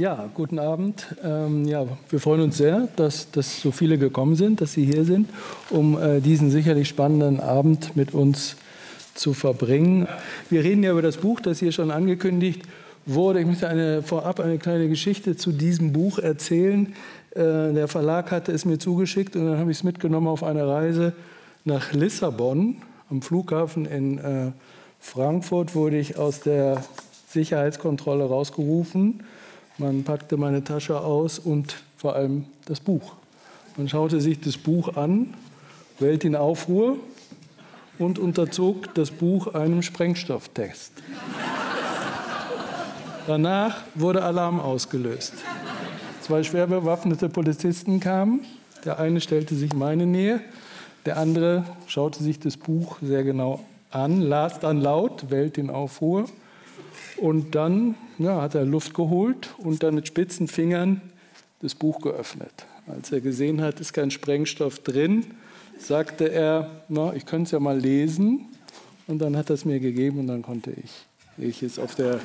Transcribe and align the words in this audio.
Ja, 0.00 0.30
guten 0.32 0.58
Abend. 0.58 1.14
Ähm, 1.22 1.66
ja, 1.66 1.84
wir 2.08 2.20
freuen 2.20 2.40
uns 2.40 2.56
sehr, 2.56 2.88
dass, 2.96 3.30
dass 3.32 3.60
so 3.60 3.70
viele 3.70 3.98
gekommen 3.98 4.34
sind, 4.34 4.62
dass 4.62 4.72
Sie 4.72 4.86
hier 4.86 5.04
sind, 5.04 5.28
um 5.68 6.00
äh, 6.00 6.20
diesen 6.22 6.50
sicherlich 6.50 6.88
spannenden 6.88 7.38
Abend 7.38 7.96
mit 7.96 8.14
uns 8.14 8.56
zu 9.14 9.34
verbringen. 9.34 10.08
Wir 10.48 10.64
reden 10.64 10.82
ja 10.82 10.92
über 10.92 11.02
das 11.02 11.18
Buch, 11.18 11.40
das 11.40 11.58
hier 11.58 11.70
schon 11.70 11.90
angekündigt 11.90 12.62
wurde. 13.04 13.40
Ich 13.40 13.46
möchte 13.46 13.68
eine, 13.68 14.02
vorab 14.02 14.40
eine 14.40 14.56
kleine 14.56 14.88
Geschichte 14.88 15.36
zu 15.36 15.52
diesem 15.52 15.92
Buch 15.92 16.18
erzählen. 16.18 16.94
Äh, 17.32 17.74
der 17.74 17.86
Verlag 17.86 18.30
hatte 18.30 18.52
es 18.52 18.64
mir 18.64 18.78
zugeschickt 18.78 19.36
und 19.36 19.44
dann 19.44 19.58
habe 19.58 19.70
ich 19.70 19.76
es 19.76 19.84
mitgenommen 19.84 20.28
auf 20.28 20.42
eine 20.42 20.66
Reise 20.66 21.12
nach 21.66 21.92
Lissabon. 21.92 22.76
Am 23.10 23.20
Flughafen 23.20 23.84
in 23.84 24.16
äh, 24.16 24.52
Frankfurt 24.98 25.74
wurde 25.74 25.98
ich 25.98 26.16
aus 26.16 26.40
der 26.40 26.82
Sicherheitskontrolle 27.28 28.24
rausgerufen 28.24 29.24
man 29.80 30.04
packte 30.04 30.36
meine 30.36 30.62
Tasche 30.62 31.00
aus 31.00 31.38
und 31.38 31.82
vor 31.96 32.14
allem 32.14 32.44
das 32.66 32.80
Buch. 32.80 33.14
Man 33.76 33.88
schaute 33.88 34.20
sich 34.20 34.38
das 34.38 34.58
Buch 34.58 34.96
an, 34.96 35.34
Welt 35.98 36.24
in 36.24 36.36
Aufruhr 36.36 36.98
und 37.98 38.18
unterzog 38.18 38.94
das 38.94 39.10
Buch 39.10 39.54
einem 39.54 39.82
Sprengstofftest. 39.82 40.92
Danach 43.26 43.78
wurde 43.94 44.22
Alarm 44.22 44.60
ausgelöst. 44.60 45.34
Zwei 46.20 46.42
schwer 46.42 46.66
bewaffnete 46.66 47.28
Polizisten 47.30 48.00
kamen. 48.00 48.40
Der 48.84 48.98
eine 48.98 49.20
stellte 49.20 49.54
sich 49.54 49.72
meine 49.72 50.06
Nähe, 50.06 50.40
der 51.06 51.16
andere 51.16 51.64
schaute 51.86 52.22
sich 52.22 52.38
das 52.38 52.56
Buch 52.56 52.98
sehr 53.00 53.24
genau 53.24 53.64
an, 53.90 54.20
las 54.20 54.60
dann 54.60 54.80
laut 54.80 55.30
Welt 55.30 55.56
in 55.56 55.70
Aufruhr 55.70 56.26
und 57.20 57.54
dann 57.54 57.94
ja, 58.18 58.40
hat 58.40 58.54
er 58.54 58.64
Luft 58.64 58.94
geholt 58.94 59.54
und 59.58 59.82
dann 59.82 59.94
mit 59.94 60.08
spitzen 60.08 60.48
Fingern 60.48 61.00
das 61.60 61.74
Buch 61.74 62.00
geöffnet. 62.00 62.66
Als 62.86 63.12
er 63.12 63.20
gesehen 63.20 63.60
hat, 63.60 63.80
ist 63.80 63.92
kein 63.92 64.10
Sprengstoff 64.10 64.80
drin, 64.80 65.26
sagte 65.78 66.30
er, 66.32 66.70
na, 66.88 67.12
ich 67.14 67.26
könnte 67.26 67.44
es 67.44 67.50
ja 67.52 67.60
mal 67.60 67.78
lesen. 67.78 68.46
Und 69.06 69.18
dann 69.18 69.36
hat 69.36 69.50
er 69.50 69.54
es 69.54 69.64
mir 69.64 69.80
gegeben 69.80 70.20
und 70.20 70.28
dann 70.28 70.42
konnte 70.42 70.70
ich 70.70 70.90
ich 71.40 71.62
es 71.62 71.78
auf 71.78 71.94
der 71.94 72.20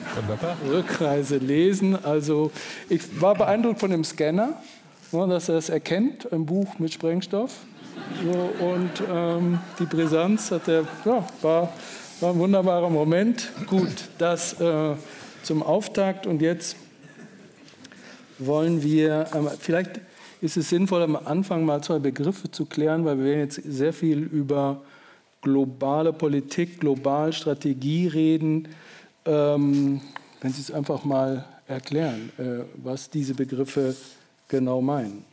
Rückreise 0.69 1.37
lesen. 1.37 1.97
Also 2.03 2.51
ich 2.89 3.21
war 3.21 3.35
beeindruckt 3.35 3.79
von 3.79 3.91
dem 3.91 4.03
Scanner, 4.03 4.61
dass 5.11 5.49
er 5.49 5.55
es 5.55 5.69
erkennt, 5.69 6.31
ein 6.33 6.45
Buch 6.45 6.79
mit 6.79 6.93
Sprengstoff. 6.93 7.53
Und 8.59 8.91
ähm, 9.09 9.59
die 9.79 9.85
Brisanz 9.85 10.51
hat 10.51 10.67
er, 10.67 10.85
ja, 11.05 11.25
war 11.41 11.71
war 12.21 12.31
ein 12.31 12.39
wunderbarer 12.39 12.89
Moment. 12.89 13.51
Gut, 13.67 14.09
das 14.17 14.59
äh, 14.59 14.95
zum 15.43 15.63
Auftakt. 15.63 16.27
Und 16.27 16.41
jetzt 16.41 16.75
wollen 18.39 18.83
wir, 18.83 19.27
äh, 19.33 19.49
vielleicht 19.59 19.99
ist 20.41 20.57
es 20.57 20.69
sinnvoll, 20.69 21.03
am 21.03 21.15
Anfang 21.15 21.65
mal 21.65 21.81
zwei 21.83 21.99
Begriffe 21.99 22.49
zu 22.51 22.65
klären, 22.65 23.05
weil 23.05 23.17
wir 23.17 23.25
werden 23.25 23.39
jetzt 23.41 23.61
sehr 23.65 23.93
viel 23.93 24.19
über 24.19 24.81
globale 25.41 26.13
Politik, 26.13 26.79
globale 26.79 27.33
Strategie 27.33 28.07
reden. 28.07 28.67
Ähm, 29.25 30.01
wenn 30.41 30.53
Sie 30.53 30.61
es 30.61 30.71
einfach 30.71 31.03
mal 31.03 31.45
erklären, 31.67 32.31
äh, 32.37 32.63
was 32.75 33.09
diese 33.09 33.33
Begriffe 33.33 33.95
genau 34.47 34.81
meinen. 34.81 35.25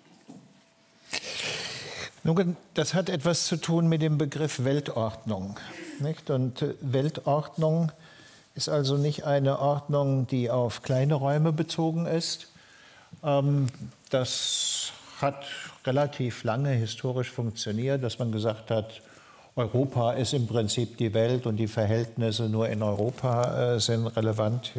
Nun, 2.25 2.57
das 2.75 2.95
hat 2.95 3.09
etwas 3.09 3.47
zu 3.47 3.57
tun 3.57 3.89
mit 3.89 4.01
dem 4.01 4.17
Begriff 4.17 4.63
Weltordnung. 4.63 5.59
Nicht? 5.99 6.31
Und 6.31 6.63
äh, 6.63 6.75
Weltordnung 6.81 7.91
ist 8.55 8.69
also 8.69 8.97
nicht 8.97 9.25
eine 9.25 9.59
Ordnung, 9.59 10.29
die 10.29 10.49
auf 10.49 10.83
kleine 10.83 11.15
Räume 11.15 11.53
bezogen 11.53 12.07
ist. 12.07 12.49
Ähm, 13.25 13.67
das 14.11 14.93
hat 15.21 15.45
relativ 15.85 16.45
lange 16.45 16.71
historisch 16.71 17.31
funktioniert, 17.31 18.05
dass 18.05 18.21
man 18.21 18.31
gesagt 18.31 18.71
hat, 18.71 19.03
Europa 19.57 20.13
ist 20.13 20.33
im 20.33 20.47
Prinzip 20.47 20.97
die 20.99 21.15
Welt 21.15 21.45
und 21.47 21.57
die 21.57 21.67
Verhältnisse 21.67 22.49
nur 22.49 22.69
in 22.69 22.83
Europa 22.83 23.75
äh, 23.75 23.81
sind 23.81 24.07
relevant. 24.07 24.73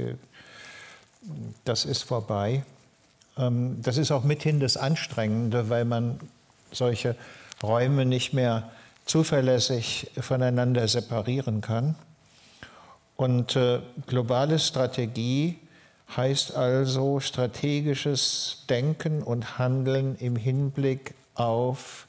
Das 1.66 1.84
ist 1.84 2.04
vorbei. 2.04 2.64
Ähm, 3.38 3.82
das 3.82 3.98
ist 3.98 4.12
auch 4.12 4.24
mithin 4.24 4.62
das 4.62 4.78
Anstrengende, 4.78 5.70
weil 5.70 5.84
man 5.84 6.20
solche 6.74 7.16
Räume 7.62 8.06
nicht 8.06 8.34
mehr 8.34 8.70
zuverlässig 9.06 10.12
voneinander 10.20 10.88
separieren 10.88 11.62
kann. 11.62 11.96
Und 13.16 13.56
äh, 13.56 13.80
globale 14.08 14.60
Strategie 14.60 15.60
heißt 16.16 16.56
also 16.56 17.20
strategisches 17.20 18.64
Denken 18.70 19.24
und 19.24 19.58
Handeln 19.58 20.16
im 20.18 20.36
Hinblick 20.36 21.16
auf 21.36 22.08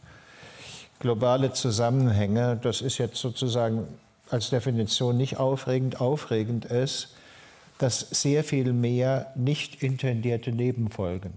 globale 1.01 1.53
Zusammenhänge. 1.53 2.59
Das 2.63 2.81
ist 2.81 2.99
jetzt 2.99 3.17
sozusagen 3.17 3.87
als 4.31 4.51
Definition 4.51 5.17
nicht 5.17 5.39
aufregend. 5.39 6.01
Aufregend 6.01 6.65
ist, 6.65 7.15
dass 7.79 8.01
sehr 8.01 8.45
viel 8.45 8.73
mehr 8.73 9.33
nicht 9.35 9.83
intendierte 9.83 10.53
Nebenfolgen 10.53 11.33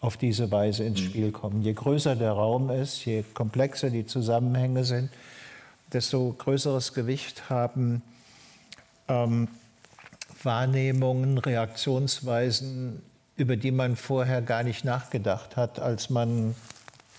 auf 0.00 0.16
diese 0.16 0.50
Weise 0.50 0.84
ins 0.84 1.00
mhm. 1.00 1.06
Spiel 1.06 1.32
kommen. 1.32 1.62
Je 1.62 1.72
größer 1.72 2.16
der 2.16 2.32
Raum 2.32 2.70
ist, 2.70 3.04
je 3.04 3.24
komplexer 3.34 3.90
die 3.90 4.06
Zusammenhänge 4.06 4.84
sind, 4.84 5.10
desto 5.92 6.34
größeres 6.38 6.94
Gewicht 6.94 7.50
haben 7.50 8.02
ähm, 9.08 9.48
Wahrnehmungen, 10.42 11.38
Reaktionsweisen, 11.38 13.02
über 13.36 13.56
die 13.56 13.70
man 13.70 13.96
vorher 13.96 14.42
gar 14.42 14.62
nicht 14.62 14.84
nachgedacht 14.84 15.56
hat, 15.56 15.80
als 15.80 16.10
man 16.10 16.54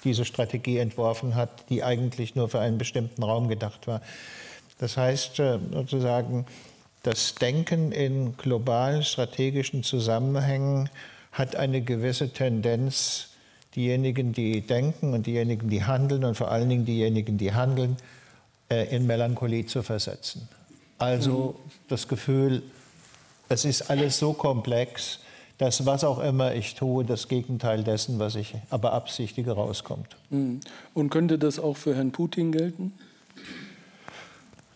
diese 0.03 0.23
Strategie 0.23 0.77
entworfen 0.77 1.35
hat, 1.35 1.69
die 1.69 1.83
eigentlich 1.83 2.35
nur 2.35 2.47
für 2.47 2.59
einen 2.59 2.77
bestimmten 2.77 3.23
Raum 3.23 3.49
gedacht 3.49 3.87
war. 3.87 4.01
Das 4.77 4.95
heißt 4.95 5.39
äh, 5.39 5.59
sozusagen, 5.73 6.45
das 7.03 7.35
Denken 7.35 7.91
in 7.91 8.37
globalen 8.37 9.03
strategischen 9.03 9.83
Zusammenhängen 9.83 10.89
hat 11.31 11.55
eine 11.55 11.81
gewisse 11.81 12.29
Tendenz, 12.29 13.29
diejenigen, 13.75 14.33
die 14.33 14.61
denken 14.61 15.13
und 15.13 15.27
diejenigen, 15.27 15.69
die 15.69 15.83
handeln 15.83 16.23
und 16.23 16.35
vor 16.35 16.51
allen 16.51 16.69
Dingen 16.69 16.85
diejenigen, 16.85 17.37
die 17.37 17.53
handeln, 17.53 17.97
äh, 18.69 18.95
in 18.95 19.07
Melancholie 19.07 19.65
zu 19.65 19.83
versetzen. 19.83 20.47
Also 20.97 21.59
das 21.87 22.07
Gefühl, 22.07 22.63
es 23.47 23.65
ist 23.65 23.89
alles 23.89 24.19
so 24.19 24.33
komplex, 24.33 25.19
dass 25.57 25.85
was 25.85 26.03
auch 26.03 26.19
immer 26.19 26.55
ich 26.55 26.75
tue, 26.75 27.03
das 27.03 27.27
Gegenteil 27.27 27.83
dessen, 27.83 28.17
was 28.19 28.35
ich 28.35 28.55
aber 28.69 28.93
absichtige, 28.93 29.51
rauskommt. 29.51 30.15
Mhm. 30.29 30.61
Und 30.93 31.09
könnte 31.09 31.37
das 31.37 31.59
auch 31.59 31.77
für 31.77 31.95
Herrn 31.95 32.11
Putin 32.11 32.51
gelten? 32.51 32.93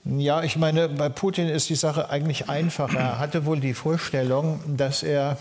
Ja, 0.05 0.43
ich 0.43 0.57
meine, 0.57 0.89
bei 0.89 1.07
Putin 1.07 1.47
ist 1.47 1.69
die 1.69 1.75
Sache 1.75 2.09
eigentlich 2.09 2.49
einfacher. 2.49 2.99
Er 2.99 3.19
hatte 3.19 3.45
wohl 3.45 3.61
die 3.61 3.73
Vorstellung, 3.73 4.59
dass 4.75 5.01
er 5.01 5.37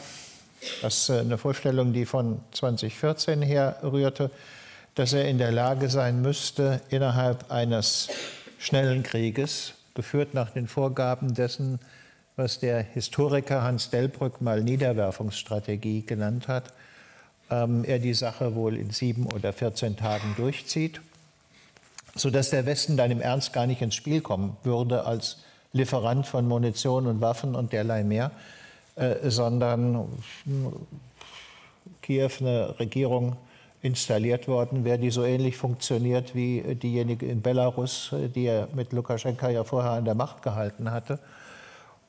das 0.81 0.99
ist 0.99 1.09
äh, 1.09 1.21
eine 1.21 1.39
Vorstellung, 1.39 1.93
die 1.93 2.07
von 2.07 2.41
2014 2.53 3.43
her 3.43 3.77
rührte, 3.83 4.31
dass 4.95 5.13
er 5.13 5.29
in 5.29 5.39
der 5.39 5.53
Lage 5.53 5.89
sein 5.89 6.23
müsste, 6.23 6.81
innerhalb 6.91 7.51
eines 7.51 8.09
schnellen 8.59 9.03
Krieges, 9.03 9.75
geführt 9.95 10.35
nach 10.35 10.51
den 10.51 10.69
Vorgaben 10.69 11.35
dessen, 11.35 11.79
was 12.37 12.61
der 12.61 12.83
Historiker 12.83 13.63
Hans 13.63 13.91
Delbrück 13.91 14.41
mal 14.41 14.63
Niederwerfungsstrategie 14.63 16.03
genannt 16.03 16.49
hat, 16.49 16.73
ähm, 17.51 17.85
er 17.85 17.99
die 17.99 18.15
Sache 18.15 18.55
wohl 18.55 18.77
in 18.77 18.91
sieben 18.91 19.27
oder 19.27 19.53
14 19.53 19.97
Tagen 19.97 20.35
durchzieht, 20.37 21.01
sodass 22.15 22.51
der 22.51 22.67
Westen 22.67 22.97
dann 22.97 23.11
im 23.11 23.21
Ernst 23.21 23.53
gar 23.53 23.67
nicht 23.67 23.83
ins 23.83 23.95
Spiel 23.95 24.21
kommen 24.21 24.57
würde 24.63 25.05
als 25.05 25.39
Lieferant 25.75 26.27
von 26.27 26.47
Munition 26.47 27.07
und 27.07 27.21
Waffen 27.21 27.55
und 27.55 27.73
derlei 27.73 28.05
mehr, 28.05 28.31
äh, 28.97 29.31
sondern 29.31 30.09
Kiew 32.03 32.31
eine 32.41 32.79
Regierung 32.79 33.37
installiert 33.83 34.47
worden 34.47 34.85
wäre, 34.85 34.99
die 34.99 35.11
so 35.11 35.25
ähnlich 35.25 35.57
funktioniert 35.57 36.35
wie 36.35 36.63
diejenige 36.75 37.27
in 37.27 37.43
Belarus, 37.43 38.15
die 38.35 38.47
er 38.47 38.69
mit 38.75 38.93
Lukaschenka 38.93 39.51
ja 39.51 39.65
vorher 39.65 39.93
an 39.93 40.05
der 40.05 40.15
Macht 40.15 40.43
gehalten 40.43 40.91
hatte. 40.93 41.19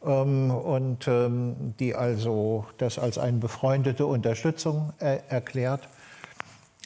Ähm, 0.06 0.52
und 0.52 1.08
ähm, 1.08 1.74
die 1.80 1.96
also 1.96 2.66
das 2.78 3.00
als 3.00 3.18
eine 3.18 3.38
befreundete 3.38 4.06
Unterstützung 4.06 4.94
äh, 5.00 5.20
erklärt. 5.30 5.88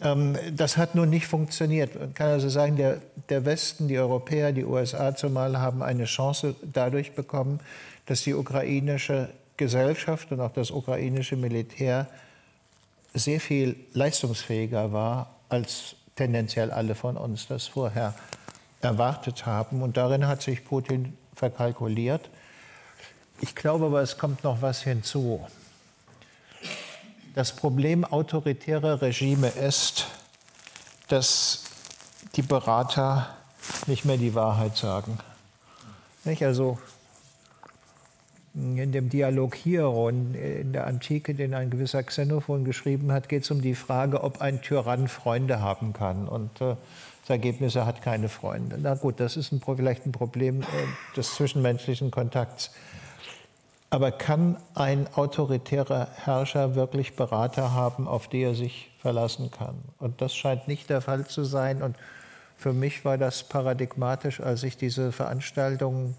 Ähm, 0.02 0.38
das 0.54 0.78
hat 0.78 0.96
nun 0.96 1.10
nicht 1.10 1.28
funktioniert. 1.28 2.00
Man 2.00 2.14
kann 2.14 2.30
also 2.30 2.48
sagen, 2.50 2.78
der, 2.78 3.00
der 3.30 3.46
Westen, 3.46 3.88
die 3.88 3.98
Europäer, 3.98 4.52
die 4.52 4.64
USA 4.64 5.16
zumal 5.16 5.60
haben 5.60 5.82
eine 5.82 6.06
Chance 6.06 6.56
dadurch 6.62 7.14
bekommen, 7.14 7.60
dass 8.06 8.22
die 8.22 8.36
ukrainische 8.36 9.30
Gesellschaft 9.58 10.32
und 10.32 10.40
auch 10.40 10.52
das 10.52 10.72
ukrainische 10.72 11.36
Militär 11.36 12.08
sehr 13.14 13.40
viel 13.40 13.76
leistungsfähiger 13.94 14.94
war, 14.94 15.36
als 15.50 15.96
tendenziell 16.16 16.72
alle 16.72 16.96
von 16.96 17.18
uns 17.18 17.48
das 17.48 17.68
vorher 17.68 18.14
erwartet 18.82 19.46
haben. 19.46 19.82
Und 19.82 19.98
darin 19.98 20.28
hat 20.28 20.42
sich 20.42 20.64
Putin 20.64 21.18
verkalkuliert. 21.34 22.30
Ich 23.40 23.56
glaube 23.56 23.86
aber, 23.88 24.02
es 24.02 24.18
kommt 24.18 24.44
noch 24.44 24.62
was 24.62 24.82
hinzu. 24.82 25.46
Das 27.36 27.56
Problem 27.56 28.04
autoritärer 28.04 29.02
Regime 29.02 29.50
ist, 29.50 30.08
dass 31.08 31.64
die 32.36 32.42
Berater 32.42 33.36
nicht 33.86 34.06
mehr 34.06 34.18
die 34.18 34.34
Wahrheit 34.34 34.76
sagen. 34.76 35.20
Nicht? 36.24 36.44
Also 36.44 36.80
in 38.58 38.92
dem 38.92 39.10
Dialog 39.10 39.56
Hieron 39.56 40.34
in 40.34 40.74
der 40.74 40.88
Antike, 40.88 41.36
den 41.36 41.54
ein 41.54 41.70
gewisser 41.70 42.02
Xenophon 42.02 42.66
geschrieben 42.66 43.12
hat, 43.12 43.30
geht 43.30 43.44
es 43.44 43.52
um 43.52 43.62
die 43.62 43.76
Frage, 43.76 44.24
ob 44.24 44.42
ein 44.42 44.62
Tyrann 44.62 45.08
Freunde 45.08 45.62
haben 45.62 45.94
kann. 45.94 46.28
Und 46.28 46.60
äh, 46.62 46.76
das 47.22 47.30
Ergebnis, 47.30 47.76
er 47.76 47.86
hat 47.86 48.02
keine 48.02 48.30
Freunde. 48.30 48.80
Na 48.82 48.96
gut, 48.96 49.20
das 49.20 49.38
ist 49.38 49.52
ein, 49.52 49.62
vielleicht 49.62 50.06
ein 50.06 50.12
Problem 50.12 50.62
äh, 50.62 50.66
des 51.16 51.36
zwischenmenschlichen 51.36 52.10
Kontakts. 52.10 52.72
Aber 53.90 54.12
kann 54.12 54.58
ein 54.74 55.08
autoritärer 55.14 56.08
Herrscher 56.16 56.76
wirklich 56.76 57.16
Berater 57.16 57.74
haben, 57.74 58.08
auf 58.08 58.28
die 58.28 58.42
er 58.42 58.56
sich 58.56 58.90
verlassen 59.00 59.52
kann? 59.52 59.76
Und 60.00 60.22
das 60.22 60.36
scheint 60.36 60.68
nicht 60.68 60.90
der 60.90 61.02
Fall 61.02 61.26
zu 61.28 61.44
sein. 61.44 61.82
Und 61.84 61.96
für 62.58 62.74
mich 62.74 63.06
war 63.06 63.18
das 63.18 63.44
paradigmatisch, 63.44 64.42
als 64.42 64.64
ich 64.64 64.78
diese 64.78 65.12
Veranstaltung 65.12 66.16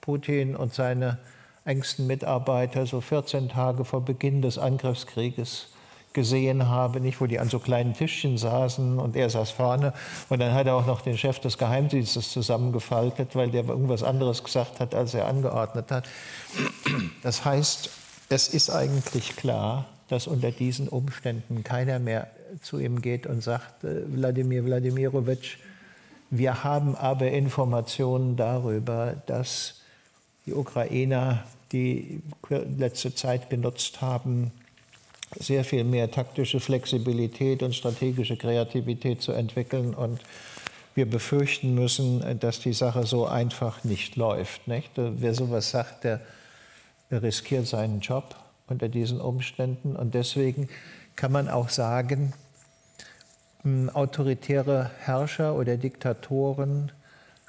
Putin 0.00 0.56
und 0.56 0.74
seine 0.74 1.18
engsten 1.64 2.06
Mitarbeiter 2.06 2.86
so 2.86 3.00
14 3.00 3.48
Tage 3.48 3.84
vor 3.84 4.04
Beginn 4.04 4.42
des 4.42 4.58
Angriffskrieges 4.58 5.68
gesehen 6.12 6.68
habe, 6.68 7.00
nicht, 7.00 7.20
wo 7.20 7.26
die 7.26 7.38
an 7.38 7.48
so 7.48 7.60
kleinen 7.60 7.94
Tischchen 7.94 8.36
saßen 8.36 8.98
und 8.98 9.14
er 9.14 9.30
saß 9.30 9.50
vorne 9.50 9.92
und 10.28 10.40
dann 10.40 10.52
hat 10.54 10.66
er 10.66 10.74
auch 10.74 10.86
noch 10.86 11.02
den 11.02 11.16
Chef 11.16 11.38
des 11.38 11.56
Geheimdienstes 11.56 12.30
zusammengefaltet, 12.30 13.36
weil 13.36 13.50
der 13.50 13.64
irgendwas 13.64 14.02
anderes 14.02 14.42
gesagt 14.42 14.80
hat, 14.80 14.94
als 14.94 15.14
er 15.14 15.28
angeordnet 15.28 15.90
hat. 15.90 16.08
Das 17.22 17.44
heißt, 17.44 17.90
es 18.28 18.48
ist 18.48 18.70
eigentlich 18.70 19.36
klar, 19.36 19.86
dass 20.08 20.26
unter 20.26 20.50
diesen 20.50 20.88
Umständen 20.88 21.62
keiner 21.62 22.00
mehr 22.00 22.28
zu 22.60 22.80
ihm 22.80 23.00
geht 23.00 23.26
und 23.26 23.42
sagt, 23.42 23.84
äh, 23.84 24.02
Wladimir 24.12 24.64
Wladimirovich, 24.64 25.58
wir 26.30 26.64
haben 26.64 26.96
aber 26.96 27.30
Informationen 27.30 28.36
darüber, 28.36 29.14
dass 29.26 29.79
die 30.46 30.54
Ukrainer 30.54 31.44
die 31.72 32.20
letzte 32.48 33.14
Zeit 33.14 33.50
genutzt 33.50 34.00
haben, 34.00 34.50
sehr 35.38 35.64
viel 35.64 35.84
mehr 35.84 36.10
taktische 36.10 36.58
Flexibilität 36.58 37.62
und 37.62 37.74
strategische 37.74 38.36
Kreativität 38.36 39.22
zu 39.22 39.32
entwickeln. 39.32 39.94
Und 39.94 40.20
wir 40.96 41.08
befürchten 41.08 41.74
müssen, 41.74 42.40
dass 42.40 42.58
die 42.58 42.72
Sache 42.72 43.06
so 43.06 43.26
einfach 43.26 43.84
nicht 43.84 44.16
läuft. 44.16 44.66
Nicht? 44.66 44.90
Wer 44.96 45.34
sowas 45.34 45.70
sagt, 45.70 46.02
der 46.02 46.20
riskiert 47.12 47.68
seinen 47.68 48.00
Job 48.00 48.34
unter 48.66 48.88
diesen 48.88 49.20
Umständen. 49.20 49.94
Und 49.94 50.14
deswegen 50.14 50.68
kann 51.14 51.30
man 51.30 51.48
auch 51.48 51.68
sagen, 51.68 52.32
autoritäre 53.92 54.90
Herrscher 55.00 55.54
oder 55.54 55.76
Diktatoren 55.76 56.90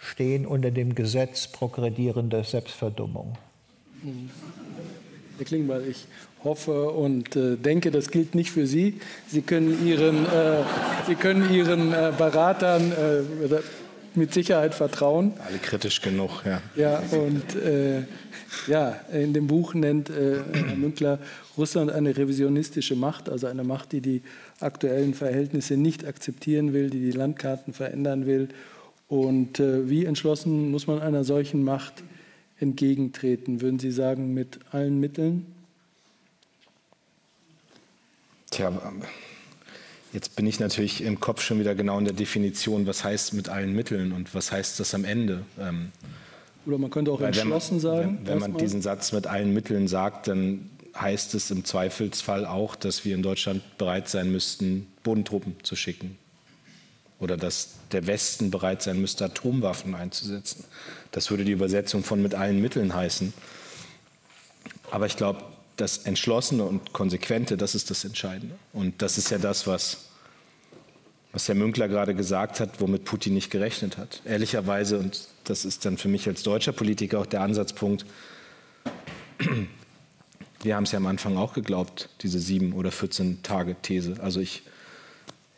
stehen 0.02 0.46
unter 0.46 0.72
dem 0.72 0.96
Gesetz 0.96 1.48
progredierender 1.48 2.44
Selbstverdummung. 2.44 3.38
Herr 5.38 5.46
Klingbeil, 5.46 5.88
ich 5.88 6.08
hoffe 6.44 6.90
und 6.90 7.36
äh, 7.36 7.56
denke, 7.56 7.92
das 7.92 8.10
gilt 8.10 8.34
nicht 8.34 8.52
für 8.52 8.66
Sie. 8.66 9.00
Sie 9.28 9.42
können 9.42 9.86
Ihren, 9.86 10.26
äh, 10.26 10.64
Sie 11.06 11.16
können 11.16 11.54
Ihren 11.54 11.94
äh, 11.94 12.12
Beratern 12.18 12.92
äh, 12.92 13.60
mit 14.16 14.34
Sicherheit 14.34 14.74
vertrauen. 14.74 15.34
Alle 15.48 15.60
kritisch 15.60 16.02
genug, 16.02 16.44
ja. 16.46 16.62
Ja, 16.76 17.02
und 17.12 17.56
äh, 17.56 18.02
ja, 18.68 19.00
in 19.14 19.34
dem 19.34 19.48
Buch 19.48 19.76
nennt 19.76 20.10
äh, 20.10 20.40
Herr 20.52 20.76
Münkler 20.76 21.20
Russland 21.58 21.92
eine 21.92 22.18
revisionistische 22.18 22.96
Macht, 22.96 23.30
also 23.30 23.48
eine 23.48 23.64
Macht, 23.64 23.92
die 23.92 24.02
die 24.02 24.22
aktuellen 24.60 25.14
Verhältnisse 25.14 25.78
nicht 25.78 26.06
akzeptieren 26.06 26.74
will, 26.74 26.90
die 26.90 27.00
die 27.00 27.12
Landkarten 27.12 27.74
verändern 27.74 28.26
will 28.26 28.50
und 29.12 29.60
äh, 29.60 29.90
wie 29.90 30.06
entschlossen 30.06 30.72
muss 30.72 30.88
man 30.88 31.02
einer 31.02 31.26
solchen 31.26 31.66
Macht 31.66 31.96
entgegentreten? 32.62 33.60
Würden 33.60 33.78
Sie 33.78 33.92
sagen, 33.92 34.34
mit 34.34 34.60
allen 34.72 35.02
Mitteln? 35.02 35.48
Tja, 38.52 38.72
jetzt 40.14 40.38
bin 40.38 40.48
ich 40.48 40.62
natürlich 40.62 41.02
im 41.02 41.20
Kopf 41.20 41.42
schon 41.42 41.60
wieder 41.60 41.76
genau 41.76 42.00
in 42.00 42.06
der 42.06 42.14
Definition, 42.14 42.88
was 42.88 43.04
heißt 43.04 43.34
mit 43.34 43.50
allen 43.50 43.76
Mitteln 43.76 44.14
und 44.14 44.34
was 44.34 44.54
heißt 44.54 44.80
das 44.80 44.96
am 44.96 45.04
Ende. 45.04 45.44
Ähm, 45.60 45.92
Oder 46.66 46.78
man 46.78 46.90
könnte 46.90 47.12
auch 47.12 47.20
entschlossen 47.20 47.76
wenn, 47.76 47.80
sagen. 47.82 48.20
Wenn, 48.24 48.28
wenn 48.28 48.40
man 48.40 48.58
diesen 48.58 48.82
Satz 48.82 49.12
mit 49.12 49.28
allen 49.28 49.54
Mitteln 49.54 49.90
sagt, 49.90 50.30
dann 50.30 50.70
heißt 50.98 51.36
es 51.36 51.52
im 51.52 51.66
Zweifelsfall 51.66 52.46
auch, 52.46 52.78
dass 52.78 53.04
wir 53.04 53.14
in 53.14 53.24
Deutschland 53.24 53.62
bereit 53.78 54.08
sein 54.08 54.32
müssten, 54.32 54.88
Bodentruppen 55.04 55.56
zu 55.64 55.76
schicken 55.76 56.18
oder 57.22 57.38
dass 57.38 57.76
der 57.92 58.08
Westen 58.08 58.52
bereit 58.52 58.82
sein 58.82 59.00
müsste, 59.00 59.26
Atomwaffen 59.26 59.96
einzusetzen. 59.96 60.66
Das 61.12 61.30
würde 61.30 61.46
die 61.46 61.52
Übersetzung 61.52 62.04
von 62.04 62.22
mit 62.22 62.34
allen 62.36 62.60
Mitteln 62.60 62.94
heißen. 62.94 63.32
Aber 64.90 65.06
ich 65.06 65.16
glaube, 65.16 65.44
das 65.78 66.00
Entschlossene 66.00 66.64
und 66.64 66.94
Konsequente, 66.94 67.58
das 67.58 67.76
ist 67.76 67.90
das 67.92 68.04
Entscheidende. 68.04 68.56
Und 68.74 69.02
das 69.02 69.18
ist 69.18 69.30
ja 69.30 69.38
das, 69.38 69.68
was, 69.68 70.06
was 71.32 71.48
Herr 71.48 71.56
Münkler 71.56 71.88
gerade 71.88 72.16
gesagt 72.16 72.60
hat, 72.60 72.82
womit 72.82 73.06
Putin 73.06 73.36
nicht 73.36 73.52
gerechnet 73.52 73.98
hat. 73.98 74.22
Ehrlicherweise, 74.26 74.98
und 74.98 75.28
das 75.44 75.64
ist 75.64 75.86
dann 75.86 75.98
für 75.98 76.10
mich 76.10 76.28
als 76.28 76.42
deutscher 76.44 76.72
Politiker 76.72 77.20
auch 77.20 77.28
der 77.28 77.42
Ansatzpunkt, 77.42 78.06
wir 80.64 80.76
haben 80.76 80.84
es 80.84 80.92
ja 80.92 80.98
am 80.98 81.08
Anfang 81.08 81.38
auch 81.38 81.54
geglaubt, 81.54 82.10
diese 82.22 82.40
sieben 82.40 82.74
oder 82.74 82.92
14 82.92 83.44
Tage 83.44 83.76
These. 83.82 84.18
Also 84.22 84.40
ich 84.40 84.64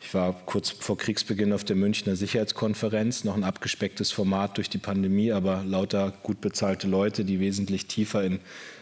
ich 0.05 0.13
war 0.13 0.33
kurz 0.45 0.69
vor 0.69 0.97
Kriegsbeginn 0.97 1.53
auf 1.53 1.63
der 1.63 1.77
Münchner 1.77 2.15
Sicherheitskonferenz, 2.15 3.23
noch 3.23 3.35
ein 3.35 3.45
abgespecktes 3.45 4.11
Format 4.11 4.57
durch 4.57 4.69
die 4.69 4.77
Pandemie, 4.77 5.31
aber 5.31 5.63
lauter 5.65 6.13
gut 6.23 6.41
bezahlte 6.41 6.87
Leute, 6.87 7.23
die 7.23 7.39
wesentlich 7.39 7.87
tiefer 7.87 8.23
in 8.23 8.39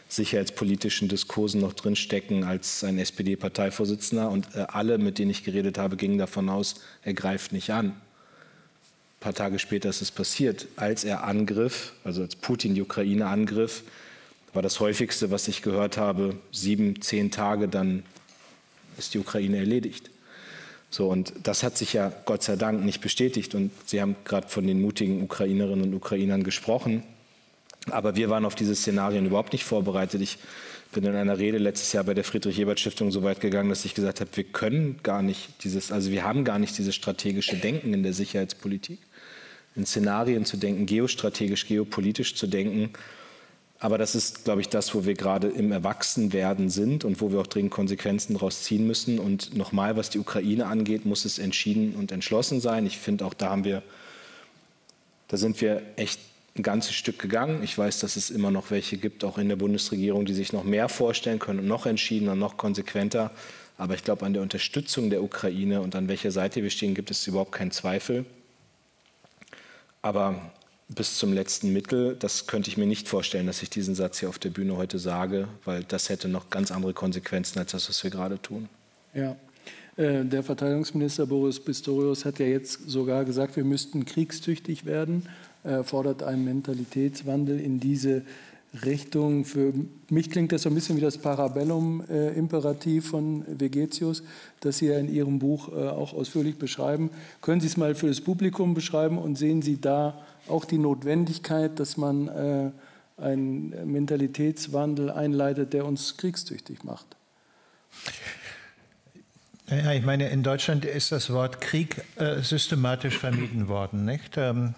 sicherheitspolitischen 0.10 1.08
Diskursen 1.08 1.62
noch 1.62 1.74
drinstecken 1.74 2.44
als 2.44 2.84
ein 2.84 2.98
SPD-Parteivorsitzender. 3.00 4.30
Und 4.30 4.48
äh, 4.56 4.66
alle, 4.68 4.98
mit 4.98 5.20
denen 5.20 5.32
ich 5.32 5.44
geredet 5.44 5.78
habe, 5.78 5.96
gingen 5.96 6.18
davon 6.18 6.50
aus, 6.50 6.76
er 7.04 7.14
greift 7.14 7.54
nicht 7.54 7.70
an. 7.70 7.88
Ein 7.88 7.96
paar 9.22 9.34
Tage 9.34 9.60
später 9.60 9.90
ist 9.90 10.02
es 10.02 10.12
passiert. 10.12 10.68
Als 10.76 11.04
er 11.06 11.24
angriff, 11.24 11.94
also 12.04 12.24
als 12.24 12.36
Putin 12.36 12.76
die 12.76 12.82
Ukraine 12.82 13.28
angriff, 13.28 13.84
war 14.54 14.62
das 14.64 14.82
häufigste, 14.82 15.32
was 15.32 15.48
ich 15.48 15.62
gehört 15.62 15.98
habe, 15.98 16.36
sieben, 16.52 17.02
zehn 17.02 17.32
Tage, 17.32 17.70
dann 17.70 18.04
ist 18.98 19.14
die 19.14 19.20
Ukraine 19.20 19.58
erledigt. 19.58 20.11
So, 20.92 21.08
und 21.08 21.34
das 21.44 21.64
hat 21.64 21.78
sich 21.78 21.94
ja 21.94 22.12
Gott 22.26 22.44
sei 22.44 22.58
Dank 22.58 22.84
nicht 22.84 23.02
bestätigt. 23.02 23.56
Und 23.56 23.72
Sie 23.86 24.02
haben 24.02 24.16
gerade 24.26 24.50
von 24.50 24.68
den 24.68 24.82
mutigen 24.82 25.24
Ukrainerinnen 25.24 25.86
und 25.86 25.94
Ukrainern 25.96 26.44
gesprochen. 26.44 27.04
Aber 27.90 28.16
wir 28.16 28.30
waren 28.30 28.46
auf 28.46 28.56
diese 28.56 28.76
Szenarien 28.76 29.26
überhaupt 29.26 29.54
nicht 29.54 29.64
vorbereitet. 29.64 30.22
Ich 30.22 30.38
bin 30.92 31.06
in 31.06 31.16
einer 31.16 31.38
Rede 31.40 31.58
letztes 31.58 31.94
Jahr 31.94 32.04
bei 32.04 32.14
der 32.14 32.26
Friedrich-Ebert-Stiftung 32.26 33.10
so 33.12 33.24
weit 33.24 33.40
gegangen, 33.40 33.70
dass 33.70 33.86
ich 33.86 33.96
gesagt 33.96 34.20
habe, 34.20 34.30
wir 34.36 34.44
können 34.44 35.00
gar 35.02 35.22
nicht 35.22 35.64
dieses, 35.64 35.92
also 35.94 36.12
wir 36.12 36.26
haben 36.26 36.44
gar 36.44 36.60
nicht 36.60 36.78
dieses 36.78 36.94
strategische 36.94 37.56
Denken 37.56 37.94
in 37.94 38.04
der 38.04 38.14
Sicherheitspolitik, 38.14 39.00
in 39.78 39.86
Szenarien 39.86 40.44
zu 40.44 40.58
denken, 40.58 40.86
geostrategisch, 40.86 41.66
geopolitisch 41.66 42.36
zu 42.36 42.48
denken. 42.48 42.92
Aber 43.84 43.98
das 43.98 44.14
ist, 44.14 44.46
glaube 44.46 44.62
ich, 44.62 44.70
das, 44.70 44.94
wo 44.94 45.06
wir 45.06 45.16
gerade 45.16 45.48
im 45.48 45.72
Erwachsenwerden 45.72 46.70
sind 46.70 47.04
und 47.04 47.20
wo 47.20 47.32
wir 47.32 47.40
auch 47.40 47.48
dringend 47.48 47.72
Konsequenzen 47.72 48.36
daraus 48.36 48.62
ziehen 48.62 48.86
müssen. 48.86 49.18
Und 49.18 49.58
nochmal, 49.58 49.98
was 49.98 50.12
die 50.12 50.20
Ukraine 50.20 50.68
angeht, 50.68 51.04
muss 51.04 51.26
es 51.26 51.40
entschieden 51.40 51.96
und 51.96 52.12
entschlossen 52.12 52.62
sein. 52.62 52.86
Ich 52.86 53.00
finde, 53.00 53.26
auch 53.26 53.34
da 53.34 53.50
haben 53.50 53.64
wir, 53.64 53.82
da 55.30 55.38
sind 55.38 55.60
wir 55.62 55.82
echt 55.96 56.20
ein 56.56 56.62
ganzes 56.62 56.94
Stück 56.94 57.18
gegangen. 57.18 57.64
Ich 57.64 57.76
weiß, 57.76 58.02
dass 58.02 58.18
es 58.18 58.30
immer 58.30 58.52
noch 58.52 58.70
welche 58.70 58.98
gibt, 58.98 59.24
auch 59.24 59.40
in 59.40 59.50
der 59.50 59.56
Bundesregierung, 59.56 60.26
die 60.26 60.36
sich 60.36 60.54
noch 60.54 60.64
mehr 60.64 60.88
vorstellen 60.88 61.40
können 61.40 61.58
und 61.58 61.68
noch 61.68 61.88
entschiedener, 61.88 62.36
noch 62.36 62.58
konsequenter. 62.58 63.32
Aber 63.80 63.96
ich 63.96 64.04
glaube, 64.04 64.28
an 64.28 64.34
der 64.34 64.44
Unterstützung 64.44 65.10
der 65.10 65.24
Ukraine 65.24 65.82
und 65.82 65.96
an 65.96 66.08
welcher 66.08 66.30
Seite 66.30 66.62
wir 66.62 66.70
stehen, 66.70 66.94
gibt 66.94 67.10
es 67.10 67.26
überhaupt 67.26 67.54
keinen 67.54 67.72
Zweifel. 67.72 68.26
Aber 70.04 70.52
bis 70.96 71.18
zum 71.18 71.34
letzten 71.34 71.74
Mittel. 71.74 72.16
Das 72.20 72.48
könnte 72.48 72.70
ich 72.70 72.78
mir 72.78 72.86
nicht 72.86 73.08
vorstellen, 73.08 73.48
dass 73.48 73.62
ich 73.62 73.70
diesen 73.70 73.96
Satz 73.96 74.20
hier 74.20 74.30
auf 74.30 74.40
der 74.40 74.50
Bühne 74.50 74.78
heute 74.78 75.00
sage, 75.00 75.48
weil 75.66 75.84
das 75.84 76.10
hätte 76.10 76.28
noch 76.28 76.50
ganz 76.50 76.72
andere 76.72 76.94
Konsequenzen 76.94 77.60
als 77.60 77.72
das, 77.72 77.90
was 77.90 78.04
wir 78.04 78.12
gerade 78.12 78.42
tun. 78.42 78.70
Ja. 79.14 79.36
Äh, 79.98 80.26
der 80.26 80.44
Verteidigungsminister 80.44 81.26
Boris 81.26 81.60
Pistorius 81.60 82.26
hat 82.26 82.40
ja 82.40 82.46
jetzt 82.46 82.90
sogar 82.90 83.26
gesagt, 83.26 83.56
wir 83.56 83.64
müssten 83.64 84.06
kriegstüchtig 84.06 84.86
werden. 84.86 85.28
Er 85.64 85.84
fordert 85.84 86.24
einen 86.24 86.44
Mentalitätswandel 86.44 87.60
in 87.60 87.80
diese 87.80 88.24
Richtung. 88.86 89.44
Für 89.46 89.74
mich 90.10 90.30
klingt 90.30 90.52
das 90.54 90.64
so 90.64 90.70
ein 90.70 90.76
bisschen 90.76 90.98
wie 90.98 91.02
das 91.02 91.18
Parabellum-Imperativ 91.18 93.10
von 93.10 93.44
Vegetius, 93.48 94.24
das 94.62 94.78
Sie 94.78 94.88
ja 94.88 94.98
in 94.98 95.14
Ihrem 95.14 95.40
Buch 95.40 95.70
äh, 95.70 95.90
auch 95.90 96.14
ausführlich 96.14 96.58
beschreiben. 96.58 97.12
Können 97.42 97.62
Sie 97.62 97.68
es 97.68 97.78
mal 97.78 97.96
für 97.96 98.08
das 98.08 98.22
Publikum 98.22 98.74
beschreiben 98.74 99.18
und 99.18 99.38
sehen 99.38 99.62
Sie 99.62 99.80
da 99.80 100.26
auch 100.52 100.66
die 100.66 100.78
Notwendigkeit, 100.78 101.80
dass 101.80 101.98
man 101.98 102.28
äh, 102.28 102.72
einen 103.18 103.92
Mentalitätswandel 103.92 105.10
einleitet, 105.10 105.74
der 105.74 105.86
uns 105.86 106.18
kriegstüchtig 106.18 106.84
macht? 106.84 107.08
Ja, 109.68 109.94
ich 109.94 110.04
meine, 110.04 110.30
in 110.30 110.44
Deutschland 110.44 110.86
ist 110.86 111.12
das 111.12 111.32
Wort 111.32 111.62
Krieg 111.62 112.04
äh, 112.18 112.42
systematisch 112.42 113.18
vermieden 113.18 113.68
worden. 113.68 114.06
Nicht? 114.06 114.38
Ähm, 114.38 114.76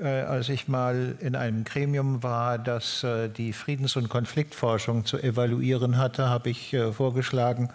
äh, 0.00 0.06
als 0.06 0.48
ich 0.48 0.68
mal 0.68 1.16
in 1.20 1.34
einem 1.34 1.64
Gremium 1.64 2.22
war, 2.22 2.58
das 2.58 3.02
äh, 3.04 3.28
die 3.28 3.52
Friedens- 3.52 3.96
und 3.96 4.08
Konfliktforschung 4.08 5.04
zu 5.04 5.18
evaluieren 5.18 5.96
hatte, 5.96 6.28
habe 6.28 6.50
ich 6.50 6.74
äh, 6.74 6.92
vorgeschlagen, 6.92 7.70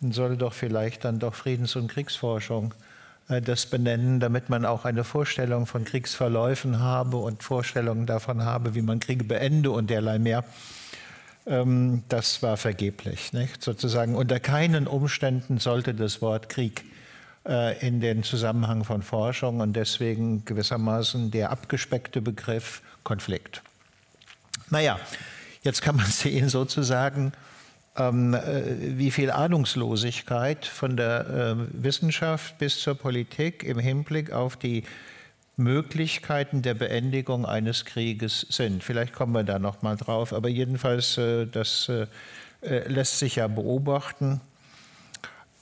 man 0.00 0.12
solle 0.12 0.36
doch 0.36 0.52
vielleicht 0.52 1.04
dann 1.04 1.18
doch 1.18 1.34
Friedens- 1.34 1.76
und 1.76 1.88
Kriegsforschung 1.88 2.74
das 3.28 3.66
benennen, 3.66 4.20
damit 4.20 4.50
man 4.50 4.66
auch 4.66 4.84
eine 4.84 5.02
Vorstellung 5.02 5.66
von 5.66 5.84
Kriegsverläufen 5.84 6.80
habe 6.80 7.16
und 7.16 7.42
Vorstellungen 7.42 8.06
davon 8.06 8.44
habe, 8.44 8.74
wie 8.74 8.82
man 8.82 9.00
Kriege 9.00 9.24
beende 9.24 9.70
und 9.70 9.88
derlei 9.88 10.18
mehr. 10.18 10.44
Ähm, 11.46 12.02
das 12.08 12.42
war 12.42 12.56
vergeblich. 12.56 13.32
Nicht? 13.32 13.62
Sozusagen 13.62 14.14
unter 14.14 14.40
keinen 14.40 14.86
Umständen 14.86 15.58
sollte 15.58 15.94
das 15.94 16.20
Wort 16.22 16.48
Krieg 16.48 16.84
äh, 17.46 17.86
in 17.86 18.00
den 18.00 18.22
Zusammenhang 18.22 18.84
von 18.84 19.02
Forschung 19.02 19.60
und 19.60 19.74
deswegen 19.74 20.44
gewissermaßen 20.44 21.30
der 21.30 21.50
abgespeckte 21.50 22.20
Begriff 22.22 22.82
Konflikt. 23.02 23.62
Naja, 24.70 24.98
jetzt 25.62 25.82
kann 25.82 25.96
man 25.96 26.06
sehen 26.10 26.48
sozusagen, 26.48 27.32
ähm, 27.96 28.34
äh, 28.34 28.98
wie 28.98 29.10
viel 29.10 29.30
Ahnungslosigkeit 29.30 30.66
von 30.66 30.96
der 30.96 31.56
äh, 31.60 31.82
Wissenschaft 31.84 32.58
bis 32.58 32.80
zur 32.80 32.94
Politik 32.94 33.62
im 33.62 33.78
Hinblick 33.78 34.32
auf 34.32 34.56
die 34.56 34.84
Möglichkeiten 35.56 36.62
der 36.62 36.74
Beendigung 36.74 37.46
eines 37.46 37.84
Krieges 37.84 38.46
sind. 38.50 38.82
Vielleicht 38.82 39.12
kommen 39.12 39.32
wir 39.32 39.44
da 39.44 39.58
noch 39.58 39.82
mal 39.82 39.96
drauf, 39.96 40.32
aber 40.32 40.48
jedenfalls 40.48 41.16
äh, 41.18 41.46
das 41.46 41.88
äh, 41.88 42.06
äh, 42.62 42.88
lässt 42.88 43.18
sich 43.18 43.36
ja 43.36 43.46
beobachten. 43.46 44.40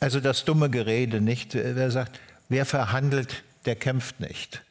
Also 0.00 0.18
das 0.20 0.44
dumme 0.44 0.70
Gerede, 0.70 1.20
nicht? 1.20 1.54
Wer 1.54 1.90
sagt, 1.90 2.18
wer 2.48 2.64
verhandelt, 2.64 3.44
der 3.66 3.76
kämpft 3.76 4.20
nicht. 4.20 4.62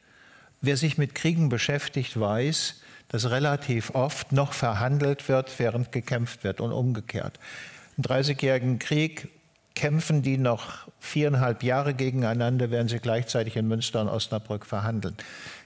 Wer 0.60 0.76
sich 0.76 0.98
mit 0.98 1.14
Kriegen 1.14 1.48
beschäftigt, 1.48 2.18
weiß, 2.18 2.82
dass 3.12 3.30
relativ 3.30 3.90
oft 3.94 4.32
noch 4.32 4.54
verhandelt 4.54 5.28
wird, 5.28 5.58
während 5.58 5.92
gekämpft 5.92 6.44
wird 6.44 6.60
und 6.60 6.72
umgekehrt. 6.72 7.38
Im 7.96 8.02
Dreißigjährigen 8.02 8.78
Krieg 8.78 9.28
kämpfen 9.74 10.22
die 10.22 10.38
noch 10.38 10.88
viereinhalb 10.98 11.62
Jahre 11.62 11.94
gegeneinander, 11.94 12.70
während 12.70 12.90
sie 12.90 12.98
gleichzeitig 12.98 13.56
in 13.56 13.68
Münster 13.68 14.00
und 14.00 14.08
Osnabrück 14.08 14.66
verhandeln. 14.66 15.14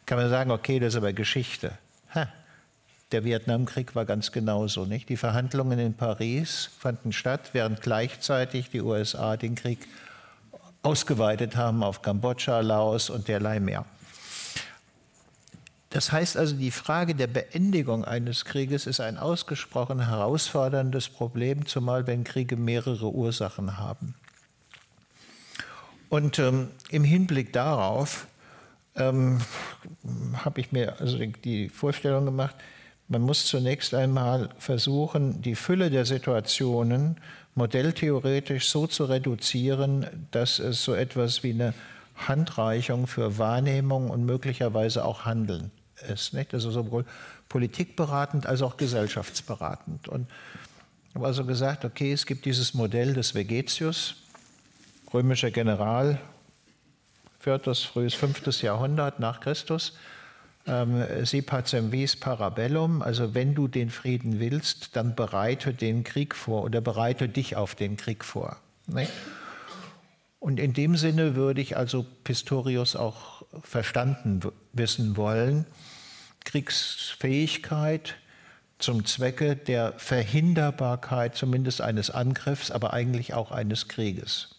Kann 0.07 0.19
man 0.19 0.29
sagen, 0.29 0.51
okay, 0.51 0.79
das 0.79 0.95
ist 0.95 0.97
aber 0.97 1.13
Geschichte. 1.13 1.73
Ha, 2.15 2.29
der 3.13 3.25
Vietnamkrieg 3.25 3.95
war 3.95 4.05
ganz 4.05 4.33
genauso, 4.33 4.85
nicht? 4.85 5.09
Die 5.09 5.17
Verhandlungen 5.17 5.79
in 5.79 5.95
Paris 5.95 6.71
fanden 6.79 7.13
statt, 7.13 7.51
während 7.53 7.81
gleichzeitig 7.81 8.71
die 8.71 8.81
USA 8.81 9.37
den 9.37 9.55
Krieg 9.55 9.87
ausgeweitet 10.83 11.57
haben 11.57 11.83
auf 11.83 12.03
Kambodscha, 12.03 12.61
Laos 12.61 13.11
und 13.11 13.29
derlei 13.29 13.61
mehr. 13.61 13.85
Das 15.97 16.13
heißt 16.13 16.37
also, 16.37 16.55
die 16.57 16.73
Frage 16.73 17.15
der 17.15 17.27
Beendigung 17.27 18.05
eines 18.05 18.45
Krieges 18.45 18.87
ist 18.87 19.01
ein 19.01 19.17
ausgesprochen 19.17 20.07
herausforderndes 20.07 21.09
Problem, 21.09 21.65
zumal 21.65 22.07
wenn 22.07 22.23
Kriege 22.23 22.57
mehrere 22.57 23.11
Ursachen 23.11 23.79
haben. 23.79 24.15
Und 26.11 26.39
ähm, 26.39 26.69
im 26.91 27.03
Hinblick 27.03 27.55
darauf 27.55 28.27
ähm, 28.95 29.41
habe 30.35 30.61
ich 30.61 30.71
mir 30.71 31.01
also 31.01 31.17
die 31.17 31.71
Vorstellung 31.71 32.27
gemacht, 32.27 32.57
man 33.09 33.23
muss 33.23 33.47
zunächst 33.47 33.95
einmal 33.95 34.51
versuchen, 34.59 35.41
die 35.41 35.55
Fülle 35.55 35.89
der 35.89 36.05
Situationen 36.05 37.17
modelltheoretisch 37.55 38.69
so 38.69 38.87
zu 38.87 39.07
reduzieren, 39.07 40.29
dass 40.31 40.59
es 40.59 40.85
so 40.85 40.93
etwas 40.93 41.43
wie 41.43 41.53
eine 41.53 41.73
Handreichung 42.17 43.07
für 43.07 43.39
Wahrnehmung 43.39 44.11
und 44.11 44.27
möglicherweise 44.27 45.03
auch 45.03 45.25
Handeln 45.25 45.71
ist. 46.03 46.35
Nicht? 46.35 46.55
Also 46.55 46.71
sowohl 46.71 47.05
politikberatend 47.49 48.47
als 48.47 48.63
auch 48.63 48.77
gesellschaftsberatend. 48.77 50.09
Und 50.09 50.29
ich 51.09 51.15
habe 51.15 51.27
also 51.27 51.45
gesagt, 51.45 51.85
okay, 51.85 52.13
es 52.13 52.27
gibt 52.27 52.45
dieses 52.45 52.75
Modell 52.75 53.15
des 53.15 53.35
Vegetius, 53.35 54.17
römischer 55.13 55.51
General, 55.51 56.21
4. 57.41 57.61
frühes 57.75 58.15
5. 58.15 58.63
Jahrhundert 58.63 59.21
nach 59.21 59.41
Christus. 59.41 59.95
Ähm, 60.67 61.05
si 61.25 61.43
pacem 61.43 61.93
vis 61.93 62.17
parabellum, 62.17 63.01
also 63.01 63.35
wenn 63.35 63.55
du 63.55 63.69
den 63.69 63.89
Frieden 63.89 64.41
willst, 64.41 64.97
dann 64.97 65.15
bereite 65.15 65.73
den 65.73 66.03
Krieg 66.03 66.35
vor 66.35 66.65
oder 66.65 66.81
bereite 66.81 67.29
dich 67.29 67.55
auf 67.55 67.77
den 67.77 67.97
Krieg 67.97 68.25
vor. 68.25 68.57
Nicht? 68.89 69.13
Und 70.47 70.61
in 70.61 70.75
dem 70.75 70.95
Sinne 70.97 71.35
würde 71.35 71.61
ich 71.61 71.77
also 71.77 72.07
Pistorius 72.23 72.95
auch 72.95 73.43
verstanden 73.65 74.43
wissen 74.73 75.17
wollen. 75.17 75.67
Kriegsfähigkeit 76.45 78.15
zum 78.79 79.05
Zwecke 79.07 79.57
der 79.57 79.95
Verhinderbarkeit 79.95 81.35
zumindest 81.35 81.81
eines 81.81 82.13
Angriffs, 82.13 82.71
aber 82.71 82.93
eigentlich 82.93 83.35
auch 83.35 83.51
eines 83.51 83.89
Krieges. 83.89 84.55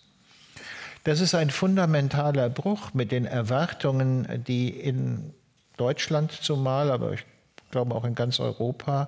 Das 1.06 1.22
ist 1.22 1.34
ein 1.34 1.50
fundamentaler 1.50 2.50
Bruch 2.50 2.94
mit 2.94 3.14
den 3.14 3.24
Erwartungen, 3.24 4.44
die 4.46 4.68
in 4.68 5.34
Deutschland 5.78 6.34
zumal, 6.34 6.92
aber 6.92 7.14
ich 7.14 7.24
glaube 7.72 7.96
auch 7.96 8.04
in 8.04 8.14
ganz 8.14 8.42
Europa 8.42 9.08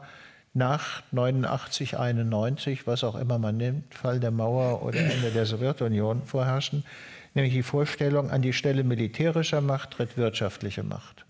nach 0.53 1.03
89, 1.11 1.97
91, 1.97 2.87
was 2.87 3.03
auch 3.03 3.15
immer 3.15 3.37
man 3.37 3.57
nimmt, 3.57 3.93
Fall 3.93 4.19
der 4.19 4.31
Mauer 4.31 4.83
oder 4.83 4.99
Ende 4.99 5.31
der 5.31 5.45
Sowjetunion 5.45 6.23
vorherrschen, 6.23 6.83
nämlich 7.33 7.53
die 7.53 7.63
Vorstellung, 7.63 8.31
an 8.31 8.41
die 8.41 8.53
Stelle 8.53 8.83
militärischer 8.83 9.61
Macht 9.61 9.91
tritt 9.91 10.17
wirtschaftliche 10.17 10.83
Macht. 10.83 11.25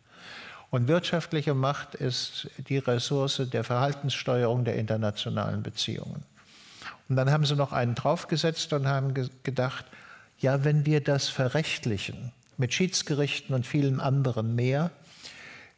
Und 0.71 0.87
wirtschaftliche 0.87 1.53
Macht 1.53 1.95
ist 1.95 2.49
die 2.57 2.77
Ressource 2.77 3.41
der 3.51 3.63
Verhaltenssteuerung 3.63 4.63
der 4.63 4.75
internationalen 4.75 5.63
Beziehungen. 5.63 6.23
Und 7.09 7.15
dann 7.15 7.31
haben 7.31 7.45
sie 7.45 7.55
noch 7.55 7.73
einen 7.73 7.95
draufgesetzt 7.95 8.71
und 8.73 8.87
haben 8.87 9.13
gedacht, 9.43 9.85
ja, 10.37 10.63
wenn 10.63 10.85
wir 10.85 11.01
das 11.01 11.27
verrechtlichen, 11.27 12.31
mit 12.57 12.73
Schiedsgerichten 12.73 13.55
und 13.55 13.65
vielen 13.65 13.99
anderen 13.99 14.55
mehr, 14.55 14.91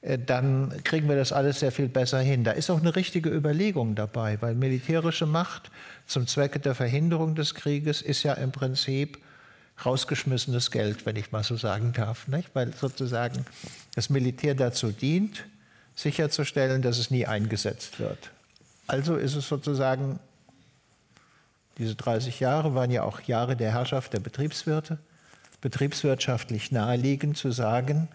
dann 0.01 0.73
kriegen 0.83 1.07
wir 1.07 1.15
das 1.15 1.31
alles 1.31 1.59
sehr 1.59 1.71
viel 1.71 1.87
besser 1.87 2.19
hin. 2.19 2.43
Da 2.43 2.51
ist 2.51 2.69
auch 2.71 2.79
eine 2.79 2.95
richtige 2.95 3.29
Überlegung 3.29 3.93
dabei, 3.93 4.41
weil 4.41 4.55
militärische 4.55 5.27
Macht 5.27 5.69
zum 6.07 6.25
Zwecke 6.25 6.59
der 6.59 6.73
Verhinderung 6.73 7.35
des 7.35 7.53
Krieges 7.53 8.01
ist 8.01 8.23
ja 8.23 8.33
im 8.33 8.51
Prinzip 8.51 9.19
rausgeschmissenes 9.85 10.71
Geld, 10.71 11.05
wenn 11.05 11.15
ich 11.15 11.31
mal 11.31 11.43
so 11.43 11.55
sagen 11.55 11.93
darf, 11.93 12.27
nicht? 12.27 12.49
weil 12.53 12.73
sozusagen 12.73 13.45
das 13.95 14.09
Militär 14.09 14.55
dazu 14.55 14.91
dient, 14.91 15.45
sicherzustellen, 15.95 16.81
dass 16.81 16.97
es 16.97 17.11
nie 17.11 17.27
eingesetzt 17.27 17.99
wird. 17.99 18.31
Also 18.87 19.15
ist 19.15 19.35
es 19.35 19.47
sozusagen, 19.47 20.19
diese 21.77 21.95
30 21.95 22.39
Jahre 22.39 22.73
waren 22.75 22.91
ja 22.91 23.03
auch 23.03 23.21
Jahre 23.21 23.55
der 23.55 23.71
Herrschaft 23.71 24.13
der 24.13 24.19
Betriebswirte, 24.19 24.97
betriebswirtschaftlich 25.61 26.71
naheliegend 26.71 27.37
zu 27.37 27.51
sagen, 27.51 28.09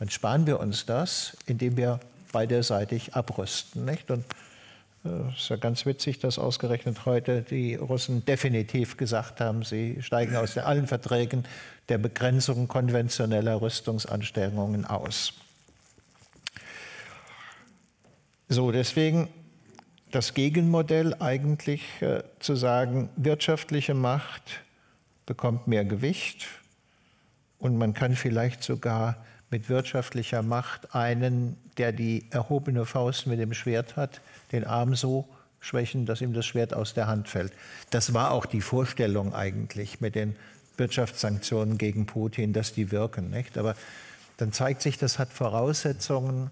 dann 0.00 0.08
sparen 0.08 0.46
wir 0.46 0.58
uns 0.58 0.86
das, 0.86 1.36
indem 1.46 1.76
wir 1.76 2.00
beiderseitig 2.32 3.14
abrüsten. 3.14 3.84
Nicht? 3.84 4.10
Und 4.10 4.24
es 5.04 5.10
äh, 5.10 5.28
ist 5.36 5.48
ja 5.50 5.56
ganz 5.56 5.84
witzig, 5.84 6.18
dass 6.18 6.38
ausgerechnet 6.38 7.04
heute 7.04 7.42
die 7.42 7.74
Russen 7.74 8.24
definitiv 8.24 8.96
gesagt 8.96 9.40
haben, 9.40 9.62
sie 9.62 10.02
steigen 10.02 10.36
aus 10.36 10.56
allen 10.56 10.86
Verträgen 10.86 11.44
der 11.90 11.98
Begrenzung 11.98 12.66
konventioneller 12.66 13.60
Rüstungsanstrengungen 13.60 14.86
aus. 14.86 15.34
So, 18.48 18.72
deswegen 18.72 19.28
das 20.10 20.32
Gegenmodell 20.32 21.14
eigentlich 21.20 21.82
äh, 22.00 22.22
zu 22.38 22.56
sagen, 22.56 23.10
wirtschaftliche 23.16 23.92
Macht 23.92 24.62
bekommt 25.26 25.68
mehr 25.68 25.84
Gewicht 25.84 26.46
und 27.58 27.76
man 27.76 27.92
kann 27.92 28.16
vielleicht 28.16 28.62
sogar 28.62 29.16
mit 29.50 29.68
wirtschaftlicher 29.68 30.42
Macht 30.42 30.94
einen, 30.94 31.56
der 31.76 31.92
die 31.92 32.26
erhobene 32.30 32.86
Faust 32.86 33.26
mit 33.26 33.40
dem 33.40 33.52
Schwert 33.52 33.96
hat, 33.96 34.20
den 34.52 34.64
Arm 34.64 34.94
so 34.94 35.28
schwächen, 35.60 36.06
dass 36.06 36.20
ihm 36.20 36.32
das 36.32 36.46
Schwert 36.46 36.72
aus 36.72 36.94
der 36.94 37.06
Hand 37.06 37.28
fällt. 37.28 37.52
Das 37.90 38.14
war 38.14 38.30
auch 38.30 38.46
die 38.46 38.60
Vorstellung 38.60 39.34
eigentlich 39.34 40.00
mit 40.00 40.14
den 40.14 40.36
Wirtschaftssanktionen 40.76 41.78
gegen 41.78 42.06
Putin, 42.06 42.52
dass 42.52 42.72
die 42.72 42.90
wirken. 42.90 43.30
Nicht? 43.30 43.58
Aber 43.58 43.74
dann 44.38 44.52
zeigt 44.52 44.82
sich, 44.82 44.96
das 44.96 45.18
hat 45.18 45.32
Voraussetzungen, 45.32 46.50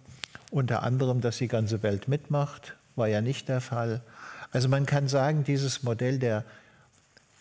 unter 0.50 0.82
anderem, 0.82 1.20
dass 1.20 1.38
die 1.38 1.48
ganze 1.48 1.82
Welt 1.82 2.08
mitmacht, 2.08 2.76
war 2.96 3.08
ja 3.08 3.20
nicht 3.20 3.48
der 3.48 3.60
Fall. 3.60 4.02
Also 4.50 4.68
man 4.68 4.86
kann 4.86 5.08
sagen, 5.08 5.44
dieses 5.44 5.82
Modell 5.82 6.18
der 6.18 6.44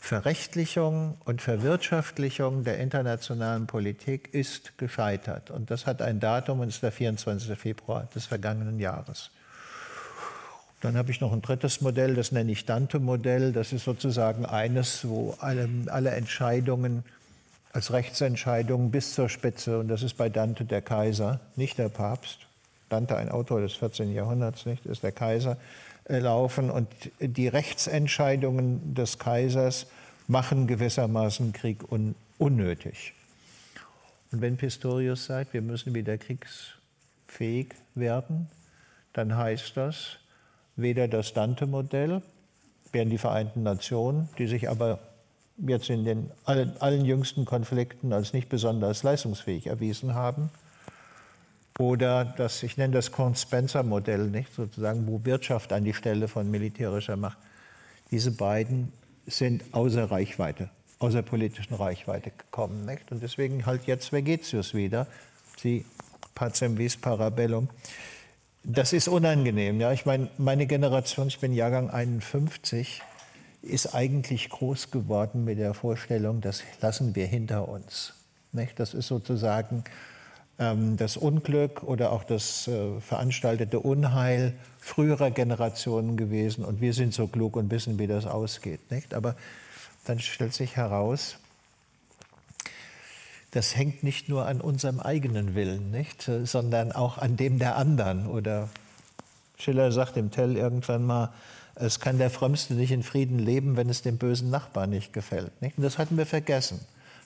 Verrechtlichung 0.07 1.17
und 1.25 1.41
Verwirtschaftlichung 1.41 2.63
der 2.63 2.79
internationalen 2.79 3.67
Politik 3.67 4.33
ist 4.33 4.77
gescheitert. 4.77 5.51
Und 5.51 5.69
das 5.69 5.85
hat 5.85 6.01
ein 6.01 6.21
Datum, 6.21 6.61
und 6.61 6.69
ist 6.69 6.81
der 6.81 6.93
24. 6.93 7.59
Februar 7.59 8.07
des 8.15 8.25
vergangenen 8.25 8.79
Jahres. 8.79 9.31
Dann 10.79 10.95
habe 10.95 11.11
ich 11.11 11.19
noch 11.19 11.33
ein 11.33 11.41
drittes 11.41 11.81
Modell, 11.81 12.15
das 12.15 12.31
nenne 12.31 12.53
ich 12.53 12.65
Dante-Modell. 12.65 13.51
Das 13.51 13.73
ist 13.73 13.83
sozusagen 13.83 14.45
eines, 14.45 15.05
wo 15.05 15.35
alle, 15.41 15.67
alle 15.87 16.11
Entscheidungen 16.11 17.03
als 17.73 17.91
Rechtsentscheidungen 17.91 18.91
bis 18.91 19.13
zur 19.13 19.27
Spitze, 19.27 19.77
und 19.77 19.89
das 19.89 20.03
ist 20.03 20.15
bei 20.15 20.29
Dante 20.29 20.63
der 20.63 20.81
Kaiser, 20.81 21.41
nicht 21.57 21.77
der 21.77 21.89
Papst, 21.89 22.47
Dante, 22.87 23.17
ein 23.17 23.27
Autor 23.27 23.59
des 23.59 23.73
14. 23.73 24.13
Jahrhunderts, 24.13 24.65
nicht, 24.65 24.85
ist 24.85 25.03
der 25.03 25.11
Kaiser, 25.11 25.57
äh, 26.05 26.19
laufen. 26.19 26.71
Und 26.71 26.87
die 27.19 27.49
Rechtsentscheidungen 27.49 28.95
des 28.95 29.19
Kaisers 29.19 29.87
machen 30.27 30.67
gewissermaßen 30.67 31.53
Krieg 31.53 31.91
un 31.91 32.15
unnötig. 32.37 33.13
Und 34.31 34.41
wenn 34.41 34.57
Pistorius 34.57 35.25
sagt, 35.25 35.53
wir 35.53 35.61
müssen 35.61 35.95
wieder 35.95 36.17
kriegsfähig 36.17 37.73
werden, 37.95 38.47
dann 39.13 39.35
heißt 39.35 39.75
das, 39.75 40.17
weder 40.75 41.07
das 41.07 41.33
Dante-Modell, 41.33 42.21
wären 42.91 43.09
die 43.09 43.17
Vereinten 43.17 43.63
Nationen, 43.63 44.29
die 44.37 44.47
sich 44.47 44.69
aber 44.69 44.99
jetzt 45.57 45.89
in 45.89 46.05
den 46.05 46.29
allen, 46.45 46.79
allen 46.79 47.05
jüngsten 47.05 47.45
Konflikten 47.45 48.13
als 48.13 48.33
nicht 48.33 48.49
besonders 48.49 49.01
leistungsfähig 49.01 49.67
erwiesen 49.67 50.13
haben, 50.13 50.51
oder 51.79 52.25
das, 52.25 52.63
ich 52.63 52.77
nenne 52.77 52.93
das 52.93 53.11
Korn-Spencer-Modell, 53.11 54.27
nicht 54.29 54.53
sozusagen, 54.53 55.05
wo 55.07 55.23
Wirtschaft 55.25 55.71
an 55.73 55.83
die 55.83 55.93
Stelle 55.93 56.27
von 56.27 56.49
militärischer 56.49 57.17
Macht. 57.17 57.37
Diese 58.09 58.31
beiden 58.31 58.91
sind 59.27 59.63
außer 59.73 60.09
Reichweite, 60.09 60.69
außer 60.99 61.21
politischen 61.21 61.75
Reichweite 61.75 62.31
gekommen. 62.31 62.85
Nicht? 62.85 63.11
Und 63.11 63.21
deswegen 63.21 63.65
halt 63.65 63.85
jetzt 63.85 64.11
Vegetius 64.11 64.73
wieder, 64.73 65.05
sie 65.57 65.85
pacem 66.33 66.77
vis 66.77 66.97
parabellum. 66.97 67.69
Das 68.63 68.93
ist 68.93 69.07
unangenehm. 69.07 69.79
Ja? 69.79 69.91
Ich 69.91 70.05
meine, 70.05 70.29
meine 70.37 70.65
Generation, 70.65 71.27
ich 71.27 71.39
bin 71.39 71.53
Jahrgang 71.53 71.89
51, 71.89 73.01
ist 73.61 73.93
eigentlich 73.93 74.49
groß 74.49 74.91
geworden 74.91 75.43
mit 75.43 75.59
der 75.59 75.73
Vorstellung, 75.73 76.41
das 76.41 76.63
lassen 76.81 77.15
wir 77.15 77.27
hinter 77.27 77.67
uns. 77.67 78.13
Nicht? 78.53 78.79
Das 78.79 78.93
ist 78.93 79.07
sozusagen 79.07 79.83
das 80.57 81.17
Unglück 81.17 81.83
oder 81.83 82.11
auch 82.11 82.23
das 82.23 82.67
äh, 82.67 82.99
veranstaltete 82.99 83.79
Unheil 83.79 84.53
früherer 84.79 85.29
Generationen 85.29 86.17
gewesen 86.17 86.65
und 86.65 86.81
wir 86.81 86.93
sind 86.93 87.13
so 87.13 87.27
klug 87.27 87.55
und 87.55 87.69
wissen, 87.69 87.99
wie 87.99 88.07
das 88.07 88.25
ausgeht. 88.25 88.89
Nicht? 88.89 89.13
Aber 89.13 89.35
dann 90.05 90.19
stellt 90.19 90.53
sich 90.53 90.75
heraus, 90.75 91.37
das 93.51 93.75
hängt 93.75 94.03
nicht 94.03 94.29
nur 94.29 94.47
an 94.47 94.59
unserem 94.59 94.99
eigenen 94.99 95.53
Willen, 95.53 95.91
nicht? 95.91 96.29
sondern 96.43 96.91
auch 96.91 97.19
an 97.19 97.37
dem 97.37 97.59
der 97.59 97.75
anderen. 97.75 98.25
Oder 98.25 98.69
Schiller 99.57 99.91
sagt 99.91 100.17
im 100.17 100.31
Tell 100.31 100.57
irgendwann 100.57 101.05
mal, 101.05 101.33
es 101.75 101.99
kann 101.99 102.17
der 102.17 102.31
Frömmste 102.31 102.73
nicht 102.73 102.91
in 102.91 103.03
Frieden 103.03 103.37
leben, 103.37 103.77
wenn 103.77 103.89
es 103.89 104.01
dem 104.01 104.17
bösen 104.17 104.49
Nachbarn 104.49 104.89
nicht 104.89 105.13
gefällt. 105.13 105.61
Nicht? 105.61 105.77
Und 105.77 105.83
das 105.83 105.99
hatten 105.99 106.17
wir 106.17 106.25
vergessen. 106.25 106.79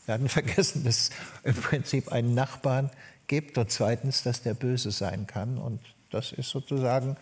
Wir 0.06 0.16
hatten 0.16 0.30
vergessen, 0.30 0.84
dass 0.84 1.12
im 1.44 1.56
Prinzip 1.56 2.12
einen 2.12 2.34
Nachbarn 2.34 2.90
gibt 3.28 3.58
und 3.58 3.70
zweitens, 3.72 4.24
dass 4.24 4.42
der 4.42 4.54
böse 4.54 4.92
sein 4.92 5.28
kann. 5.28 5.58
Und 5.58 5.80
das 6.10 6.32
ist 6.32 6.50
sozusagen 6.50 7.18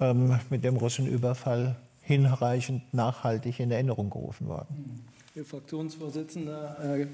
ähm, 0.00 0.38
mit 0.50 0.64
dem 0.64 0.76
Russenüberfall 0.76 1.76
hinreichend 2.02 2.82
nachhaltig 2.92 3.60
in 3.60 3.70
Erinnerung 3.70 4.10
gerufen 4.10 4.48
worden. 4.48 5.06
Ihr 5.34 5.44
Fraktionsvorsitzender 5.44 6.98
äh, 6.98 7.06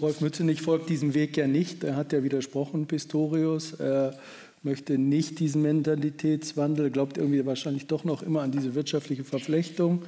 Rolf 0.00 0.20
Mützenich 0.20 0.62
folgt 0.62 0.88
diesem 0.88 1.14
Weg 1.14 1.36
ja 1.36 1.46
nicht. 1.46 1.82
Er 1.82 1.96
hat 1.96 2.12
ja 2.12 2.22
widersprochen, 2.22 2.86
Pistorius. 2.86 3.72
Er 3.72 4.14
möchte 4.62 4.98
nicht 4.98 5.40
diesen 5.40 5.62
Mentalitätswandel, 5.62 6.90
glaubt 6.90 7.18
irgendwie 7.18 7.44
wahrscheinlich 7.46 7.86
doch 7.86 8.04
noch 8.04 8.22
immer 8.22 8.42
an 8.42 8.52
diese 8.52 8.74
wirtschaftliche 8.74 9.24
Verflechtung. 9.24 10.02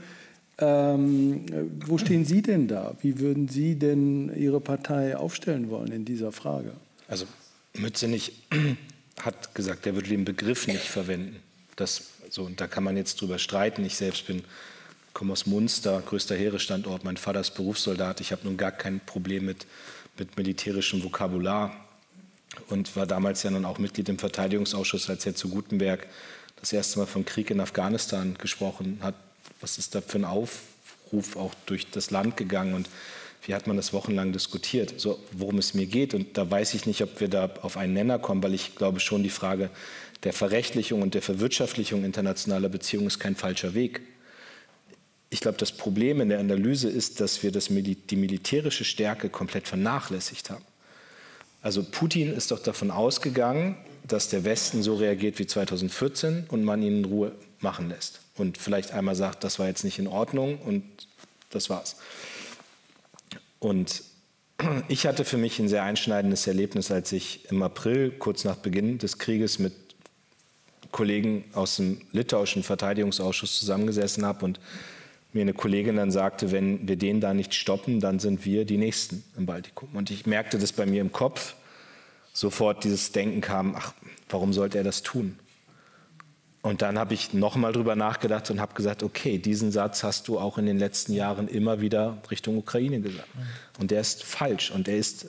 Ähm, 0.59 1.47
wo 1.87 1.99
stehen 1.99 2.25
Sie 2.25 2.43
denn 2.43 2.69
da? 2.69 2.95
Wie 3.01 3.19
würden 3.19 3.49
Sie 3.49 3.77
denn 3.77 4.33
Ihre 4.37 4.61
Partei 4.61 5.17
aufstellen 5.17 5.71
wollen 5.71 5.91
in 5.91 6.05
dieser 6.05 6.31
Frage? 6.31 6.73
Also 7.09 7.27
Mützenich 7.75 8.33
hat 9.21 9.55
gesagt, 9.55 9.87
er 9.87 9.95
würde 9.95 10.09
den 10.09 10.25
Begriff 10.25 10.67
nicht 10.67 10.85
verwenden. 10.85 11.43
Das, 11.77 12.11
so, 12.31 12.45
und 12.45 12.61
da 12.61 12.67
kann 12.67 12.85
man 12.85 12.97
jetzt 12.97 13.21
drüber 13.21 13.39
streiten. 13.39 13.85
Ich 13.85 13.97
selbst 13.97 14.27
bin, 14.27 14.45
komme 15.13 15.33
aus 15.33 15.47
Munster, 15.47 16.01
größter 16.01 16.37
Heeresstandort. 16.37 17.05
Mein 17.05 17.17
Vater 17.17 17.41
ist 17.41 17.53
Berufssoldat. 17.53 18.21
Ich 18.21 18.33
habe 18.33 18.45
nun 18.45 18.57
gar 18.57 18.73
kein 18.73 19.01
Problem 19.01 19.47
mit, 19.47 19.67
mit 20.19 20.37
militärischem 20.37 21.03
Vokabular 21.03 21.75
und 22.69 22.95
war 22.97 23.07
damals 23.07 23.43
ja 23.43 23.51
nun 23.51 23.65
auch 23.65 23.79
Mitglied 23.79 24.09
im 24.09 24.19
Verteidigungsausschuss, 24.19 25.09
als 25.09 25.25
Herr 25.25 25.35
zu 25.35 25.49
Gutenberg 25.49 26.07
das 26.57 26.73
erste 26.73 26.99
Mal 26.99 27.07
vom 27.07 27.25
Krieg 27.25 27.51
in 27.51 27.61
Afghanistan 27.61 28.37
gesprochen 28.39 28.99
hat. 29.03 29.15
Was 29.61 29.79
ist 29.79 29.95
da 29.95 30.01
für 30.01 30.19
ein 30.19 30.25
Aufruf 30.25 31.37
auch 31.37 31.55
durch 31.67 31.91
das 31.91 32.11
Land 32.11 32.37
gegangen? 32.37 32.75
Und 32.75 32.89
wie 33.45 33.55
hat 33.55 33.67
man 33.67 33.77
das 33.77 33.93
wochenlang 33.93 34.33
diskutiert, 34.33 34.95
so, 34.99 35.19
worum 35.33 35.59
es 35.59 35.75
mir 35.75 35.87
geht. 35.87 36.15
Und 36.15 36.39
da 36.39 36.49
weiß 36.49 36.75
ich 36.75 36.87
nicht, 36.87 37.03
ob 37.03 37.21
wir 37.21 37.29
da 37.29 37.51
auf 37.63 37.77
einen 37.77 37.93
Nenner 37.93 38.19
kommen, 38.19 38.43
weil 38.43 38.55
ich 38.55 38.77
glaube 38.77 39.01
schon, 39.01 39.23
die 39.23 39.31
Frage 39.31 39.71
der 40.23 40.33
Verrechtlichung 40.33 41.03
und 41.03 41.15
der 41.15 41.23
Verwirtschaftlichung 41.23 42.05
internationaler 42.05 42.69
Beziehungen 42.69 43.09
ist 43.09 43.19
kein 43.19 43.35
falscher 43.35 43.75
Weg. 43.75 44.03
Ich 45.31 45.41
glaube, 45.41 45.59
das 45.59 45.73
Problem 45.73 46.21
in 46.21 46.29
der 46.29 46.39
Analyse 46.39 46.89
ist, 46.89 47.21
dass 47.21 47.43
wir 47.43 47.51
das, 47.51 47.69
die 47.69 48.17
militärische 48.17 48.85
Stärke 48.85 49.29
komplett 49.29 49.67
vernachlässigt 49.67 50.51
haben. 50.51 50.65
Also 51.63 51.83
Putin 51.83 52.33
ist 52.33 52.51
doch 52.51 52.59
davon 52.59 52.91
ausgegangen, 52.91 53.77
dass 54.07 54.29
der 54.29 54.45
Westen 54.45 54.83
so 54.83 54.97
reagiert 54.97 55.39
wie 55.39 55.47
2014 55.47 56.47
und 56.49 56.65
man 56.65 56.83
ihn 56.83 56.99
in 56.99 57.05
Ruhe 57.05 57.33
machen 57.61 57.89
lässt. 57.89 58.21
Und 58.37 58.59
vielleicht 58.59 58.93
einmal 58.93 59.15
sagt, 59.15 59.43
das 59.45 59.59
war 59.59 59.69
jetzt 59.69 59.85
nicht 59.85 59.99
in 59.99 60.07
Ordnung 60.07 60.59
und 60.59 60.85
das 61.51 61.71
war's. 61.71 61.97
Und 63.63 64.03
ich 64.89 65.07
hatte 65.07 65.25
für 65.25 65.39
mich 65.39 65.59
ein 65.61 65.69
sehr 65.69 65.85
einschneidendes 65.85 66.47
Erlebnis, 66.47 66.91
als 66.91 67.13
ich 67.13 67.49
im 67.51 67.63
April, 67.63 68.11
kurz 68.11 68.45
nach 68.45 68.57
Beginn 68.57 68.99
des 68.99 69.19
Krieges, 69.19 69.59
mit 69.59 69.73
Kollegen 70.91 71.45
aus 71.55 71.77
dem 71.77 72.03
litauischen 72.11 72.65
Verteidigungsausschuss 72.65 73.59
zusammengesessen 73.59 74.27
habe 74.27 74.45
und 74.45 74.61
mir 75.33 75.43
eine 75.43 75.55
Kollegin 75.55 75.97
dann 75.97 76.11
sagte, 76.11 76.51
wenn 76.51 76.87
wir 76.87 76.97
den 76.97 77.21
da 77.21 77.33
nicht 77.33 77.55
stoppen, 77.55 78.01
dann 78.01 78.19
sind 78.19 78.45
wir 78.45 78.67
die 78.67 78.77
Nächsten 78.77 79.25
im 79.39 79.47
Baltikum. 79.47 79.89
Und 79.95 80.11
ich 80.11 80.27
merkte 80.27 80.59
das 80.59 80.73
bei 80.73 80.85
mir 80.85 81.01
im 81.01 81.13
Kopf, 81.13 81.55
sofort 82.35 82.85
dieses 82.85 83.13
Denken 83.13 83.41
kam, 83.41 83.75
ach, 83.77 83.95
warum 84.29 84.53
sollte 84.53 84.77
er 84.77 84.85
das 84.85 85.03
tun? 85.03 85.39
Und 86.63 86.81
dann 86.81 86.97
habe 86.97 87.13
ich 87.13 87.33
nochmal 87.33 87.73
drüber 87.73 87.97
nachgedacht 87.97 88.49
und 88.51 88.61
habe 88.61 88.75
gesagt, 88.75 89.03
okay, 89.03 89.39
diesen 89.39 89.73
Satz 89.73 90.05
hast 90.05 90.29
du 90.29 90.39
auch 90.39 90.59
in 90.59 90.67
den 90.67 90.79
letzten 90.79 91.13
Jahren 91.13 91.49
immer 91.49 91.81
wieder 91.81 92.19
Richtung 92.31 92.57
Ukraine 92.57 93.01
gesagt. 93.01 93.29
Und 93.81 93.91
der 93.91 94.01
ist 94.01 94.23
falsch 94.23 94.71
und 94.71 94.87
der 94.87 94.97
ist 94.97 95.27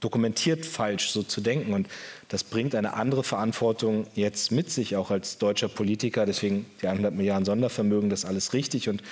dokumentiert 0.00 0.64
falsch, 0.64 1.10
so 1.10 1.22
zu 1.22 1.42
denken. 1.42 1.74
Und 1.74 1.86
das 2.28 2.44
bringt 2.44 2.74
eine 2.74 2.94
andere 2.94 3.24
Verantwortung 3.24 4.06
jetzt 4.14 4.50
mit 4.50 4.70
sich, 4.70 4.96
auch 4.96 5.10
als 5.10 5.36
deutscher 5.36 5.68
Politiker. 5.68 6.24
Deswegen 6.24 6.64
die 6.80 6.86
100 6.88 7.12
Milliarden 7.14 7.44
Sondervermögen, 7.44 8.08
das 8.08 8.20
ist 8.20 8.24
alles 8.24 8.54
richtig 8.54 8.88
und 8.88 9.02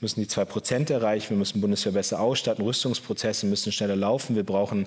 müssen 0.00 0.20
die 0.20 0.28
2 0.28 0.44
Prozent 0.44 0.90
erreichen. 0.90 1.30
Wir 1.30 1.38
müssen 1.38 1.60
Bundeswehr 1.60 1.92
besser 1.92 2.20
ausstatten, 2.20 2.64
Rüstungsprozesse 2.64 3.46
müssen 3.46 3.72
schneller 3.72 3.96
laufen. 3.96 4.36
Wir 4.36 4.44
brauchen 4.44 4.86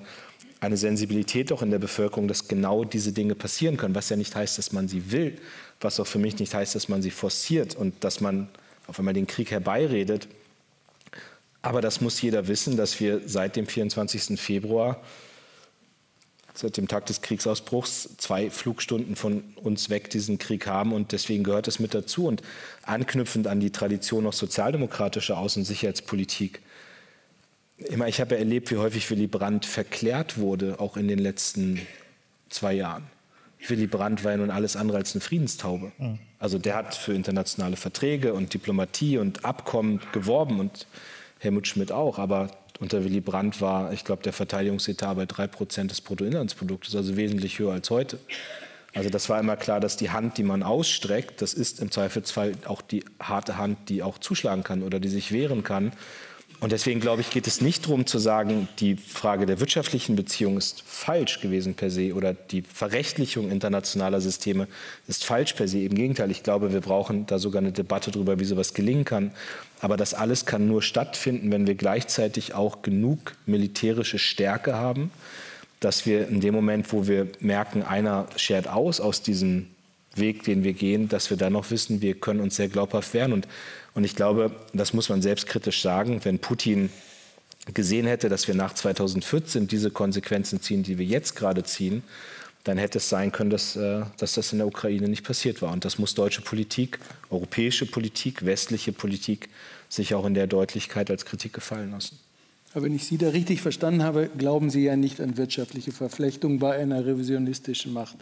eine 0.60 0.76
Sensibilität 0.76 1.52
auch 1.52 1.62
in 1.62 1.70
der 1.70 1.78
Bevölkerung, 1.78 2.28
dass 2.28 2.48
genau 2.48 2.84
diese 2.84 3.12
Dinge 3.12 3.34
passieren 3.34 3.76
können, 3.76 3.94
was 3.94 4.08
ja 4.08 4.16
nicht 4.16 4.34
heißt, 4.34 4.58
dass 4.58 4.72
man 4.72 4.88
sie 4.88 5.12
will, 5.12 5.38
was 5.80 6.00
auch 6.00 6.06
für 6.06 6.18
mich 6.18 6.38
nicht 6.38 6.54
heißt, 6.54 6.74
dass 6.74 6.88
man 6.88 7.02
sie 7.02 7.10
forciert 7.10 7.74
und 7.74 8.04
dass 8.04 8.20
man 8.20 8.48
auf 8.86 8.98
einmal 8.98 9.14
den 9.14 9.26
Krieg 9.26 9.50
herbeiredet. 9.50 10.28
Aber 11.62 11.80
das 11.80 12.00
muss 12.00 12.20
jeder 12.20 12.48
wissen, 12.48 12.76
dass 12.76 12.98
wir 13.00 13.22
seit 13.26 13.56
dem 13.56 13.66
24. 13.66 14.40
Februar, 14.40 15.02
seit 16.54 16.76
dem 16.76 16.88
Tag 16.88 17.06
des 17.06 17.20
Kriegsausbruchs, 17.20 18.16
zwei 18.16 18.50
Flugstunden 18.50 19.16
von 19.16 19.42
uns 19.56 19.90
weg 19.90 20.10
diesen 20.10 20.38
Krieg 20.38 20.66
haben 20.66 20.92
und 20.92 21.12
deswegen 21.12 21.44
gehört 21.44 21.68
es 21.68 21.78
mit 21.78 21.94
dazu. 21.94 22.26
Und 22.26 22.42
anknüpfend 22.82 23.46
an 23.46 23.60
die 23.60 23.70
Tradition 23.70 24.26
auch 24.26 24.32
sozialdemokratischer 24.32 25.36
Außen- 25.36 25.58
und 25.58 25.64
Sicherheitspolitik. 25.64 26.60
Immer, 27.76 28.08
ich 28.08 28.20
habe 28.20 28.36
erlebt, 28.36 28.70
wie 28.72 28.76
häufig 28.76 29.08
Willy 29.10 29.28
Brandt 29.28 29.64
verklärt 29.66 30.38
wurde, 30.38 30.80
auch 30.80 30.96
in 30.96 31.06
den 31.06 31.20
letzten 31.20 31.86
zwei 32.48 32.72
Jahren. 32.72 33.04
Willy 33.66 33.86
Brandt 33.86 34.24
war 34.24 34.32
ja 34.32 34.36
nun 34.36 34.50
alles 34.50 34.76
andere 34.76 34.98
als 34.98 35.14
eine 35.14 35.20
Friedenstaube. 35.20 35.92
Mhm. 35.98 36.18
Also 36.38 36.58
der 36.58 36.76
hat 36.76 36.94
für 36.94 37.14
internationale 37.14 37.76
Verträge 37.76 38.32
und 38.34 38.54
Diplomatie 38.54 39.18
und 39.18 39.44
Abkommen 39.44 40.00
geworben 40.12 40.60
und 40.60 40.86
Helmut 41.38 41.66
Schmidt 41.66 41.90
auch. 41.90 42.18
Aber 42.18 42.50
unter 42.80 43.04
Willy 43.04 43.20
Brandt 43.20 43.60
war, 43.60 43.92
ich 43.92 44.04
glaube, 44.04 44.22
der 44.22 44.32
Verteidigungsetat 44.32 45.16
bei 45.16 45.26
drei 45.26 45.46
Prozent 45.46 45.90
des 45.90 46.00
Bruttoinlandsproduktes, 46.00 46.94
also 46.94 47.16
wesentlich 47.16 47.58
höher 47.58 47.72
als 47.72 47.90
heute. 47.90 48.18
Also 48.94 49.10
das 49.10 49.28
war 49.28 49.38
immer 49.38 49.56
klar, 49.56 49.80
dass 49.80 49.96
die 49.96 50.10
Hand, 50.10 50.38
die 50.38 50.42
man 50.42 50.62
ausstreckt, 50.62 51.42
das 51.42 51.54
ist 51.54 51.80
im 51.80 51.90
Zweifelsfall 51.90 52.52
auch 52.64 52.80
die 52.80 53.04
harte 53.20 53.58
Hand, 53.58 53.88
die 53.88 54.02
auch 54.02 54.18
zuschlagen 54.18 54.64
kann 54.64 54.82
oder 54.82 54.98
die 54.98 55.08
sich 55.08 55.30
wehren 55.30 55.62
kann. 55.62 55.92
Und 56.60 56.72
deswegen 56.72 56.98
glaube 56.98 57.20
ich, 57.20 57.30
geht 57.30 57.46
es 57.46 57.60
nicht 57.60 57.84
darum 57.84 58.06
zu 58.06 58.18
sagen, 58.18 58.68
die 58.80 58.96
Frage 58.96 59.46
der 59.46 59.60
wirtschaftlichen 59.60 60.16
Beziehung 60.16 60.56
ist 60.56 60.82
falsch 60.84 61.40
gewesen 61.40 61.74
per 61.74 61.88
se 61.88 62.14
oder 62.14 62.34
die 62.34 62.62
Verrechtlichung 62.62 63.50
internationaler 63.50 64.20
Systeme 64.20 64.66
ist 65.06 65.24
falsch 65.24 65.52
per 65.52 65.68
se. 65.68 65.80
Im 65.80 65.94
Gegenteil, 65.94 66.32
ich 66.32 66.42
glaube, 66.42 66.72
wir 66.72 66.80
brauchen 66.80 67.26
da 67.26 67.38
sogar 67.38 67.62
eine 67.62 67.70
Debatte 67.70 68.10
darüber, 68.10 68.40
wie 68.40 68.44
sowas 68.44 68.74
gelingen 68.74 69.04
kann. 69.04 69.30
Aber 69.80 69.96
das 69.96 70.14
alles 70.14 70.46
kann 70.46 70.66
nur 70.66 70.82
stattfinden, 70.82 71.52
wenn 71.52 71.68
wir 71.68 71.76
gleichzeitig 71.76 72.54
auch 72.54 72.82
genug 72.82 73.36
militärische 73.46 74.18
Stärke 74.18 74.74
haben, 74.74 75.12
dass 75.78 76.06
wir 76.06 76.26
in 76.26 76.40
dem 76.40 76.54
Moment, 76.54 76.92
wo 76.92 77.06
wir 77.06 77.28
merken, 77.38 77.84
einer 77.84 78.26
schert 78.34 78.66
aus 78.66 79.00
aus 79.00 79.22
diesem 79.22 79.68
Weg, 80.18 80.44
den 80.44 80.64
wir 80.64 80.72
gehen, 80.72 81.08
dass 81.08 81.30
wir 81.30 81.36
dann 81.36 81.52
noch 81.52 81.70
wissen, 81.70 82.00
wir 82.00 82.14
können 82.14 82.40
uns 82.40 82.56
sehr 82.56 82.68
glaubhaft 82.68 83.14
wehren. 83.14 83.32
Und 83.32 83.48
und 83.98 84.04
ich 84.04 84.14
glaube, 84.14 84.52
das 84.72 84.92
muss 84.92 85.08
man 85.08 85.22
selbstkritisch 85.22 85.82
sagen, 85.82 86.24
wenn 86.24 86.38
Putin 86.38 86.88
gesehen 87.74 88.06
hätte, 88.06 88.28
dass 88.28 88.46
wir 88.46 88.54
nach 88.54 88.72
2014 88.72 89.66
diese 89.66 89.90
Konsequenzen 89.90 90.62
ziehen, 90.62 90.84
die 90.84 90.98
wir 90.98 91.04
jetzt 91.04 91.34
gerade 91.34 91.64
ziehen, 91.64 92.04
dann 92.62 92.78
hätte 92.78 92.98
es 92.98 93.08
sein 93.08 93.32
können, 93.32 93.50
dass, 93.50 93.74
äh, 93.74 94.02
dass 94.16 94.34
das 94.34 94.52
in 94.52 94.58
der 94.58 94.68
Ukraine 94.68 95.08
nicht 95.08 95.24
passiert 95.24 95.62
war. 95.62 95.72
Und 95.72 95.84
das 95.84 95.98
muss 95.98 96.14
deutsche 96.14 96.42
Politik, 96.42 97.00
europäische 97.28 97.86
Politik, 97.86 98.44
westliche 98.44 98.92
Politik 98.92 99.48
sich 99.88 100.14
auch 100.14 100.26
in 100.26 100.34
der 100.34 100.46
Deutlichkeit 100.46 101.10
als 101.10 101.24
Kritik 101.24 101.52
gefallen 101.52 101.90
lassen. 101.90 102.20
Aber 102.78 102.86
wenn 102.86 102.94
ich 102.94 103.06
Sie 103.06 103.18
da 103.18 103.30
richtig 103.30 103.60
verstanden 103.60 104.04
habe, 104.04 104.30
glauben 104.38 104.70
Sie 104.70 104.84
ja 104.84 104.94
nicht 104.94 105.20
an 105.20 105.36
wirtschaftliche 105.36 105.90
Verflechtung 105.90 106.60
bei 106.60 106.76
einer 106.76 107.04
revisionistischen 107.04 107.92
Macht. 107.92 108.14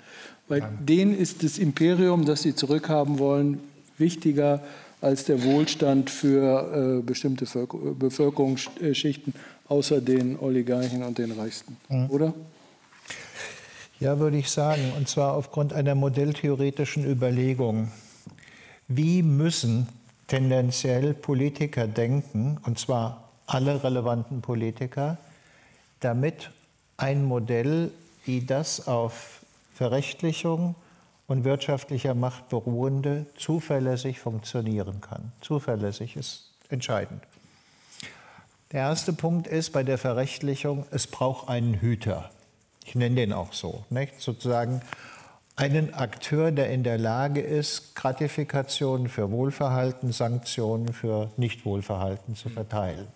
Bei 0.49 0.61
denen 0.61 1.15
ist 1.15 1.43
das 1.43 1.59
Imperium, 1.59 2.25
das 2.25 2.41
Sie 2.41 2.55
zurückhaben 2.55 3.19
wollen, 3.19 3.61
wichtiger 3.99 4.63
als 5.03 5.25
der 5.25 5.45
Wohlstand 5.45 6.09
für 6.09 7.01
äh, 7.01 7.03
bestimmte 7.03 7.45
Bevölkerungsschichten 7.99 9.35
außer 9.69 10.01
den 10.01 10.39
Oligarchen 10.39 11.03
und 11.03 11.19
den 11.19 11.33
Reichsten, 11.33 11.77
mhm. 11.91 12.07
oder? 12.09 12.33
Ja, 14.01 14.19
würde 14.19 14.39
ich 14.39 14.49
sagen, 14.49 14.91
und 14.97 15.07
zwar 15.07 15.35
aufgrund 15.35 15.75
einer 15.75 15.95
modelltheoretischen 15.95 17.05
Überlegung. 17.05 17.89
Wie 18.89 19.23
müssen 19.23 19.87
tendenziell 20.29 21.13
Politiker 21.13 21.87
denken, 21.87 22.57
und 22.65 22.79
zwar 22.79 23.26
alle 23.47 23.83
relevanten 23.83 24.43
Politiker, 24.43 25.19
damit 26.01 26.51
ein 26.97 27.25
Modell, 27.25 27.91
wie 28.25 28.45
das 28.45 28.87
auf 28.89 29.41
Verrechtlichung, 29.75 30.75
und 31.27 31.45
wirtschaftlicher 31.45 32.15
Macht 32.15 32.49
beruhende 32.49 33.27
zuverlässig 33.37 34.21
funktionieren 34.21 35.01
kann. 35.01 35.33
Zuverlässig 35.41 36.17
ist 36.17 36.53
entscheidend. 36.69 37.23
Der 38.73 38.83
erste 38.83 39.13
Punkt 39.13 39.47
ist 39.47 39.73
bei 39.73 39.83
der 39.83 39.99
Verrechtlichung, 39.99 40.87
es 40.91 41.07
braucht 41.07 41.49
einen 41.49 41.75
Hüter. 41.75 42.31
Ich 42.85 42.95
nenne 42.95 43.17
den 43.17 43.33
auch 43.33 43.53
so. 43.53 43.85
Nicht? 43.91 44.21
Sozusagen 44.21 44.83
einen 45.57 45.95
Akteur, 45.95 46.53
der 46.53 46.71
in 46.71 46.85
der 46.85 46.99
Lage 46.99 47.41
ist, 47.41 47.97
Gratifikationen 47.97 49.09
für 49.09 49.31
Wohlverhalten, 49.31 50.13
Sanktionen 50.13 50.93
für 50.93 51.31
Nichtwohlverhalten 51.37 52.37
zu 52.37 52.51
verteilen 52.51 53.09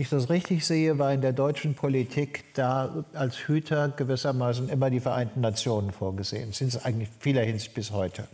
ich 0.00 0.08
das 0.08 0.30
richtig 0.30 0.64
sehe, 0.66 0.98
war 0.98 1.12
in 1.12 1.20
der 1.20 1.32
deutschen 1.32 1.74
Politik 1.74 2.54
da 2.54 3.04
als 3.12 3.36
Hüter 3.36 3.88
gewissermaßen 3.90 4.68
immer 4.68 4.88
die 4.88 5.00
Vereinten 5.00 5.40
Nationen 5.40 5.92
vorgesehen. 5.92 6.52
Sind 6.52 6.68
es 6.68 6.84
eigentlich 6.84 7.08
vieler 7.18 7.42
Hinsicht 7.42 7.74
bis 7.74 7.90
heute. 7.90 8.26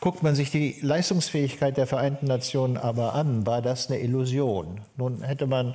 Guckt 0.00 0.22
man 0.22 0.34
sich 0.34 0.50
die 0.50 0.76
Leistungsfähigkeit 0.80 1.76
der 1.76 1.86
Vereinten 1.86 2.26
Nationen 2.26 2.76
aber 2.76 3.14
an, 3.14 3.46
war 3.46 3.62
das 3.62 3.90
eine 3.90 4.00
Illusion. 4.00 4.80
Nun 4.96 5.22
hätte 5.22 5.46
man 5.46 5.74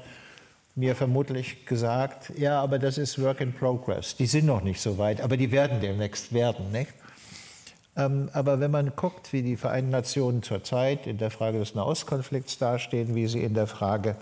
mir 0.76 0.96
vermutlich 0.96 1.66
gesagt, 1.66 2.32
ja, 2.38 2.62
aber 2.62 2.80
das 2.80 2.98
ist 2.98 3.22
Work 3.22 3.42
in 3.42 3.54
Progress. 3.54 4.16
Die 4.16 4.28
sind 4.28 4.46
noch 4.46 4.62
nicht 4.62 4.82
so 4.82 4.98
weit, 4.98 5.20
aber 5.20 5.36
die 5.36 5.52
werden 5.52 5.82
demnächst 5.82 6.32
werden. 6.32 6.72
Nicht? 6.72 6.94
Ähm, 7.98 8.30
aber 8.34 8.60
wenn 8.60 8.72
man 8.72 8.96
guckt, 8.96 9.34
wie 9.34 9.42
die 9.42 9.58
Vereinten 9.58 9.90
Nationen 9.90 10.42
zurzeit 10.42 11.06
in 11.06 11.18
der 11.18 11.32
Frage 11.32 11.60
des 11.60 11.76
Nahostkonflikts 11.76 12.58
dastehen, 12.60 13.16
wie 13.16 13.28
sie 13.28 13.44
in 13.44 13.54
der 13.54 13.68
Frage 13.68 14.16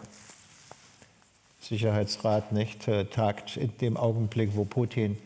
Sicherheitsrat 1.59 2.51
nicht 2.51 2.87
äh, 2.87 3.05
tagt 3.05 3.57
in 3.57 3.75
dem 3.77 3.97
Augenblick, 3.97 4.51
wo 4.55 4.65
Putin 4.65 5.17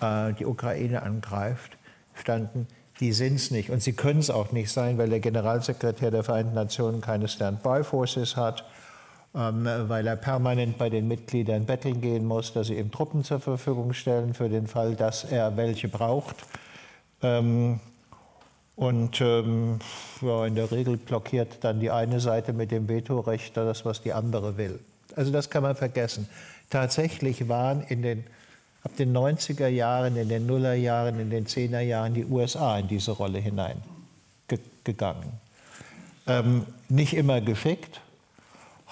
äh, 0.00 0.32
die 0.34 0.46
Ukraine 0.46 1.02
angreift, 1.02 1.76
standen, 2.14 2.66
die 3.00 3.12
sind 3.12 3.36
es 3.36 3.50
nicht. 3.50 3.70
Und 3.70 3.82
sie 3.82 3.92
können 3.92 4.20
es 4.20 4.30
auch 4.30 4.52
nicht 4.52 4.70
sein, 4.70 4.98
weil 4.98 5.10
der 5.10 5.20
Generalsekretär 5.20 6.10
der 6.10 6.22
Vereinten 6.22 6.54
Nationen 6.54 7.00
keine 7.00 7.28
Stand-by-Forces 7.28 8.36
hat, 8.36 8.64
ähm, 9.34 9.66
weil 9.88 10.06
er 10.06 10.16
permanent 10.16 10.78
bei 10.78 10.90
den 10.90 11.08
Mitgliedern 11.08 11.66
betteln 11.66 12.00
gehen 12.00 12.24
muss, 12.24 12.52
dass 12.52 12.68
sie 12.68 12.78
ihm 12.78 12.92
Truppen 12.92 13.24
zur 13.24 13.40
Verfügung 13.40 13.92
stellen 13.94 14.34
für 14.34 14.48
den 14.48 14.66
Fall, 14.66 14.94
dass 14.94 15.24
er 15.24 15.56
welche 15.56 15.88
braucht. 15.88 16.36
Ähm, 17.22 17.80
und 18.76 19.20
ähm, 19.20 19.78
ja, 20.20 20.46
in 20.46 20.54
der 20.54 20.70
Regel 20.70 20.96
blockiert 20.96 21.62
dann 21.62 21.80
die 21.80 21.90
eine 21.90 22.20
Seite 22.20 22.52
mit 22.52 22.70
dem 22.70 22.88
Vetorecht 22.88 23.56
das, 23.56 23.84
was 23.84 24.02
die 24.02 24.12
andere 24.12 24.56
will. 24.56 24.80
Also 25.16 25.32
das 25.32 25.50
kann 25.50 25.62
man 25.62 25.76
vergessen. 25.76 26.28
Tatsächlich 26.70 27.48
waren 27.48 27.82
in 27.82 28.02
den, 28.02 28.24
ab 28.82 28.96
den 28.96 29.16
90er 29.16 29.68
Jahren, 29.68 30.16
in 30.16 30.28
den 30.28 30.46
Nullerjahren, 30.46 31.20
in 31.20 31.30
den 31.30 31.46
10er 31.46 31.80
Jahren 31.80 32.14
die 32.14 32.24
USA 32.24 32.78
in 32.78 32.88
diese 32.88 33.12
Rolle 33.12 33.38
hineingegangen. 33.38 33.84
Ähm, 36.26 36.66
nicht 36.88 37.14
immer 37.14 37.40
geschickt, 37.40 38.00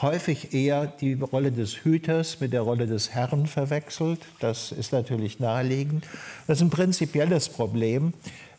häufig 0.00 0.52
eher 0.52 0.86
die 0.86 1.14
Rolle 1.14 1.52
des 1.52 1.84
Hüters 1.84 2.40
mit 2.40 2.52
der 2.52 2.62
Rolle 2.62 2.86
des 2.86 3.10
Herrn 3.10 3.46
verwechselt. 3.46 4.20
Das 4.40 4.72
ist 4.72 4.92
natürlich 4.92 5.40
naheliegend. 5.40 6.04
Das 6.46 6.58
ist 6.58 6.62
ein 6.62 6.70
prinzipielles 6.70 7.48
Problem, 7.48 8.12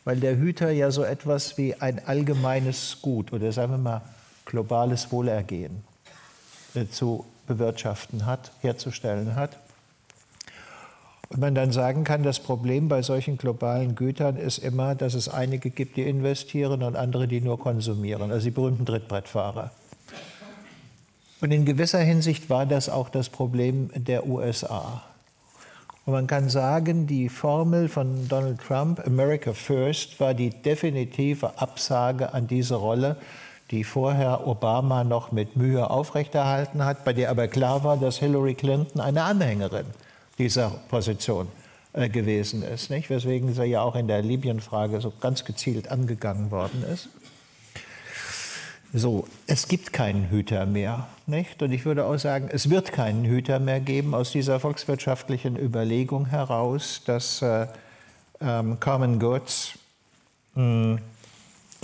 weil 0.05 0.17
der 0.17 0.37
Hüter 0.37 0.71
ja 0.71 0.89
so 0.91 1.03
etwas 1.03 1.57
wie 1.57 1.75
ein 1.75 2.05
allgemeines 2.05 2.97
Gut 3.01 3.31
oder 3.31 3.51
sagen 3.51 3.73
wir 3.73 3.77
mal 3.77 4.01
globales 4.45 5.11
Wohlergehen 5.11 5.83
äh, 6.73 6.87
zu 6.87 7.25
bewirtschaften 7.47 8.25
hat, 8.25 8.51
herzustellen 8.61 9.35
hat. 9.35 9.57
Und 11.29 11.39
man 11.39 11.55
dann 11.55 11.71
sagen 11.71 12.03
kann, 12.03 12.21
das 12.23 12.39
Problem 12.39 12.87
bei 12.87 13.01
solchen 13.01 13.37
globalen 13.37 13.95
Gütern 13.95 14.37
ist 14.37 14.59
immer, 14.59 14.93
dass 14.93 15.15
es 15.15 15.29
einige 15.29 15.71
gibt, 15.71 15.97
die 15.97 16.03
investieren 16.03 16.83
und 16.83 16.95
andere, 16.95 17.27
die 17.27 17.41
nur 17.41 17.59
konsumieren, 17.59 18.31
also 18.31 18.45
die 18.45 18.51
berühmten 18.51 18.85
Trittbrettfahrer. 18.85 19.71
Und 21.41 21.51
in 21.51 21.65
gewisser 21.65 21.99
Hinsicht 21.99 22.49
war 22.49 22.65
das 22.65 22.87
auch 22.87 23.09
das 23.09 23.29
Problem 23.29 23.89
der 23.95 24.27
USA. 24.27 25.03
Und 26.05 26.13
man 26.13 26.27
kann 26.27 26.49
sagen, 26.49 27.07
die 27.07 27.29
Formel 27.29 27.89
von 27.89 28.27
Donald 28.27 28.59
Trump, 28.59 29.05
America 29.05 29.53
First, 29.53 30.19
war 30.19 30.33
die 30.33 30.49
definitive 30.49 31.57
Absage 31.59 32.33
an 32.33 32.47
diese 32.47 32.75
Rolle 32.75 33.17
die 33.71 33.83
vorher 33.83 34.45
Obama 34.47 35.03
noch 35.03 35.31
mit 35.31 35.55
Mühe 35.55 35.89
aufrechterhalten 35.89 36.85
hat, 36.85 37.05
bei 37.05 37.13
der 37.13 37.29
aber 37.29 37.47
klar 37.47 37.83
war, 37.83 37.97
dass 37.97 38.17
Hillary 38.17 38.55
Clinton 38.55 39.01
eine 39.01 39.23
Anhängerin 39.23 39.85
dieser 40.37 40.69
Position 40.89 41.47
äh, 41.93 42.09
gewesen 42.09 42.63
ist, 42.63 42.89
nicht? 42.89 43.09
weswegen 43.09 43.53
sie 43.53 43.65
ja 43.65 43.81
auch 43.81 43.95
in 43.95 44.07
der 44.07 44.21
Libyen-Frage 44.21 44.99
so 45.01 45.13
ganz 45.21 45.45
gezielt 45.45 45.89
angegangen 45.89 46.51
worden 46.51 46.83
ist. 46.91 47.09
So, 48.95 49.25
es 49.47 49.67
gibt 49.67 49.91
keinen 49.91 50.29
Hüter 50.29 50.67
mehr, 50.67 51.07
nicht? 51.25 51.63
Und 51.63 51.71
ich 51.71 51.83
würde 51.83 52.05
auch 52.05 52.17
sagen, 52.17 52.49
es 52.51 52.69
wird 52.69 52.91
keinen 52.91 53.25
Hüter 53.25 53.57
mehr 53.59 53.79
geben 53.79 54.13
aus 54.13 54.31
dieser 54.31 54.59
volkswirtschaftlichen 54.59 55.57
Überlegung 55.57 56.27
heraus, 56.27 57.01
dass 57.03 57.41
äh, 57.41 57.65
ähm, 58.39 58.79
Common 58.79 59.17
Goods 59.17 59.79
mh, 60.53 60.99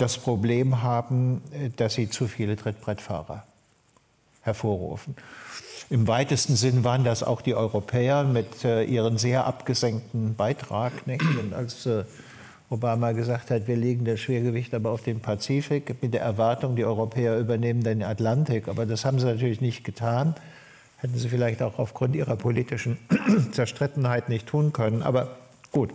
das 0.00 0.18
Problem 0.18 0.82
haben, 0.82 1.42
äh, 1.52 1.70
dass 1.70 1.94
sie 1.94 2.08
zu 2.08 2.26
viele 2.26 2.56
Trittbrettfahrer 2.56 3.44
hervorrufen. 4.42 5.14
Im 5.90 6.06
weitesten 6.06 6.54
Sinn 6.54 6.84
waren 6.84 7.02
das 7.02 7.22
auch 7.22 7.42
die 7.42 7.54
Europäer 7.54 8.24
mit 8.24 8.64
äh, 8.64 8.84
ihrem 8.84 9.18
sehr 9.18 9.46
abgesenkten 9.46 10.36
Beitrag. 10.36 11.06
Nicht? 11.06 11.22
Und 11.22 11.52
als 11.52 11.84
äh, 11.84 12.04
Obama 12.70 13.10
gesagt 13.10 13.50
hat, 13.50 13.66
wir 13.66 13.76
legen 13.76 14.04
das 14.04 14.20
Schwergewicht 14.20 14.72
aber 14.72 14.90
auf 14.90 15.02
den 15.02 15.18
Pazifik 15.20 16.00
mit 16.00 16.14
der 16.14 16.22
Erwartung, 16.22 16.76
die 16.76 16.84
Europäer 16.84 17.38
übernehmen 17.38 17.82
den 17.82 18.04
Atlantik. 18.04 18.68
Aber 18.68 18.86
das 18.86 19.04
haben 19.04 19.18
sie 19.18 19.26
natürlich 19.26 19.60
nicht 19.60 19.82
getan. 19.82 20.36
Hätten 20.98 21.18
sie 21.18 21.28
vielleicht 21.28 21.60
auch 21.60 21.80
aufgrund 21.80 22.14
ihrer 22.14 22.36
politischen 22.36 22.96
Zerstrittenheit 23.52 24.28
nicht 24.28 24.46
tun 24.46 24.72
können. 24.72 25.02
Aber 25.02 25.36
gut, 25.72 25.90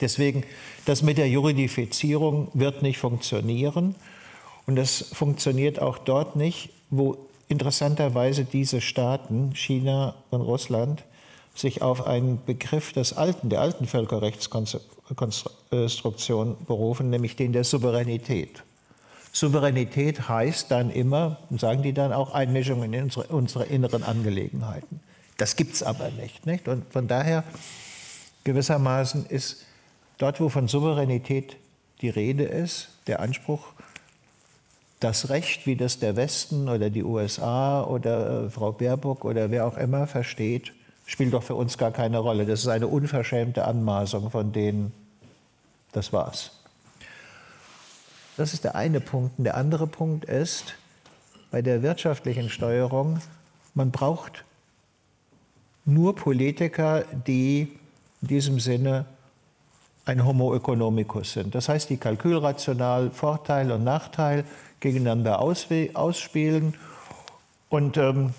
Deswegen, 0.00 0.44
das 0.84 1.02
mit 1.02 1.18
der 1.18 1.28
Juridifizierung 1.28 2.48
wird 2.54 2.82
nicht 2.82 2.98
funktionieren. 2.98 3.94
Und 4.66 4.76
das 4.76 5.10
funktioniert 5.12 5.80
auch 5.80 5.98
dort 5.98 6.36
nicht, 6.36 6.70
wo 6.90 7.18
interessanterweise 7.48 8.44
diese 8.44 8.80
Staaten, 8.80 9.52
China 9.54 10.14
und 10.30 10.40
Russland, 10.40 11.04
sich 11.54 11.82
auf 11.82 12.06
einen 12.06 12.40
Begriff 12.46 12.92
des 12.92 13.12
alten, 13.12 13.50
der 13.50 13.60
alten 13.60 13.86
Völkerrechtskonstruktion 13.86 16.56
berufen, 16.66 17.10
nämlich 17.10 17.36
den 17.36 17.52
der 17.52 17.64
Souveränität. 17.64 18.62
Souveränität 19.32 20.28
heißt 20.28 20.70
dann 20.70 20.90
immer, 20.90 21.38
sagen 21.56 21.82
die 21.82 21.92
dann 21.92 22.12
auch, 22.12 22.32
Einmischung 22.32 22.82
in 22.82 22.94
unsere, 23.02 23.26
unsere 23.26 23.64
inneren 23.64 24.02
Angelegenheiten. 24.02 25.00
Das 25.36 25.56
gibt 25.56 25.74
es 25.74 25.82
aber 25.82 26.10
nicht, 26.10 26.46
nicht. 26.46 26.68
Und 26.68 26.90
von 26.92 27.08
daher 27.08 27.44
gewissermaßen 28.44 29.26
ist 29.26 29.66
dort, 30.20 30.40
wo 30.40 30.48
von 30.48 30.68
Souveränität 30.68 31.56
die 32.02 32.10
Rede 32.10 32.44
ist, 32.44 32.90
der 33.06 33.20
Anspruch, 33.20 33.72
das 35.00 35.30
Recht, 35.30 35.66
wie 35.66 35.76
das 35.76 35.98
der 35.98 36.14
Westen 36.14 36.68
oder 36.68 36.90
die 36.90 37.02
USA 37.02 37.82
oder 37.82 38.44
äh, 38.44 38.50
Frau 38.50 38.72
Baerbock 38.72 39.24
oder 39.24 39.50
wer 39.50 39.66
auch 39.66 39.78
immer 39.78 40.06
versteht, 40.06 40.72
spielt 41.06 41.32
doch 41.32 41.42
für 41.42 41.54
uns 41.54 41.78
gar 41.78 41.90
keine 41.90 42.18
Rolle. 42.18 42.44
Das 42.44 42.60
ist 42.60 42.68
eine 42.68 42.86
unverschämte 42.86 43.64
Anmaßung 43.64 44.30
von 44.30 44.52
denen, 44.52 44.92
das 45.92 46.12
war's. 46.12 46.52
Das 48.36 48.52
ist 48.52 48.64
der 48.64 48.74
eine 48.74 49.00
Punkt. 49.00 49.38
Und 49.38 49.44
der 49.44 49.56
andere 49.56 49.86
Punkt 49.86 50.26
ist, 50.26 50.74
bei 51.50 51.62
der 51.62 51.82
wirtschaftlichen 51.82 52.50
Steuerung, 52.50 53.20
man 53.74 53.90
braucht 53.90 54.44
nur 55.86 56.14
Politiker, 56.14 57.04
die 57.26 57.72
in 58.20 58.28
diesem 58.28 58.60
Sinne 58.60 59.06
ein 60.04 60.24
Homo 60.24 60.54
economicus 60.54 61.32
sind. 61.32 61.54
Das 61.54 61.68
heißt, 61.68 61.90
die 61.90 61.96
kalkülrational 61.96 63.10
Vorteil 63.10 63.70
und 63.70 63.84
Nachteil 63.84 64.44
gegeneinander 64.80 65.40
ausspielen. 65.40 66.74
Und 67.68 67.96
ähm, 67.96 68.34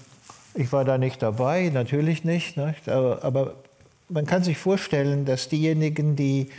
ich 0.53 0.71
war 0.73 0.83
da 0.85 0.97
nicht 0.97 1.21
dabei, 1.21 1.69
natürlich 1.73 2.23
nicht, 2.23 2.57
nicht 2.57 2.89
aber, 2.89 3.23
aber, 3.23 3.53
man 4.09 4.25
kann 4.25 4.43
sich 4.43 4.57
vorstellen, 4.57 5.23
dass 5.23 5.47
diejenigen, 5.47 6.17
die 6.17 6.49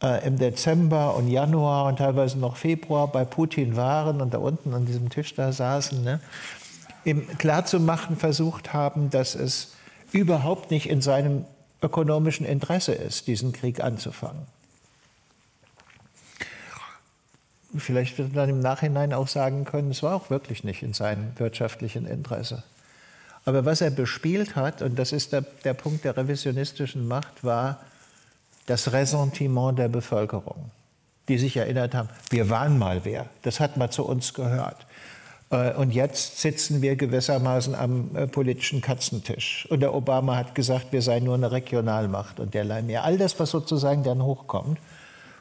äh, 0.00 0.24
im 0.24 0.38
Dezember 0.38 1.16
und 1.16 1.26
Januar 1.26 1.86
und 1.86 1.98
teilweise 1.98 2.38
noch 2.38 2.56
Februar 2.56 3.08
bei 3.08 3.24
Putin 3.24 3.74
waren 3.74 4.20
und 4.20 4.32
da 4.32 4.38
unten 4.38 4.72
an 4.72 4.86
diesem 4.86 5.10
Tisch 5.10 5.34
da 5.34 5.50
saßen, 5.50 6.04
ne, 6.04 6.20
ihm 7.04 7.26
klarzumachen 7.38 8.16
versucht 8.16 8.72
haben, 8.72 9.10
dass 9.10 9.34
es 9.34 9.74
überhaupt 10.12 10.70
nicht 10.70 10.88
in 10.88 11.00
seinem 11.00 11.44
ökonomischen 11.82 12.46
Interesse 12.46 12.92
ist, 12.92 13.26
diesen 13.26 13.52
Krieg 13.52 13.82
anzufangen. 13.82 14.46
Vielleicht 17.76 18.18
wird 18.18 18.34
man 18.34 18.48
im 18.48 18.60
Nachhinein 18.60 19.12
auch 19.12 19.28
sagen 19.28 19.64
können, 19.64 19.92
es 19.92 20.02
war 20.02 20.16
auch 20.16 20.28
wirklich 20.28 20.64
nicht 20.64 20.82
in 20.82 20.92
seinem 20.92 21.38
wirtschaftlichen 21.38 22.06
Interesse. 22.06 22.64
Aber 23.44 23.64
was 23.64 23.80
er 23.80 23.90
bespielt 23.90 24.56
hat, 24.56 24.82
und 24.82 24.98
das 24.98 25.12
ist 25.12 25.32
der, 25.32 25.42
der 25.64 25.74
Punkt 25.74 26.04
der 26.04 26.16
revisionistischen 26.16 27.06
Macht, 27.06 27.44
war 27.44 27.80
das 28.66 28.92
Ressentiment 28.92 29.78
der 29.78 29.88
Bevölkerung, 29.88 30.70
die 31.28 31.38
sich 31.38 31.56
erinnert 31.56 31.94
haben, 31.94 32.08
wir 32.28 32.50
waren 32.50 32.78
mal 32.78 33.04
wer, 33.04 33.26
das 33.42 33.60
hat 33.60 33.76
mal 33.76 33.90
zu 33.90 34.04
uns 34.04 34.34
gehört. 34.34 34.86
Äh, 35.50 35.74
und 35.74 35.92
jetzt 35.92 36.40
sitzen 36.40 36.82
wir 36.82 36.96
gewissermaßen 36.96 37.74
am 37.74 38.14
äh, 38.16 38.26
politischen 38.26 38.80
Katzentisch. 38.80 39.66
Und 39.70 39.80
der 39.80 39.94
Obama 39.94 40.36
hat 40.36 40.54
gesagt, 40.54 40.92
wir 40.92 41.02
seien 41.02 41.24
nur 41.24 41.34
eine 41.34 41.52
Regionalmacht 41.52 42.40
und 42.40 42.54
derlei 42.54 42.82
mehr. 42.82 43.04
All 43.04 43.18
das, 43.18 43.38
was 43.38 43.50
sozusagen 43.50 44.02
dann 44.02 44.22
hochkommt. 44.22 44.78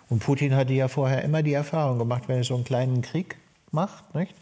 Und 0.10 0.20
Putin 0.20 0.56
hatte 0.56 0.74
ja 0.74 0.88
vorher 0.88 1.24
immer 1.24 1.44
die 1.44 1.54
Erfahrung 1.54 2.00
gemacht, 2.00 2.24
wenn 2.28 2.38
er 2.38 2.44
so 2.44 2.56
einen 2.56 2.64
kleinen 2.64 3.02
Krieg 3.02 3.38
macht, 3.72 4.16
nicht? 4.16 4.34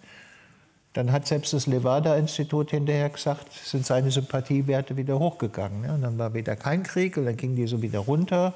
dann 0.98 1.12
hat 1.12 1.28
selbst 1.28 1.54
das 1.54 1.68
Levada-Institut 1.68 2.72
hinterher 2.72 3.10
gesagt, 3.10 3.54
sind 3.54 3.86
seine 3.86 4.10
Sympathiewerte 4.10 4.98
wieder 4.98 5.20
hochgegangen. 5.20 5.88
Und 5.92 6.02
dann 6.02 6.18
war 6.18 6.34
wieder 6.34 6.56
kein 6.56 6.82
Krieg 6.82 7.18
und 7.18 7.26
dann 7.26 7.38
ging 7.38 7.56
die 7.56 7.68
so 7.68 7.84
wieder 7.84 8.00
runter. 8.00 8.56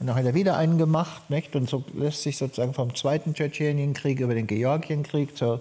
Und 0.00 0.06
dann 0.06 0.16
hat 0.16 0.24
er 0.24 0.34
wieder 0.34 0.56
einen 0.56 0.78
gemacht. 0.78 1.28
Nicht? 1.28 1.54
Und 1.54 1.68
so 1.68 1.84
lässt 1.92 2.22
sich 2.22 2.38
sozusagen 2.38 2.72
vom 2.72 2.94
zweiten 2.94 3.34
Tschetschenienkrieg 3.34 4.20
über 4.20 4.34
den 4.34 4.46
Georgienkrieg 4.46 5.36
zur 5.36 5.60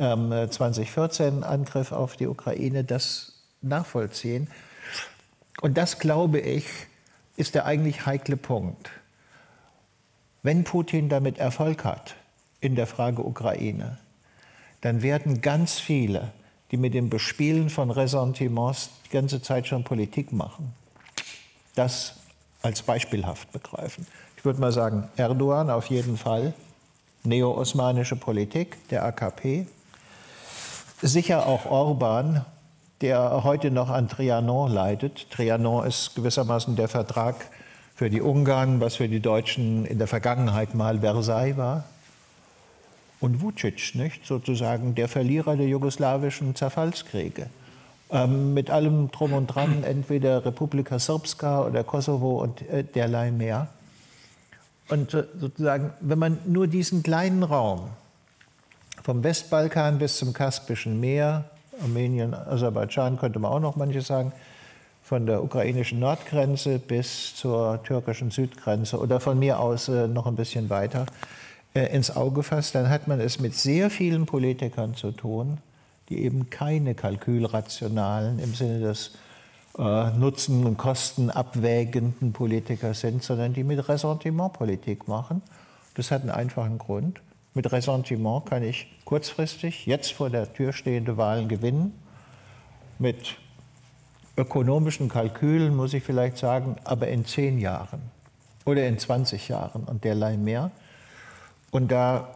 2014 0.00 1.44
Angriff 1.44 1.92
auf 1.92 2.16
die 2.16 2.26
Ukraine 2.26 2.84
das 2.84 3.34
nachvollziehen. 3.60 4.48
Und 5.60 5.76
das, 5.76 5.98
glaube 5.98 6.40
ich, 6.40 6.64
ist 7.36 7.54
der 7.54 7.66
eigentlich 7.66 8.06
heikle 8.06 8.38
Punkt. 8.38 8.90
Wenn 10.42 10.64
Putin 10.64 11.10
damit 11.10 11.36
Erfolg 11.36 11.84
hat 11.84 12.16
in 12.62 12.76
der 12.76 12.86
Frage 12.86 13.22
Ukraine, 13.22 13.98
dann 14.80 15.02
werden 15.02 15.42
ganz 15.42 15.78
viele, 15.78 16.32
die 16.70 16.78
mit 16.78 16.94
dem 16.94 17.10
Bespielen 17.10 17.68
von 17.68 17.90
Ressentiments 17.90 18.88
die 19.04 19.10
ganze 19.10 19.42
Zeit 19.42 19.66
schon 19.66 19.84
Politik 19.84 20.32
machen, 20.32 20.72
das 21.74 22.14
als 22.62 22.80
beispielhaft 22.82 23.52
begreifen. 23.52 24.06
Ich 24.38 24.46
würde 24.46 24.60
mal 24.60 24.72
sagen, 24.72 25.10
Erdogan 25.16 25.68
auf 25.68 25.86
jeden 25.86 26.16
Fall, 26.16 26.54
neo-osmanische 27.22 28.16
Politik 28.16 28.88
der 28.88 29.04
AKP, 29.04 29.66
sicher 31.02 31.46
auch 31.46 31.66
Orban, 31.66 32.44
der 33.00 33.44
heute 33.44 33.70
noch 33.70 33.88
an 33.88 34.08
Trianon 34.08 34.70
leidet. 34.70 35.30
Trianon 35.30 35.86
ist 35.86 36.14
gewissermaßen 36.14 36.76
der 36.76 36.88
Vertrag 36.88 37.36
für 37.94 38.10
die 38.10 38.20
Ungarn, 38.20 38.80
was 38.80 38.96
für 38.96 39.08
die 39.08 39.20
Deutschen 39.20 39.84
in 39.84 39.98
der 39.98 40.06
Vergangenheit 40.06 40.74
mal 40.74 41.00
Versailles 41.00 41.56
war. 41.56 41.84
Und 43.20 43.42
Vucic, 43.42 43.94
nicht? 43.94 44.26
sozusagen 44.26 44.94
der 44.94 45.08
Verlierer 45.08 45.56
der 45.56 45.66
jugoslawischen 45.68 46.54
Zerfallskriege. 46.54 47.50
Ähm, 48.10 48.54
mit 48.54 48.70
allem 48.70 49.10
Drum 49.10 49.34
und 49.34 49.46
Dran, 49.46 49.84
entweder 49.84 50.44
Republika 50.44 50.98
Srpska 50.98 51.64
oder 51.64 51.84
Kosovo 51.84 52.42
und 52.42 52.62
äh, 52.68 52.82
derlei 52.82 53.30
mehr. 53.30 53.68
Und 54.88 55.14
äh, 55.14 55.24
sozusagen, 55.38 55.92
wenn 56.00 56.18
man 56.18 56.38
nur 56.46 56.66
diesen 56.66 57.02
kleinen 57.02 57.42
Raum 57.42 57.90
vom 59.02 59.22
Westbalkan 59.22 59.98
bis 59.98 60.18
zum 60.18 60.32
Kaspischen 60.32 61.00
Meer, 61.00 61.44
Armenien, 61.82 62.34
Aserbaidschan 62.34 63.18
könnte 63.18 63.38
man 63.38 63.52
auch 63.52 63.60
noch 63.60 63.76
manches 63.76 64.06
sagen, 64.06 64.32
von 65.02 65.26
der 65.26 65.42
ukrainischen 65.42 65.98
Nordgrenze 65.98 66.78
bis 66.78 67.34
zur 67.34 67.82
türkischen 67.82 68.30
Südgrenze 68.30 68.98
oder 68.98 69.18
von 69.18 69.38
mir 69.38 69.58
aus 69.58 69.88
äh, 69.88 70.06
noch 70.06 70.26
ein 70.26 70.36
bisschen 70.36 70.70
weiter 70.70 71.06
äh, 71.74 71.94
ins 71.94 72.14
Auge 72.14 72.42
fasst, 72.42 72.74
dann 72.74 72.88
hat 72.88 73.08
man 73.08 73.20
es 73.20 73.40
mit 73.40 73.54
sehr 73.54 73.90
vielen 73.90 74.26
Politikern 74.26 74.94
zu 74.94 75.10
tun, 75.10 75.58
die 76.08 76.22
eben 76.22 76.50
keine 76.50 76.94
kalkülrationalen 76.94 78.38
im 78.38 78.54
Sinne 78.54 78.80
des 78.80 79.12
äh, 79.78 80.10
Nutzen- 80.10 80.64
und 80.66 80.76
Kosten 80.76 81.30
abwägenden 81.30 82.32
Politiker 82.32 82.94
sind, 82.94 83.22
sondern 83.22 83.54
die 83.54 83.64
mit 83.64 83.88
Ressentiment 83.88 84.52
Politik 84.52 85.08
machen. 85.08 85.42
Das 85.94 86.10
hat 86.10 86.22
einen 86.22 86.30
einfachen 86.30 86.78
Grund. 86.78 87.20
Mit 87.60 87.72
Ressentiment 87.72 88.46
kann 88.46 88.62
ich 88.62 88.86
kurzfristig, 89.04 89.84
jetzt 89.84 90.14
vor 90.14 90.30
der 90.30 90.50
Tür 90.50 90.72
stehende 90.72 91.18
Wahlen 91.18 91.46
gewinnen. 91.46 91.92
Mit 92.98 93.36
ökonomischen 94.38 95.10
Kalkülen, 95.10 95.76
muss 95.76 95.92
ich 95.92 96.02
vielleicht 96.02 96.38
sagen, 96.38 96.76
aber 96.84 97.08
in 97.08 97.26
zehn 97.26 97.58
Jahren 97.58 98.00
oder 98.64 98.88
in 98.88 98.98
20 98.98 99.48
Jahren 99.48 99.84
und 99.84 100.04
derlei 100.04 100.38
mehr. 100.38 100.70
Und 101.70 101.92
da 101.92 102.28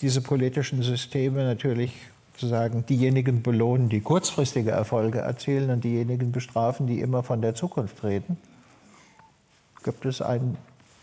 diese 0.00 0.20
politischen 0.20 0.84
Systeme 0.84 1.42
natürlich 1.42 1.90
sozusagen 2.34 2.86
diejenigen 2.86 3.42
belohnen, 3.42 3.88
die 3.88 4.02
kurzfristige 4.02 4.70
Erfolge 4.70 5.18
erzielen 5.18 5.70
und 5.70 5.82
diejenigen 5.82 6.30
bestrafen, 6.30 6.86
die 6.86 7.00
immer 7.00 7.24
von 7.24 7.42
der 7.42 7.56
Zukunft 7.56 8.04
reden, 8.04 8.36
gibt 9.82 10.04
es, 10.04 10.22
einen, 10.22 10.56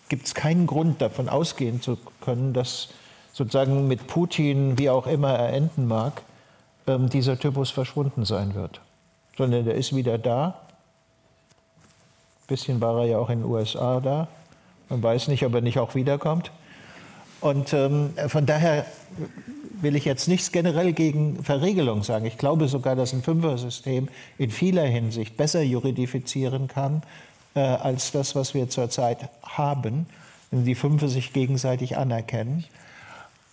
gibt 0.08 0.26
es 0.28 0.36
keinen 0.36 0.68
Grund 0.68 1.02
davon 1.02 1.28
ausgehen 1.28 1.82
zu 1.82 1.98
können, 2.22 2.54
dass 2.54 2.94
sozusagen 3.34 3.88
mit 3.88 4.08
Putin, 4.08 4.78
wie 4.78 4.90
auch 4.90 5.08
immer 5.08 5.34
er 5.34 5.54
enden 5.54 5.88
mag, 5.88 6.22
ähm, 6.88 7.10
dieser 7.10 7.40
Typus 7.40 7.72
verschwunden 7.72 8.26
sein 8.26 8.56
wird 8.56 8.82
sondern 9.38 9.66
der 9.66 9.76
ist 9.76 9.96
wieder 9.96 10.18
da. 10.18 10.48
Ein 12.42 12.48
bisschen 12.48 12.82
war 12.82 13.00
er 13.00 13.06
ja 13.06 13.18
auch 13.18 13.30
in 13.30 13.40
den 13.40 13.50
USA 13.50 14.00
da. 14.00 14.28
Man 14.90 15.02
weiß 15.02 15.30
nicht, 15.30 15.46
ob 15.46 15.56
er 15.56 15.62
nicht 15.62 15.80
auch 15.80 15.96
wiederkommt. 15.96 16.52
Und 17.40 17.74
ähm, 17.74 18.12
von 18.28 18.46
daher 18.46 18.86
will 19.82 19.96
ich 19.96 20.06
jetzt 20.06 20.28
nichts 20.28 20.52
generell 20.52 20.94
gegen 20.94 21.44
Verregelung 21.44 22.04
sagen. 22.04 22.26
Ich 22.26 22.38
glaube 22.38 22.68
sogar, 22.68 22.96
dass 22.96 23.14
ein 23.14 23.24
Fünfer-System 23.24 24.10
in 24.38 24.52
vieler 24.52 24.84
Hinsicht 24.84 25.38
besser 25.38 25.64
juridifizieren 25.64 26.68
kann, 26.68 27.02
äh, 27.56 27.62
als 27.62 28.12
das, 28.12 28.36
was 28.36 28.54
wir 28.54 28.70
zurzeit 28.70 29.30
haben, 29.42 30.06
wenn 30.52 30.66
die 30.66 30.76
Fünfe 30.76 31.08
sich 31.08 31.34
gegenseitig 31.34 31.98
anerkennen. 31.98 32.66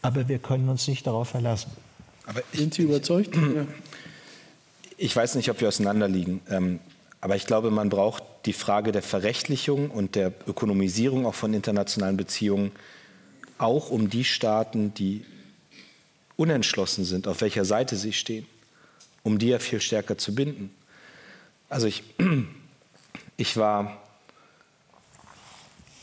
Aber 0.03 0.29
wir 0.29 0.39
können 0.39 0.69
uns 0.69 0.87
nicht 0.89 1.07
darauf 1.07 1.31
verlassen. 1.31 1.71
Aber 2.27 2.43
Sind 2.53 2.75
Sie 2.75 2.83
überzeugt? 2.83 3.37
Ich 5.01 5.15
weiß 5.15 5.37
nicht, 5.37 5.49
ob 5.49 5.61
wir 5.61 5.69
auseinanderliegen. 5.69 6.41
Ähm, 6.51 6.81
aber 7.21 7.37
ich 7.37 7.47
glaube, 7.47 7.71
man 7.71 7.89
braucht 7.89 8.25
die 8.47 8.53
Frage 8.53 8.91
der 8.91 9.03
Verrechtlichung 9.03 9.93
und 9.93 10.17
der 10.17 10.33
Ökonomisierung 10.49 11.25
auch 11.25 11.37
von 11.37 11.55
internationalen 11.55 12.17
Beziehungen 12.17 12.73
auch 13.59 13.91
um 13.91 14.11
die 14.11 14.25
Staaten, 14.25 14.93
die 14.95 15.25
unentschlossen 16.37 17.05
sind, 17.05 17.29
auf 17.29 17.41
welcher 17.43 17.65
Seite 17.65 17.95
sie 17.95 18.13
stehen, 18.13 18.47
um 19.23 19.39
die 19.39 19.49
ja 19.49 19.61
viel 19.61 19.81
stärker 19.81 20.19
zu 20.19 20.35
binden. 20.35 20.71
Also 21.69 21.87
ich, 21.87 22.03
ich 23.37 23.57
war 23.57 24.03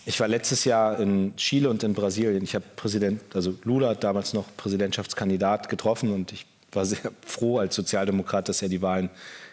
ich 0.06 0.20
war 0.20 0.28
letztes 0.28 0.66
Jahr 0.66 1.00
in 1.00 1.36
Chile 1.36 1.70
und 1.70 1.84
in 1.84 1.94
Brasilien. 1.94 2.44
Ich 2.44 2.54
habe 2.54 2.66
Präsident, 2.76 3.22
also 3.34 3.56
Lula, 3.64 3.96
damals 3.96 4.34
noch 4.34 4.46
Präsidentschaftskandidat, 4.56 5.68
getroffen 5.68 6.14
und 6.14 6.32
ich 6.32 6.46
war 6.72 6.86
sehr 6.86 7.12
froh 7.26 7.60
als 7.60 7.76
Sozialdemokrat, 7.76 8.48
dass 8.48 8.62
er 8.62 8.70
die 8.70 8.82
Wahlen 8.82 9.10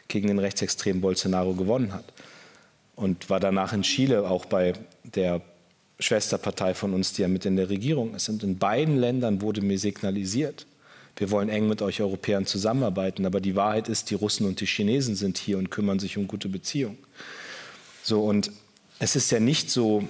gegen 0.08 0.28
den 0.28 0.38
rechtsextremen 0.38 1.00
Bolsonaro 1.00 1.54
gewonnen 1.54 1.94
hat. 1.94 2.04
Und 2.96 3.30
war 3.30 3.40
danach 3.40 3.72
in 3.72 3.82
Chile 3.82 4.28
auch 4.28 4.44
bei 4.44 4.74
der 5.04 5.40
Schwesterpartei 5.98 6.74
von 6.74 6.92
uns, 6.92 7.14
die 7.14 7.22
ja 7.22 7.28
mit 7.28 7.46
in 7.46 7.56
der 7.56 7.70
Regierung 7.70 8.14
ist. 8.14 8.28
Und 8.28 8.42
in 8.42 8.58
beiden 8.58 8.98
Ländern 8.98 9.40
wurde 9.40 9.62
mir 9.62 9.78
signalisiert, 9.78 10.66
wir 11.16 11.30
wollen 11.30 11.48
eng 11.48 11.68
mit 11.68 11.82
euch 11.82 12.00
Europäern 12.00 12.46
zusammenarbeiten, 12.46 13.26
aber 13.26 13.40
die 13.40 13.54
Wahrheit 13.54 13.88
ist, 13.88 14.10
die 14.10 14.14
Russen 14.14 14.46
und 14.46 14.60
die 14.60 14.66
Chinesen 14.66 15.14
sind 15.14 15.36
hier 15.36 15.58
und 15.58 15.70
kümmern 15.70 15.98
sich 15.98 16.16
um 16.16 16.26
gute 16.26 16.48
Beziehungen. 16.48 16.98
So, 18.02 18.24
und 18.24 18.50
es 18.98 19.14
ist 19.14 19.30
ja 19.30 19.38
nicht 19.38 19.70
so, 19.70 20.08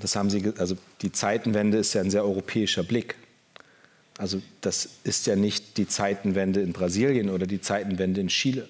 das 0.00 0.16
haben 0.16 0.30
Sie, 0.30 0.52
also 0.58 0.76
die 1.02 1.12
Zeitenwende 1.12 1.78
ist 1.78 1.94
ja 1.94 2.00
ein 2.00 2.10
sehr 2.10 2.24
europäischer 2.24 2.82
Blick. 2.82 3.16
Also 4.18 4.40
das 4.60 4.88
ist 5.04 5.26
ja 5.26 5.36
nicht 5.36 5.76
die 5.76 5.88
Zeitenwende 5.88 6.60
in 6.60 6.72
Brasilien 6.72 7.28
oder 7.28 7.46
die 7.46 7.60
Zeitenwende 7.60 8.20
in 8.20 8.28
Chile. 8.28 8.68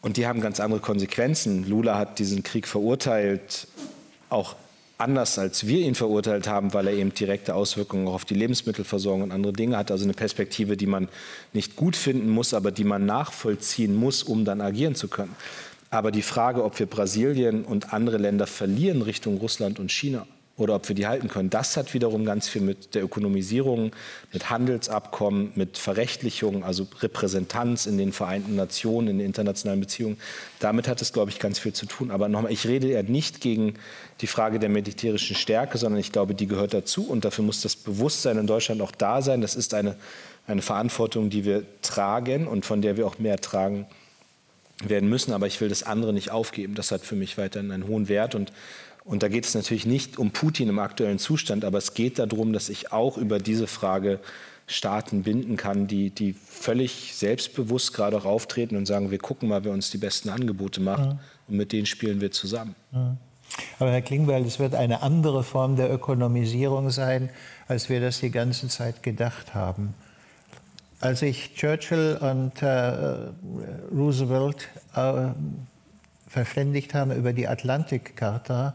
Und 0.00 0.16
die 0.16 0.26
haben 0.26 0.40
ganz 0.40 0.60
andere 0.60 0.80
Konsequenzen. 0.80 1.68
Lula 1.68 1.98
hat 1.98 2.18
diesen 2.18 2.42
Krieg 2.42 2.66
verurteilt, 2.68 3.66
auch 4.28 4.56
anders 4.98 5.38
als 5.38 5.66
wir 5.66 5.80
ihn 5.80 5.94
verurteilt 5.94 6.48
haben, 6.48 6.72
weil 6.72 6.86
er 6.86 6.94
eben 6.94 7.12
direkte 7.12 7.54
Auswirkungen 7.54 8.08
auf 8.08 8.24
die 8.24 8.34
Lebensmittelversorgung 8.34 9.22
und 9.22 9.32
andere 9.32 9.52
Dinge 9.52 9.76
hat. 9.76 9.90
Also 9.90 10.04
eine 10.04 10.14
Perspektive, 10.14 10.76
die 10.76 10.86
man 10.86 11.08
nicht 11.52 11.76
gut 11.76 11.96
finden 11.96 12.30
muss, 12.30 12.54
aber 12.54 12.70
die 12.70 12.84
man 12.84 13.04
nachvollziehen 13.04 13.94
muss, 13.94 14.22
um 14.22 14.44
dann 14.44 14.60
agieren 14.60 14.94
zu 14.94 15.08
können. 15.08 15.34
Aber 15.90 16.10
die 16.10 16.22
Frage, 16.22 16.64
ob 16.64 16.78
wir 16.78 16.86
Brasilien 16.86 17.64
und 17.64 17.92
andere 17.92 18.18
Länder 18.18 18.46
verlieren 18.46 19.02
Richtung 19.02 19.38
Russland 19.38 19.78
und 19.78 19.92
China, 19.92 20.26
oder 20.56 20.74
ob 20.74 20.88
wir 20.88 20.94
die 20.94 21.06
halten 21.06 21.28
können. 21.28 21.50
Das 21.50 21.76
hat 21.76 21.92
wiederum 21.92 22.24
ganz 22.24 22.48
viel 22.48 22.62
mit 22.62 22.94
der 22.94 23.04
Ökonomisierung, 23.04 23.92
mit 24.32 24.48
Handelsabkommen, 24.48 25.52
mit 25.54 25.76
Verrechtlichung, 25.76 26.64
also 26.64 26.86
Repräsentanz 27.00 27.86
in 27.86 27.98
den 27.98 28.12
Vereinten 28.12 28.56
Nationen, 28.56 29.08
in 29.08 29.18
den 29.18 29.26
internationalen 29.26 29.80
Beziehungen. 29.80 30.16
Damit 30.58 30.88
hat 30.88 31.02
es, 31.02 31.12
glaube 31.12 31.30
ich, 31.30 31.38
ganz 31.38 31.58
viel 31.58 31.74
zu 31.74 31.84
tun. 31.84 32.10
Aber 32.10 32.28
nochmal, 32.28 32.52
ich 32.52 32.66
rede 32.66 32.90
ja 32.90 33.02
nicht 33.02 33.40
gegen 33.40 33.74
die 34.22 34.26
Frage 34.26 34.58
der 34.58 34.70
militärischen 34.70 35.36
Stärke, 35.36 35.76
sondern 35.76 36.00
ich 36.00 36.10
glaube, 36.10 36.34
die 36.34 36.46
gehört 36.46 36.72
dazu 36.72 37.06
und 37.06 37.24
dafür 37.24 37.44
muss 37.44 37.60
das 37.60 37.76
Bewusstsein 37.76 38.38
in 38.38 38.46
Deutschland 38.46 38.80
auch 38.80 38.92
da 38.92 39.20
sein. 39.20 39.42
Das 39.42 39.56
ist 39.56 39.74
eine, 39.74 39.96
eine 40.46 40.62
Verantwortung, 40.62 41.28
die 41.28 41.44
wir 41.44 41.64
tragen 41.82 42.46
und 42.46 42.64
von 42.64 42.80
der 42.80 42.96
wir 42.96 43.06
auch 43.06 43.18
mehr 43.18 43.38
tragen 43.38 43.86
werden 44.84 45.08
müssen. 45.08 45.32
Aber 45.32 45.46
ich 45.46 45.60
will 45.60 45.68
das 45.68 45.82
andere 45.82 46.12
nicht 46.12 46.30
aufgeben. 46.30 46.74
Das 46.74 46.90
hat 46.90 47.02
für 47.02 47.16
mich 47.16 47.38
weiterhin 47.38 47.70
einen 47.70 47.86
hohen 47.86 48.08
Wert 48.08 48.34
und 48.34 48.52
und 49.06 49.22
da 49.22 49.28
geht 49.28 49.44
es 49.44 49.54
natürlich 49.54 49.86
nicht 49.86 50.18
um 50.18 50.32
Putin 50.32 50.68
im 50.68 50.80
aktuellen 50.80 51.20
Zustand, 51.20 51.64
aber 51.64 51.78
es 51.78 51.94
geht 51.94 52.18
darum, 52.18 52.52
dass 52.52 52.68
ich 52.68 52.90
auch 52.90 53.16
über 53.16 53.38
diese 53.38 53.68
Frage 53.68 54.18
Staaten 54.66 55.22
binden 55.22 55.56
kann, 55.56 55.86
die, 55.86 56.10
die 56.10 56.32
völlig 56.32 57.14
selbstbewusst 57.14 57.94
gerade 57.94 58.16
auch 58.16 58.24
auftreten 58.24 58.76
und 58.76 58.86
sagen, 58.86 59.12
wir 59.12 59.18
gucken 59.18 59.48
mal, 59.48 59.64
wer 59.64 59.72
uns 59.72 59.90
die 59.90 59.98
besten 59.98 60.28
Angebote 60.28 60.80
macht 60.80 61.04
ja. 61.04 61.18
und 61.46 61.56
mit 61.56 61.70
denen 61.70 61.86
spielen 61.86 62.20
wir 62.20 62.32
zusammen. 62.32 62.74
Ja. 62.92 63.16
Aber 63.78 63.92
Herr 63.92 64.02
Klingbeil, 64.02 64.44
es 64.44 64.58
wird 64.58 64.74
eine 64.74 65.02
andere 65.02 65.44
Form 65.44 65.76
der 65.76 65.92
Ökonomisierung 65.92 66.90
sein, 66.90 67.30
als 67.68 67.88
wir 67.88 68.00
das 68.00 68.18
die 68.18 68.30
ganze 68.30 68.66
Zeit 68.66 69.04
gedacht 69.04 69.54
haben. 69.54 69.94
Als 71.00 71.20
ich 71.20 71.54
Churchill 71.54 72.18
und 72.20 72.62
äh, 72.62 73.30
Roosevelt 73.92 74.68
äh, 74.94 75.28
verständigt 76.26 76.94
haben 76.94 77.12
über 77.12 77.34
die 77.34 77.48
Atlantikcharta, 77.48 78.74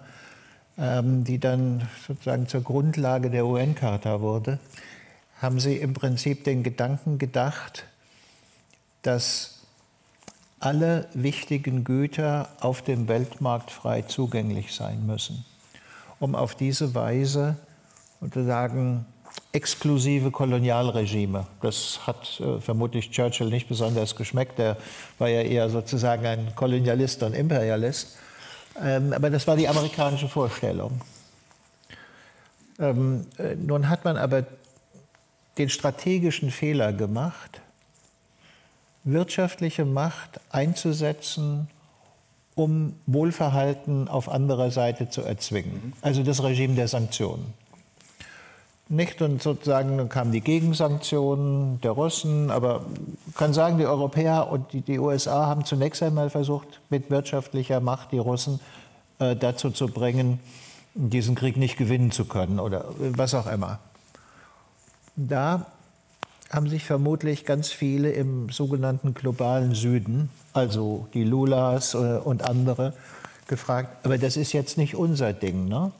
ähm, 0.78 1.24
die 1.24 1.40
dann 1.40 1.88
sozusagen 2.08 2.48
zur 2.48 2.62
Grundlage 2.62 3.32
der 3.32 3.46
UN-Charta 3.46 4.22
wurde, 4.22 4.60
haben 5.42 5.60
sie 5.60 5.78
im 5.78 5.94
Prinzip 5.96 6.44
den 6.44 6.62
Gedanken 6.62 7.18
gedacht, 7.18 7.86
dass 9.02 9.62
alle 10.60 11.08
wichtigen 11.16 11.84
Güter 11.84 12.50
auf 12.60 12.84
dem 12.84 13.08
Weltmarkt 13.08 13.72
frei 13.72 14.04
zugänglich 14.04 14.76
sein 14.76 15.08
müssen, 15.08 15.44
um 16.20 16.36
auf 16.36 16.54
diese 16.54 16.94
Weise 16.94 17.58
sozusagen 18.22 19.08
exklusive 19.54 20.32
Kolonialregime. 20.32 21.46
Das 21.62 22.00
hat 22.08 22.40
äh, 22.40 22.60
vermutlich 22.60 23.12
Churchill 23.12 23.48
nicht 23.48 23.68
besonders 23.68 24.16
geschmeckt. 24.16 24.60
Der 24.60 24.78
war 25.18 25.28
ja 25.28 25.42
eher 25.42 25.70
sozusagen 25.70 26.26
ein 26.26 26.54
Kolonialist 26.56 27.24
und 27.24 27.34
Imperialist. 27.34 28.18
Ähm, 28.82 29.14
aber 29.14 29.30
das 29.30 29.48
war 29.48 29.58
die 29.58 29.68
amerikanische 29.68 30.30
Vorstellung. 30.30 31.02
Ähm, 32.80 33.26
äh, 33.38 33.56
nun 33.56 33.90
hat 33.90 34.06
man 34.06 34.18
aber 34.18 34.46
den 35.58 35.70
strategischen 35.70 36.50
Fehler 36.50 36.94
gemacht, 36.94 37.62
wirtschaftliche 39.04 39.84
Macht 39.84 40.40
einzusetzen, 40.50 41.68
um 42.56 42.96
Wohlverhalten 43.06 44.08
auf 44.08 44.30
anderer 44.30 44.72
Seite 44.72 45.10
zu 45.10 45.22
erzwingen. 45.22 45.94
Also 46.02 46.24
das 46.24 46.42
Regime 46.44 46.76
der 46.76 46.88
Sanktionen. 46.88 47.54
Nicht? 48.92 49.22
Und 49.22 49.42
sozusagen 49.42 49.98
dann 49.98 50.10
kamen 50.10 50.34
die 50.34 50.42
Gegensanktionen 50.42 51.80
der 51.80 51.92
Russen. 51.92 52.52
Aber 52.52 52.86
ich 53.30 53.36
kann 53.36 53.54
sagen, 53.54 53.78
die 53.78 53.86
Europäer 53.86 54.52
und 54.52 54.74
die, 54.74 54.82
die 54.82 55.00
USA 55.00 55.46
haben 55.46 55.64
zunächst 55.64 56.04
einmal 56.04 56.30
versucht, 56.30 56.82
mit 56.90 57.10
wirtschaftlicher 57.10 57.80
Macht 57.80 58.12
die 58.12 58.18
Russen 58.18 58.60
äh, 59.20 59.38
dazu 59.38 59.72
zu 59.72 59.88
bringen, 59.88 60.42
diesen 60.94 61.36
Krieg 61.36 61.56
nicht 61.56 61.78
gewinnen 61.78 62.12
zu 62.12 62.26
können 62.26 62.60
oder 62.60 62.84
was 62.98 63.34
auch 63.34 63.48
immer. 63.48 63.80
Da 65.16 65.68
haben 66.50 66.68
sich 66.68 66.84
vermutlich 66.84 67.46
ganz 67.46 67.70
viele 67.70 68.12
im 68.12 68.50
sogenannten 68.50 69.14
globalen 69.14 69.74
Süden, 69.74 70.30
also 70.52 71.08
die 71.14 71.24
Lulas 71.24 71.94
äh, 71.94 71.98
und 71.98 72.44
andere, 72.44 72.94
gefragt, 73.48 74.06
aber 74.06 74.18
das 74.18 74.36
ist 74.36 74.52
jetzt 74.52 74.78
nicht 74.78 74.96
unser 74.96 75.32
Ding. 75.32 75.70
Ne? 75.70 75.94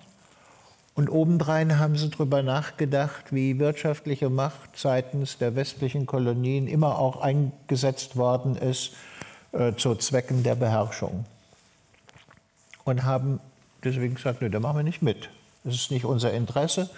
Und 0.94 1.10
obendrein 1.10 1.80
haben 1.80 1.96
sie 1.96 2.10
darüber 2.10 2.44
nachgedacht, 2.44 3.32
wie 3.32 3.60
wirtschaftliche 3.60 4.30
Macht 4.30 4.78
seitens 4.78 5.38
der 5.38 5.56
westlichen 5.56 6.06
Kolonien 6.06 6.68
immer 6.68 7.00
auch 7.00 7.22
eingesetzt 7.22 8.18
worden 8.18 8.56
ist 8.56 8.92
äh, 9.54 9.74
zu 9.76 9.96
Zwecken 9.96 10.44
der 10.44 10.56
Beherrschung. 10.56 11.26
Und 12.84 13.04
haben 13.04 13.40
deswegen 13.84 14.16
gesagt, 14.16 14.42
nee, 14.42 14.50
da 14.50 14.60
machen 14.60 14.78
wir 14.78 14.84
nicht 14.84 15.02
mit. 15.02 15.30
Das 15.64 15.76
ist 15.76 15.92
nicht 15.92 16.06
unser 16.06 16.34
Interesse. 16.34 16.90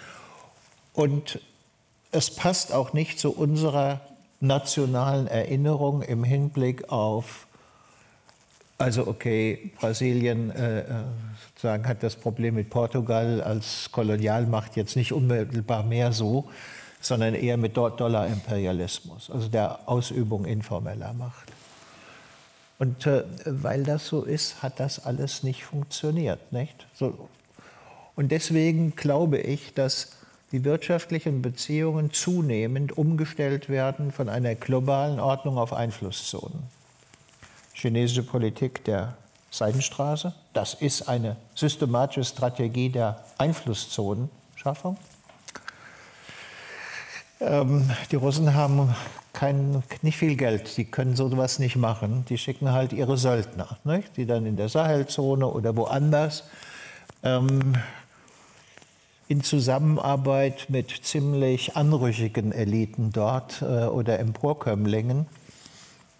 Und 0.92 1.40
es 2.10 2.30
passt 2.30 2.72
auch 2.72 2.92
nicht 2.92 3.18
zu 3.18 3.30
unserer 3.36 4.00
nationalen 4.40 5.26
Erinnerung 5.26 6.02
im 6.02 6.24
Hinblick 6.24 6.90
auf 6.90 7.46
also 8.78 9.06
okay, 9.06 9.70
Brasilien 9.78 10.50
äh, 10.50 10.80
äh, 10.80 10.84
sozusagen 11.48 11.86
hat 11.86 12.02
das 12.02 12.16
Problem 12.16 12.54
mit 12.54 12.70
Portugal 12.70 13.40
als 13.40 13.90
Kolonialmacht 13.92 14.76
jetzt 14.76 14.96
nicht 14.96 15.12
unmittelbar 15.12 15.84
mehr 15.84 16.12
so, 16.12 16.48
sondern 17.00 17.34
eher 17.34 17.56
mit 17.56 17.76
Dollarimperialismus, 17.76 19.30
also 19.30 19.48
der 19.48 19.88
Ausübung 19.88 20.44
informeller 20.44 21.12
Macht. 21.12 21.52
Und 22.78 23.06
äh, 23.06 23.24
weil 23.44 23.84
das 23.84 24.06
so 24.08 24.22
ist, 24.22 24.62
hat 24.62 24.80
das 24.80 25.04
alles 25.04 25.42
nicht 25.44 25.64
funktioniert. 25.64 26.52
Nicht? 26.52 26.86
So. 26.94 27.28
Und 28.16 28.32
deswegen 28.32 28.96
glaube 28.96 29.38
ich, 29.38 29.74
dass 29.74 30.16
die 30.50 30.64
wirtschaftlichen 30.64 31.42
Beziehungen 31.42 32.12
zunehmend 32.12 32.96
umgestellt 32.96 33.68
werden 33.68 34.12
von 34.12 34.28
einer 34.28 34.54
globalen 34.54 35.20
Ordnung 35.20 35.58
auf 35.58 35.72
Einflusszonen 35.72 36.73
chinesische 37.74 38.22
Politik 38.22 38.84
der 38.84 39.14
Seidenstraße. 39.50 40.32
Das 40.52 40.74
ist 40.74 41.08
eine 41.08 41.36
systematische 41.54 42.24
Strategie 42.24 42.88
der 42.88 43.22
Einflusszonenschaffung. 43.38 44.96
Ähm, 47.40 47.90
die 48.10 48.16
Russen 48.16 48.54
haben 48.54 48.94
kein, 49.32 49.82
nicht 50.02 50.16
viel 50.16 50.36
Geld, 50.36 50.68
sie 50.68 50.84
können 50.84 51.16
so 51.16 51.26
etwas 51.26 51.58
nicht 51.58 51.76
machen. 51.76 52.24
Die 52.28 52.38
schicken 52.38 52.72
halt 52.72 52.92
ihre 52.92 53.16
Söldner, 53.16 53.78
nicht? 53.84 54.16
die 54.16 54.26
dann 54.26 54.46
in 54.46 54.56
der 54.56 54.68
Sahelzone 54.68 55.46
oder 55.46 55.76
woanders 55.76 56.44
ähm, 57.22 57.74
in 59.28 59.42
Zusammenarbeit 59.42 60.66
mit 60.68 60.90
ziemlich 60.90 61.76
anrüchigen 61.76 62.52
Eliten 62.52 63.10
dort 63.12 63.62
äh, 63.62 63.86
oder 63.86 64.18
Emporkömmlingen 64.18 65.26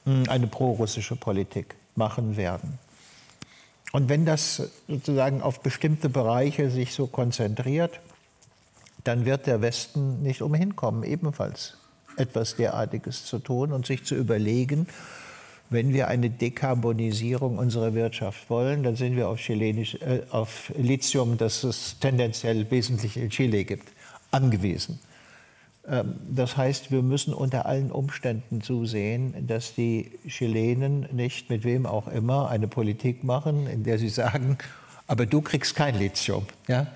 eine 0.05 0.46
prorussische 0.46 1.16
Politik 1.16 1.74
machen 1.96 2.36
werden. 2.36 2.78
Und 3.92 4.09
wenn 4.09 4.26
das 4.26 4.70
sozusagen 4.88 5.40
auf 5.40 5.61
bestimmte 5.61 6.09
Bereiche 6.09 6.68
sich 6.70 6.92
so 6.92 7.07
konzentriert, 7.07 8.00
dann 9.05 9.24
wird 9.24 9.46
der 9.46 9.61
Westen 9.61 10.22
nicht 10.22 10.42
umhin 10.42 10.74
kommen, 10.76 11.05
ebenfalls 11.05 11.76
etwas 12.16 12.57
derartiges 12.57 13.24
zu 13.26 13.38
tun 13.38 13.72
und 13.72 13.86
sich 13.86 14.05
zu 14.05 14.14
überlegen, 14.14 14.88
wenn 15.70 15.92
wir 15.92 16.09
eine 16.09 16.30
Dekarbonisierung 16.30 17.59
unserer 17.59 17.94
Wirtschaft 17.94 18.50
wollen, 18.50 18.82
dann 18.82 18.96
sind 18.96 19.16
wir 19.16 19.28
auf, 19.28 19.38
Chilenisch, 19.38 19.94
äh, 19.96 20.22
auf 20.30 20.72
Lithium, 20.76 21.38
das 21.38 21.64
es 21.64 21.98
tendenziell 21.98 22.70
wesentlich 22.70 23.16
in 23.16 23.30
Chile 23.30 23.64
gibt, 23.64 23.88
angewiesen. 24.30 24.98
Ähm, 25.89 26.14
das 26.30 26.57
heißt, 26.57 26.91
wir 26.91 27.03
müssen 27.03 27.35
unter 27.35 27.66
allen 27.66 27.91
Umständen 27.91 28.62
zusehen, 28.62 29.47
dass 29.47 29.74
die 29.74 30.11
Chilenen 30.26 31.09
nicht 31.12 31.51
mit 31.51 31.64
wem 31.64 31.87
auch 31.87 32.09
immer 32.09 32.49
eine 32.51 32.68
Politik 32.68 33.24
machen, 33.24 33.66
in 33.66 33.85
der 33.85 33.99
sie 33.99 34.09
sagen, 34.09 34.59
aber 35.07 35.26
du 35.26 35.41
kriegst 35.41 35.74
kein 35.74 35.99
Lithium. 35.99 36.47
Ja? 36.68 36.87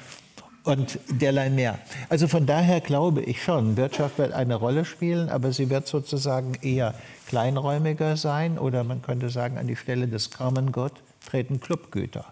Und 0.65 0.99
derlei 1.11 1.49
mehr. 1.51 1.79
Also 2.09 2.29
von 2.29 2.45
daher 2.47 2.81
glaube 2.81 3.23
ich 3.23 3.43
schon, 3.43 3.77
Wirtschaft 3.77 4.19
wird 4.19 4.33
eine 4.33 4.55
Rolle 4.55 4.85
spielen, 4.85 5.29
aber 5.29 5.53
sie 5.53 5.71
wird 5.71 5.87
sozusagen 5.87 6.55
eher 6.61 6.95
kleinräumiger 7.27 8.17
sein 8.17 8.59
oder 8.59 8.85
man 8.85 9.01
könnte 9.01 9.31
sagen, 9.31 9.57
an 9.57 9.67
die 9.67 9.77
Stelle 9.77 10.09
des 10.09 10.31
Common 10.31 10.73
Good 10.73 10.93
treten 11.27 11.61
Clubgüter. 11.61 12.27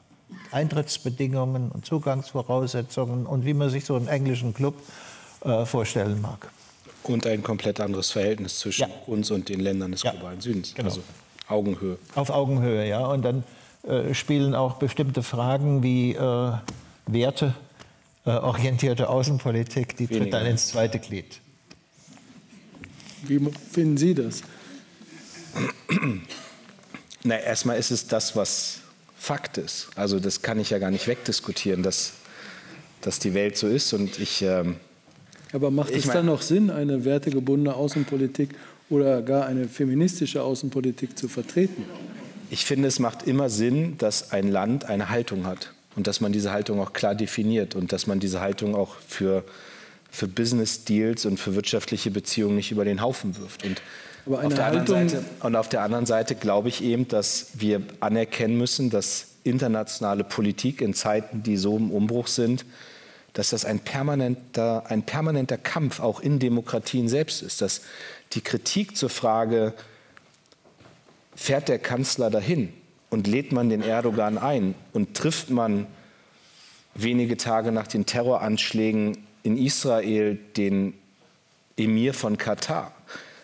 Eintrittsbedingungen 0.51 1.71
und 1.71 1.87
Zugangsvoraussetzungen 1.87 3.27
und 3.27 3.45
wie 3.45 3.55
man 3.55 3.71
sich 3.71 3.85
so 3.85 3.97
einen 3.97 4.09
englischen 4.09 4.55
Club 4.55 4.75
vorstellen 5.65 6.21
mag. 6.21 6.49
Und 7.03 7.27
ein 7.27 7.43
komplett 7.43 7.81
anderes 7.81 8.11
Verhältnis 8.11 8.59
zwischen 8.59 8.89
ja. 8.89 8.89
uns 9.07 9.31
und 9.31 9.49
den 9.49 9.61
Ländern 9.61 9.93
des 9.93 10.03
ja. 10.03 10.11
globalen 10.11 10.41
Südens. 10.41 10.75
Genau. 10.75 10.89
Also 10.89 11.03
Augenhöhe. 11.49 11.99
Auf 12.15 12.31
Augenhöhe, 12.31 12.89
ja. 12.89 13.07
Und 13.07 13.23
dann 13.23 13.45
äh, 13.87 14.15
spielen 14.15 14.55
auch 14.55 14.75
bestimmte 14.75 15.23
Fragen 15.23 15.83
wie 15.83 16.15
äh, 16.15 16.53
werteorientierte 17.07 19.05
äh, 19.05 19.07
Außenpolitik, 19.07 19.97
die 19.97 20.09
Weniger. 20.09 20.25
tritt 20.25 20.35
dann 20.35 20.47
ins 20.47 20.69
zweite 20.69 20.99
Glied. 20.99 21.41
Wie 23.23 23.41
finden 23.71 23.97
Sie 23.97 24.15
das? 24.15 24.43
Na, 27.23 27.39
erstmal 27.39 27.79
ist 27.79 27.91
es 27.91 28.07
das, 28.07 28.37
was 28.37 28.81
Fakt 29.17 29.59
ist. 29.59 29.89
Also 29.97 30.21
das 30.21 30.43
kann 30.43 30.59
ich 30.61 30.71
ja 30.71 30.79
gar 30.79 30.91
nicht 30.91 31.07
wegdiskutieren, 31.07 31.83
dass, 31.83 32.13
dass 33.01 33.19
die 33.19 33.35
Welt 33.35 33.57
so 33.57 33.69
ist. 33.69 33.93
Und 33.93 34.19
ich 34.19 34.43
ähm, 34.43 34.77
aber 35.57 35.71
macht 35.71 35.91
es 35.91 36.05
dann 36.05 36.27
noch 36.27 36.43
Sinn, 36.43 36.71
eine 36.71 37.07
wertegebundene 37.07 37.75
Außenpolitik 37.75 38.51
oder 38.91 39.23
gar 39.23 39.47
eine 39.47 39.69
feministische 39.69 40.43
Außenpolitik 40.43 41.19
zu 41.19 41.29
vertreten? 41.29 41.85
Ich 42.51 42.67
finde, 42.67 42.89
es 42.89 42.99
macht 42.99 43.27
immer 43.27 43.49
Sinn, 43.49 43.97
dass 43.97 44.33
ein 44.33 44.49
Land 44.49 44.85
eine 44.85 45.09
Haltung 45.09 45.47
hat 45.47 45.73
und 45.97 46.07
dass 46.07 46.21
man 46.21 46.31
diese 46.31 46.53
Haltung 46.53 46.79
auch 46.79 46.93
klar 46.93 47.15
definiert 47.15 47.75
und 47.75 47.93
dass 47.93 48.07
man 48.07 48.21
diese 48.21 48.41
Haltung 48.43 48.75
auch 48.77 48.97
für, 49.09 49.45
für 50.11 50.29
Business-Deals 50.29 51.25
und 51.25 51.41
für 51.41 51.55
wirtschaftliche 51.55 52.11
Beziehungen 52.11 52.57
nicht 52.57 52.71
über 52.71 52.85
den 52.85 53.01
Haufen 53.01 53.39
wirft. 53.39 53.65
Und 53.65 53.81
auf, 54.27 54.55
Seite, 54.55 55.25
und 55.41 55.57
auf 55.57 55.69
der 55.71 55.81
anderen 55.81 56.05
Seite 56.05 56.35
glaube 56.35 56.69
ich 56.69 56.85
eben, 56.85 57.09
dass 57.09 57.49
wir 57.55 57.81
anerkennen 58.01 58.59
müssen, 58.59 58.91
dass 58.91 59.29
internationale 59.43 60.23
Politik 60.23 60.83
in 60.83 60.93
Zeiten, 60.93 61.43
die 61.43 61.57
so 61.57 61.79
im 61.79 61.91
Umbruch 61.91 62.27
sind, 62.27 62.67
dass 63.37 63.51
das 63.51 63.67
ein 63.67 63.81
permanenter, 63.81 64.85
ein 64.89 65.03
permanenter 65.03 65.59
Kampf 65.59 66.01
auch 66.01 66.21
in 66.21 66.39
Demokratien 66.39 67.07
selbst 67.07 67.43
ist, 67.43 67.61
dass 67.61 67.83
die 68.33 68.41
Kritik 68.41 68.97
zur 68.97 69.11
Frage, 69.11 69.75
fährt 71.35 71.69
der 71.69 71.79
Kanzler 71.79 72.31
dahin 72.31 72.73
und 73.11 73.27
lädt 73.27 73.53
man 73.53 73.69
den 73.69 73.83
Erdogan 73.83 74.39
ein 74.39 74.75
und 74.95 75.13
trifft 75.13 75.51
man 75.51 75.87
wenige 76.95 77.37
Tage 77.37 77.73
nach 77.73 77.87
den 77.87 78.07
Terroranschlägen 78.07 79.19
in 79.43 79.59
Israel 79.59 80.39
den 80.57 80.95
Emir 81.77 82.15
von 82.15 82.39
Katar. 82.39 82.95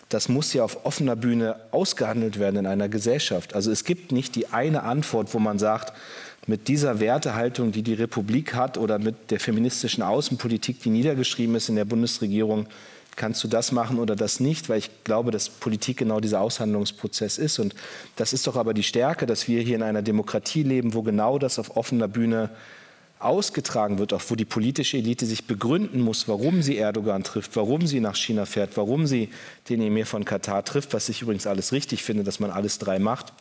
Das 0.08 0.30
muss 0.30 0.54
ja 0.54 0.64
auf 0.64 0.86
offener 0.86 1.16
Bühne 1.16 1.56
ausgehandelt 1.70 2.38
werden 2.38 2.56
in 2.56 2.66
einer 2.66 2.88
Gesellschaft. 2.88 3.54
Also 3.54 3.70
es 3.70 3.84
gibt 3.84 4.10
nicht 4.10 4.36
die 4.36 4.46
eine 4.46 4.84
Antwort, 4.84 5.34
wo 5.34 5.38
man 5.38 5.58
sagt, 5.58 5.92
mit 6.46 6.68
dieser 6.68 6.98
Wertehaltung, 6.98 7.72
die 7.72 7.82
die 7.82 7.94
Republik 7.94 8.54
hat 8.54 8.76
oder 8.76 8.98
mit 8.98 9.30
der 9.30 9.38
feministischen 9.38 10.02
Außenpolitik, 10.02 10.82
die 10.82 10.90
niedergeschrieben 10.90 11.54
ist 11.54 11.68
in 11.68 11.76
der 11.76 11.84
Bundesregierung, 11.84 12.66
kannst 13.14 13.44
du 13.44 13.48
das 13.48 13.72
machen 13.72 13.98
oder 13.98 14.16
das 14.16 14.40
nicht, 14.40 14.68
weil 14.68 14.78
ich 14.78 14.90
glaube, 15.04 15.30
dass 15.30 15.48
Politik 15.48 15.98
genau 15.98 16.20
dieser 16.20 16.40
Aushandlungsprozess 16.40 17.38
ist. 17.38 17.58
Und 17.58 17.74
das 18.16 18.32
ist 18.32 18.46
doch 18.46 18.56
aber 18.56 18.74
die 18.74 18.82
Stärke, 18.82 19.26
dass 19.26 19.48
wir 19.48 19.60
hier 19.60 19.76
in 19.76 19.82
einer 19.82 20.02
Demokratie 20.02 20.62
leben, 20.62 20.94
wo 20.94 21.02
genau 21.02 21.38
das 21.38 21.58
auf 21.58 21.76
offener 21.76 22.08
Bühne 22.08 22.50
ausgetragen 23.18 23.98
wird, 23.98 24.12
auch 24.12 24.22
wo 24.28 24.34
die 24.34 24.44
politische 24.44 24.96
Elite 24.96 25.26
sich 25.26 25.46
begründen 25.46 26.00
muss, 26.00 26.26
warum 26.26 26.62
sie 26.62 26.76
Erdogan 26.76 27.22
trifft, 27.22 27.54
warum 27.54 27.86
sie 27.86 28.00
nach 28.00 28.16
China 28.16 28.46
fährt, 28.46 28.76
warum 28.76 29.06
sie 29.06 29.28
den 29.68 29.80
Emir 29.80 30.06
von 30.06 30.24
Katar 30.24 30.64
trifft, 30.64 30.92
was 30.92 31.08
ich 31.08 31.22
übrigens 31.22 31.46
alles 31.46 31.72
richtig 31.72 32.02
finde, 32.02 32.24
dass 32.24 32.40
man 32.40 32.50
alles 32.50 32.78
drei 32.78 32.98
macht. 32.98 33.32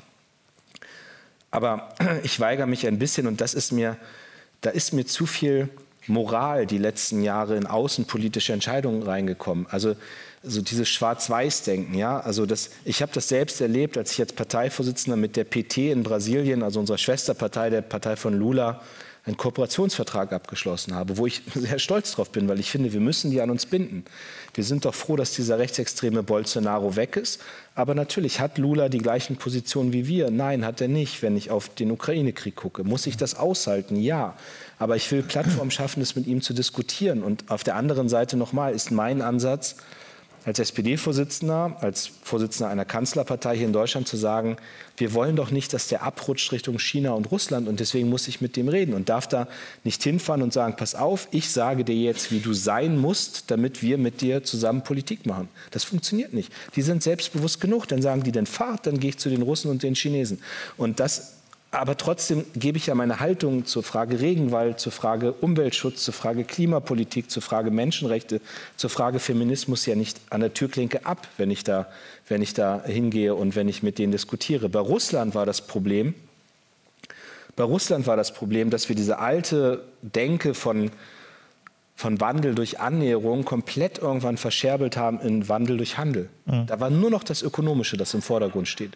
Aber 1.51 1.89
ich 2.23 2.39
weigere 2.39 2.65
mich 2.65 2.87
ein 2.87 2.97
bisschen 2.97 3.27
und 3.27 3.41
das 3.41 3.53
ist 3.53 3.71
mir, 3.71 3.97
da 4.61 4.69
ist 4.69 4.93
mir 4.93 5.05
zu 5.05 5.25
viel 5.25 5.69
Moral 6.07 6.65
die 6.65 6.79
letzten 6.79 7.21
Jahre 7.21 7.55
in 7.55 7.67
außenpolitische 7.67 8.53
Entscheidungen 8.53 9.03
reingekommen. 9.03 9.67
Also, 9.69 9.95
also 10.43 10.61
dieses 10.61 10.89
Schwarz-Weiß-Denken, 10.89 11.93
ja. 11.93 12.19
Also 12.19 12.47
das, 12.47 12.71
ich 12.85 13.01
habe 13.03 13.11
das 13.13 13.27
selbst 13.27 13.61
erlebt, 13.61 13.97
als 13.97 14.13
ich 14.13 14.19
als 14.19 14.33
Parteivorsitzender 14.33 15.15
mit 15.15 15.35
der 15.35 15.43
PT 15.43 15.77
in 15.77 16.01
Brasilien, 16.01 16.63
also 16.63 16.79
unserer 16.79 16.97
Schwesterpartei, 16.97 17.69
der 17.69 17.81
Partei 17.81 18.15
von 18.15 18.33
Lula, 18.33 18.81
einen 19.25 19.37
Kooperationsvertrag 19.37 20.33
abgeschlossen 20.33 20.95
habe, 20.95 21.17
wo 21.17 21.27
ich 21.27 21.43
sehr 21.53 21.77
stolz 21.77 22.13
drauf 22.13 22.31
bin, 22.31 22.47
weil 22.47 22.59
ich 22.59 22.71
finde, 22.71 22.91
wir 22.93 22.99
müssen 22.99 23.29
die 23.29 23.41
an 23.41 23.51
uns 23.51 23.67
binden. 23.67 24.03
Wir 24.53 24.63
sind 24.63 24.85
doch 24.85 24.93
froh, 24.93 25.15
dass 25.15 25.31
dieser 25.31 25.59
rechtsextreme 25.59 26.23
Bolsonaro 26.23 26.95
weg 26.95 27.15
ist. 27.15 27.41
Aber 27.73 27.95
natürlich 27.95 28.39
hat 28.39 28.57
Lula 28.57 28.89
die 28.89 28.97
gleichen 28.97 29.37
Positionen 29.37 29.93
wie 29.93 30.07
wir. 30.07 30.29
Nein, 30.29 30.65
hat 30.65 30.81
er 30.81 30.89
nicht, 30.89 31.21
wenn 31.21 31.37
ich 31.37 31.51
auf 31.51 31.69
den 31.69 31.91
Ukraine-Krieg 31.91 32.55
gucke. 32.55 32.83
Muss 32.83 33.07
ich 33.07 33.15
das 33.15 33.35
aushalten? 33.35 33.95
Ja. 33.95 34.35
Aber 34.77 34.95
ich 34.95 35.09
will 35.11 35.23
Plattform 35.23 35.71
schaffen, 35.71 36.01
es 36.01 36.15
mit 36.15 36.27
ihm 36.27 36.41
zu 36.41 36.53
diskutieren. 36.53 37.23
Und 37.23 37.49
auf 37.49 37.63
der 37.63 37.75
anderen 37.75 38.09
Seite 38.09 38.35
nochmal 38.35 38.73
ist 38.73 38.91
mein 38.91 39.21
Ansatz, 39.21 39.77
als 40.45 40.59
SPD-Vorsitzender, 40.59 41.77
als 41.81 42.11
Vorsitzender 42.23 42.69
einer 42.69 42.85
Kanzlerpartei 42.85 43.57
hier 43.57 43.67
in 43.67 43.73
Deutschland 43.73 44.07
zu 44.07 44.17
sagen, 44.17 44.57
wir 44.97 45.13
wollen 45.13 45.35
doch 45.35 45.51
nicht, 45.51 45.73
dass 45.73 45.87
der 45.87 46.03
abrutscht 46.03 46.51
Richtung 46.51 46.79
China 46.79 47.11
und 47.11 47.31
Russland 47.31 47.67
und 47.67 47.79
deswegen 47.79 48.09
muss 48.09 48.27
ich 48.27 48.41
mit 48.41 48.55
dem 48.55 48.67
reden 48.67 48.93
und 48.93 49.09
darf 49.09 49.27
da 49.27 49.47
nicht 49.83 50.03
hinfahren 50.03 50.41
und 50.41 50.53
sagen, 50.53 50.75
pass 50.75 50.95
auf, 50.95 51.27
ich 51.31 51.49
sage 51.49 51.83
dir 51.83 51.95
jetzt, 51.95 52.31
wie 52.31 52.39
du 52.39 52.53
sein 52.53 52.97
musst, 52.97 53.51
damit 53.51 53.81
wir 53.81 53.97
mit 53.97 54.21
dir 54.21 54.43
zusammen 54.43 54.83
Politik 54.83 55.25
machen. 55.25 55.49
Das 55.71 55.83
funktioniert 55.83 56.33
nicht. 56.33 56.51
Die 56.75 56.81
sind 56.81 57.03
selbstbewusst 57.03 57.61
genug, 57.61 57.87
dann 57.87 58.01
sagen 58.01 58.23
die, 58.23 58.31
dann 58.31 58.45
fahrt, 58.45 58.87
dann 58.87 58.99
gehe 58.99 59.11
ich 59.11 59.17
zu 59.17 59.29
den 59.29 59.41
Russen 59.41 59.69
und 59.69 59.83
den 59.83 59.95
Chinesen. 59.95 60.39
Und 60.77 60.99
das 60.99 61.40
aber 61.71 61.95
trotzdem 61.95 62.45
gebe 62.53 62.77
ich 62.77 62.87
ja 62.87 62.95
meine 62.95 63.21
Haltung 63.21 63.65
zur 63.65 63.81
Frage 63.81 64.19
Regenwald, 64.19 64.81
zur 64.81 64.91
Frage 64.91 65.31
Umweltschutz, 65.31 66.03
zur 66.03 66.13
Frage 66.13 66.43
Klimapolitik, 66.43 67.31
zur 67.31 67.41
Frage 67.41 67.71
Menschenrechte, 67.71 68.41
zur 68.75 68.89
Frage 68.89 69.19
Feminismus 69.19 69.85
ja 69.85 69.95
nicht 69.95 70.19
an 70.29 70.41
der 70.41 70.53
Türklinke 70.53 71.05
ab, 71.05 71.29
wenn 71.37 71.49
ich 71.49 71.63
da, 71.63 71.87
wenn 72.27 72.41
ich 72.41 72.53
da 72.53 72.83
hingehe 72.83 73.35
und 73.35 73.55
wenn 73.55 73.69
ich 73.69 73.83
mit 73.83 73.99
denen 73.99 74.11
diskutiere. 74.11 74.67
Bei 74.67 74.81
Russland 74.81 75.33
war 75.33 75.45
das 75.45 75.61
Problem, 75.61 76.13
bei 77.55 77.63
Russland 77.63 78.05
war 78.05 78.17
das 78.17 78.33
Problem, 78.33 78.69
dass 78.69 78.89
wir 78.89 78.95
diese 78.95 79.19
alte 79.19 79.83
Denke 80.01 80.53
von, 80.53 80.91
von 81.95 82.19
Wandel 82.19 82.53
durch 82.53 82.81
Annäherung 82.81 83.45
komplett 83.45 83.97
irgendwann 83.97 84.35
verscherbelt 84.35 84.97
haben 84.97 85.21
in 85.21 85.47
Wandel 85.47 85.77
durch 85.77 85.97
Handel. 85.97 86.27
Mhm. 86.45 86.65
Da 86.65 86.81
war 86.81 86.89
nur 86.89 87.09
noch 87.09 87.23
das 87.23 87.41
Ökonomische, 87.41 87.95
das 87.95 88.13
im 88.13 88.21
Vordergrund 88.21 88.67
steht 88.67 88.91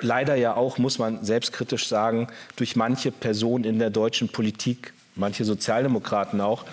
leider 0.00 0.34
ja 0.36 0.54
auch, 0.54 0.78
muss 0.78 0.98
man 0.98 1.24
selbstkritisch 1.24 1.88
sagen, 1.88 2.28
durch 2.56 2.76
manche 2.76 3.10
Personen 3.10 3.64
in 3.64 3.78
der 3.78 3.90
deutschen 3.90 4.28
Politik, 4.28 4.92
manche 5.14 5.44
Sozialdemokraten 5.44 6.40
auch, 6.40 6.64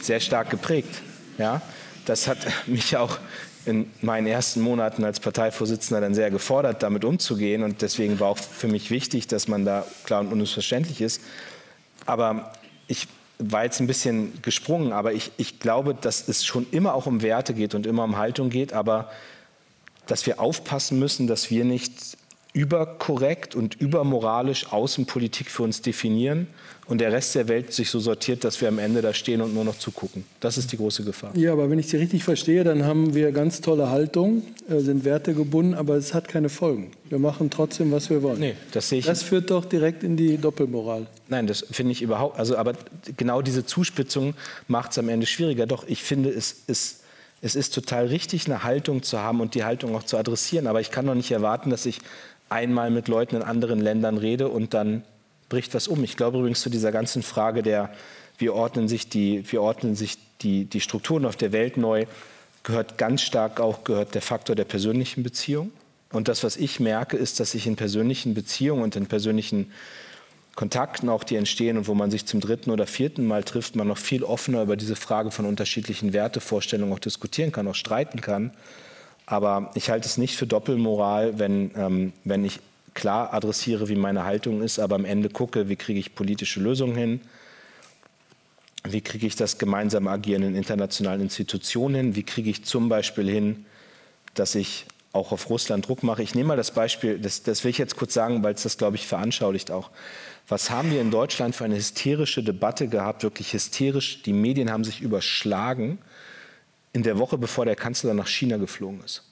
sehr 0.00 0.20
stark 0.20 0.50
geprägt. 0.50 1.02
Ja? 1.38 1.62
Das 2.06 2.28
hat 2.28 2.38
mich 2.66 2.96
auch 2.96 3.18
in 3.66 3.90
meinen 4.00 4.26
ersten 4.26 4.60
Monaten 4.60 5.04
als 5.04 5.20
Parteivorsitzender 5.20 6.00
dann 6.00 6.14
sehr 6.14 6.30
gefordert, 6.30 6.82
damit 6.82 7.04
umzugehen. 7.04 7.62
Und 7.62 7.82
deswegen 7.82 8.18
war 8.18 8.28
auch 8.28 8.38
für 8.38 8.68
mich 8.68 8.90
wichtig, 8.90 9.26
dass 9.26 9.46
man 9.46 9.64
da 9.64 9.84
klar 10.04 10.20
und 10.20 10.32
unmissverständlich 10.32 11.00
ist. 11.00 11.20
Aber 12.06 12.52
ich 12.86 13.08
war 13.38 13.64
jetzt 13.64 13.80
ein 13.80 13.86
bisschen 13.86 14.40
gesprungen, 14.42 14.92
aber 14.92 15.12
ich, 15.12 15.32
ich 15.36 15.60
glaube, 15.60 15.94
dass 15.94 16.28
es 16.28 16.44
schon 16.44 16.66
immer 16.70 16.94
auch 16.94 17.06
um 17.06 17.22
Werte 17.22 17.54
geht 17.54 17.74
und 17.74 17.86
immer 17.86 18.04
um 18.04 18.16
Haltung 18.16 18.50
geht, 18.50 18.72
aber 18.72 19.10
dass 20.06 20.26
wir 20.26 20.40
aufpassen 20.40 20.98
müssen, 20.98 21.26
dass 21.26 21.50
wir 21.50 21.64
nicht 21.64 22.17
überkorrekt 22.58 23.54
und 23.54 23.80
übermoralisch 23.80 24.72
Außenpolitik 24.72 25.48
für 25.48 25.62
uns 25.62 25.80
definieren 25.80 26.48
und 26.86 27.00
der 27.00 27.12
Rest 27.12 27.36
der 27.36 27.46
Welt 27.46 27.72
sich 27.72 27.88
so 27.88 28.00
sortiert, 28.00 28.42
dass 28.42 28.60
wir 28.60 28.66
am 28.66 28.80
Ende 28.80 29.00
da 29.00 29.14
stehen 29.14 29.40
und 29.42 29.54
nur 29.54 29.62
noch 29.62 29.78
zugucken. 29.78 30.24
Das 30.40 30.58
ist 30.58 30.72
die 30.72 30.76
große 30.76 31.04
Gefahr. 31.04 31.30
Ja, 31.36 31.52
aber 31.52 31.70
wenn 31.70 31.78
ich 31.78 31.86
Sie 31.86 31.98
richtig 31.98 32.24
verstehe, 32.24 32.64
dann 32.64 32.84
haben 32.84 33.14
wir 33.14 33.30
ganz 33.30 33.60
tolle 33.60 33.90
Haltung, 33.90 34.42
äh, 34.68 34.80
sind 34.80 35.04
wertegebunden, 35.04 35.74
aber 35.74 35.94
es 35.94 36.14
hat 36.14 36.26
keine 36.26 36.48
Folgen. 36.48 36.90
Wir 37.08 37.20
machen 37.20 37.48
trotzdem, 37.48 37.92
was 37.92 38.10
wir 38.10 38.24
wollen. 38.24 38.40
Nee, 38.40 38.54
das 38.72 38.88
sehe 38.88 38.98
ich. 38.98 39.06
Das 39.06 39.22
führt 39.22 39.50
doch 39.50 39.64
direkt 39.64 40.02
in 40.02 40.16
die 40.16 40.36
Doppelmoral. 40.36 41.06
Nein, 41.28 41.46
das 41.46 41.64
finde 41.70 41.92
ich 41.92 42.02
überhaupt. 42.02 42.40
Also, 42.40 42.56
aber 42.56 42.72
genau 43.16 43.40
diese 43.40 43.66
Zuspitzung 43.66 44.34
macht 44.66 44.90
es 44.90 44.98
am 44.98 45.08
Ende 45.08 45.26
schwieriger. 45.26 45.66
Doch, 45.66 45.86
ich 45.86 46.02
finde, 46.02 46.30
es 46.30 46.56
ist 46.66 47.02
es 47.40 47.54
ist 47.54 47.72
total 47.72 48.06
richtig, 48.06 48.46
eine 48.46 48.64
Haltung 48.64 49.02
zu 49.02 49.20
haben 49.20 49.40
und 49.40 49.54
die 49.54 49.62
Haltung 49.62 49.94
auch 49.94 50.02
zu 50.02 50.16
adressieren. 50.16 50.66
Aber 50.66 50.80
ich 50.80 50.90
kann 50.90 51.06
doch 51.06 51.14
nicht 51.14 51.30
erwarten, 51.30 51.70
dass 51.70 51.86
ich 51.86 52.00
einmal 52.48 52.90
mit 52.90 53.08
Leuten 53.08 53.36
in 53.36 53.42
anderen 53.42 53.80
Ländern 53.80 54.18
rede 54.18 54.48
und 54.48 54.74
dann 54.74 55.02
bricht 55.48 55.74
das 55.74 55.88
um. 55.88 56.02
Ich 56.04 56.16
glaube 56.16 56.38
übrigens 56.38 56.60
zu 56.60 56.70
dieser 56.70 56.92
ganzen 56.92 57.22
Frage 57.22 57.62
der, 57.62 57.90
wie 58.38 58.50
ordnen 58.50 58.88
sich 58.88 59.08
die, 59.08 59.44
wie 59.50 59.58
ordnen 59.58 59.96
sich 59.96 60.18
die, 60.40 60.64
die 60.64 60.80
Strukturen 60.80 61.24
auf 61.24 61.36
der 61.36 61.52
Welt 61.52 61.76
neu, 61.76 62.06
gehört 62.62 62.98
ganz 62.98 63.22
stark 63.22 63.60
auch 63.60 63.84
gehört 63.84 64.14
der 64.14 64.22
Faktor 64.22 64.54
der 64.54 64.64
persönlichen 64.64 65.22
Beziehung. 65.22 65.72
Und 66.12 66.28
das, 66.28 66.42
was 66.42 66.56
ich 66.56 66.80
merke, 66.80 67.16
ist, 67.16 67.40
dass 67.40 67.54
ich 67.54 67.66
in 67.66 67.76
persönlichen 67.76 68.34
Beziehungen 68.34 68.82
und 68.82 68.96
in 68.96 69.06
persönlichen 69.06 69.72
Kontakten 70.54 71.08
auch, 71.08 71.22
die 71.22 71.36
entstehen 71.36 71.76
und 71.78 71.86
wo 71.86 71.94
man 71.94 72.10
sich 72.10 72.26
zum 72.26 72.40
dritten 72.40 72.70
oder 72.70 72.86
vierten 72.86 73.26
Mal 73.26 73.44
trifft, 73.44 73.76
man 73.76 73.86
noch 73.86 73.98
viel 73.98 74.24
offener 74.24 74.62
über 74.62 74.76
diese 74.76 74.96
Frage 74.96 75.30
von 75.30 75.44
unterschiedlichen 75.44 76.12
Wertevorstellungen 76.12 76.92
auch 76.92 76.98
diskutieren 76.98 77.52
kann, 77.52 77.68
auch 77.68 77.74
streiten 77.74 78.20
kann. 78.20 78.52
Aber 79.30 79.70
ich 79.74 79.90
halte 79.90 80.08
es 80.08 80.16
nicht 80.16 80.36
für 80.36 80.46
Doppelmoral, 80.46 81.38
wenn, 81.38 81.70
ähm, 81.76 82.12
wenn 82.24 82.46
ich 82.46 82.60
klar 82.94 83.34
adressiere, 83.34 83.90
wie 83.90 83.94
meine 83.94 84.24
Haltung 84.24 84.62
ist, 84.62 84.78
aber 84.78 84.94
am 84.94 85.04
Ende 85.04 85.28
gucke, 85.28 85.68
wie 85.68 85.76
kriege 85.76 86.00
ich 86.00 86.14
politische 86.14 86.60
Lösungen 86.60 86.96
hin, 86.96 87.20
wie 88.84 89.02
kriege 89.02 89.26
ich 89.26 89.36
das 89.36 89.58
gemeinsame 89.58 90.10
Agieren 90.10 90.42
in 90.44 90.56
internationalen 90.56 91.20
Institutionen 91.20 91.94
hin, 91.94 92.16
wie 92.16 92.22
kriege 92.22 92.48
ich 92.48 92.64
zum 92.64 92.88
Beispiel 92.88 93.28
hin, 93.28 93.66
dass 94.32 94.54
ich 94.54 94.86
auch 95.12 95.30
auf 95.30 95.50
Russland 95.50 95.86
Druck 95.86 96.02
mache. 96.02 96.22
Ich 96.22 96.34
nehme 96.34 96.48
mal 96.48 96.56
das 96.56 96.70
Beispiel, 96.70 97.18
das, 97.18 97.42
das 97.42 97.64
will 97.64 97.70
ich 97.70 97.78
jetzt 97.78 97.96
kurz 97.96 98.14
sagen, 98.14 98.42
weil 98.42 98.54
es 98.54 98.62
das, 98.62 98.78
glaube 98.78 98.96
ich, 98.96 99.06
veranschaulicht 99.06 99.70
auch. 99.70 99.90
Was 100.48 100.70
haben 100.70 100.90
wir 100.90 101.02
in 101.02 101.10
Deutschland 101.10 101.54
für 101.54 101.66
eine 101.66 101.76
hysterische 101.76 102.42
Debatte 102.42 102.88
gehabt, 102.88 103.24
wirklich 103.24 103.52
hysterisch? 103.52 104.22
Die 104.22 104.32
Medien 104.32 104.70
haben 104.70 104.84
sich 104.84 105.02
überschlagen 105.02 105.98
in 106.92 107.02
der 107.02 107.18
Woche, 107.18 107.38
bevor 107.38 107.64
der 107.64 107.76
Kanzler 107.76 108.14
nach 108.14 108.28
China 108.28 108.56
geflogen 108.56 109.02
ist. 109.04 109.22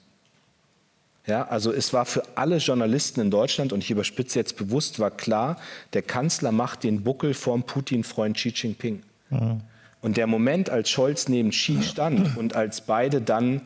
Ja, 1.25 1.45
also 1.47 1.73
es 1.73 1.91
war 1.91 2.05
für 2.05 2.23
alle 2.35 2.57
Journalisten 2.57 3.19
in 3.19 3.29
Deutschland, 3.29 3.73
und 3.73 3.83
ich 3.83 3.91
überspitze 3.91 4.39
jetzt 4.39 4.55
bewusst, 4.55 4.99
war 4.99 5.11
klar, 5.11 5.57
der 5.91 6.01
Kanzler 6.01 6.53
macht 6.53 6.83
den 6.83 7.03
Buckel 7.03 7.33
vorm 7.33 7.63
Putin-Freund 7.63 8.37
Xi 8.37 8.49
Jinping. 8.55 9.03
Mhm. 9.29 9.61
Und 10.01 10.15
der 10.15 10.27
Moment, 10.27 10.69
als 10.69 10.89
Scholz 10.89 11.27
neben 11.27 11.49
Xi 11.49 11.83
stand 11.83 12.37
und 12.37 12.55
als 12.55 12.81
beide 12.81 13.19
dann, 13.19 13.61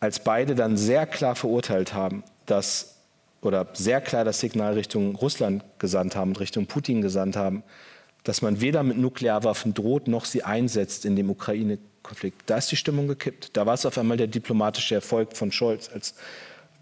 als 0.00 0.18
beide 0.18 0.56
dann 0.56 0.76
sehr 0.76 1.06
klar 1.06 1.36
verurteilt 1.36 1.94
haben, 1.94 2.24
dass, 2.46 2.96
oder 3.40 3.68
sehr 3.74 4.00
klar 4.00 4.24
das 4.24 4.40
Signal 4.40 4.74
Richtung 4.74 5.14
Russland 5.14 5.62
gesandt 5.78 6.16
haben 6.16 6.30
und 6.30 6.40
Richtung 6.40 6.66
Putin 6.66 7.02
gesandt 7.02 7.36
haben, 7.36 7.62
dass 8.24 8.42
man 8.42 8.60
weder 8.60 8.82
mit 8.82 8.98
Nuklearwaffen 8.98 9.74
droht, 9.74 10.08
noch 10.08 10.24
sie 10.24 10.42
einsetzt 10.42 11.04
in 11.04 11.14
dem 11.14 11.30
Ukraine-Konflikt. 12.04 12.42
Da 12.46 12.58
ist 12.58 12.70
die 12.70 12.76
Stimmung 12.76 13.08
gekippt. 13.08 13.56
Da 13.56 13.66
war 13.66 13.74
es 13.74 13.86
auf 13.86 13.98
einmal 13.98 14.16
der 14.16 14.26
diplomatische 14.26 14.94
Erfolg 14.94 15.36
von 15.36 15.50
Scholz, 15.50 15.90
als 15.92 16.14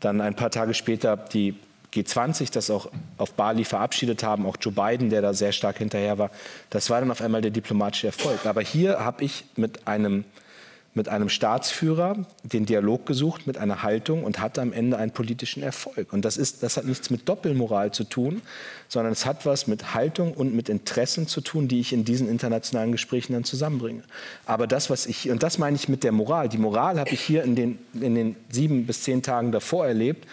dann 0.01 0.21
ein 0.21 0.35
paar 0.35 0.51
Tage 0.51 0.75
später 0.75 1.17
die 1.17 1.55
G20 1.95 2.53
das 2.53 2.71
auch 2.71 2.91
auf 3.19 3.35
Bali 3.35 3.65
verabschiedet 3.65 4.23
haben, 4.23 4.47
auch 4.47 4.57
Joe 4.61 4.73
Biden, 4.73 5.11
der 5.11 5.23
da 5.23 5.35
sehr 5.35 5.53
stark 5.53 5.79
hinterher 5.79 6.19
war. 6.19 6.31
Das 6.71 6.91
war 6.91 7.01
dann 7.01 7.11
auf 7.11 7.21
einmal 7.21 7.43
der 7.43 7.51
diplomatische 7.51 8.09
Erfolg. 8.09 8.47
Aber 8.47 8.63
hier 8.63 8.99
habe 9.01 9.25
ich 9.25 9.45
mit 9.57 9.87
einem 9.87 10.25
mit 10.95 11.09
einem 11.09 11.31
Staatsführer 11.31 12.27
den 12.43 12.67
Dialog 12.67 13.07
gesucht, 13.07 13.47
mit 13.47 13.57
einer 13.57 13.83
Haltung 13.83 14.25
und 14.25 14.41
hatte 14.41 14.61
am 14.61 14.75
Ende 14.75 14.99
einen 14.99 15.11
politischen 15.11 15.63
Erfolg. 15.63 16.13
Und 16.13 16.25
das, 16.25 16.37
ist, 16.37 16.63
das 16.63 16.77
hat 16.77 16.85
nichts 16.85 17.09
mit 17.09 17.29
Doppelmoral 17.29 17.93
zu 17.93 18.05
tun, 18.05 18.43
sondern 18.89 19.13
es 19.13 19.25
hat 19.25 19.47
was 19.47 19.67
mit 19.67 19.95
Haltung 19.95 20.35
und 20.35 20.55
mit 20.55 20.69
Interessen 20.69 21.27
zu 21.27 21.41
tun, 21.41 21.67
die 21.67 21.81
ich 21.81 21.95
in 21.95 22.05
diesen 22.05 22.29
internationalen 22.29 22.93
Gesprächen 22.93 23.33
dann 23.33 23.45
zusammenbringe. 23.45 24.03
Aber 24.45 24.67
das, 24.67 24.91
was 24.91 25.07
ich, 25.07 25.31
und 25.31 25.43
das 25.43 25.57
meine 25.57 25.77
ich 25.77 25.89
mit 25.89 26.05
der 26.05 26.13
Moral, 26.13 26.51
die 26.51 26.59
Moral 26.59 27.01
habe 27.01 27.11
ich 27.11 27.23
hier 27.23 27.43
in 27.43 27.57
den, 27.57 27.79
in 27.95 28.15
den 28.15 28.37
sieben 28.51 28.87
bis 28.87 29.03
zehn 29.03 29.23
Tagen 29.23 29.51
davor 29.51 29.87
erlebt, 29.87 30.27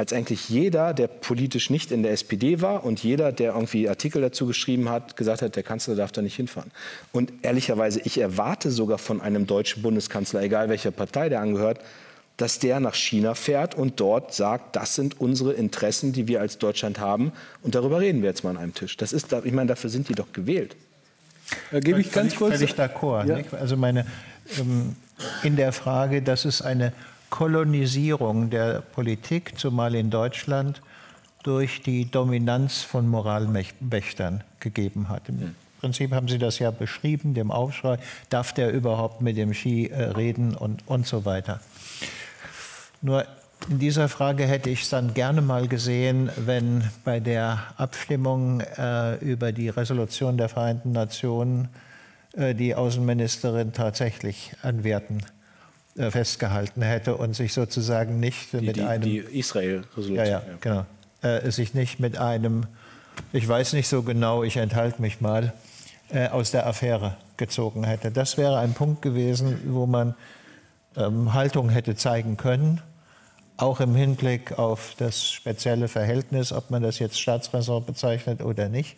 als 0.00 0.14
eigentlich 0.14 0.48
jeder, 0.48 0.94
der 0.94 1.08
politisch 1.08 1.68
nicht 1.68 1.92
in 1.92 2.02
der 2.02 2.12
SPD 2.12 2.62
war 2.62 2.84
und 2.84 3.04
jeder, 3.04 3.32
der 3.32 3.52
irgendwie 3.52 3.86
Artikel 3.86 4.22
dazu 4.22 4.46
geschrieben 4.46 4.88
hat, 4.88 5.14
gesagt 5.14 5.42
hat, 5.42 5.56
der 5.56 5.62
Kanzler 5.62 5.94
darf 5.94 6.10
da 6.10 6.22
nicht 6.22 6.36
hinfahren. 6.36 6.70
Und 7.12 7.30
ehrlicherweise, 7.42 8.00
ich 8.04 8.16
erwarte 8.16 8.70
sogar 8.70 8.96
von 8.96 9.20
einem 9.20 9.46
deutschen 9.46 9.82
Bundeskanzler, 9.82 10.40
egal 10.40 10.70
welcher 10.70 10.90
Partei 10.90 11.28
der 11.28 11.42
angehört, 11.42 11.80
dass 12.38 12.58
der 12.58 12.80
nach 12.80 12.94
China 12.94 13.34
fährt 13.34 13.74
und 13.74 14.00
dort 14.00 14.32
sagt, 14.32 14.74
das 14.74 14.94
sind 14.94 15.20
unsere 15.20 15.52
Interessen, 15.52 16.14
die 16.14 16.26
wir 16.26 16.40
als 16.40 16.56
Deutschland 16.56 16.98
haben. 16.98 17.32
Und 17.62 17.74
darüber 17.74 18.00
reden 18.00 18.22
wir 18.22 18.30
jetzt 18.30 18.42
mal 18.42 18.50
an 18.50 18.56
einem 18.56 18.72
Tisch. 18.72 18.96
Das 18.96 19.12
ist, 19.12 19.30
ich 19.44 19.52
meine, 19.52 19.68
dafür 19.68 19.90
sind 19.90 20.08
die 20.08 20.14
doch 20.14 20.32
gewählt. 20.32 20.76
Da 21.72 21.80
gebe 21.80 22.00
ich 22.00 22.10
ganz 22.10 22.36
kurz. 22.36 22.54
Völlig 22.54 22.72
d'accord. 22.72 23.26
Ja. 23.26 23.58
Also 23.58 23.76
meine, 23.76 24.06
ähm, 24.58 24.96
in 25.42 25.56
der 25.56 25.74
Frage, 25.74 26.22
dass 26.22 26.46
es 26.46 26.62
eine 26.62 26.94
Kolonisierung 27.30 28.50
der 28.50 28.80
Politik, 28.80 29.58
zumal 29.58 29.94
in 29.94 30.10
Deutschland, 30.10 30.82
durch 31.42 31.82
die 31.82 32.10
Dominanz 32.10 32.82
von 32.82 33.08
Moralwächtern 33.08 34.44
gegeben 34.58 35.08
hat. 35.08 35.28
Im 35.28 35.54
Prinzip 35.80 36.12
haben 36.12 36.28
Sie 36.28 36.38
das 36.38 36.58
ja 36.58 36.70
beschrieben, 36.70 37.32
dem 37.32 37.50
Aufschrei, 37.50 37.98
darf 38.28 38.52
der 38.52 38.72
überhaupt 38.72 39.22
mit 39.22 39.36
dem 39.38 39.54
Ski 39.54 39.86
äh, 39.86 40.02
reden 40.02 40.54
und, 40.54 40.86
und 40.86 41.06
so 41.06 41.24
weiter. 41.24 41.60
Nur 43.00 43.24
in 43.70 43.78
dieser 43.78 44.08
Frage 44.08 44.44
hätte 44.44 44.68
ich 44.68 44.82
es 44.82 44.90
dann 44.90 45.14
gerne 45.14 45.40
mal 45.40 45.68
gesehen, 45.68 46.30
wenn 46.36 46.84
bei 47.04 47.20
der 47.20 47.62
Abstimmung 47.76 48.60
äh, 48.60 49.16
über 49.16 49.52
die 49.52 49.68
Resolution 49.68 50.36
der 50.36 50.48
Vereinten 50.48 50.92
Nationen 50.92 51.68
äh, 52.34 52.54
die 52.54 52.74
Außenministerin 52.74 53.72
tatsächlich 53.72 54.52
an 54.62 54.84
Werten 54.84 55.24
festgehalten 56.08 56.82
hätte 56.82 57.16
und 57.16 57.34
sich 57.34 57.52
sozusagen 57.52 58.20
nicht 58.20 58.52
die, 58.52 58.60
mit 58.60 58.76
die, 58.76 58.82
einem. 58.82 59.02
Die 59.02 59.18
Israel-Resolution. 59.18 60.16
Ja, 60.16 60.24
ja, 60.24 60.42
genau. 60.60 60.86
Äh, 61.22 61.50
sich 61.50 61.74
nicht 61.74 62.00
mit 62.00 62.16
einem, 62.16 62.66
ich 63.32 63.46
weiß 63.46 63.74
nicht 63.74 63.88
so 63.88 64.02
genau, 64.02 64.42
ich 64.42 64.56
enthalte 64.56 65.02
mich 65.02 65.20
mal, 65.20 65.52
äh, 66.12 66.28
aus 66.28 66.50
der 66.50 66.66
Affäre 66.66 67.16
gezogen 67.36 67.84
hätte. 67.84 68.10
Das 68.10 68.36
wäre 68.36 68.58
ein 68.58 68.74
Punkt 68.74 69.02
gewesen, 69.02 69.60
wo 69.66 69.86
man 69.86 70.14
ähm, 70.96 71.34
Haltung 71.34 71.68
hätte 71.70 71.94
zeigen 71.94 72.36
können, 72.36 72.80
auch 73.56 73.80
im 73.80 73.94
Hinblick 73.94 74.58
auf 74.58 74.94
das 74.98 75.30
spezielle 75.30 75.88
Verhältnis, 75.88 76.52
ob 76.52 76.70
man 76.70 76.82
das 76.82 76.98
jetzt 76.98 77.20
Staatsräson 77.20 77.84
bezeichnet 77.84 78.42
oder 78.42 78.68
nicht. 78.68 78.96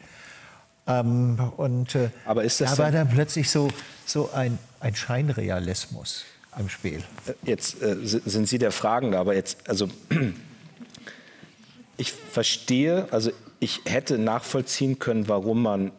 Ähm, 0.87 1.53
und 1.57 1.95
äh, 1.95 2.11
aber 2.25 2.45
ist 2.45 2.61
das 2.61 2.77
da 2.77 2.85
war 2.85 2.91
dann 2.91 3.09
plötzlich 3.09 3.51
so, 3.51 3.69
so 4.07 4.31
ein, 4.33 4.59
ein 4.81 4.95
Scheinrealismus 4.95 6.25
im 6.59 6.69
Spiel. 6.69 7.03
Jetzt 7.45 7.83
äh, 7.83 7.97
sind 8.03 8.49
Sie 8.49 8.59
der 8.59 8.73
Fragende, 8.73 9.19
aber 9.19 9.35
jetzt, 9.35 9.69
also 9.69 9.89
ich 11.97 12.13
verstehe, 12.13 13.09
also 13.11 13.31
ich 13.61 13.81
hätte 13.85 14.19
nachvollziehen 14.19 14.99
können, 14.99 15.29
warum 15.29 15.63
man 15.63 15.93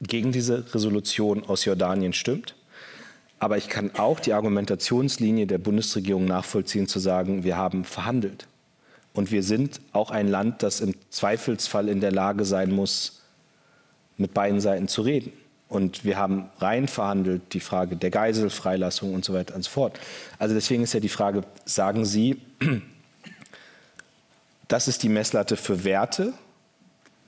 gegen 0.00 0.32
diese 0.32 0.74
Resolution 0.74 1.44
aus 1.44 1.64
Jordanien 1.64 2.12
stimmt. 2.12 2.56
Aber 3.38 3.56
ich 3.56 3.68
kann 3.68 3.90
auch 3.94 4.20
die 4.20 4.32
Argumentationslinie 4.32 5.46
der 5.46 5.58
Bundesregierung 5.58 6.24
nachvollziehen, 6.24 6.88
zu 6.88 6.98
sagen, 6.98 7.44
wir 7.44 7.56
haben 7.56 7.84
verhandelt. 7.84 8.46
Und 9.12 9.30
wir 9.30 9.42
sind 9.42 9.80
auch 9.92 10.10
ein 10.10 10.28
Land, 10.28 10.62
das 10.62 10.80
im 10.80 10.94
Zweifelsfall 11.10 11.88
in 11.88 12.00
der 12.00 12.12
Lage 12.12 12.44
sein 12.44 12.72
muss, 12.72 13.22
mit 14.16 14.34
beiden 14.34 14.60
Seiten 14.60 14.88
zu 14.88 15.02
reden. 15.02 15.32
Und 15.68 16.04
wir 16.04 16.16
haben 16.16 16.50
rein 16.58 16.86
verhandelt 16.86 17.52
die 17.52 17.60
Frage 17.60 17.96
der 17.96 18.10
Geiselfreilassung 18.10 19.14
und 19.14 19.24
so 19.24 19.32
weiter 19.32 19.54
und 19.54 19.62
so 19.64 19.70
fort. 19.70 19.98
Also 20.38 20.54
deswegen 20.54 20.82
ist 20.82 20.92
ja 20.92 21.00
die 21.00 21.08
Frage, 21.08 21.42
sagen 21.64 22.04
Sie, 22.04 22.40
das 24.68 24.88
ist 24.88 25.02
die 25.02 25.08
Messlatte 25.08 25.56
für 25.56 25.84
Werte 25.84 26.32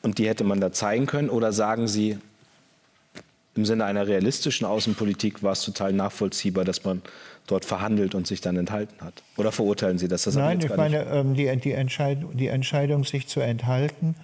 und 0.03 0.19
die 0.19 0.29
hätte 0.29 0.45
man 0.45 0.61
da 0.61 0.71
zeigen 0.71 1.07
können, 1.07 1.31
oder 1.31 1.53
sagen 1.53 1.89
Sie, 1.89 2.19
im 3.57 3.65
Sinne 3.65 3.87
einer 3.87 4.07
realistischen 4.07 4.67
Außenpolitik 4.67 5.43
war 5.43 5.53
es 5.53 5.63
total 5.63 5.93
nachvollziehbar, 5.93 6.65
dass 6.65 6.85
man 6.85 7.03
dort 7.47 7.65
verhandelt 7.65 8.15
und 8.15 8.27
sich 8.27 8.41
dann 8.41 8.57
enthalten 8.57 9.03
hat? 9.05 9.23
Oder 9.37 9.51
verurteilen 9.51 9.99
Sie 9.99 10.09
das? 10.09 10.25
das 10.25 10.35
Nein, 10.35 10.61
ich 10.61 10.77
meine, 10.77 11.05
ähm, 11.07 11.35
die, 11.35 11.55
die, 11.57 11.73
Entscheidung, 11.73 12.37
die 12.37 12.49
Entscheidung, 12.49 13.05
sich 13.05 13.29
zu 13.29 13.41
enthalten, 13.41 14.15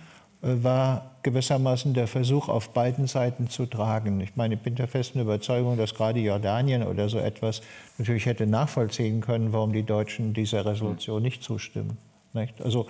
war 0.43 1.13
gewissermaßen 1.23 1.95
der 1.95 2.09
Versuch, 2.09 2.49
auf 2.49 2.71
beiden 2.71 3.07
Seiten 3.07 3.49
zu 3.49 3.65
tragen. 3.67 4.21
Ich 4.21 4.35
meine, 4.35 4.57
ich 4.57 4.61
bin 4.61 4.75
der 4.75 4.89
festen 4.89 5.21
Überzeugung, 5.21 5.77
dass 5.77 5.95
gerade 5.95 6.19
Jordanien 6.19 6.83
oder 6.83 7.09
so 7.09 7.19
etwas 7.19 7.63
natürlich 7.97 8.27
hätte 8.27 8.47
nachvollziehen 8.47 9.21
können, 9.21 9.53
warum 9.53 9.73
die 9.73 9.85
Deutschen 9.85 10.35
dieser 10.35 10.67
Resolution 10.67 11.23
nicht 11.23 11.45
zustimmen. 11.45 11.97
Nicht? 12.33 12.61
Also 12.61 12.89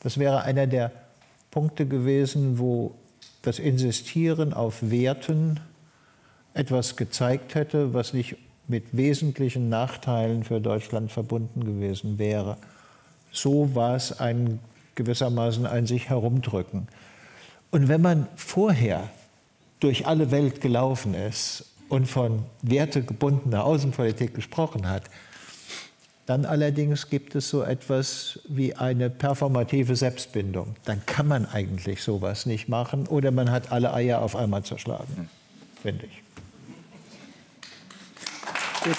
das 0.00 0.18
wäre 0.18 0.42
einer 0.42 0.68
der 0.68 0.92
Punkte 1.50 1.86
gewesen, 1.86 2.60
wo 2.60 2.94
das 3.42 3.58
Insistieren 3.58 4.52
auf 4.52 4.78
Werten 4.82 5.58
etwas 6.54 6.96
gezeigt 6.96 7.56
hätte, 7.56 7.94
was 7.94 8.12
nicht 8.12 8.36
mit 8.68 8.96
wesentlichen 8.96 9.68
Nachteilen 9.68 10.44
für 10.44 10.60
Deutschland 10.60 11.10
verbunden 11.10 11.64
gewesen 11.64 12.18
wäre. 12.18 12.58
So 13.32 13.74
war 13.74 13.96
es 13.96 14.20
ein 14.20 14.60
gewissermaßen 14.94 15.66
ein 15.66 15.86
sich 15.86 16.08
herumdrücken. 16.08 16.88
Und 17.70 17.88
wenn 17.88 18.02
man 18.02 18.28
vorher 18.36 19.08
durch 19.80 20.06
alle 20.06 20.30
Welt 20.30 20.60
gelaufen 20.60 21.14
ist 21.14 21.64
und 21.88 22.06
von 22.06 22.44
wertegebundener 22.62 23.64
Außenpolitik 23.64 24.34
gesprochen 24.34 24.88
hat, 24.88 25.04
Dann 26.26 26.44
allerdings 26.44 27.10
gibt 27.10 27.34
es 27.34 27.48
so 27.48 27.62
etwas 27.62 28.38
wie 28.46 28.74
eine 28.76 29.10
performative 29.10 29.96
Selbstbindung. 29.96 30.76
Dann 30.84 31.04
kann 31.04 31.26
man 31.26 31.46
eigentlich 31.46 32.02
sowas 32.02 32.46
nicht 32.46 32.68
machen 32.68 33.08
oder 33.08 33.32
man 33.32 33.50
hat 33.50 33.72
alle 33.72 33.92
Eier 33.92 34.22
auf 34.22 34.36
einmal 34.36 34.62
zerschlagen, 34.62 35.28
finde 35.82 36.06
ich. 36.06 36.22
Gut. 38.84 38.96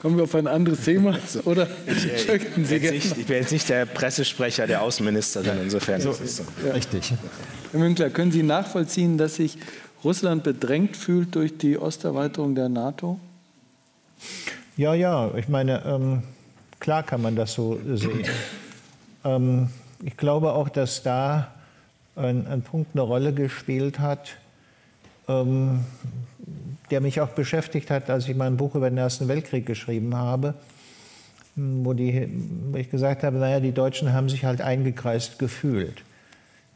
Kommen 0.00 0.16
wir 0.16 0.24
auf 0.24 0.34
ein 0.34 0.46
anderes 0.46 0.84
Thema? 0.84 1.18
Oder 1.44 1.68
ich, 1.86 2.28
äh, 2.28 2.36
ich, 2.36 2.66
Sie 2.66 2.78
nicht, 2.78 3.18
ich 3.18 3.26
bin 3.26 3.36
jetzt 3.36 3.52
nicht 3.52 3.68
der 3.68 3.84
Pressesprecher 3.84 4.66
der 4.66 4.82
Außenministerin, 4.82 5.60
insofern. 5.62 6.00
So, 6.00 6.10
ist 6.10 6.36
so. 6.36 6.44
Ja. 6.64 6.72
Richtig. 6.72 7.12
Herr 7.70 7.80
Münkler, 7.80 8.08
können 8.08 8.32
Sie 8.32 8.42
nachvollziehen, 8.42 9.18
dass 9.18 9.34
sich 9.34 9.58
Russland 10.02 10.42
bedrängt 10.42 10.96
fühlt 10.96 11.34
durch 11.34 11.58
die 11.58 11.76
Osterweiterung 11.76 12.54
der 12.54 12.70
NATO? 12.70 13.20
Ja, 14.78 14.94
ja, 14.94 15.34
ich 15.36 15.48
meine, 15.48 15.84
ähm, 15.84 16.22
klar 16.78 17.02
kann 17.02 17.20
man 17.20 17.36
das 17.36 17.52
so 17.52 17.78
sehen. 17.94 18.24
ähm, 19.24 19.68
ich 20.02 20.16
glaube 20.16 20.52
auch, 20.52 20.70
dass 20.70 21.02
da 21.02 21.52
ein, 22.16 22.46
ein 22.46 22.62
Punkt 22.62 22.92
eine 22.94 23.02
Rolle 23.02 23.34
gespielt 23.34 23.98
hat, 23.98 24.30
ähm, 25.28 25.84
der 26.90 27.00
mich 27.00 27.20
auch 27.20 27.28
beschäftigt 27.28 27.90
hat, 27.90 28.10
als 28.10 28.28
ich 28.28 28.36
mein 28.36 28.56
Buch 28.56 28.74
über 28.74 28.90
den 28.90 28.98
Ersten 28.98 29.28
Weltkrieg 29.28 29.66
geschrieben 29.66 30.16
habe, 30.16 30.54
wo, 31.56 31.92
die, 31.92 32.28
wo 32.70 32.76
ich 32.76 32.90
gesagt 32.90 33.22
habe, 33.22 33.38
naja, 33.38 33.60
die 33.60 33.72
Deutschen 33.72 34.12
haben 34.12 34.28
sich 34.28 34.44
halt 34.44 34.60
eingekreist 34.60 35.38
gefühlt. 35.38 36.02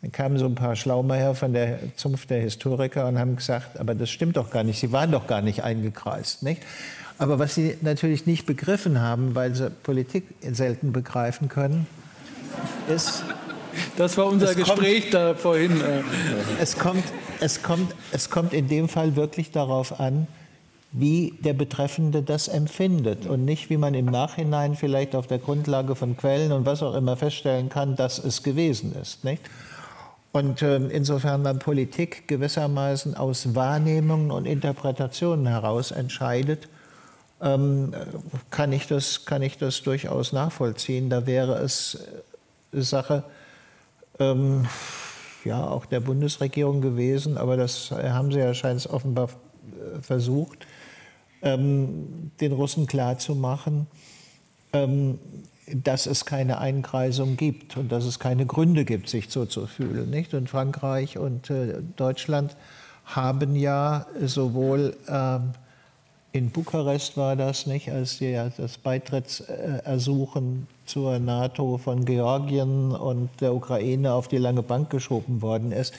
Dann 0.03 0.12
kamen 0.12 0.39
so 0.39 0.45
ein 0.45 0.55
paar 0.55 0.77
Schlaumeier 0.77 1.35
von 1.35 1.53
der 1.55 1.79
Zunft 1.97 2.31
der 2.31 2.41
Historiker 2.41 3.09
und 3.09 3.19
haben 3.19 3.37
gesagt, 3.37 3.81
aber 3.81 3.95
das 3.95 4.11
stimmt 4.11 4.37
doch 4.37 4.51
gar 4.51 4.62
nicht, 4.62 4.79
sie 4.79 4.93
waren 4.93 5.11
doch 5.11 5.27
gar 5.27 5.41
nicht 5.41 5.62
eingekreist. 5.62 6.43
Nicht? 6.43 6.62
Aber 7.19 7.39
was 7.39 7.55
sie 7.55 7.79
natürlich 7.81 8.27
nicht 8.27 8.45
begriffen 8.45 9.01
haben, 9.01 9.35
weil 9.35 9.55
sie 9.55 9.71
Politik 9.71 10.25
selten 10.43 10.93
begreifen 10.93 11.49
können, 11.49 11.87
ist. 12.89 13.25
Das 13.97 14.17
war 14.17 14.27
unser 14.27 14.55
Gespräch 14.55 15.03
kommt, 15.03 15.15
da 15.15 15.35
vorhin. 15.35 15.81
Äh. 15.81 16.03
Es 16.61 16.79
kommt, 16.79 17.05
es, 17.41 17.62
kommt, 17.62 17.95
es 18.12 18.30
kommt 18.30 18.53
in 18.53 18.68
dem 18.68 18.89
Fall 18.89 19.16
wirklich 19.16 19.51
darauf 19.51 20.01
an, 20.01 20.26
wie 20.93 21.35
der 21.41 21.55
Betreffende 21.55 22.22
das 22.22 22.47
empfindet 22.47 23.26
und 23.26 23.45
nicht, 23.45 23.68
wie 23.68 23.76
man 23.76 23.95
im 23.95 24.07
Nachhinein 24.07 24.76
vielleicht 24.76 25.16
auf 25.16 25.26
der 25.26 25.39
Grundlage 25.39 25.97
von 25.97 26.16
Quellen 26.16 26.53
und 26.53 26.66
was 26.66 26.82
auch 26.82 26.95
immer 26.95 27.16
feststellen 27.16 27.68
kann, 27.68 27.97
dass 27.97 28.18
es 28.18 28.45
gewesen 28.45 28.95
ist. 29.01 29.24
Nicht? 29.24 29.43
Und 30.30 30.62
äh, 30.62 30.76
insofern 30.76 31.43
man 31.43 31.59
Politik 31.59 32.28
gewissermaßen 32.28 33.16
aus 33.16 33.55
Wahrnehmungen 33.55 34.30
und 34.30 34.47
Interpretationen 34.47 35.47
heraus 35.47 35.91
entscheidet, 35.91 36.68
ähm, 37.41 37.93
kann, 38.51 38.72
ich 38.72 38.87
das, 38.87 39.24
kann 39.24 39.43
ich 39.43 39.59
das 39.59 39.82
durchaus 39.82 40.32
nachvollziehen. 40.32 41.11
Da 41.11 41.26
wäre 41.26 41.55
es 41.59 41.99
äh, 42.72 42.80
Sache 42.82 43.24
ähm, 44.18 44.66
ja, 45.45 45.66
auch 45.66 45.86
der 45.86 46.01
Bundesregierung 46.01 46.80
gewesen, 46.80 47.36
aber 47.38 47.57
das 47.57 47.90
haben 47.90 48.32
sie 48.32 48.38
ja 48.38 48.55
scheint 48.55 48.86
offenbar 48.86 49.28
äh, 49.28 50.01
versucht, 50.01 50.66
ähm, 51.42 52.30
den 52.40 52.53
Russen 52.53 52.86
klarzumachen, 52.86 53.86
ähm, 54.72 55.18
dass 55.72 56.07
es 56.07 56.26
keine 56.26 56.59
Einkreisung 56.59 57.36
gibt 57.36 57.76
und 57.76 57.90
dass 57.90 58.05
es 58.05 58.18
keine 58.18 58.47
Gründe 58.47 58.84
gibt, 58.84 59.09
sich 59.09 59.30
so 59.30 59.47
zu 59.47 59.66
fühlen. 59.66 60.11
Nicht? 60.11 60.34
Und 60.34 60.51
Frankreich 60.51 61.18
und 61.18 61.51
äh, 61.51 61.76
Deutschland 61.97 62.57
haben 63.05 63.57
ja 63.57 64.07
sowohl 64.22 64.97
ähm, 65.09 65.53
in 66.35 66.51
Bukarest 66.51 67.16
war 67.16 67.37
das 67.37 67.64
nicht, 67.66 67.93
als 67.93 68.18
die, 68.18 68.37
das 68.57 68.76
Beitrittsersuchen 68.76 70.66
zur 70.85 71.20
NATO 71.20 71.78
von 71.78 72.05
Georgien 72.05 72.91
und 72.91 73.30
der 73.41 73.55
Ukraine 73.55 74.12
auf 74.12 74.26
die 74.26 74.39
lange 74.39 74.64
Bank 74.64 74.91
geschoben 74.91 75.43
worden 75.43 75.70
ist, 75.70 75.95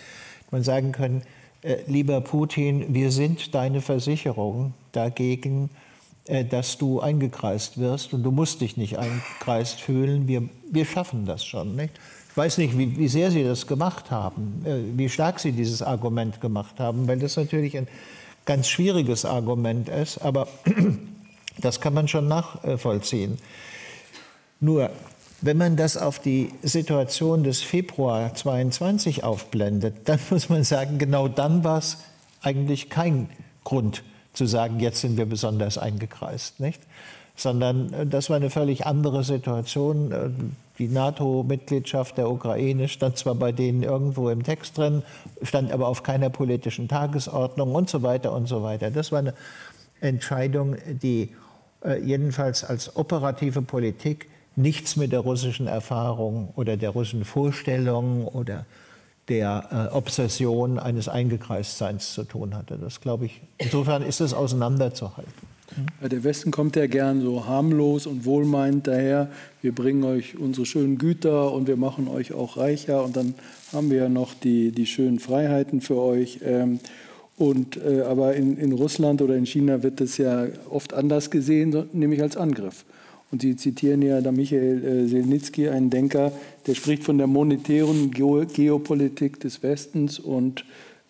man 0.51 0.61
sagen 0.61 0.91
können, 0.91 1.21
äh, 1.61 1.77
lieber 1.87 2.19
Putin, 2.19 2.93
wir 2.93 3.11
sind 3.11 3.55
deine 3.55 3.79
Versicherung 3.79 4.73
dagegen, 4.91 5.69
äh, 6.25 6.43
dass 6.43 6.77
du 6.77 6.99
eingekreist 6.99 7.79
wirst 7.79 8.13
und 8.13 8.23
du 8.23 8.31
musst 8.31 8.59
dich 8.59 8.75
nicht 8.75 8.97
eingekreist 8.97 9.79
fühlen. 9.79 10.27
Wir, 10.27 10.49
wir 10.69 10.83
schaffen 10.83 11.25
das 11.25 11.45
schon. 11.45 11.77
Nicht? 11.77 11.93
Ich 12.31 12.35
weiß 12.35 12.57
nicht, 12.57 12.77
wie, 12.77 12.97
wie 12.97 13.07
sehr 13.07 13.31
Sie 13.31 13.45
das 13.45 13.67
gemacht 13.67 14.11
haben, 14.11 14.65
äh, 14.65 14.97
wie 14.97 15.07
stark 15.07 15.39
Sie 15.39 15.53
dieses 15.53 15.81
Argument 15.81 16.41
gemacht 16.41 16.77
haben, 16.77 17.07
weil 17.07 17.19
das 17.19 17.37
natürlich 17.37 17.77
ein 17.77 17.87
ganz 18.45 18.67
schwieriges 18.67 19.25
Argument 19.25 19.89
ist, 19.89 20.19
aber 20.19 20.47
das 21.57 21.81
kann 21.81 21.93
man 21.93 22.07
schon 22.07 22.27
nachvollziehen. 22.27 23.37
Nur, 24.59 24.89
wenn 25.41 25.57
man 25.57 25.75
das 25.75 25.97
auf 25.97 26.19
die 26.19 26.51
Situation 26.63 27.43
des 27.43 27.61
Februar 27.61 28.33
22 28.33 29.23
aufblendet, 29.23 29.95
dann 30.05 30.19
muss 30.29 30.49
man 30.49 30.63
sagen, 30.63 30.97
genau 30.97 31.27
dann 31.27 31.63
war 31.63 31.79
es 31.79 31.97
eigentlich 32.41 32.89
kein 32.89 33.29
Grund 33.63 34.03
zu 34.33 34.45
sagen, 34.45 34.79
jetzt 34.79 35.01
sind 35.01 35.17
wir 35.17 35.25
besonders 35.25 35.77
eingekreist, 35.77 36.59
nicht? 36.59 36.81
Sondern 37.35 37.93
äh, 37.93 38.05
das 38.05 38.29
war 38.29 38.37
eine 38.37 38.49
völlig 38.49 38.85
andere 38.85 39.23
Situation. 39.23 40.11
Äh, 40.11 40.29
die 40.77 40.87
NATO-Mitgliedschaft 40.87 42.17
der 42.17 42.29
Ukraine 42.29 42.87
stand 42.87 43.17
zwar 43.17 43.35
bei 43.35 43.51
denen 43.51 43.83
irgendwo 43.83 44.29
im 44.29 44.43
Text 44.43 44.77
drin, 44.77 45.03
stand 45.41 45.71
aber 45.71 45.87
auf 45.87 46.03
keiner 46.03 46.29
politischen 46.29 46.87
Tagesordnung 46.87 47.73
und 47.73 47.89
so 47.89 48.03
weiter 48.03 48.33
und 48.33 48.47
so 48.47 48.61
weiter. 48.61 48.91
Das 48.91 49.11
war 49.11 49.19
eine 49.19 49.33
Entscheidung, 50.01 50.75
die 51.01 51.33
äh, 51.83 51.99
jedenfalls 52.01 52.63
als 52.63 52.95
operative 52.97 53.61
Politik 53.61 54.29
nichts 54.57 54.95
mit 54.95 55.11
der 55.11 55.21
russischen 55.21 55.67
Erfahrung 55.67 56.49
oder 56.55 56.77
der 56.77 56.89
russischen 56.89 57.25
Vorstellung 57.25 58.25
oder 58.25 58.65
der 59.27 59.89
Obsession 59.91 60.77
eines 60.77 61.09
Eingekreistseins 61.09 62.13
zu 62.13 62.25
tun 62.25 62.55
hatte. 62.55 62.77
Das 62.77 63.01
glaube 63.01 63.25
ich, 63.25 63.41
insofern 63.57 64.03
ist 64.03 64.21
es 64.21 64.35
auseinanderzuhalten. 64.35 65.54
Der 66.01 66.23
Westen 66.23 66.51
kommt 66.51 66.75
ja 66.75 66.87
gern 66.87 67.21
so 67.21 67.47
harmlos 67.47 68.05
und 68.07 68.25
wohlmeinend 68.25 68.87
daher. 68.87 69.29
Wir 69.61 69.73
bringen 69.73 70.03
euch 70.03 70.37
unsere 70.37 70.65
schönen 70.65 70.97
Güter 70.97 71.51
und 71.51 71.67
wir 71.67 71.75
machen 71.75 72.07
euch 72.07 72.33
auch 72.33 72.57
reicher. 72.57 73.03
Und 73.03 73.17
dann 73.17 73.33
haben 73.73 73.89
wir 73.89 73.97
ja 73.97 74.09
noch 74.09 74.33
die, 74.33 74.71
die 74.71 74.85
schönen 74.85 75.19
Freiheiten 75.19 75.81
für 75.81 75.97
euch. 75.97 76.39
Ähm, 76.43 76.79
und, 77.37 77.77
äh, 77.77 78.01
aber 78.01 78.35
in, 78.35 78.57
in 78.57 78.71
Russland 78.71 79.21
oder 79.21 79.35
in 79.35 79.45
China 79.45 79.83
wird 79.83 79.99
das 79.99 80.17
ja 80.17 80.47
oft 80.69 80.93
anders 80.93 81.29
gesehen, 81.29 81.75
nämlich 81.93 82.21
als 82.21 82.37
Angriff. 82.37 82.85
Und 83.31 83.41
Sie 83.41 83.55
zitieren 83.55 84.01
ja 84.01 84.21
da 84.21 84.31
Michael 84.31 84.83
äh, 84.83 85.07
Selnitzky, 85.07 85.67
einen 85.67 85.89
Denker, 85.89 86.31
der 86.67 86.75
spricht 86.75 87.03
von 87.03 87.17
der 87.17 87.27
monetären 87.27 88.11
Geopolitik 88.11 89.39
des 89.39 89.63
Westens 89.63 90.19
und 90.19 90.63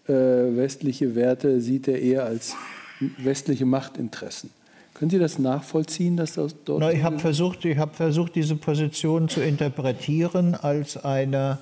äh, 0.07 0.13
westliche 0.13 1.13
Werte 1.13 1.61
sieht 1.61 1.87
er 1.87 2.01
eher 2.01 2.25
als 2.25 2.55
westliche 2.99 3.65
Machtinteressen. 3.65 4.51
Können 4.93 5.11
Sie 5.11 5.19
das 5.19 5.39
nachvollziehen, 5.39 6.15
dass 6.15 6.33
das 6.33 6.55
dort? 6.63 6.79
Na, 6.79 6.91
ich 6.91 7.03
habe 7.03 7.19
versucht, 7.19 7.65
hab 7.65 7.95
versucht, 7.95 8.35
diese 8.35 8.55
Position 8.55 9.27
zu 9.27 9.41
interpretieren 9.41 10.55
als 10.55 11.03
eine, 11.03 11.57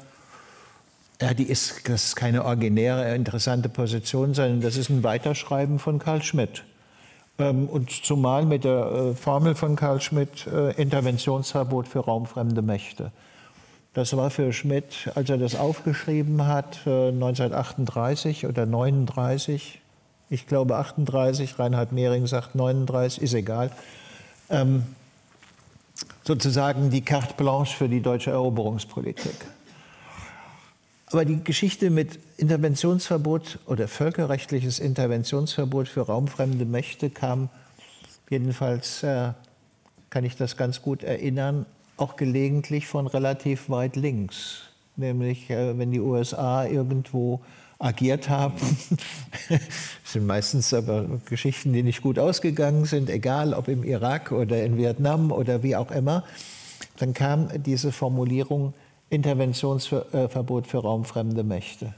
ja, 1.19 1.33
die 1.33 1.45
ist, 1.45 1.89
das 1.89 2.05
ist 2.05 2.15
keine 2.15 2.45
originäre, 2.45 3.15
interessante 3.15 3.69
Position, 3.69 4.35
sondern 4.35 4.61
das 4.61 4.77
ist 4.77 4.89
ein 4.89 5.03
Weiterschreiben 5.03 5.79
von 5.79 5.97
Karl 5.97 6.21
Schmidt. 6.21 6.63
Ähm, 7.39 7.67
und 7.67 7.89
zumal 7.89 8.45
mit 8.45 8.63
der 8.63 8.85
äh, 8.85 9.15
Formel 9.15 9.55
von 9.55 9.75
Karl 9.75 9.99
Schmidt, 9.99 10.45
äh, 10.45 10.79
Interventionsverbot 10.79 11.87
für 11.87 12.01
raumfremde 12.01 12.61
Mächte. 12.61 13.11
Das 13.95 14.15
war 14.15 14.29
für 14.29 14.53
Schmidt, 14.53 15.11
als 15.15 15.29
er 15.29 15.37
das 15.37 15.55
aufgeschrieben 15.55 16.45
hat, 16.45 16.81
1938 16.85 18.43
äh, 18.43 18.47
oder 18.47 18.63
1939, 18.63 19.81
ich 20.29 20.47
glaube 20.47 20.77
38, 20.77 21.59
Reinhard 21.59 21.91
Mehring 21.91 22.27
sagt 22.27 22.55
39, 22.55 23.21
ist 23.21 23.33
egal, 23.33 23.71
ähm, 24.49 24.83
sozusagen 26.23 26.89
die 26.89 27.01
Carte 27.01 27.33
Blanche 27.35 27.75
für 27.75 27.89
die 27.89 28.01
deutsche 28.01 28.31
Eroberungspolitik. 28.31 29.35
Aber 31.07 31.25
die 31.25 31.43
Geschichte 31.43 31.91
mit 31.91 32.17
Interventionsverbot 32.37 33.59
oder 33.67 33.87
völkerrechtliches 33.87 34.79
Interventionsverbot 34.79 35.87
für 35.87 36.01
raumfremde 36.01 36.65
Mächte 36.65 37.11
kam 37.11 37.49
jedenfalls, 38.29 39.03
äh, 39.03 39.33
kann 40.09 40.23
ich 40.23 40.35
das 40.37 40.57
ganz 40.57 40.81
gut 40.81 41.03
erinnern, 41.03 41.67
auch 41.97 42.15
gelegentlich 42.15 42.87
von 42.87 43.05
relativ 43.05 43.69
weit 43.69 43.95
links. 43.95 44.63
Nämlich, 44.95 45.49
äh, 45.51 45.77
wenn 45.77 45.91
die 45.91 45.99
USA 45.99 46.65
irgendwo 46.65 47.41
agiert 47.83 48.29
haben. 48.29 48.55
das 49.49 49.59
sind 50.05 50.25
meistens 50.25 50.73
aber 50.73 51.05
Geschichten, 51.25 51.73
die 51.73 51.83
nicht 51.83 52.01
gut 52.01 52.17
ausgegangen 52.17 52.85
sind, 52.85 53.09
egal 53.09 53.53
ob 53.53 53.67
im 53.67 53.83
Irak 53.83 54.31
oder 54.31 54.63
in 54.63 54.77
Vietnam 54.77 55.31
oder 55.31 55.63
wie 55.63 55.75
auch 55.75 55.91
immer. 55.91 56.23
Dann 56.97 57.13
kam 57.13 57.49
diese 57.63 57.91
Formulierung 57.91 58.73
Interventionsverbot 59.09 60.67
für 60.67 60.79
raumfremde 60.79 61.43
Mächte. 61.43 61.93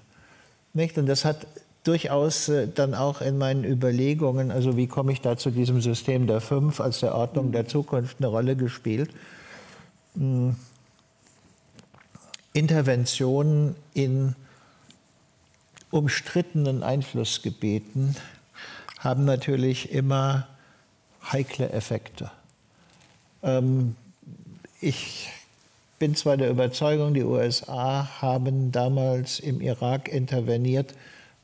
Nicht? 0.73 0.97
Und 0.97 1.05
das 1.05 1.23
hat 1.23 1.47
durchaus 1.83 2.49
äh, 2.49 2.67
dann 2.67 2.93
auch 2.93 3.21
in 3.21 3.37
meinen 3.37 3.63
Überlegungen, 3.63 4.51
also 4.51 4.75
wie 4.75 4.87
komme 4.87 5.11
ich 5.11 5.21
da 5.21 5.37
zu 5.37 5.51
diesem 5.51 5.81
System 5.81 6.27
der 6.27 6.41
Fünf 6.41 6.81
als 6.81 6.99
der 6.99 7.15
Ordnung 7.15 7.51
der 7.51 7.67
Zukunft 7.67 8.17
eine 8.19 8.27
Rolle 8.27 8.55
gespielt. 8.55 9.11
Hm. 10.15 10.55
Interventionen 12.53 13.75
in 13.93 14.35
umstrittenen 15.95 16.83
Einflussgebieten 16.83 18.15
haben 18.99 19.23
natürlich 19.23 19.91
immer 19.91 20.47
heikle 21.31 21.69
Effekte. 21.69 22.31
Ähm, 23.41 23.95
ich 24.81 25.29
bin 25.97 26.15
zwar 26.15 26.35
der 26.35 26.49
Überzeugung, 26.49 27.13
die 27.13 27.23
USA 27.23 28.21
haben 28.21 28.73
damals 28.73 29.39
im 29.39 29.61
Irak 29.61 30.09
interveniert, 30.09 30.93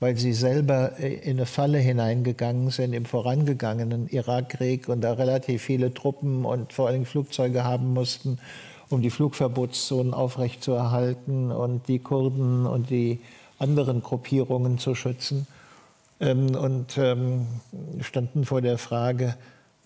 weil 0.02 0.18
sie 0.18 0.34
selber 0.34 0.99
äh, 0.99 1.14
in 1.14 1.38
eine 1.38 1.45
Falle 1.45 1.78
hineingegangen 1.78 2.72
sind 2.72 2.91
im 2.91 3.06
vorangegangenen 3.06 4.10
Irakkrieg 4.10 4.89
und 4.89 4.99
da 4.99 5.14
relativ 5.14 5.62
viele 5.62 5.93
Truppen 5.93 6.43
und 6.43 6.74
vor 6.74 6.89
allem 6.89 7.06
Flugzeuge 7.06 7.64
haben 7.64 7.93
mussten, 7.93 8.38
um 8.89 9.02
die 9.02 9.12
Flugverbotszonen 9.12 10.14
aufrechtzuerhalten 10.14 11.52
und 11.52 11.88
die 11.88 11.99
Kurden 11.99 12.66
und 12.66 12.89
die 12.89 13.22
anderen 13.62 14.01
Gruppierungen 14.01 14.78
zu 14.78 14.95
schützen. 14.95 15.47
Ähm, 16.20 16.55
und 16.55 16.97
ähm, 16.97 17.47
standen 18.01 18.45
vor 18.45 18.62
der 18.62 18.78
Frage, 18.78 19.36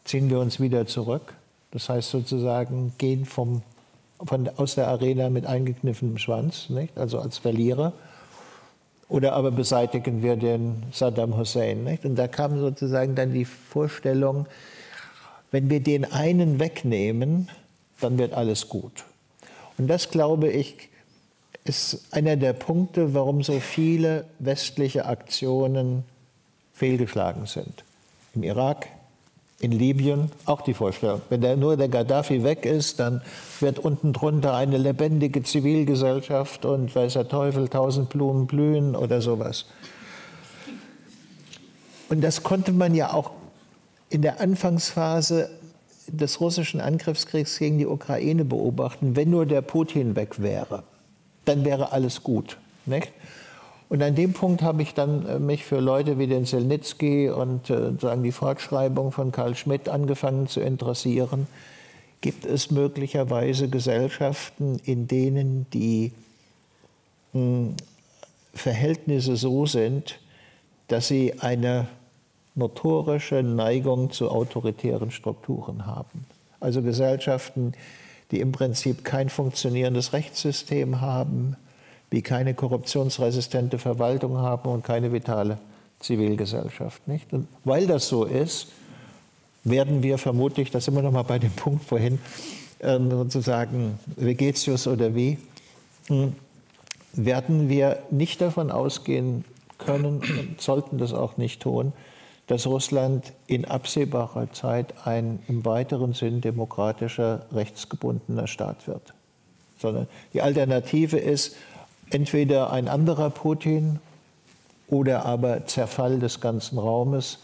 ziehen 0.03 0.29
wir 0.29 0.39
uns 0.39 0.59
wieder 0.59 0.87
zurück? 0.87 1.33
Das 1.71 1.89
heißt 1.89 2.09
sozusagen, 2.09 2.93
gehen 2.97 3.25
vom, 3.25 3.61
von, 4.25 4.49
aus 4.57 4.75
der 4.75 4.87
Arena 4.87 5.29
mit 5.29 5.45
eingekniffenem 5.45 6.17
Schwanz, 6.17 6.69
nicht? 6.69 6.97
also 6.97 7.19
als 7.19 7.37
Verlierer 7.37 7.93
oder 9.07 9.33
aber 9.33 9.51
beseitigen 9.51 10.23
wir 10.23 10.35
den 10.35 10.83
Saddam 10.91 11.37
Hussein. 11.37 11.83
Nicht? 11.83 12.05
Und 12.05 12.15
da 12.15 12.27
kam 12.27 12.59
sozusagen 12.59 13.15
dann 13.15 13.33
die 13.33 13.45
Vorstellung, 13.45 14.47
wenn 15.51 15.69
wir 15.69 15.79
den 15.79 16.11
einen 16.11 16.59
wegnehmen, 16.59 17.49
dann 18.01 18.17
wird 18.17 18.33
alles 18.33 18.67
gut. 18.67 19.05
Und 19.77 19.87
das, 19.87 20.09
glaube 20.09 20.49
ich, 20.49 20.89
ist 21.65 22.05
einer 22.11 22.37
der 22.37 22.53
Punkte, 22.53 23.13
warum 23.13 23.43
so 23.43 23.59
viele 23.59 24.25
westliche 24.39 25.05
Aktionen 25.05 26.03
fehlgeschlagen 26.73 27.47
sind. 27.47 27.83
Im 28.35 28.43
Irak, 28.43 28.87
in 29.59 29.71
Libyen 29.71 30.31
auch 30.45 30.61
die 30.61 30.75
Vorstellung. 30.75 31.21
Wenn 31.29 31.41
der, 31.41 31.57
nur 31.57 31.75
der 31.75 31.89
Gaddafi 31.89 32.43
weg 32.43 32.65
ist, 32.65 32.99
dann 32.99 33.21
wird 33.59 33.79
unten 33.79 34.13
drunter 34.13 34.53
eine 34.53 34.77
lebendige 34.77 35.41
Zivilgesellschaft 35.41 36.65
und 36.65 36.95
weiß 36.95 37.13
der 37.13 37.27
Teufel, 37.27 37.67
tausend 37.67 38.09
Blumen 38.09 38.45
blühen 38.45 38.95
oder 38.95 39.21
sowas. 39.21 39.65
Und 42.09 42.21
das 42.21 42.43
konnte 42.43 42.73
man 42.73 42.93
ja 42.93 43.11
auch 43.11 43.31
in 44.09 44.21
der 44.21 44.39
Anfangsphase 44.39 45.49
des 46.07 46.39
russischen 46.39 46.79
Angriffskriegs 46.79 47.57
gegen 47.57 47.79
die 47.79 47.87
Ukraine 47.87 48.45
beobachten. 48.45 49.15
Wenn 49.15 49.31
nur 49.31 49.47
der 49.47 49.63
Putin 49.63 50.15
weg 50.15 50.39
wäre, 50.39 50.83
dann 51.45 51.65
wäre 51.65 51.91
alles 51.91 52.23
gut. 52.23 52.57
Nicht? 52.85 53.11
Und 53.87 54.01
an 54.01 54.15
dem 54.15 54.33
Punkt 54.33 54.61
habe 54.61 54.81
ich 54.81 54.93
dann 54.93 55.27
äh, 55.27 55.39
mich 55.39 55.63
für 55.63 55.79
Leute 55.79 56.17
wie 56.17 56.27
den 56.27 56.45
Selnitzky 56.45 57.29
und 57.29 57.69
äh, 57.69 57.91
sagen 57.99 58.23
die 58.23 58.31
Fortschreibung 58.31 59.11
von 59.11 59.31
Karl 59.31 59.55
Schmidt 59.55 59.89
angefangen 59.89 60.47
zu 60.47 60.59
interessieren. 60.59 61.47
Gibt 62.21 62.45
es 62.45 62.71
möglicherweise 62.71 63.69
Gesellschaften, 63.69 64.79
in 64.83 65.07
denen 65.07 65.67
die 65.71 66.13
hm, 67.33 67.75
Verhältnisse 68.53 69.35
so 69.35 69.67
sind, 69.67 70.19
dass 70.87 71.07
sie 71.07 71.39
eine 71.39 71.87
notorische 72.55 73.43
Neigung 73.43 74.11
zu 74.11 74.31
autoritären 74.31 75.11
Strukturen 75.11 75.85
haben? 75.85 76.25
Also 76.59 76.81
Gesellschaften, 76.81 77.73
die 78.31 78.39
im 78.39 78.51
Prinzip 78.51 79.03
kein 79.03 79.29
funktionierendes 79.29 80.13
Rechtssystem 80.13 81.01
haben, 81.01 81.55
die 82.11 82.21
keine 82.21 82.53
korruptionsresistente 82.53 83.77
Verwaltung 83.77 84.37
haben 84.37 84.69
und 84.69 84.83
keine 84.83 85.11
vitale 85.11 85.57
Zivilgesellschaft. 85.99 87.07
Nicht? 87.07 87.33
Und 87.33 87.47
weil 87.63 87.87
das 87.87 88.07
so 88.07 88.25
ist, 88.25 88.67
werden 89.63 90.03
wir 90.03 90.17
vermutlich, 90.17 90.71
da 90.71 90.79
sind 90.79 90.95
wir 90.95 91.01
nochmal 91.01 91.23
bei 91.23 91.39
dem 91.39 91.51
Punkt 91.55 91.83
vorhin, 91.83 92.19
ähm, 92.81 93.09
sozusagen 93.09 93.99
Vegetius 94.15 94.87
oder 94.87 95.15
wie, 95.15 95.37
hm, 96.07 96.33
werden 97.13 97.69
wir 97.69 97.99
nicht 98.11 98.41
davon 98.41 98.71
ausgehen 98.71 99.45
können 99.77 100.21
und 100.21 100.61
sollten 100.61 100.97
das 100.97 101.13
auch 101.13 101.37
nicht 101.37 101.61
tun, 101.61 101.93
dass 102.47 102.67
Russland 102.67 103.33
in 103.47 103.65
absehbarer 103.65 104.51
Zeit 104.51 104.93
ein 105.05 105.39
im 105.47 105.65
weiteren 105.65 106.13
Sinn 106.13 106.41
demokratischer, 106.41 107.45
rechtsgebundener 107.51 108.47
Staat 108.47 108.87
wird. 108.87 109.13
Sondern 109.79 110.07
die 110.33 110.41
Alternative 110.41 111.17
ist, 111.17 111.55
entweder 112.11 112.71
ein 112.71 112.87
anderer 112.87 113.29
Putin 113.29 113.99
oder 114.87 115.25
aber 115.25 115.65
Zerfall 115.65 116.19
des 116.19 116.39
ganzen 116.39 116.77
Raumes. 116.77 117.39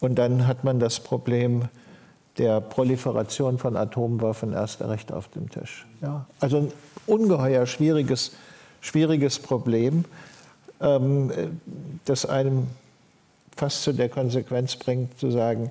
Und 0.00 0.16
dann 0.16 0.46
hat 0.46 0.62
man 0.62 0.78
das 0.78 1.00
Problem 1.00 1.68
der 2.36 2.60
Proliferation 2.60 3.58
von 3.58 3.76
Atomwaffen 3.76 4.52
erst 4.52 4.82
recht 4.82 5.12
auf 5.12 5.28
dem 5.28 5.50
Tisch. 5.50 5.86
Ja, 6.02 6.26
also 6.38 6.58
ein 6.58 6.72
ungeheuer 7.06 7.66
schwieriges, 7.66 8.32
schwieriges 8.80 9.38
Problem, 9.38 10.04
ähm, 10.80 11.32
das 12.04 12.26
einem 12.26 12.68
fast 13.58 13.82
zu 13.82 13.92
der 13.92 14.08
Konsequenz 14.08 14.76
bringt, 14.76 15.18
zu 15.18 15.30
sagen, 15.30 15.70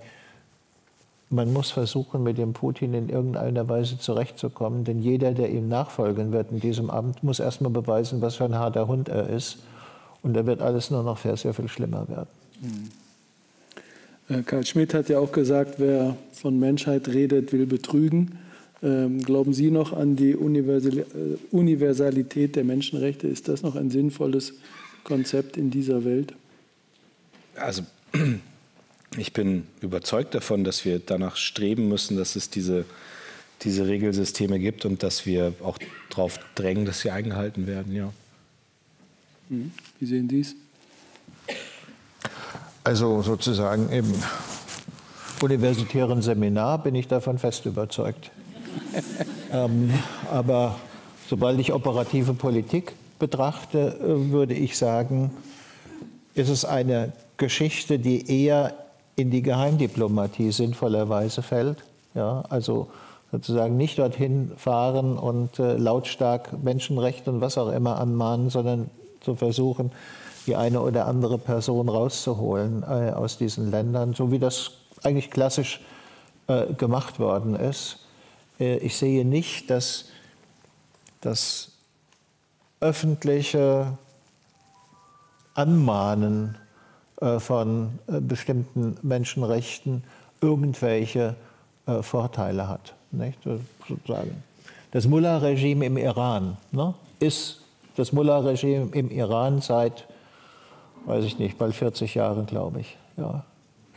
man 1.29 1.51
muss 1.51 1.71
versuchen, 1.71 2.23
mit 2.23 2.37
dem 2.37 2.53
Putin 2.53 2.93
in 2.93 3.09
irgendeiner 3.09 3.67
Weise 3.67 3.97
zurechtzukommen, 3.97 4.83
denn 4.83 5.01
jeder, 5.01 5.31
der 5.31 5.49
ihm 5.49 5.67
nachfolgen 5.67 6.31
wird 6.31 6.51
in 6.51 6.59
diesem 6.59 6.89
Amt, 6.89 7.23
muss 7.23 7.39
erstmal 7.39 7.71
beweisen, 7.71 8.21
was 8.21 8.35
für 8.35 8.45
ein 8.45 8.55
harter 8.55 8.87
Hund 8.87 9.09
er 9.09 9.29
ist. 9.29 9.57
Und 10.23 10.33
da 10.33 10.45
wird 10.45 10.61
alles 10.61 10.89
nur 10.89 11.03
noch 11.03 11.17
sehr, 11.17 11.37
sehr 11.37 11.53
viel 11.53 11.67
schlimmer 11.67 12.07
werden. 12.07 12.29
Mhm. 12.61 14.43
Karl 14.45 14.65
Schmidt 14.65 14.93
hat 14.93 15.07
ja 15.07 15.19
auch 15.19 15.31
gesagt, 15.31 15.75
wer 15.77 16.17
von 16.33 16.59
Menschheit 16.59 17.07
redet, 17.07 17.53
will 17.53 17.65
betrügen. 17.65 18.37
Ähm, 18.83 19.23
glauben 19.23 19.53
Sie 19.53 19.71
noch 19.71 19.93
an 19.93 20.17
die 20.17 20.31
äh, 20.31 21.37
Universalität 21.51 22.55
der 22.57 22.63
Menschenrechte? 22.65 23.27
Ist 23.27 23.47
das 23.47 23.63
noch 23.63 23.75
ein 23.75 23.89
sinnvolles 23.89 24.55
Konzept 25.03 25.55
in 25.55 25.71
dieser 25.71 26.03
Welt? 26.03 26.33
Also 27.59 27.83
ich 29.17 29.33
bin 29.33 29.67
überzeugt 29.81 30.35
davon, 30.35 30.63
dass 30.63 30.85
wir 30.85 30.99
danach 30.99 31.35
streben 31.35 31.87
müssen, 31.87 32.17
dass 32.17 32.35
es 32.35 32.49
diese, 32.49 32.85
diese 33.61 33.87
Regelsysteme 33.87 34.59
gibt 34.59 34.85
und 34.85 35.03
dass 35.03 35.25
wir 35.25 35.53
auch 35.63 35.77
darauf 36.09 36.39
drängen, 36.55 36.85
dass 36.85 37.01
sie 37.01 37.11
eingehalten 37.11 37.67
werden. 37.67 37.93
Ja. 37.93 38.13
Mhm. 39.49 39.71
Wie 39.99 40.05
sehen 40.05 40.29
Sie 40.29 40.41
es? 40.41 40.55
Also 42.83 43.21
sozusagen 43.21 43.89
im 43.89 44.13
universitären 45.41 46.21
Seminar 46.21 46.81
bin 46.81 46.95
ich 46.95 47.07
davon 47.07 47.37
fest 47.37 47.65
überzeugt. 47.65 48.31
ähm, 49.51 49.93
aber 50.31 50.79
sobald 51.29 51.59
ich 51.59 51.73
operative 51.73 52.33
Politik 52.33 52.93
betrachte, 53.19 53.97
äh, 53.99 54.31
würde 54.31 54.53
ich 54.53 54.77
sagen, 54.77 55.31
ist 56.33 56.49
es 56.49 56.65
eine 56.65 57.13
Geschichte, 57.37 57.99
die 57.99 58.45
eher 58.45 58.73
in 59.15 59.31
die 59.31 59.41
Geheimdiplomatie 59.41 60.51
sinnvollerweise 60.51 61.41
fällt. 61.41 61.83
Ja, 62.13 62.43
also 62.49 62.87
sozusagen 63.31 63.77
nicht 63.77 63.99
dorthin 63.99 64.51
fahren 64.57 65.17
und 65.17 65.59
äh, 65.59 65.75
lautstark 65.77 66.63
Menschenrechte 66.63 67.29
und 67.31 67.41
was 67.41 67.57
auch 67.57 67.71
immer 67.71 67.99
anmahnen, 67.99 68.49
sondern 68.49 68.89
zu 69.21 69.35
versuchen, 69.35 69.91
die 70.45 70.55
eine 70.55 70.81
oder 70.81 71.07
andere 71.07 71.37
Person 71.37 71.89
rauszuholen 71.89 72.83
äh, 72.83 73.11
aus 73.11 73.37
diesen 73.37 73.69
Ländern, 73.69 74.13
so 74.13 74.31
wie 74.31 74.39
das 74.39 74.71
eigentlich 75.03 75.29
klassisch 75.29 75.81
äh, 76.47 76.73
gemacht 76.73 77.19
worden 77.19 77.55
ist. 77.55 77.99
Äh, 78.59 78.77
ich 78.77 78.95
sehe 78.95 79.25
nicht, 79.25 79.69
dass 79.69 80.05
das 81.21 81.71
öffentliche 82.79 83.97
Anmahnen 85.53 86.57
von 87.39 87.99
äh, 88.07 88.19
bestimmten 88.19 88.97
Menschenrechten 89.01 90.03
irgendwelche 90.41 91.35
äh, 91.87 92.01
Vorteile 92.03 92.67
hat. 92.67 92.93
Nicht? 93.11 93.39
Das 94.91 95.07
Mullah-Regime 95.07 95.85
im 95.85 95.97
Iran 95.97 96.57
ne, 96.71 96.93
ist 97.19 97.61
das 97.95 98.11
Mullah-Regime 98.11 98.89
im 98.91 99.09
Iran 99.09 99.61
seit, 99.61 100.05
weiß 101.05 101.25
ich 101.25 101.39
nicht, 101.39 101.57
bald 101.57 101.73
40 101.73 102.13
Jahren, 102.13 102.45
glaube 102.45 102.81
ich. 102.81 102.97
Ja, 103.17 103.43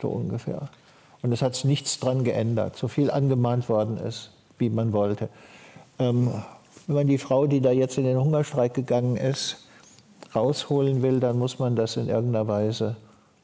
so 0.01 0.09
ungefähr. 0.09 0.69
Und 1.23 1.33
es 1.33 1.43
hat 1.43 1.63
nichts 1.65 2.01
dran 2.01 2.25
geändert. 2.25 2.77
So 2.77 2.89
viel 2.89 3.11
angemahnt 3.11 3.69
worden 3.69 3.99
ist, 3.99 4.31
wie 4.57 4.71
man 4.71 4.95
wollte. 4.95 5.29
Ähm, 5.99 6.33
wenn 6.87 6.97
man 6.97 7.07
die 7.07 7.19
Frau, 7.19 7.47
die 7.47 7.61
da 7.61 7.71
jetzt 7.71 7.99
in 7.99 8.05
den 8.05 8.19
Hungerstreik 8.19 8.73
gegangen 8.73 9.17
ist, 9.17 9.69
rausholen 10.35 11.03
will, 11.03 11.21
dann 11.21 11.39
muss 11.39 11.59
man 11.59 11.77
das 11.77 11.97
in 11.97 12.09
irgendeiner 12.09 12.49
Weise 12.49 12.97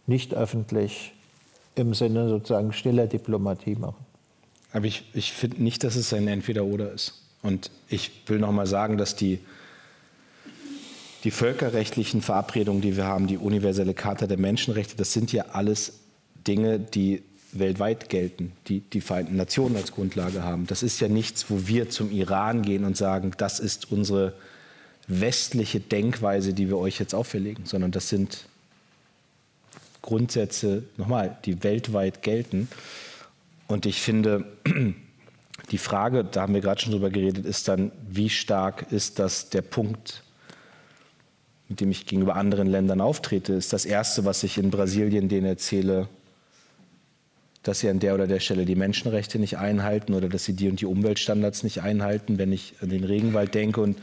nicht 0.06 0.34
öffentlich 0.34 1.12
im 1.74 1.94
Sinne 1.94 2.28
sozusagen 2.28 2.72
stiller 2.72 3.06
Diplomatie 3.06 3.76
machen. 3.76 4.04
Aber 4.72 4.86
ich, 4.86 5.04
ich 5.14 5.32
finde 5.32 5.62
nicht, 5.62 5.84
dass 5.84 5.96
es 5.96 6.12
ein 6.12 6.28
Entweder-Oder 6.28 6.92
ist. 6.92 7.22
Und 7.42 7.70
ich 7.88 8.10
will 8.26 8.38
noch 8.38 8.52
mal 8.52 8.66
sagen, 8.66 8.98
dass 8.98 9.14
die, 9.14 9.38
die 11.24 11.30
völkerrechtlichen 11.30 12.22
Verabredungen, 12.22 12.82
die 12.82 12.96
wir 12.96 13.04
haben, 13.04 13.26
die 13.26 13.38
universelle 13.38 13.94
Charta 13.94 14.26
der 14.26 14.38
Menschenrechte, 14.38 14.96
das 14.96 15.12
sind 15.12 15.32
ja 15.32 15.46
alles 15.52 16.00
Dinge, 16.46 16.78
die 16.78 17.22
weltweit 17.52 18.08
gelten, 18.08 18.52
die 18.66 18.80
die 18.80 19.00
Vereinten 19.00 19.36
Nationen 19.36 19.76
als 19.76 19.92
Grundlage 19.92 20.42
haben. 20.42 20.66
Das 20.66 20.82
ist 20.82 21.00
ja 21.00 21.08
nichts, 21.08 21.50
wo 21.50 21.66
wir 21.66 21.88
zum 21.88 22.10
Iran 22.10 22.62
gehen 22.62 22.84
und 22.84 22.96
sagen, 22.96 23.32
das 23.38 23.60
ist 23.60 23.90
unsere 23.92 24.34
westliche 25.08 25.80
Denkweise, 25.80 26.52
die 26.52 26.68
wir 26.68 26.78
euch 26.78 26.98
jetzt 26.98 27.14
auferlegen, 27.14 27.64
sondern 27.64 27.92
das 27.92 28.08
sind 28.08 28.48
Grundsätze, 30.06 30.84
nochmal, 30.96 31.36
die 31.44 31.62
weltweit 31.62 32.22
gelten. 32.22 32.68
Und 33.66 33.84
ich 33.84 34.00
finde, 34.00 34.46
die 35.70 35.78
Frage, 35.78 36.24
da 36.24 36.42
haben 36.42 36.54
wir 36.54 36.62
gerade 36.62 36.80
schon 36.80 36.92
drüber 36.92 37.10
geredet, 37.10 37.44
ist 37.44 37.68
dann, 37.68 37.92
wie 38.08 38.30
stark 38.30 38.90
ist 38.90 39.18
das 39.18 39.50
der 39.50 39.62
Punkt, 39.62 40.22
mit 41.68 41.80
dem 41.80 41.90
ich 41.90 42.06
gegenüber 42.06 42.36
anderen 42.36 42.68
Ländern 42.68 43.00
auftrete? 43.00 43.52
Ist 43.52 43.72
das 43.72 43.84
Erste, 43.84 44.24
was 44.24 44.42
ich 44.44 44.56
in 44.56 44.70
Brasilien 44.70 45.28
denen 45.28 45.46
erzähle, 45.46 46.08
dass 47.66 47.80
sie 47.80 47.88
an 47.88 47.98
der 47.98 48.14
oder 48.14 48.28
der 48.28 48.38
Stelle 48.38 48.64
die 48.64 48.76
Menschenrechte 48.76 49.40
nicht 49.40 49.58
einhalten 49.58 50.14
oder 50.14 50.28
dass 50.28 50.44
sie 50.44 50.52
die 50.52 50.68
und 50.68 50.80
die 50.80 50.86
Umweltstandards 50.86 51.64
nicht 51.64 51.82
einhalten. 51.82 52.38
Wenn 52.38 52.52
ich 52.52 52.74
an 52.80 52.90
den 52.90 53.02
Regenwald 53.02 53.54
denke 53.54 53.80
und 53.80 53.98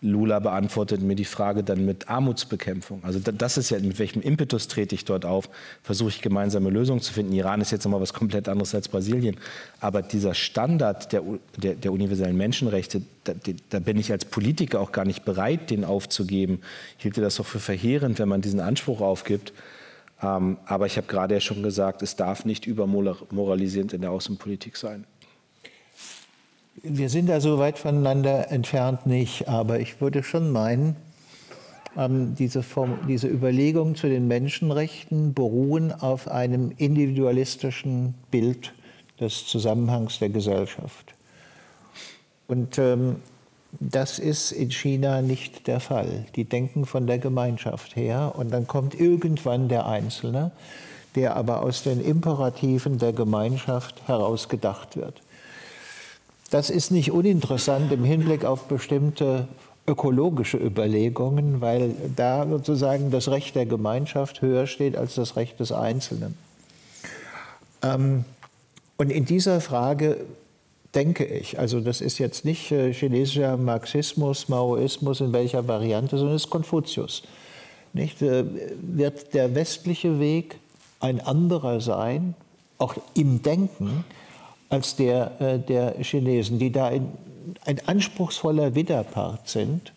Lula 0.00 0.38
beantwortet 0.38 1.02
mir 1.02 1.16
die 1.16 1.24
Frage 1.24 1.64
dann 1.64 1.84
mit 1.84 2.08
Armutsbekämpfung. 2.08 3.02
Also 3.02 3.18
das 3.18 3.58
ist 3.58 3.70
ja, 3.70 3.80
mit 3.80 3.98
welchem 3.98 4.22
Impetus 4.22 4.68
trete 4.68 4.94
ich 4.94 5.04
dort 5.04 5.24
auf, 5.24 5.48
versuche 5.82 6.10
ich 6.10 6.22
gemeinsame 6.22 6.70
Lösungen 6.70 7.00
zu 7.00 7.12
finden. 7.12 7.32
Iran 7.32 7.60
ist 7.60 7.72
jetzt 7.72 7.84
nochmal 7.84 8.00
was 8.00 8.12
komplett 8.12 8.48
anderes 8.48 8.72
als 8.76 8.88
Brasilien. 8.88 9.36
Aber 9.80 10.02
dieser 10.02 10.34
Standard 10.34 11.12
der, 11.12 11.22
der, 11.56 11.74
der 11.74 11.92
universellen 11.92 12.36
Menschenrechte, 12.36 13.02
da, 13.24 13.32
da, 13.70 13.80
bin 13.80 13.98
ich 13.98 14.12
als 14.12 14.24
Politiker 14.26 14.80
auch 14.80 14.92
gar 14.92 15.04
nicht 15.04 15.24
bereit, 15.24 15.70
den 15.70 15.84
aufzugeben. 15.84 16.60
Ich 16.98 17.02
hielte 17.02 17.20
das 17.20 17.40
auch 17.40 17.46
für 17.46 17.58
verheerend, 17.58 18.20
wenn 18.20 18.28
man 18.28 18.42
diesen 18.42 18.60
Anspruch 18.60 19.00
aufgibt. 19.00 19.52
Ähm, 20.22 20.58
aber 20.66 20.86
ich 20.86 20.96
habe 20.96 21.06
gerade 21.06 21.34
ja 21.34 21.40
schon 21.40 21.62
gesagt, 21.62 22.02
es 22.02 22.16
darf 22.16 22.44
nicht 22.44 22.66
übermoralisierend 22.66 23.92
in 23.92 24.00
der 24.00 24.10
Außenpolitik 24.10 24.76
sein. 24.76 25.06
Wir 26.82 27.08
sind 27.08 27.28
da 27.28 27.40
so 27.40 27.58
weit 27.58 27.78
voneinander 27.78 28.50
entfernt 28.50 29.06
nicht, 29.06 29.48
aber 29.48 29.80
ich 29.80 30.00
würde 30.00 30.22
schon 30.22 30.52
meinen, 30.52 30.96
ähm, 31.96 32.34
diese, 32.36 32.64
diese 33.08 33.28
Überlegungen 33.28 33.96
zu 33.96 34.08
den 34.08 34.28
Menschenrechten 34.28 35.34
beruhen 35.34 35.92
auf 35.92 36.28
einem 36.28 36.72
individualistischen 36.76 38.14
Bild 38.30 38.74
des 39.20 39.46
Zusammenhangs 39.46 40.18
der 40.20 40.28
Gesellschaft. 40.28 41.14
Und 42.46 42.78
ähm, 42.78 43.16
das 43.72 44.18
ist 44.18 44.52
in 44.52 44.70
China 44.70 45.20
nicht 45.20 45.66
der 45.66 45.80
Fall. 45.80 46.26
Die 46.36 46.44
denken 46.44 46.86
von 46.86 47.06
der 47.06 47.18
Gemeinschaft 47.18 47.96
her 47.96 48.32
und 48.36 48.50
dann 48.50 48.66
kommt 48.66 48.98
irgendwann 48.98 49.68
der 49.68 49.86
Einzelne, 49.86 50.52
der 51.14 51.36
aber 51.36 51.62
aus 51.62 51.82
den 51.82 52.00
Imperativen 52.00 52.98
der 52.98 53.12
Gemeinschaft 53.12 54.06
herausgedacht 54.06 54.96
wird. 54.96 55.20
Das 56.50 56.70
ist 56.70 56.90
nicht 56.90 57.12
uninteressant 57.12 57.92
im 57.92 58.04
Hinblick 58.04 58.44
auf 58.44 58.64
bestimmte 58.64 59.48
ökologische 59.86 60.56
Überlegungen, 60.56 61.60
weil 61.60 61.94
da 62.16 62.46
sozusagen 62.46 63.10
das 63.10 63.28
Recht 63.28 63.54
der 63.54 63.66
Gemeinschaft 63.66 64.40
höher 64.40 64.66
steht 64.66 64.96
als 64.96 65.14
das 65.14 65.36
Recht 65.36 65.60
des 65.60 65.72
Einzelnen. 65.72 66.36
Ähm, 67.82 68.24
und 68.96 69.10
in 69.10 69.24
dieser 69.24 69.60
Frage 69.60 70.18
denke 70.94 71.24
ich. 71.24 71.58
Also 71.58 71.80
das 71.80 72.00
ist 72.00 72.18
jetzt 72.18 72.44
nicht 72.44 72.72
äh, 72.72 72.92
chinesischer 72.92 73.56
Marxismus, 73.56 74.48
Maoismus 74.48 75.20
in 75.20 75.32
welcher 75.32 75.66
Variante, 75.68 76.16
sondern 76.16 76.36
es 76.36 76.44
ist 76.44 76.50
Konfuzius. 76.50 77.22
Nicht? 77.92 78.22
Äh, 78.22 78.44
wird 78.80 79.34
der 79.34 79.54
westliche 79.54 80.18
Weg 80.18 80.56
ein 81.00 81.20
anderer 81.20 81.80
sein, 81.80 82.34
auch 82.78 82.94
im 83.14 83.42
Denken, 83.42 84.04
als 84.68 84.96
der 84.96 85.40
äh, 85.40 85.58
der 85.58 85.96
Chinesen, 86.02 86.58
die 86.58 86.72
da 86.72 86.86
ein, 86.86 87.12
ein 87.64 87.80
anspruchsvoller 87.86 88.74
Widerpart 88.74 89.48
sind, 89.48 89.92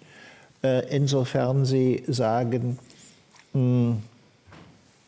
insofern 0.91 1.65
sie 1.65 2.03
sagen, 2.05 2.77
hm, 3.53 4.03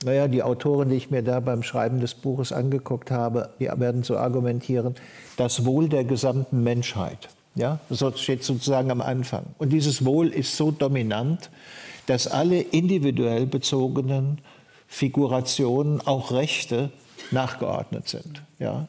naja, 0.03 0.27
die 0.27 0.43
Autoren, 0.43 0.89
die 0.89 0.95
ich 0.95 1.11
mir 1.11 1.23
da 1.23 1.39
beim 1.39 1.63
Schreiben 1.63 1.99
des 1.99 2.13
Buches 2.13 2.51
angeguckt 2.51 3.11
habe, 3.11 3.49
die 3.59 3.65
werden 3.65 4.03
so 4.03 4.17
argumentieren, 4.17 4.95
das 5.37 5.65
Wohl 5.65 5.89
der 5.89 6.03
gesamten 6.03 6.63
Menschheit. 6.63 7.29
Ja, 7.55 7.79
das 7.89 8.19
steht 8.19 8.43
sozusagen 8.43 8.89
am 8.89 9.01
Anfang. 9.01 9.45
Und 9.59 9.69
dieses 9.69 10.03
Wohl 10.05 10.29
ist 10.29 10.57
so 10.57 10.71
dominant, 10.71 11.51
dass 12.07 12.27
alle 12.27 12.59
individuell 12.59 13.45
bezogenen 13.45 14.39
Figurationen, 14.87 16.01
auch 16.01 16.31
Rechte, 16.31 16.91
nachgeordnet 17.31 18.07
sind. 18.07 18.41
Ja. 18.59 18.87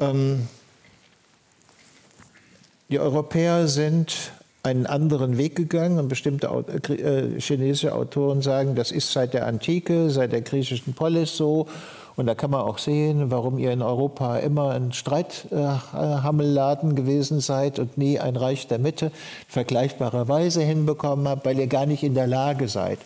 Ähm, 0.00 0.48
die 2.88 2.98
Europäer 2.98 3.68
sind 3.68 4.32
einen 4.62 4.86
anderen 4.86 5.38
Weg 5.38 5.56
gegangen 5.56 5.98
und 5.98 6.08
bestimmte 6.08 6.48
äh, 6.48 7.40
chinesische 7.40 7.94
Autoren 7.94 8.42
sagen, 8.42 8.74
das 8.74 8.92
ist 8.92 9.12
seit 9.12 9.32
der 9.32 9.46
Antike, 9.46 10.10
seit 10.10 10.32
der 10.32 10.42
griechischen 10.42 10.92
Polis 10.94 11.36
so. 11.36 11.66
Und 12.16 12.26
da 12.26 12.34
kann 12.34 12.50
man 12.50 12.60
auch 12.60 12.76
sehen, 12.76 13.30
warum 13.30 13.56
ihr 13.56 13.72
in 13.72 13.80
Europa 13.80 14.36
immer 14.38 14.72
ein 14.72 14.92
Streithammelladen 14.92 16.94
gewesen 16.94 17.40
seid 17.40 17.78
und 17.78 17.96
nie 17.96 18.18
ein 18.18 18.36
Reich 18.36 18.66
der 18.66 18.78
Mitte 18.78 19.10
vergleichbarerweise 19.48 20.60
hinbekommen 20.60 21.26
habt, 21.26 21.46
weil 21.46 21.58
ihr 21.58 21.66
gar 21.66 21.86
nicht 21.86 22.02
in 22.02 22.14
der 22.14 22.26
Lage 22.26 22.68
seid, 22.68 22.98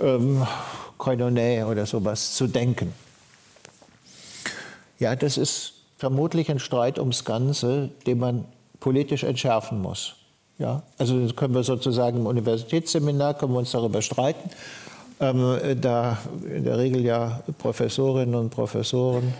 ähm, 0.00 0.44
Koinonie 0.98 1.62
oder 1.62 1.86
sowas 1.86 2.34
zu 2.34 2.48
denken. 2.48 2.92
Ja, 4.98 5.14
das 5.14 5.38
ist 5.38 5.74
vermutlich 5.96 6.50
ein 6.50 6.58
Streit 6.58 6.98
ums 6.98 7.24
Ganze, 7.24 7.90
den 8.06 8.18
man 8.18 8.46
politisch 8.80 9.22
entschärfen 9.22 9.80
muss. 9.80 10.16
Ja, 10.58 10.82
also 10.98 11.26
können 11.34 11.54
wir 11.54 11.64
sozusagen 11.64 12.18
im 12.18 12.26
Universitätsseminar 12.26 13.34
können 13.34 13.52
wir 13.52 13.58
uns 13.58 13.72
darüber 13.72 14.02
streiten, 14.02 14.50
ähm, 15.20 15.58
da 15.80 16.18
in 16.48 16.64
der 16.64 16.78
Regel 16.78 17.04
ja 17.04 17.42
Professorinnen 17.58 18.34
und 18.34 18.50
Professoren 18.50 19.34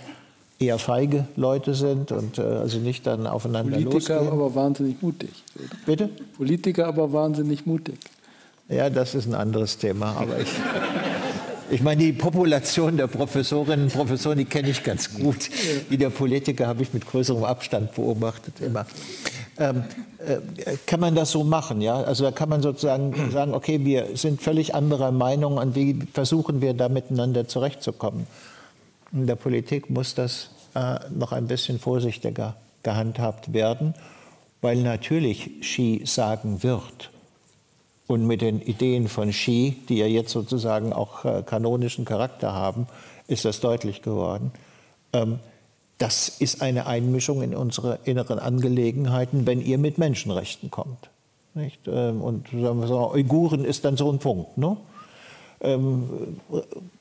eher 0.59 0.79
feige 0.79 1.27
Leute 1.37 1.75
sind 1.75 2.11
und 2.13 2.39
äh, 2.39 2.43
also 2.43 2.79
nicht 2.79 3.07
dann 3.07 3.27
aufeinander 3.27 3.73
Politiker 3.73 4.17
losgehen. 4.17 4.33
aber 4.33 4.55
wahnsinnig 4.55 5.03
mutig. 5.03 5.31
Bitte? 5.87 6.11
Politiker 6.37 6.87
aber 6.87 7.13
wahnsinnig 7.13 7.67
mutig. 7.67 7.99
Ja, 8.69 8.89
das 8.89 9.15
ist 9.15 9.27
ein 9.27 9.35
anderes 9.35 9.79
Thema, 9.79 10.17
aber 10.17 10.41
ich 10.41 10.49
Ich 11.71 11.83
meine, 11.83 12.05
die 12.05 12.13
Population 12.13 12.97
der 12.97 13.07
Professorinnen 13.07 13.87
und 13.87 13.93
Professoren, 13.93 14.39
die 14.39 14.45
kenne 14.45 14.69
ich 14.69 14.83
ganz 14.83 15.13
gut. 15.15 15.49
Die 15.91 15.97
der 15.97 16.11
Politiker 16.11 16.67
habe 16.67 16.83
ich 16.83 16.93
mit 16.93 17.07
größerem 17.07 17.43
Abstand 17.43 17.95
beobachtet 17.95 18.61
immer. 18.61 18.87
Ähm, 19.59 19.85
äh, 20.19 20.77
kann 20.87 21.01
man 21.01 21.15
das 21.15 21.31
so 21.31 21.45
machen? 21.45 21.81
Ja? 21.81 21.97
Also 21.97 22.25
da 22.25 22.33
kann 22.33 22.49
man 22.49 22.63
sozusagen 22.63 23.31
sagen, 23.31 23.55
okay, 23.55 23.85
wir 23.85 24.17
sind 24.17 24.43
völlig 24.43 24.75
anderer 24.75 25.13
Meinung 25.13 25.59
und 25.59 25.75
wie 25.75 25.99
versuchen 26.13 26.61
wir 26.61 26.75
da 26.75 26.89
miteinander 26.89 27.47
zurechtzukommen? 27.47 28.27
In 29.13 29.27
der 29.27 29.37
Politik 29.37 29.91
muss 29.91 30.15
das 30.15 30.51
äh, 30.75 30.99
noch 31.11 31.33
ein 31.33 31.47
bisschen 31.47 31.79
vorsichtiger 31.79 32.57
gehandhabt 32.83 33.53
werden, 33.53 33.95
weil 34.61 34.79
natürlich 34.83 35.61
Xi 35.61 36.03
sagen 36.05 36.63
wird, 36.63 37.11
und 38.07 38.27
mit 38.27 38.43
den 38.43 38.61
Ideen 38.61 39.09
von 39.09 39.31
Xi, 39.31 39.77
die 39.89 39.97
ja 39.97 40.07
jetzt 40.07 40.31
sozusagen 40.31 40.93
auch 40.93 41.25
äh, 41.25 41.43
kanonischen 41.45 42.05
Charakter 42.05 42.53
haben, 42.53 42.87
ist 43.29 43.45
das 43.45 43.61
deutlich 43.61 44.03
geworden. 44.03 44.53
Ähm, 45.13 45.39
das 45.99 46.29
ist 46.29 46.63
eine 46.63 46.87
Einmischung 46.87 47.43
in 47.43 47.55
unsere 47.55 48.01
inneren 48.05 48.39
Angelegenheiten, 48.39 49.47
wenn 49.47 49.61
ihr 49.61 49.79
mit 49.79 49.99
Menschenrechten 49.99 50.71
kommt. 50.71 51.11
Nicht? 51.55 51.81
Ähm, 51.87 52.21
und 52.21 52.49
sagen 52.49 52.81
wir 52.81 52.89
so, 52.89 53.13
Uiguren 53.13 53.65
ist 53.65 53.85
dann 53.85 53.97
so 53.97 54.11
ein 54.11 54.19
Punkt. 54.19 54.59
Ne? 54.59 54.77
Ähm, 55.61 56.41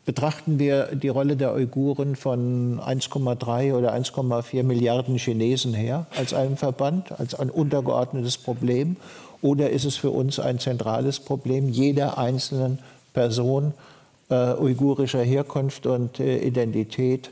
betrachten 0.05 0.59
wir 0.59 0.95
die 0.95 1.09
Rolle 1.09 1.35
der 1.35 1.53
Uiguren 1.53 2.15
von 2.15 2.79
1,3 2.79 3.73
oder 3.73 3.93
1,4 3.93 4.63
Milliarden 4.63 5.17
Chinesen 5.17 5.73
her 5.73 6.05
als 6.15 6.33
einen 6.33 6.55
Verband, 6.55 7.19
als 7.19 7.33
ein 7.35 7.49
untergeordnetes 7.49 8.37
Problem 8.37 8.95
oder 9.41 9.71
ist 9.71 9.85
es 9.85 9.97
für 9.97 10.11
uns 10.11 10.39
ein 10.39 10.59
zentrales 10.59 11.19
Problem 11.19 11.67
jeder 11.69 12.17
einzelnen 12.17 12.79
Person 13.11 13.73
äh, 14.29 14.53
uigurischer 14.53 15.21
Herkunft 15.21 15.85
und 15.85 16.19
äh, 16.19 16.37
Identität, 16.37 17.29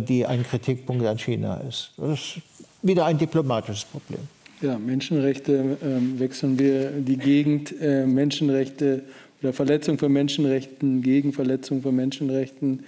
die 0.00 0.26
ein 0.26 0.42
Kritikpunkt 0.42 1.04
an 1.06 1.18
China 1.18 1.56
ist? 1.68 1.92
Das 1.96 2.18
ist 2.18 2.40
wieder 2.82 3.06
ein 3.06 3.18
diplomatisches 3.18 3.84
Problem. 3.84 4.20
Ja, 4.62 4.78
Menschenrechte 4.78 5.76
äh, 5.82 6.18
wechseln 6.18 6.58
wir 6.58 6.90
die 6.90 7.18
Gegend. 7.18 7.74
Äh, 7.80 8.06
Menschenrechte 8.06 9.02
oder 9.42 9.52
Verletzung 9.52 9.98
von 9.98 10.12
Menschenrechten 10.12 11.02
gegen 11.02 11.32
Verletzung 11.32 11.82
von 11.82 11.94
Menschenrechten. 11.94 12.84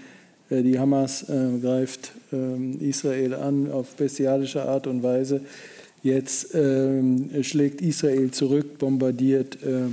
Äh, 0.48 0.62
die 0.62 0.78
Hamas 0.78 1.28
äh, 1.28 1.58
greift 1.60 2.12
ähm, 2.32 2.80
Israel 2.80 3.34
an 3.34 3.70
auf 3.70 3.94
bestialische 3.96 4.62
Art 4.62 4.86
und 4.86 5.02
Weise. 5.02 5.42
Jetzt 6.02 6.54
ähm, 6.54 7.30
schlägt 7.42 7.82
Israel 7.82 8.30
zurück, 8.30 8.78
bombardiert 8.78 9.62
äh, 9.62 9.88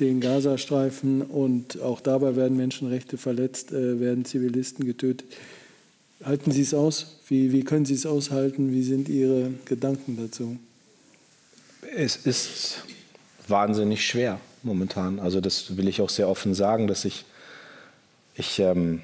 den 0.00 0.20
Gazastreifen 0.20 1.22
und 1.22 1.80
auch 1.80 2.00
dabei 2.00 2.34
werden 2.34 2.56
Menschenrechte 2.56 3.18
verletzt, 3.18 3.72
äh, 3.72 4.00
werden 4.00 4.24
Zivilisten 4.24 4.84
getötet. 4.84 5.26
Halten 6.24 6.52
Sie 6.52 6.62
es 6.62 6.72
aus? 6.72 7.18
Wie, 7.28 7.52
wie 7.52 7.64
können 7.64 7.84
Sie 7.84 7.94
es 7.94 8.06
aushalten? 8.06 8.72
Wie 8.72 8.82
sind 8.82 9.10
Ihre 9.10 9.50
Gedanken 9.66 10.16
dazu? 10.16 10.56
Es 11.94 12.16
ist 12.16 12.84
wahnsinnig 13.46 14.06
schwer 14.06 14.40
momentan. 14.62 15.20
Also 15.20 15.42
das 15.42 15.76
will 15.76 15.86
ich 15.86 16.00
auch 16.00 16.08
sehr 16.08 16.28
offen 16.28 16.54
sagen, 16.54 16.86
dass 16.86 17.04
ich, 17.04 17.26
ich 18.34 18.58
ähm, 18.58 19.02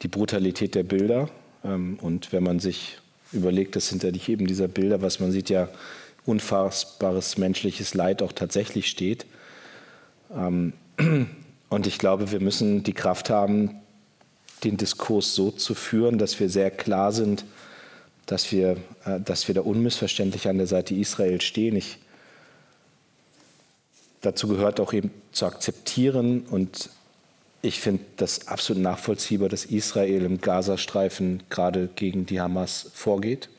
die 0.00 0.08
Brutalität 0.08 0.74
der 0.74 0.84
Bilder 0.84 1.28
ähm, 1.64 1.98
und 2.00 2.32
wenn 2.32 2.44
man 2.44 2.60
sich 2.60 2.98
überlegt, 3.32 3.76
dass 3.76 3.90
hinter 3.90 4.10
jedem 4.10 4.46
dieser 4.46 4.68
Bilder, 4.68 5.02
was 5.02 5.20
man 5.20 5.32
sieht, 5.32 5.50
ja 5.50 5.68
unfassbares 6.24 7.36
menschliches 7.36 7.92
Leid 7.92 8.22
auch 8.22 8.32
tatsächlich 8.32 8.88
steht. 8.88 9.26
Ähm, 10.34 10.72
und 11.68 11.86
ich 11.86 11.98
glaube, 11.98 12.32
wir 12.32 12.40
müssen 12.40 12.82
die 12.84 12.94
Kraft 12.94 13.28
haben, 13.28 13.80
den 14.64 14.76
Diskurs 14.76 15.34
so 15.34 15.50
zu 15.50 15.74
führen, 15.74 16.18
dass 16.18 16.38
wir 16.40 16.48
sehr 16.48 16.70
klar 16.70 17.12
sind, 17.12 17.44
dass 18.26 18.52
wir, 18.52 18.76
äh, 19.04 19.20
dass 19.24 19.48
wir 19.48 19.54
da 19.54 19.62
unmissverständlich 19.62 20.48
an 20.48 20.58
der 20.58 20.66
Seite 20.66 20.94
Israel 20.94 21.40
stehen. 21.40 21.76
Ich, 21.76 21.98
dazu 24.20 24.48
gehört 24.48 24.80
auch 24.80 24.92
eben 24.92 25.10
zu 25.32 25.46
akzeptieren 25.46 26.46
und 26.50 26.90
ich 27.62 27.80
finde 27.80 28.04
das 28.16 28.48
absolut 28.48 28.82
nachvollziehbar, 28.82 29.48
dass 29.48 29.66
Israel 29.66 30.24
im 30.24 30.40
Gazastreifen 30.40 31.42
gerade 31.50 31.88
gegen 31.94 32.24
die 32.24 32.40
Hamas 32.40 32.90
vorgeht 32.94 33.50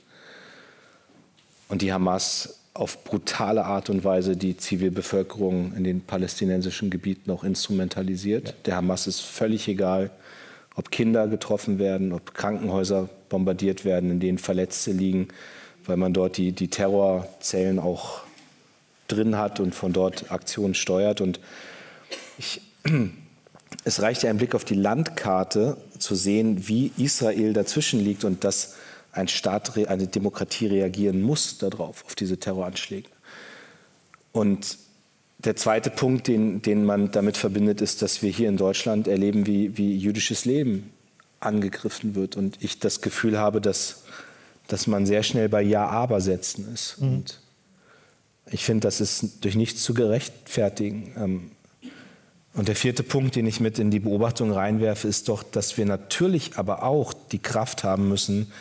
und 1.68 1.82
die 1.82 1.93
Hamas 1.93 2.58
auf 2.74 3.04
brutale 3.04 3.66
Art 3.66 3.89
und 3.89 4.04
Weise 4.04 4.38
die 4.38 4.58
Zivilbevölkerung 4.58 5.74
in 5.76 5.84
den 5.84 6.02
palästinensischen 6.02 6.89
Gebieten 6.89 7.30
auch 7.30 7.43
instrumentalisiert. 7.43 8.47
Ja. 8.47 8.54
Der 8.66 8.76
Hamas 8.78 9.08
ist 9.08 9.20
völlig 9.20 9.68
egal, 9.68 10.10
ob 10.82 10.89
Kinder 10.89 11.27
getroffen 11.27 11.77
werden, 11.77 12.11
ob 12.11 12.34
Krankenhäuser 12.34 13.07
bombardiert 13.29 13.86
werden, 13.86 14.09
in 14.09 14.19
denen 14.19 14.39
Verletzte 14.39 14.91
liegen, 14.91 15.27
weil 15.86 15.95
man 15.95 16.11
dort 16.11 16.38
die, 16.38 16.53
die 16.53 16.69
Terrorzellen 16.69 17.77
auch 17.77 18.21
drin 19.07 19.38
hat 19.38 19.59
und 19.59 19.75
von 19.75 19.93
dort 19.93 20.32
Aktionen 20.32 20.73
steuert. 20.73 21.21
Und 21.21 21.39
ich, 22.39 22.61
es 23.84 24.01
reicht 24.01 24.23
ja 24.23 24.32
ein 24.32 24.38
Blick 24.38 24.55
auf 24.55 24.65
die 24.65 24.73
Landkarte 24.73 25.77
zu 25.99 26.15
sehen, 26.15 26.67
wie 26.67 26.91
Israel 26.97 27.53
dazwischen 27.53 27.99
liegt 27.99 28.23
und 28.23 28.43
dass 28.43 28.73
ein 29.11 29.27
Staat, 29.27 29.77
eine 29.88 30.07
Demokratie 30.07 30.65
reagieren 30.65 31.21
muss 31.21 31.59
darauf, 31.59 32.03
auf 32.05 32.15
diese 32.15 32.39
Terroranschläge. 32.39 33.09
Und 34.32 34.79
der 35.44 35.56
zweite 35.56 35.89
Punkt, 35.89 36.28
den, 36.28 36.62
den 36.62 36.86
man 36.86 37.12
damit 37.12 37.38
verbindet, 37.38 37.82
ist, 37.82 38.02
dass 38.02 38.22
wir 38.22 38.30
hier 38.30 38.50
in 38.50 38.58
Deutschland 38.58 39.08
erleben, 39.08 39.46
wie, 39.48 39.78
wie 39.78 39.98
jüdisches 39.98 40.46
Leben 40.46 40.92
angegriffen 41.39 42.16
wird. 42.16 42.38
Und 42.38 42.58
ich 42.62 42.80
das 42.80 43.02
Gefühl 43.02 43.38
habe, 43.38 43.62
dass, 43.62 44.04
dass 44.68 44.88
man 44.88 45.06
sehr 45.06 45.24
schnell 45.24 45.50
bei 45.50 45.62
Ja-Aber-Sätzen 45.62 46.72
ist. 46.74 47.02
Mhm. 47.02 47.08
Und 47.08 47.39
ich 48.52 48.64
finde, 48.64 48.82
das 48.82 49.02
ist 49.02 49.44
durch 49.44 49.56
nichts 49.56 49.84
zu 49.84 49.94
gerechtfertigen. 49.94 51.14
Ähm, 51.18 51.52
und 52.54 52.68
der 52.68 52.76
vierte 52.76 53.04
Punkt, 53.04 53.36
den 53.36 53.48
ich 53.48 53.60
mit 53.60 53.80
in 53.80 53.92
die 53.92 54.00
Beobachtung 54.00 54.52
reinwerfe, 54.52 55.08
ist 55.08 55.30
doch, 55.30 55.42
dass 55.42 55.78
wir 55.78 55.86
natürlich 55.86 56.58
aber 56.58 56.84
auch 56.84 57.14
die 57.14 57.39
Kraft 57.39 57.84
haben 57.84 58.10
müssen, 58.10 58.52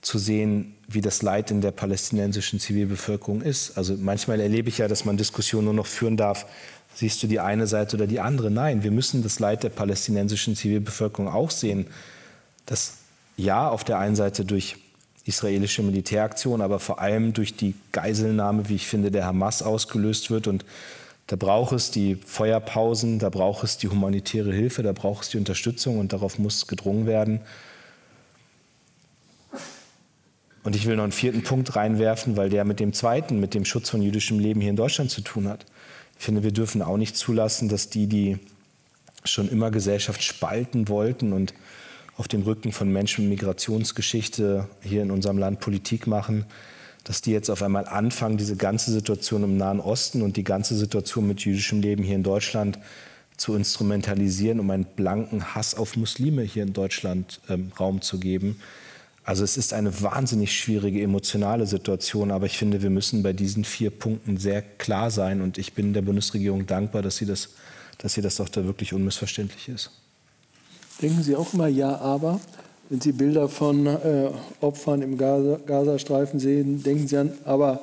zu 0.00 0.18
sehen, 0.18 0.74
wie 0.94 1.00
das 1.00 1.22
Leid 1.22 1.50
in 1.50 1.60
der 1.60 1.70
palästinensischen 1.70 2.60
Zivilbevölkerung 2.60 3.42
ist. 3.42 3.76
Also 3.76 3.96
manchmal 3.98 4.40
erlebe 4.40 4.68
ich 4.68 4.78
ja, 4.78 4.88
dass 4.88 5.04
man 5.04 5.16
Diskussionen 5.16 5.66
nur 5.66 5.74
noch 5.74 5.86
führen 5.86 6.16
darf, 6.16 6.46
siehst 6.94 7.22
du 7.22 7.26
die 7.26 7.40
eine 7.40 7.66
Seite 7.66 7.96
oder 7.96 8.06
die 8.06 8.20
andere. 8.20 8.50
Nein, 8.50 8.82
wir 8.82 8.90
müssen 8.90 9.22
das 9.22 9.38
Leid 9.38 9.62
der 9.62 9.70
palästinensischen 9.70 10.56
Zivilbevölkerung 10.56 11.28
auch 11.28 11.50
sehen. 11.50 11.86
Das 12.66 12.94
ja 13.36 13.68
auf 13.68 13.84
der 13.84 13.98
einen 13.98 14.16
Seite 14.16 14.44
durch 14.44 14.76
israelische 15.24 15.82
Militäraktionen, 15.82 16.62
aber 16.62 16.80
vor 16.80 17.00
allem 17.00 17.32
durch 17.32 17.56
die 17.56 17.74
Geiselnahme, 17.92 18.68
wie 18.68 18.74
ich 18.74 18.86
finde, 18.86 19.10
der 19.10 19.24
Hamas 19.24 19.62
ausgelöst 19.62 20.30
wird. 20.30 20.46
Und 20.46 20.64
da 21.28 21.36
braucht 21.36 21.72
es 21.72 21.90
die 21.90 22.16
Feuerpausen, 22.16 23.18
da 23.18 23.28
braucht 23.30 23.64
es 23.64 23.78
die 23.78 23.88
humanitäre 23.88 24.52
Hilfe, 24.52 24.82
da 24.82 24.92
braucht 24.92 25.24
es 25.24 25.30
die 25.30 25.38
Unterstützung 25.38 25.98
und 25.98 26.12
darauf 26.12 26.38
muss 26.38 26.66
gedrungen 26.66 27.06
werden. 27.06 27.40
Und 30.64 30.76
ich 30.76 30.86
will 30.86 30.96
noch 30.96 31.02
einen 31.02 31.12
vierten 31.12 31.42
Punkt 31.42 31.74
reinwerfen, 31.74 32.36
weil 32.36 32.48
der 32.48 32.64
mit 32.64 32.78
dem 32.78 32.92
zweiten, 32.92 33.40
mit 33.40 33.54
dem 33.54 33.64
Schutz 33.64 33.90
von 33.90 34.02
jüdischem 34.02 34.38
Leben 34.38 34.60
hier 34.60 34.70
in 34.70 34.76
Deutschland 34.76 35.10
zu 35.10 35.20
tun 35.20 35.48
hat. 35.48 35.66
Ich 36.18 36.24
finde, 36.24 36.44
wir 36.44 36.52
dürfen 36.52 36.82
auch 36.82 36.96
nicht 36.96 37.16
zulassen, 37.16 37.68
dass 37.68 37.88
die, 37.88 38.06
die 38.06 38.38
schon 39.24 39.48
immer 39.48 39.70
Gesellschaft 39.70 40.22
spalten 40.22 40.88
wollten 40.88 41.32
und 41.32 41.54
auf 42.16 42.28
dem 42.28 42.42
Rücken 42.42 42.72
von 42.72 42.92
Menschen 42.92 43.28
mit 43.28 43.40
Migrationsgeschichte 43.40 44.68
hier 44.82 45.02
in 45.02 45.10
unserem 45.10 45.38
Land 45.38 45.60
Politik 45.60 46.06
machen, 46.06 46.44
dass 47.04 47.22
die 47.22 47.32
jetzt 47.32 47.50
auf 47.50 47.62
einmal 47.62 47.86
anfangen, 47.86 48.36
diese 48.36 48.56
ganze 48.56 48.92
Situation 48.92 49.42
im 49.42 49.56
Nahen 49.56 49.80
Osten 49.80 50.22
und 50.22 50.36
die 50.36 50.44
ganze 50.44 50.76
Situation 50.76 51.26
mit 51.26 51.40
jüdischem 51.40 51.80
Leben 51.80 52.04
hier 52.04 52.14
in 52.14 52.22
Deutschland 52.22 52.78
zu 53.36 53.56
instrumentalisieren, 53.56 54.60
um 54.60 54.70
einen 54.70 54.84
blanken 54.84 55.54
Hass 55.54 55.74
auf 55.74 55.96
Muslime 55.96 56.42
hier 56.42 56.62
in 56.62 56.72
Deutschland 56.72 57.40
ähm, 57.48 57.72
Raum 57.80 58.02
zu 58.02 58.20
geben. 58.20 58.60
Also 59.24 59.44
es 59.44 59.56
ist 59.56 59.72
eine 59.72 60.02
wahnsinnig 60.02 60.52
schwierige 60.52 61.00
emotionale 61.00 61.66
Situation, 61.66 62.32
aber 62.32 62.46
ich 62.46 62.58
finde, 62.58 62.82
wir 62.82 62.90
müssen 62.90 63.22
bei 63.22 63.32
diesen 63.32 63.64
vier 63.64 63.90
Punkten 63.90 64.36
sehr 64.36 64.62
klar 64.62 65.10
sein 65.12 65.42
und 65.42 65.58
ich 65.58 65.74
bin 65.74 65.92
der 65.92 66.02
Bundesregierung 66.02 66.66
dankbar, 66.66 67.02
dass 67.02 67.16
sie 67.16 67.26
das, 67.26 67.50
dass 67.98 68.14
sie 68.14 68.22
das 68.22 68.36
doch 68.36 68.48
da 68.48 68.64
wirklich 68.64 68.92
unmissverständlich 68.92 69.68
ist. 69.68 69.90
Denken 71.00 71.22
Sie 71.22 71.36
auch 71.36 71.54
immer 71.54 71.68
ja, 71.68 71.98
aber? 71.98 72.40
Wenn 72.88 73.00
Sie 73.00 73.12
Bilder 73.12 73.48
von 73.48 73.86
äh, 73.86 74.30
Opfern 74.60 75.02
im 75.02 75.16
Gaza, 75.16 75.58
Gazastreifen 75.64 76.38
sehen, 76.38 76.82
denken 76.82 77.08
Sie 77.08 77.16
an, 77.16 77.32
aber 77.44 77.80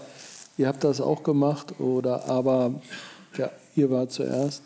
ihr 0.58 0.68
habt 0.68 0.84
das 0.84 1.02
auch 1.02 1.24
gemacht 1.24 1.80
oder 1.80 2.26
aber 2.28 2.82
ja, 3.38 3.50
ihr 3.76 3.90
war 3.90 4.10
zuerst? 4.10 4.64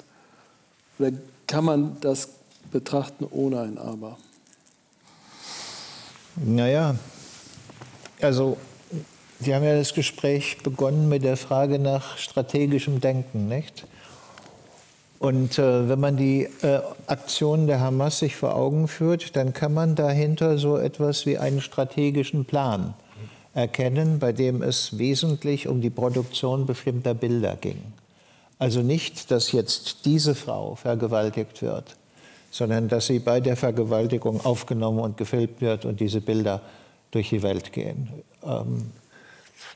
Oder 1.00 1.12
kann 1.48 1.66
man 1.66 1.98
das 2.02 2.30
betrachten 2.72 3.26
ohne 3.30 3.62
ein 3.62 3.78
Aber? 3.78 4.18
Naja, 6.36 6.96
also 8.22 8.58
wir 9.40 9.56
haben 9.56 9.64
ja 9.64 9.76
das 9.76 9.94
Gespräch 9.94 10.58
begonnen 10.64 11.08
mit 11.08 11.24
der 11.24 11.38
Frage 11.38 11.78
nach 11.78 12.18
strategischem 12.18 13.02
Denken, 13.02 13.48
nicht? 13.48 13.86
Und 15.20 15.58
äh, 15.58 15.88
wenn 15.88 16.00
man 16.00 16.18
die 16.18 16.50
äh, 16.64 16.82
Aktionen 17.08 17.68
der 17.68 17.80
Hamas 17.80 18.20
sich 18.20 18.36
vor 18.36 18.56
Augen 18.56 18.88
führt, 18.88 19.36
dann 19.36 19.54
kann 19.54 19.74
man 19.74 19.96
dahinter 19.96 20.58
so 20.58 20.78
etwas 20.78 21.26
wie 21.26 21.38
einen 21.38 21.62
strategischen 21.62 22.46
Plan 22.46 22.94
erkennen, 23.54 24.20
bei 24.20 24.34
dem 24.34 24.62
es 24.62 24.98
wesentlich 24.98 25.68
um 25.68 25.82
die 25.82 25.92
Produktion 25.92 26.66
bestimmter 26.66 27.14
Bilder 27.14 27.56
ging. 27.56 27.82
Also 28.60 28.82
nicht, 28.82 29.30
dass 29.32 29.52
jetzt 29.52 30.06
diese 30.06 30.36
Frau 30.36 30.76
vergewaltigt 30.76 31.62
wird, 31.62 31.96
sondern 32.54 32.88
dass 32.88 33.08
sie 33.08 33.18
bei 33.18 33.40
der 33.40 33.58
Vergewaltigung 33.58 34.40
aufgenommen 34.46 35.00
und 35.00 35.18
gefilmt 35.18 35.60
wird 35.60 35.86
und 35.86 36.00
diese 36.00 36.22
Bilder 36.22 36.62
durch 37.10 37.30
die 37.30 37.42
Welt 37.42 37.74
gehen. 37.74 38.10
Ähm, 38.44 38.92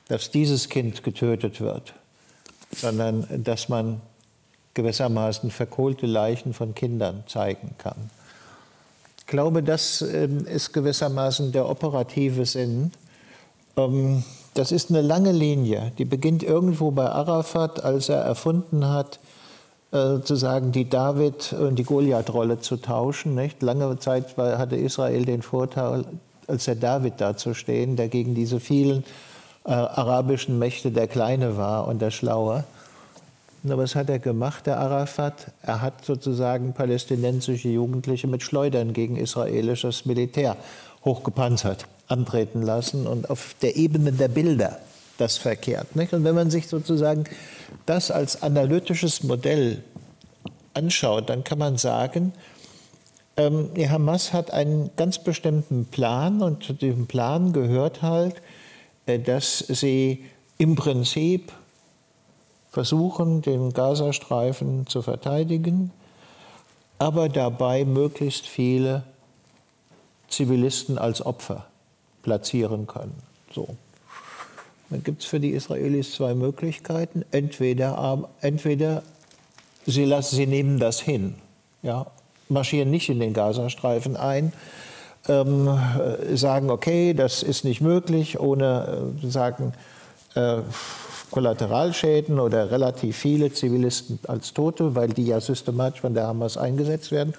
dass 0.09 0.30
dieses 0.30 0.69
Kind 0.69 1.03
getötet 1.03 1.59
wird, 1.59 1.95
sondern 2.71 3.25
dass 3.43 3.67
man 3.67 3.99
gewissermaßen 4.75 5.49
verkohlte 5.49 6.05
Leichen 6.05 6.53
von 6.53 6.75
Kindern 6.75 7.23
zeigen 7.25 7.71
kann. 7.80 8.11
Ich 9.17 9.25
glaube, 9.25 9.63
das 9.63 10.03
ähm, 10.03 10.45
ist 10.45 10.71
gewissermaßen 10.71 11.51
der 11.51 11.67
operative 11.67 12.45
Sinn. 12.45 12.91
Ähm, 13.75 14.23
das 14.53 14.71
ist 14.71 14.91
eine 14.91 15.01
lange 15.01 15.32
Linie, 15.32 15.93
die 15.97 16.05
beginnt 16.05 16.43
irgendwo 16.43 16.91
bei 16.91 17.09
Arafat, 17.09 17.84
als 17.84 18.09
er 18.09 18.21
erfunden 18.21 18.88
hat, 18.88 19.19
äh, 19.92 20.22
zu 20.22 20.36
sagen, 20.36 20.72
die 20.72 20.90
David- 20.90 21.54
und 21.54 21.78
die 21.78 21.84
Goliath-Rolle 21.84 22.60
zu 22.60 22.78
tauschen. 22.78 23.36
Nicht? 23.36 23.62
Lange 23.62 23.98
Zeit 24.00 24.38
hatte 24.38 24.76
Israel 24.76 25.26
den 25.26 25.42
Vorteil, 25.42 26.06
als 26.48 26.66
der 26.66 26.76
David 26.76 27.22
dazustehen, 27.22 27.96
der 27.96 28.10
gegen 28.10 28.36
diese 28.36 28.60
vielen 28.60 29.04
äh, 29.66 29.72
arabischen 29.72 30.60
Mächte 30.60 30.92
der 30.92 31.08
Kleine 31.08 31.58
war 31.58 31.88
und 31.88 32.02
der 32.02 32.12
Schlaue. 32.12 32.64
Aber 33.64 33.84
was 33.84 33.96
hat 33.96 34.10
er 34.10 34.20
gemacht, 34.20 34.66
der 34.66 34.80
Arafat? 34.80 35.52
Er 35.62 35.82
hat 35.82 36.06
sozusagen 36.06 36.74
palästinensische 36.74 37.70
Jugendliche 37.70 38.28
mit 38.28 38.44
Schleudern 38.44 38.94
gegen 38.94 39.18
israelisches 39.18 40.06
Militär 40.06 40.58
hochgepanzert 41.04 41.86
antreten 42.08 42.62
lassen 42.62 43.08
und 43.08 43.30
auf 43.30 43.56
der 43.62 43.76
Ebene 43.76 44.12
der 44.12 44.30
Bilder 44.30 44.80
das 45.18 45.38
verkehrt. 45.38 45.95
Nicht? 45.95 46.13
Und 46.13 46.24
wenn 46.24 46.36
man 46.36 46.49
sich 46.49 46.68
sozusagen 46.68 47.26
das 47.86 48.11
als 48.11 48.41
analytisches 48.41 49.24
Modell 49.24 49.84
anschaut, 50.74 51.30
dann 51.30 51.43
kann 51.43 51.59
man 51.59 51.78
sagen, 51.78 52.34
ähm, 53.36 53.74
die 53.76 53.89
Hamas 53.89 54.34
hat 54.34 54.51
einen 54.51 54.89
ganz 54.95 55.20
bestimmten 55.20 55.86
Plan 55.86 56.41
und 56.41 56.63
zu 56.63 56.74
diesem 56.74 57.07
Plan 57.07 57.53
gehört 57.53 58.01
halt, 58.01 58.41
äh, 59.05 59.20
dass 59.20 59.59
sie 59.59 60.26
im 60.57 60.76
Prinzip 60.76 61.51
versuchen, 62.70 63.41
den 63.41 63.74
Gazastreifen 63.74 64.88
zu 64.88 65.01
verteidigen, 65.01 65.91
aber 66.99 67.30
dabei 67.30 67.86
möglichst 67.86 68.47
viele 68.47 69.03
Zivilisten 70.30 70.97
als 70.97 71.26
Opfer 71.26 71.68
platzieren 72.24 72.88
können. 72.88 73.15
So. 73.53 73.68
Dann 74.90 75.04
gibt 75.04 75.22
es 75.22 75.28
für 75.28 75.40
die 75.40 75.52
Israelis 75.52 76.14
zwei 76.14 76.34
Möglichkeiten. 76.34 77.26
Entweder, 77.32 78.30
entweder 78.42 79.04
sie, 79.86 80.06
lassen, 80.06 80.36
sie 80.36 80.48
nehmen 80.48 80.80
das 80.80 81.02
hin, 81.02 81.36
ja, 81.84 82.08
marschieren 82.50 82.90
nicht 82.90 83.10
in 83.10 83.20
den 83.20 83.34
Gazastreifen 83.34 84.16
ein, 84.16 84.54
ähm, 85.28 85.78
sagen, 86.34 86.70
okay, 86.70 87.14
das 87.14 87.44
ist 87.44 87.66
nicht 87.66 87.82
möglich, 87.82 88.40
ohne 88.40 89.12
äh, 89.24 89.28
sagen, 89.28 89.74
äh, 90.36 90.60
Kollateralschäden 91.32 92.40
oder 92.40 92.72
relativ 92.72 93.18
viele 93.18 93.52
Zivilisten 93.52 94.20
als 94.28 94.54
Tote, 94.54 94.96
weil 94.96 95.10
die 95.10 95.26
ja 95.26 95.42
systematisch 95.42 96.00
von 96.00 96.14
der 96.14 96.28
Hamas 96.28 96.58
eingesetzt 96.58 97.12
werden. 97.12 97.34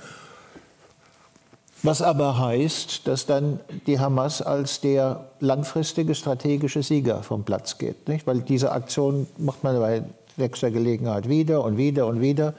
Was 1.82 2.02
aber 2.02 2.38
heißt, 2.38 3.06
dass 3.06 3.26
dann 3.26 3.60
die 3.86 4.00
Hamas 4.00 4.42
als 4.42 4.80
der 4.80 5.26
langfristige 5.40 6.14
strategische 6.14 6.82
Sieger 6.82 7.22
vom 7.22 7.44
Platz 7.44 7.78
geht. 7.78 8.08
Nicht? 8.08 8.26
Weil 8.26 8.40
diese 8.40 8.72
Aktion 8.72 9.28
macht 9.38 9.62
man 9.62 9.78
bei 9.78 10.02
nächster 10.36 10.70
Gelegenheit 10.70 11.28
wieder 11.28 11.62
und 11.64 11.76
wieder 11.76 12.06
und 12.06 12.20
wieder. 12.20 12.54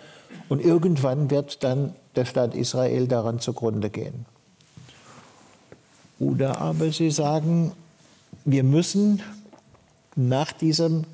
Und 0.47 0.63
irgendwann 0.63 1.29
wird 1.29 1.63
dann 1.63 1.95
der 2.15 2.25
Staat 2.25 2.55
Israel 2.55 3.07
daran 3.07 3.39
zugrunde 3.39 3.89
gehen. 3.89 4.25
Oder 6.19 6.59
aber 6.59 6.91
sie 6.91 7.11
sagen, 7.11 7.73
wir 8.45 8.63
müssen 8.63 9.21
nach 10.15 10.51
diesem 10.51 11.05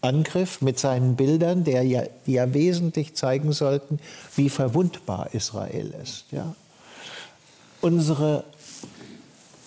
Angriff 0.00 0.60
mit 0.60 0.78
seinen 0.78 1.16
Bildern, 1.16 1.64
der 1.64 1.82
ja, 1.82 2.02
die 2.26 2.32
ja 2.32 2.52
wesentlich 2.52 3.14
zeigen 3.14 3.52
sollten, 3.52 4.00
wie 4.34 4.48
verwundbar 4.48 5.28
Israel 5.32 5.94
ist. 6.02 6.26
Ja? 6.32 6.54
Unsere 7.82 8.44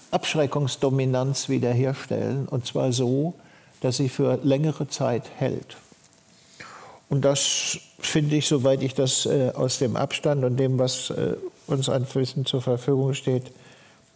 Abschreckungsdominanz 0.09 1.49
wiederherstellen, 1.49 2.47
und 2.47 2.65
zwar 2.65 2.93
so, 2.93 3.33
dass 3.81 3.97
sie 3.97 4.07
für 4.07 4.39
längere 4.41 4.87
Zeit 4.87 5.29
hält. 5.35 5.75
Und 7.09 7.25
das 7.25 7.77
finde 7.99 8.37
ich, 8.37 8.47
soweit 8.47 8.81
ich 8.81 8.93
das 8.93 9.25
äh, 9.25 9.51
aus 9.53 9.79
dem 9.79 9.97
Abstand 9.97 10.45
und 10.45 10.57
dem, 10.57 10.79
was 10.79 11.09
äh, 11.09 11.35
uns 11.67 11.89
an 11.89 12.07
Wissen 12.13 12.45
zur 12.45 12.61
Verfügung 12.61 13.13
steht, 13.13 13.51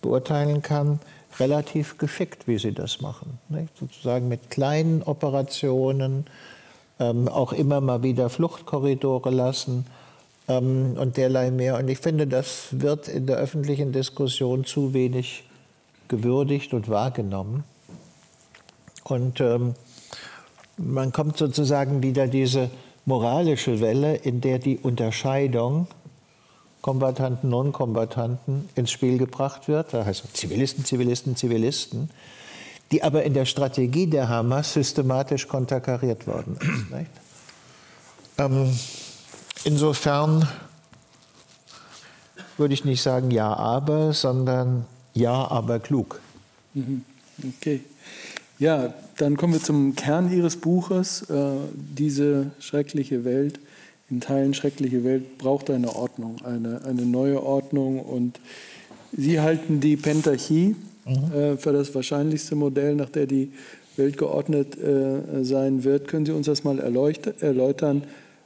beurteilen 0.02 0.62
kann, 0.62 1.00
relativ 1.38 1.98
geschickt, 1.98 2.48
wie 2.48 2.58
sie 2.58 2.72
das 2.72 3.02
machen. 3.02 3.38
Nicht? 3.50 3.78
Sozusagen 3.78 4.30
mit 4.30 4.50
kleinen 4.50 5.04
Operationen, 5.04 6.26
ähm, 7.02 7.28
auch 7.28 7.52
immer 7.52 7.82
mal 7.82 8.02
wieder 8.02 8.30
Fluchtkorridore 8.30 9.30
lassen 9.30 9.86
ähm, 10.50 10.98
und 10.98 11.16
derlei 11.16 11.52
mehr. 11.52 11.78
Und 11.78 11.88
ich 11.88 12.00
finde, 12.00 12.28
das 12.28 12.68
wird 12.72 13.08
in 13.08 13.28
der 13.28 13.38
öffentlichen 13.38 13.94
Diskussion 13.94 14.66
zu 14.66 14.94
wenig 14.94 15.46
gewürdigt 16.10 16.74
und 16.74 16.90
wahrgenommen. 16.90 17.64
Und 19.04 19.40
ähm, 19.40 19.76
man 20.78 21.14
kommt 21.14 21.38
sozusagen 21.38 22.04
wieder 22.04 22.28
diese 22.28 22.70
moralische 23.06 23.80
Welle, 23.80 24.16
in 24.16 24.42
der 24.42 24.60
die 24.60 24.78
Unterscheidung 24.78 25.88
Kombattanten, 26.82 27.50
Non-Kombattanten 27.50 28.70
ins 28.76 28.92
Spiel 28.92 29.18
gebracht 29.18 29.68
wird. 29.68 29.94
Das 29.94 30.06
heißt 30.06 30.36
Zivilisten, 30.36 30.86
Zivilisten, 30.86 31.36
Zivilisten, 31.36 32.10
die 32.92 33.04
aber 33.04 33.24
in 33.24 33.34
der 33.34 33.46
Strategie 33.46 34.08
der 34.08 34.30
Hamas 34.30 34.74
systematisch 34.74 35.48
konterkariert 35.48 36.26
worden 36.26 36.58
ist. 36.62 37.10
Ähm, 38.38 38.72
insofern 39.64 40.48
würde 42.58 42.74
ich 42.74 42.86
nicht 42.86 43.02
sagen 43.02 43.32
ja, 43.32 43.54
aber, 43.54 44.14
sondern 44.14 44.86
ja, 45.14 45.50
aber 45.50 45.80
klug. 45.80 46.20
Mhm. 46.74 47.04
Okay. 47.58 47.82
Ja, 48.58 48.94
dann 49.18 49.38
kommen 49.38 49.54
wir 49.54 49.64
zum 49.64 49.96
Kern 49.96 50.32
Ihres 50.32 50.58
Buches, 50.58 51.30
äh, 51.30 51.52
diese 51.74 52.52
schreckliche 52.60 53.24
Welt 53.24 53.60
in 54.10 54.22
Teilen 54.22 54.54
schreckliche 54.54 55.04
Welt 55.04 55.38
braucht 55.38 55.70
eine 55.70 55.96
Ordnung, 55.96 56.38
eine, 56.44 56.84
eine 56.84 57.04
neue 57.04 57.44
Ordnung. 57.44 58.00
Und 58.00 58.40
Sie 59.16 59.40
halten 59.40 59.80
die 59.80 59.98
Pentarchie 59.98 60.76
mhm. 61.06 61.32
äh, 61.34 61.58
für 61.58 61.74
das 61.74 61.94
wahrscheinlichste 61.94 62.56
Modell, 62.56 62.96
nach 62.96 63.10
der 63.10 63.28
die 63.28 63.52
Welt 63.98 64.18
geordnet 64.18 64.78
äh, 64.78 65.44
sein 65.44 65.84
wird. 65.84 66.08
Können 66.08 66.26
Sie 66.26 66.32
uns 66.32 66.48
das 66.48 66.64
mal 66.64 66.80
erläutern? 66.80 68.04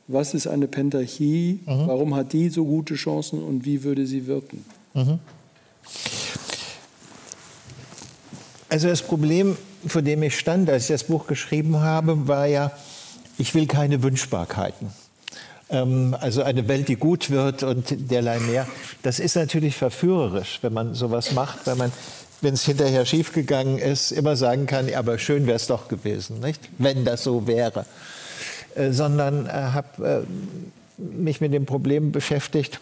Was 0.08 0.34
ist 0.34 0.48
eine 0.48 0.68
Pentarchie? 0.68 1.60
Mhm. 1.66 1.88
Warum 1.88 2.16
hat 2.16 2.34
die 2.34 2.50
so 2.50 2.66
gute 2.66 2.96
Chancen 2.96 3.42
und 3.42 3.66
wie 3.66 3.84
würde 3.84 4.06
sie 4.06 4.28
wirken? 4.28 4.66
Mhm. 4.94 5.20
Also 8.70 8.88
das 8.88 9.02
Problem, 9.02 9.56
vor 9.86 10.02
dem 10.02 10.24
ich 10.24 10.38
stand, 10.38 10.70
als 10.70 10.84
ich 10.84 10.94
das 10.94 11.04
Buch 11.06 11.28
geschrieben 11.28 11.80
habe, 11.80 12.28
war 12.28 12.48
ja, 12.48 12.72
ich 13.38 13.54
will 13.54 13.68
keine 13.68 14.02
Wünschbarkeiten. 14.02 14.90
Ähm, 15.70 16.16
also 16.20 16.44
eine 16.44 16.68
Welt, 16.68 16.88
die 16.88 16.96
gut 16.96 17.30
wird 17.30 17.64
und 17.64 18.12
derlei 18.12 18.40
mehr. 18.40 18.68
Das 19.04 19.20
ist 19.20 19.36
natürlich 19.36 19.76
verführerisch, 19.76 20.60
wenn 20.64 20.74
man 20.74 20.96
sowas 20.96 21.34
macht, 21.34 21.66
weil 21.66 21.76
man 21.76 21.92
wenn 22.44 22.54
es 22.54 22.66
hinterher 22.66 23.06
schiefgegangen 23.06 23.80
ist, 23.80 24.12
immer 24.12 24.36
sagen 24.36 24.68
kann, 24.68 24.94
aber 24.94 25.18
schön 25.18 25.48
wäre 25.48 25.56
es 25.56 25.68
doch 25.68 25.88
gewesen, 25.88 26.42
nicht? 26.42 26.60
wenn 26.78 27.06
das 27.06 27.24
so 27.24 27.48
wäre. 27.48 27.86
Äh, 28.76 28.92
sondern 28.92 29.46
äh, 29.46 29.50
habe 29.52 30.26
äh, 30.98 31.04
mich 31.04 31.42
mit 31.42 31.54
dem 31.54 31.66
Problem 31.66 32.12
beschäftigt, 32.12 32.80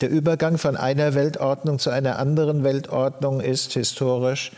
der 0.00 0.10
Übergang 0.10 0.58
von 0.58 0.76
einer 0.76 1.14
Weltordnung 1.14 1.78
zu 1.78 1.90
einer 1.90 2.18
anderen 2.18 2.64
Weltordnung 2.64 3.40
ist 3.40 3.74
historisch 3.74 4.52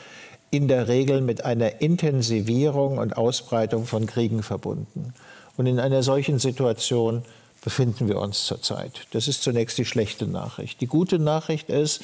in 0.51 0.68
der 0.68 0.87
Regel 0.87 1.20
mit 1.20 1.45
einer 1.45 1.80
Intensivierung 1.80 2.99
und 2.99 3.16
Ausbreitung 3.16 3.87
von 3.87 4.07
Kriegen 4.07 4.45
verbunden. 4.45 5.12
Und 5.57 5.66
in 5.66 5.80
einer 5.80 6.05
solchen 6.05 6.39
Situation 6.39 7.24
befinden 7.62 8.07
wir 8.09 8.18
uns 8.18 8.47
zurzeit. 8.47 9.07
Das 9.11 9.26
ist 9.26 9.43
zunächst 9.43 9.76
die 9.78 9.85
schlechte 9.85 10.26
Nachricht. 10.26 10.80
Die 10.80 10.87
gute 10.87 11.18
Nachricht 11.18 11.68
ist, 11.68 12.03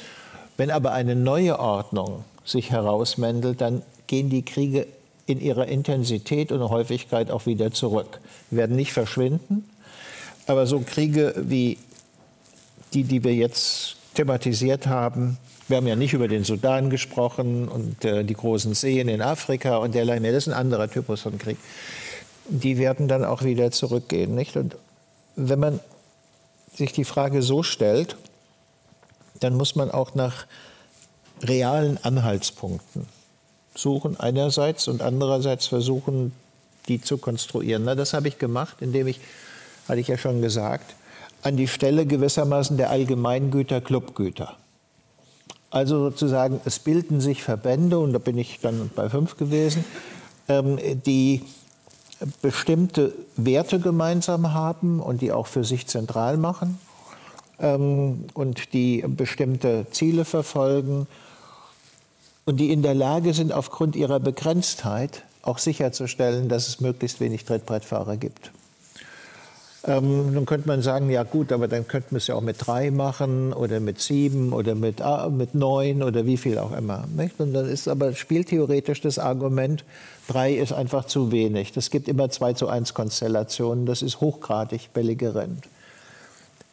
wenn 0.57 0.69
aber 0.69 0.91
eine 0.91 1.15
neue 1.15 1.57
Ordnung 1.59 2.25
sich 2.43 2.71
herausmändelt, 2.71 3.61
dann 3.61 3.81
gehen 4.07 4.29
die 4.29 4.43
Kriege 4.43 4.87
in 5.31 5.41
ihrer 5.41 5.67
Intensität 5.67 6.51
und 6.51 6.61
Häufigkeit 6.69 7.31
auch 7.31 7.45
wieder 7.45 7.71
zurück. 7.71 8.19
Wir 8.49 8.59
werden 8.59 8.75
nicht 8.75 8.93
verschwinden, 8.93 9.69
aber 10.47 10.67
so 10.67 10.79
Kriege 10.79 11.33
wie 11.37 11.77
die, 12.93 13.03
die 13.03 13.23
wir 13.23 13.33
jetzt 13.33 13.95
thematisiert 14.15 14.87
haben, 14.87 15.37
wir 15.67 15.77
haben 15.77 15.87
ja 15.87 15.95
nicht 15.95 16.13
über 16.13 16.27
den 16.27 16.43
Sudan 16.43 16.89
gesprochen 16.89 17.69
und 17.69 18.03
äh, 18.03 18.25
die 18.25 18.33
großen 18.33 18.73
Seen 18.73 19.07
in 19.07 19.21
Afrika 19.21 19.77
und 19.77 19.95
derlei 19.95 20.19
mehr, 20.19 20.33
das 20.33 20.47
ist 20.47 20.53
ein 20.53 20.59
anderer 20.59 20.89
Typus 20.89 21.21
von 21.21 21.37
Krieg 21.37 21.57
die 22.51 22.77
werden 22.77 23.07
dann 23.07 23.23
auch 23.23 23.43
wieder 23.43 23.71
zurückgehen. 23.71 24.35
Nicht? 24.35 24.57
Und 24.57 24.75
wenn 25.35 25.59
man 25.59 25.79
sich 26.73 26.91
die 26.91 27.05
Frage 27.05 27.41
so 27.41 27.63
stellt, 27.63 28.17
dann 29.39 29.55
muss 29.55 29.75
man 29.75 29.89
auch 29.89 30.13
nach 30.15 30.45
realen 31.41 31.97
Anhaltspunkten 32.03 33.07
suchen 33.75 34.19
einerseits 34.19 34.87
und 34.87 35.01
andererseits 35.01 35.67
versuchen, 35.67 36.33
die 36.87 37.01
zu 37.01 37.17
konstruieren. 37.17 37.83
Na, 37.85 37.95
das 37.95 38.13
habe 38.13 38.27
ich 38.27 38.37
gemacht, 38.37 38.77
indem 38.81 39.07
ich, 39.07 39.19
hatte 39.87 39.99
ich 39.99 40.07
ja 40.07 40.17
schon 40.17 40.41
gesagt, 40.41 40.95
an 41.43 41.57
die 41.57 41.67
Stelle 41.67 42.05
gewissermaßen 42.05 42.77
der 42.77 42.89
Allgemeingüter 42.89 43.81
Clubgüter. 43.81 44.57
Also 45.69 46.09
sozusagen, 46.09 46.59
es 46.65 46.79
bilden 46.79 47.21
sich 47.21 47.43
Verbände, 47.43 47.97
und 47.99 48.13
da 48.13 48.19
bin 48.19 48.37
ich 48.37 48.59
dann 48.59 48.91
bei 48.95 49.09
fünf 49.09 49.37
gewesen, 49.37 49.85
ähm, 50.49 50.77
die 51.05 51.43
bestimmte 52.41 53.13
Werte 53.35 53.79
gemeinsam 53.79 54.53
haben 54.53 54.99
und 54.99 55.21
die 55.21 55.31
auch 55.31 55.47
für 55.47 55.63
sich 55.63 55.87
zentral 55.87 56.37
machen 56.37 56.77
ähm, 57.59 58.25
und 58.33 58.73
die 58.73 59.03
bestimmte 59.07 59.87
Ziele 59.91 60.25
verfolgen 60.25 61.07
und 62.45 62.57
die 62.57 62.71
in 62.71 62.81
der 62.81 62.95
Lage 62.95 63.33
sind, 63.33 63.53
aufgrund 63.53 63.95
ihrer 63.95 64.19
Begrenztheit 64.19 65.23
auch 65.43 65.57
sicherzustellen, 65.57 66.49
dass 66.49 66.67
es 66.67 66.79
möglichst 66.79 67.19
wenig 67.19 67.45
Trittbrettfahrer 67.45 68.17
gibt. 68.17 68.51
Ähm, 69.83 70.33
nun 70.33 70.45
könnte 70.45 70.67
man 70.67 70.83
sagen, 70.83 71.09
ja 71.09 71.23
gut, 71.23 71.51
aber 71.51 71.67
dann 71.67 71.87
könnten 71.87 72.11
wir 72.11 72.17
es 72.17 72.27
ja 72.27 72.35
auch 72.35 72.41
mit 72.41 72.57
drei 72.59 72.91
machen 72.91 73.51
oder 73.51 73.79
mit 73.79 73.99
sieben 73.99 74.53
oder 74.53 74.75
mit, 74.75 75.01
ah, 75.01 75.29
mit 75.29 75.55
neun 75.55 76.03
oder 76.03 76.27
wie 76.27 76.37
viel 76.37 76.59
auch 76.59 76.71
immer. 76.71 77.05
Nicht? 77.15 77.39
Und 77.39 77.53
dann 77.53 77.67
ist 77.67 77.87
aber 77.87 78.13
spieltheoretisch 78.13 79.01
das 79.01 79.17
Argument, 79.17 79.83
drei 80.27 80.53
ist 80.53 80.71
einfach 80.71 81.05
zu 81.05 81.31
wenig. 81.31 81.71
Das 81.71 81.89
gibt 81.89 82.07
immer 82.07 82.29
zwei 82.29 82.53
zu 82.53 82.67
eins 82.67 82.93
Konstellationen, 82.93 83.87
das 83.87 84.03
ist 84.03 84.21
hochgradig 84.21 84.93
belligerent. 84.93 85.67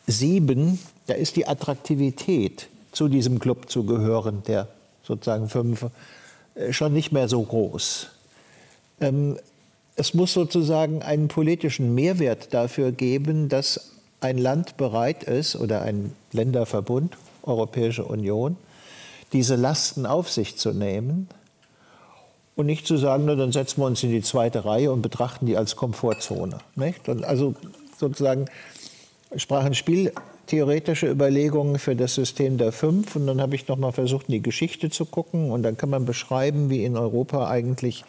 Sieben, 0.06 0.78
da 1.06 1.14
ist 1.14 1.36
die 1.36 1.46
Attraktivität, 1.46 2.68
zu 2.92 3.08
diesem 3.08 3.38
Club 3.38 3.70
zu 3.70 3.84
gehören, 3.84 4.42
der 4.46 4.68
sozusagen 5.08 5.48
fünf, 5.48 5.86
äh, 6.54 6.72
schon 6.72 6.92
nicht 6.92 7.10
mehr 7.10 7.28
so 7.28 7.42
groß. 7.42 8.08
Ähm, 9.00 9.36
es 9.96 10.14
muss 10.14 10.32
sozusagen 10.32 11.02
einen 11.02 11.26
politischen 11.26 11.94
Mehrwert 11.94 12.54
dafür 12.54 12.92
geben, 12.92 13.48
dass 13.48 13.92
ein 14.20 14.38
Land 14.38 14.76
bereit 14.76 15.24
ist 15.24 15.56
oder 15.56 15.82
ein 15.82 16.14
Länderverbund, 16.32 17.16
Europäische 17.42 18.04
Union, 18.04 18.56
diese 19.32 19.56
Lasten 19.56 20.06
auf 20.06 20.30
sich 20.30 20.56
zu 20.56 20.72
nehmen 20.72 21.28
und 22.54 22.66
nicht 22.66 22.86
zu 22.86 22.96
sagen, 22.96 23.24
na, 23.26 23.34
dann 23.34 23.52
setzen 23.52 23.80
wir 23.80 23.86
uns 23.86 24.02
in 24.02 24.10
die 24.10 24.22
zweite 24.22 24.64
Reihe 24.64 24.92
und 24.92 25.02
betrachten 25.02 25.46
die 25.46 25.56
als 25.56 25.76
Komfortzone. 25.76 26.58
Nicht? 26.76 27.08
Und 27.08 27.24
also 27.24 27.54
sozusagen 27.98 28.46
sprachen 29.36 29.74
spieltheoretische 30.48 31.10
Überlegungen 31.10 31.78
für 31.78 31.94
das 31.94 32.14
System 32.14 32.56
der 32.56 32.72
Fünf 32.72 33.16
und 33.16 33.26
dann 33.26 33.38
habe 33.38 33.54
ich 33.54 33.68
noch 33.68 33.76
mal 33.76 33.92
versucht, 33.92 34.28
in 34.28 34.32
die 34.32 34.42
Geschichte 34.42 34.88
zu 34.88 35.04
gucken 35.04 35.50
und 35.50 35.62
dann 35.62 35.76
kann 35.76 35.90
man 35.90 36.06
beschreiben, 36.06 36.70
wie 36.70 36.84
in 36.84 36.96
Europa 36.96 37.50
eigentlich 37.50 38.02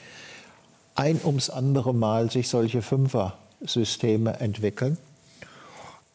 ein 0.96 1.20
ums 1.26 1.50
andere 1.50 1.94
Mal 1.94 2.32
sich 2.32 2.48
solche 2.48 2.82
Fünfer-Systeme 2.82 4.40
entwickeln. 4.40 4.98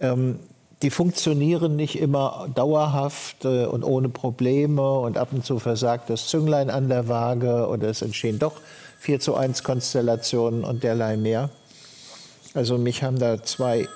Ähm, 0.00 0.38
die 0.80 0.88
funktionieren 0.88 1.76
nicht 1.76 1.98
immer 1.98 2.48
dauerhaft 2.54 3.44
äh, 3.44 3.66
und 3.66 3.84
ohne 3.84 4.08
Probleme 4.08 4.98
und 5.00 5.18
ab 5.18 5.28
und 5.32 5.44
zu 5.44 5.58
versagt 5.58 6.08
das 6.08 6.28
Zünglein 6.28 6.70
an 6.70 6.88
der 6.88 7.06
Waage 7.06 7.68
oder 7.68 7.88
es 7.88 8.00
entstehen 8.00 8.38
doch 8.38 8.62
4 9.00 9.20
zu 9.20 9.34
1 9.34 9.62
Konstellationen 9.62 10.64
und 10.64 10.84
derlei 10.84 11.18
mehr. 11.18 11.50
Also 12.54 12.78
mich 12.78 13.02
haben 13.02 13.18
da 13.18 13.42
zwei, 13.42 13.88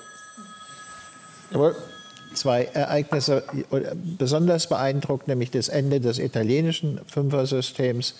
zwei 2.33 2.65
Ereignisse 2.65 3.43
besonders 4.17 4.67
beeindruckt, 4.67 5.27
nämlich 5.27 5.51
das 5.51 5.69
Ende 5.69 5.99
des 5.99 6.19
italienischen 6.19 6.99
Fünfer-Systems 7.07 8.15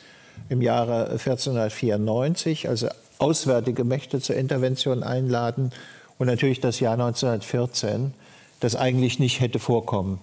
im 0.49 0.61
Jahre 0.61 1.09
1494, 1.11 2.69
also 2.69 2.87
auswärtige 3.17 3.83
Mächte 3.83 4.21
zur 4.21 4.35
Intervention 4.35 5.03
einladen 5.03 5.71
und 6.17 6.27
natürlich 6.27 6.59
das 6.59 6.79
Jahr 6.79 6.93
1914, 6.93 8.13
das 8.59 8.75
eigentlich 8.75 9.19
nicht 9.19 9.39
hätte 9.39 9.59
vorkommen 9.59 10.19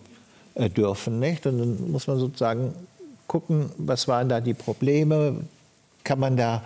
äh, 0.55 0.69
dürfen. 0.71 1.19
Nicht? 1.21 1.47
Und 1.47 1.59
dann 1.59 1.91
muss 1.91 2.07
man 2.07 2.19
sozusagen 2.19 2.75
gucken, 3.27 3.71
was 3.77 4.09
waren 4.09 4.29
da 4.29 4.41
die 4.41 4.55
Probleme, 4.55 5.45
kann 6.05 6.19
man 6.19 6.37
da 6.37 6.63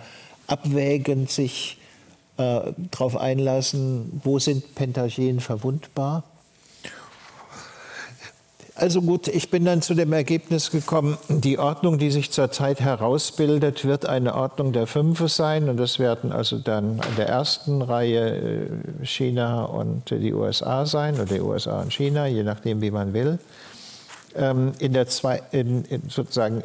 abwägend 0.47 1.29
sich 1.31 1.77
äh, 2.37 2.71
darauf 2.91 3.17
einlassen, 3.17 4.21
wo 4.23 4.39
sind 4.39 4.75
Pentagien 4.75 5.39
verwundbar 5.39 6.23
also 8.81 9.01
gut, 9.03 9.27
ich 9.27 9.51
bin 9.51 9.63
dann 9.63 9.83
zu 9.83 9.93
dem 9.93 10.11
Ergebnis 10.11 10.71
gekommen, 10.71 11.17
die 11.29 11.59
Ordnung, 11.59 11.99
die 11.99 12.09
sich 12.09 12.31
zurzeit 12.31 12.81
herausbildet, 12.81 13.85
wird 13.85 14.07
eine 14.07 14.33
Ordnung 14.33 14.73
der 14.73 14.87
Fünfe 14.87 15.27
sein. 15.27 15.69
Und 15.69 15.77
das 15.77 15.99
werden 15.99 16.31
also 16.31 16.57
dann 16.57 16.93
in 16.93 17.15
der 17.15 17.27
ersten 17.27 17.83
Reihe 17.83 18.69
äh, 19.01 19.05
China 19.05 19.65
und 19.65 20.09
die 20.09 20.33
USA 20.33 20.87
sein, 20.87 21.13
oder 21.15 21.25
die 21.25 21.41
USA 21.41 21.81
und 21.81 21.93
China, 21.93 22.25
je 22.25 22.41
nachdem, 22.41 22.81
wie 22.81 22.89
man 22.89 23.13
will. 23.13 23.37
Ähm, 24.35 24.71
in 24.79 24.93
der 24.93 25.07
zwei, 25.07 25.43
in, 25.51 25.85
in 25.85 26.01
sozusagen 26.09 26.63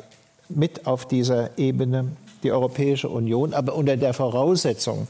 mit 0.48 0.86
auf 0.86 1.06
dieser 1.06 1.58
Ebene 1.58 2.12
die 2.42 2.50
Europäische 2.50 3.10
Union, 3.10 3.52
aber 3.52 3.74
unter 3.74 3.98
der 3.98 4.14
Voraussetzung, 4.14 5.06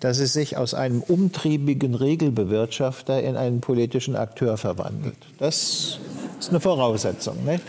dass 0.00 0.18
es 0.18 0.32
sich 0.32 0.56
aus 0.56 0.74
einem 0.74 1.02
umtriebigen 1.02 1.94
Regelbewirtschafter 1.94 3.22
in 3.22 3.36
einen 3.36 3.60
politischen 3.60 4.16
Akteur 4.16 4.56
verwandelt. 4.56 5.18
Das 5.38 6.00
ist 6.46 6.50
eine 6.50 6.60
Voraussetzung. 6.60 7.44
Nicht? 7.44 7.62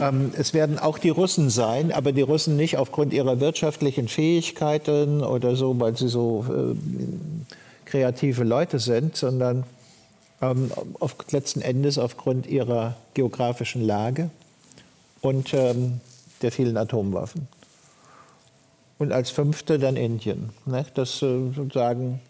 Ähm, 0.00 0.32
es 0.36 0.54
werden 0.54 0.78
auch 0.78 0.98
die 0.98 1.08
Russen 1.08 1.50
sein, 1.50 1.92
aber 1.92 2.12
die 2.12 2.22
Russen 2.22 2.56
nicht 2.56 2.76
aufgrund 2.76 3.12
ihrer 3.12 3.40
wirtschaftlichen 3.40 4.08
Fähigkeiten 4.08 5.22
oder 5.22 5.56
so, 5.56 5.78
weil 5.80 5.96
sie 5.96 6.08
so 6.08 6.44
äh, 6.48 6.76
kreative 7.84 8.44
Leute 8.44 8.78
sind, 8.78 9.16
sondern 9.16 9.64
ähm, 10.42 10.70
auf, 11.00 11.16
letzten 11.30 11.62
Endes 11.62 11.98
aufgrund 11.98 12.46
ihrer 12.46 12.96
geografischen 13.14 13.82
Lage 13.82 14.30
und 15.20 15.54
ähm, 15.54 16.00
der 16.42 16.52
vielen 16.52 16.76
Atomwaffen. 16.76 17.48
Und 18.98 19.12
als 19.12 19.30
fünfte 19.30 19.78
dann 19.78 19.96
Indien. 19.96 20.50
Ne? 20.64 20.84
Das 20.94 21.22
äh, 21.22 21.52
sozusagen 21.54 22.20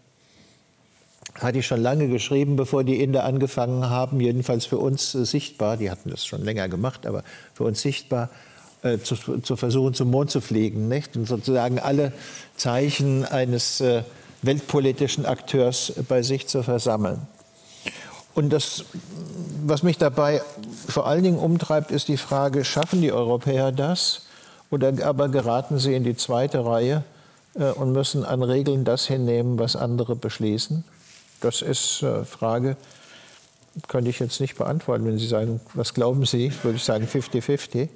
hatte 1.40 1.58
ich 1.58 1.66
schon 1.66 1.80
lange 1.80 2.08
geschrieben, 2.08 2.56
bevor 2.56 2.84
die 2.84 3.02
Inder 3.02 3.24
angefangen 3.24 3.88
haben, 3.88 4.20
jedenfalls 4.20 4.66
für 4.66 4.78
uns 4.78 5.14
äh, 5.14 5.24
sichtbar, 5.24 5.76
die 5.76 5.90
hatten 5.90 6.10
das 6.10 6.24
schon 6.24 6.42
länger 6.42 6.68
gemacht, 6.68 7.06
aber 7.06 7.22
für 7.54 7.64
uns 7.64 7.80
sichtbar, 7.80 8.30
äh, 8.82 8.98
zu, 8.98 9.16
zu, 9.40 9.56
versuchen, 9.56 9.94
zum 9.94 10.10
Mond 10.10 10.30
zu 10.30 10.40
fliegen. 10.40 10.88
Nicht? 10.88 11.16
Und 11.16 11.26
sozusagen 11.26 11.78
alle 11.78 12.12
Zeichen 12.56 13.24
eines 13.24 13.80
äh, 13.80 14.02
weltpolitischen 14.42 15.26
Akteurs 15.26 15.92
bei 16.08 16.22
sich 16.22 16.46
zu 16.46 16.62
versammeln. 16.62 17.26
Und 18.34 18.50
das, 18.50 18.84
was 19.64 19.82
mich 19.82 19.96
dabei 19.96 20.42
vor 20.88 21.06
allen 21.06 21.24
Dingen 21.24 21.38
umtreibt, 21.38 21.90
ist 21.90 22.08
die 22.08 22.18
Frage, 22.18 22.64
schaffen 22.64 23.00
die 23.00 23.12
Europäer 23.12 23.72
das? 23.72 24.26
Oder 24.70 24.92
aber 25.06 25.28
geraten 25.28 25.78
sie 25.78 25.94
in 25.94 26.04
die 26.04 26.16
zweite 26.16 26.64
Reihe 26.66 27.02
äh, 27.54 27.70
und 27.70 27.92
müssen 27.92 28.24
an 28.24 28.42
Regeln 28.42 28.84
das 28.84 29.06
hinnehmen, 29.06 29.58
was 29.58 29.74
andere 29.74 30.16
beschließen? 30.16 30.84
Das 31.40 31.62
ist 31.62 32.02
eine 32.02 32.24
Frage, 32.24 32.76
könnte 33.88 34.10
ich 34.10 34.18
jetzt 34.18 34.40
nicht 34.40 34.56
beantworten. 34.56 35.04
Wenn 35.04 35.18
Sie 35.18 35.26
sagen, 35.26 35.60
was 35.74 35.94
glauben 35.94 36.24
Sie, 36.24 36.52
würde 36.62 36.76
ich 36.76 36.84
sagen 36.84 37.06
50-50. 37.06 37.88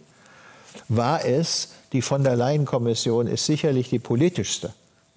War 0.89 1.25
es, 1.25 1.71
die 1.93 2.03
von 2.03 2.23
der 2.23 2.37
Leyen-Kommission 2.37 3.27
ist 3.27 3.47
sicherlich 3.47 3.89
die 3.89 3.99
politischste 3.99 4.73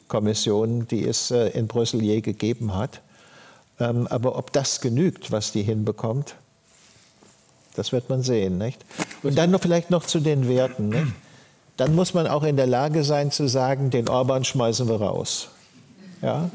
Kommission, 0.07 0.87
die 0.87 1.07
es 1.07 1.31
äh, 1.31 1.49
in 1.49 1.67
Brüssel 1.67 2.01
je 2.01 2.21
gegeben 2.21 2.75
hat. 2.75 3.01
Ähm, 3.79 4.07
aber 4.07 4.37
ob 4.37 4.51
das 4.53 4.81
genügt, 4.81 5.31
was 5.31 5.51
die 5.51 5.63
hinbekommt, 5.63 6.35
das 7.75 7.91
wird 7.91 8.09
man 8.09 8.21
sehen. 8.21 8.57
Nicht? 8.57 8.83
Und 9.23 9.37
dann 9.37 9.51
noch 9.51 9.61
vielleicht 9.61 9.89
noch 9.89 10.05
zu 10.05 10.19
den 10.19 10.47
Werten. 10.47 10.89
Nicht? 10.89 11.13
Dann 11.77 11.95
muss 11.95 12.13
man 12.13 12.27
auch 12.27 12.43
in 12.43 12.55
der 12.55 12.67
Lage 12.67 13.03
sein 13.03 13.31
zu 13.31 13.47
sagen, 13.47 13.89
den 13.89 14.07
Orban 14.07 14.43
schmeißen 14.43 14.87
wir 14.87 15.01
raus. 15.01 15.49
Ja? 16.21 16.49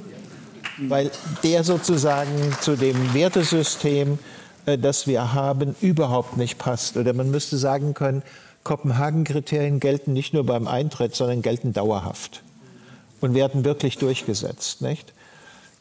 Weil 0.78 1.10
der 1.42 1.64
sozusagen 1.64 2.56
zu 2.60 2.76
dem 2.76 3.14
Wertesystem, 3.14 4.18
äh, 4.66 4.78
das 4.78 5.06
wir 5.06 5.34
haben, 5.34 5.74
überhaupt 5.80 6.36
nicht 6.36 6.58
passt. 6.58 6.96
Oder 6.96 7.12
man 7.12 7.30
müsste 7.30 7.58
sagen 7.58 7.94
können, 7.94 8.22
Kopenhagen-Kriterien 8.64 9.80
gelten 9.80 10.12
nicht 10.12 10.34
nur 10.34 10.44
beim 10.44 10.68
Eintritt, 10.68 11.14
sondern 11.14 11.42
gelten 11.42 11.72
dauerhaft 11.72 12.42
und 13.20 13.34
werden 13.34 13.64
wirklich 13.64 13.98
durchgesetzt. 13.98 14.82
Nicht? 14.82 15.12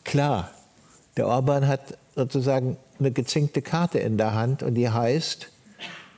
Klar, 0.03 0.51
der 1.17 1.27
Orban 1.27 1.67
hat 1.67 1.97
sozusagen 2.15 2.77
eine 2.99 3.11
gezinkte 3.11 3.61
Karte 3.61 3.99
in 3.99 4.17
der 4.17 4.33
Hand 4.33 4.63
und 4.63 4.75
die 4.75 4.89
heißt, 4.89 5.49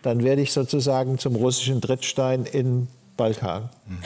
dann 0.02 0.24
werde 0.24 0.42
ich 0.42 0.54
sozusagen 0.54 1.18
zum 1.18 1.36
russischen 1.36 1.82
Drittstein 1.82 2.46
in 2.46 2.88
Balkan. 3.18 3.70
Hm. 3.86 3.98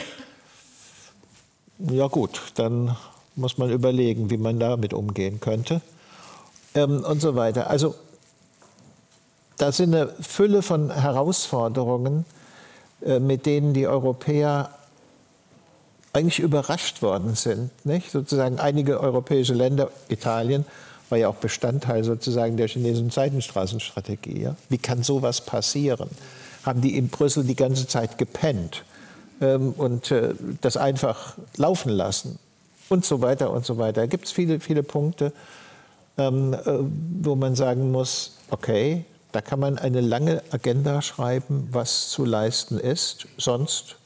Ja 1.95 2.07
gut, 2.07 2.41
dann 2.55 2.95
muss 3.35 3.57
man 3.57 3.69
überlegen, 3.69 4.29
wie 4.29 4.37
man 4.37 4.59
damit 4.59 4.93
umgehen 4.93 5.39
könnte 5.39 5.81
ähm, 6.75 7.03
und 7.03 7.21
so 7.21 7.35
weiter. 7.35 7.69
Also 7.69 7.95
da 9.57 9.71
sind 9.71 9.93
eine 9.93 10.09
Fülle 10.21 10.61
von 10.61 10.91
Herausforderungen, 10.91 12.25
äh, 13.05 13.19
mit 13.19 13.45
denen 13.45 13.73
die 13.73 13.87
Europäer 13.87 14.69
eigentlich 16.13 16.39
überrascht 16.39 17.01
worden 17.01 17.35
sind. 17.35 17.71
Nicht? 17.85 18.11
Sozusagen 18.11 18.59
einige 18.59 18.99
europäische 18.99 19.53
Länder, 19.53 19.89
Italien, 20.09 20.65
war 21.09 21.17
ja 21.17 21.27
auch 21.27 21.35
Bestandteil 21.35 22.03
sozusagen 22.03 22.57
der 22.57 22.67
chinesischen 22.67 23.09
Seitenstraßenstrategie. 23.09 24.41
Ja? 24.41 24.55
Wie 24.69 24.77
kann 24.77 25.03
sowas 25.03 25.41
passieren? 25.41 26.09
Haben 26.63 26.81
die 26.81 26.97
in 26.97 27.09
Brüssel 27.09 27.43
die 27.43 27.55
ganze 27.55 27.87
Zeit 27.87 28.17
gepennt 28.17 28.83
ähm, 29.41 29.73
und 29.73 30.11
äh, 30.11 30.33
das 30.61 30.77
einfach 30.77 31.35
laufen 31.57 31.89
lassen? 31.89 32.39
Und 32.93 33.03
so 33.03 33.21
weiter 33.21 33.51
und 33.51 33.65
so 33.65 33.77
weiter. 33.77 34.01
Da 34.01 34.07
gibt 34.07 34.25
es 34.25 34.31
viele, 34.31 34.59
viele 34.59 34.83
Punkte, 34.83 35.33
ähm, 36.17 36.53
äh, 36.53 36.59
wo 37.21 37.35
man 37.35 37.55
sagen 37.55 37.91
muss, 37.91 38.37
okay, 38.51 39.03
da 39.31 39.41
kann 39.41 39.59
man 39.59 39.79
eine 39.79 39.99
lange 39.99 40.43
Agenda 40.51 41.01
schreiben, 41.01 41.67
was 41.71 42.09
zu 42.09 42.23
leisten 42.23 42.77
ist. 42.77 43.27
Sonst, 43.37 43.97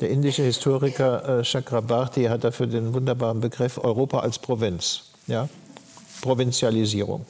der 0.00 0.10
indische 0.10 0.42
Historiker 0.42 1.40
äh, 1.40 1.42
Chakrabarti 1.42 2.24
hat 2.24 2.44
dafür 2.44 2.66
den 2.66 2.92
wunderbaren 2.92 3.40
Begriff 3.40 3.78
Europa 3.78 4.20
als 4.20 4.38
Provinz. 4.38 5.04
Ja? 5.26 5.48
Provinzialisierung. 6.20 7.24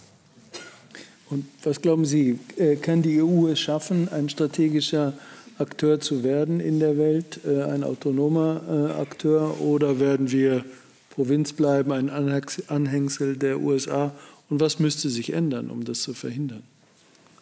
Und 1.31 1.47
was 1.63 1.81
glauben 1.81 2.05
Sie, 2.05 2.41
äh, 2.57 2.75
kann 2.75 3.03
die 3.03 3.23
EU 3.23 3.47
es 3.47 3.61
schaffen, 3.61 4.09
ein 4.13 4.29
strategischer 4.29 5.13
Akteur 5.59 6.01
zu 6.01 6.25
werden 6.25 6.61
in 6.61 6.81
der 6.81 6.99
Welt, 6.99 7.41
äh, 7.47 7.63
ein 7.63 7.85
autonomer 7.85 8.61
äh, 8.69 9.01
Akteur, 9.01 9.61
oder 9.61 10.01
werden 10.01 10.31
wir 10.31 10.65
Provinz 11.11 11.53
bleiben, 11.53 11.93
ein 11.93 12.11
Anhängsel 12.11 13.37
der 13.37 13.61
USA? 13.61 14.13
Und 14.51 14.61
was 14.61 14.79
müsste 14.79 15.09
sich 15.09 15.33
ändern, 15.33 15.71
um 15.71 15.85
das 15.85 16.03
zu 16.03 16.13
verhindern? 16.15 16.63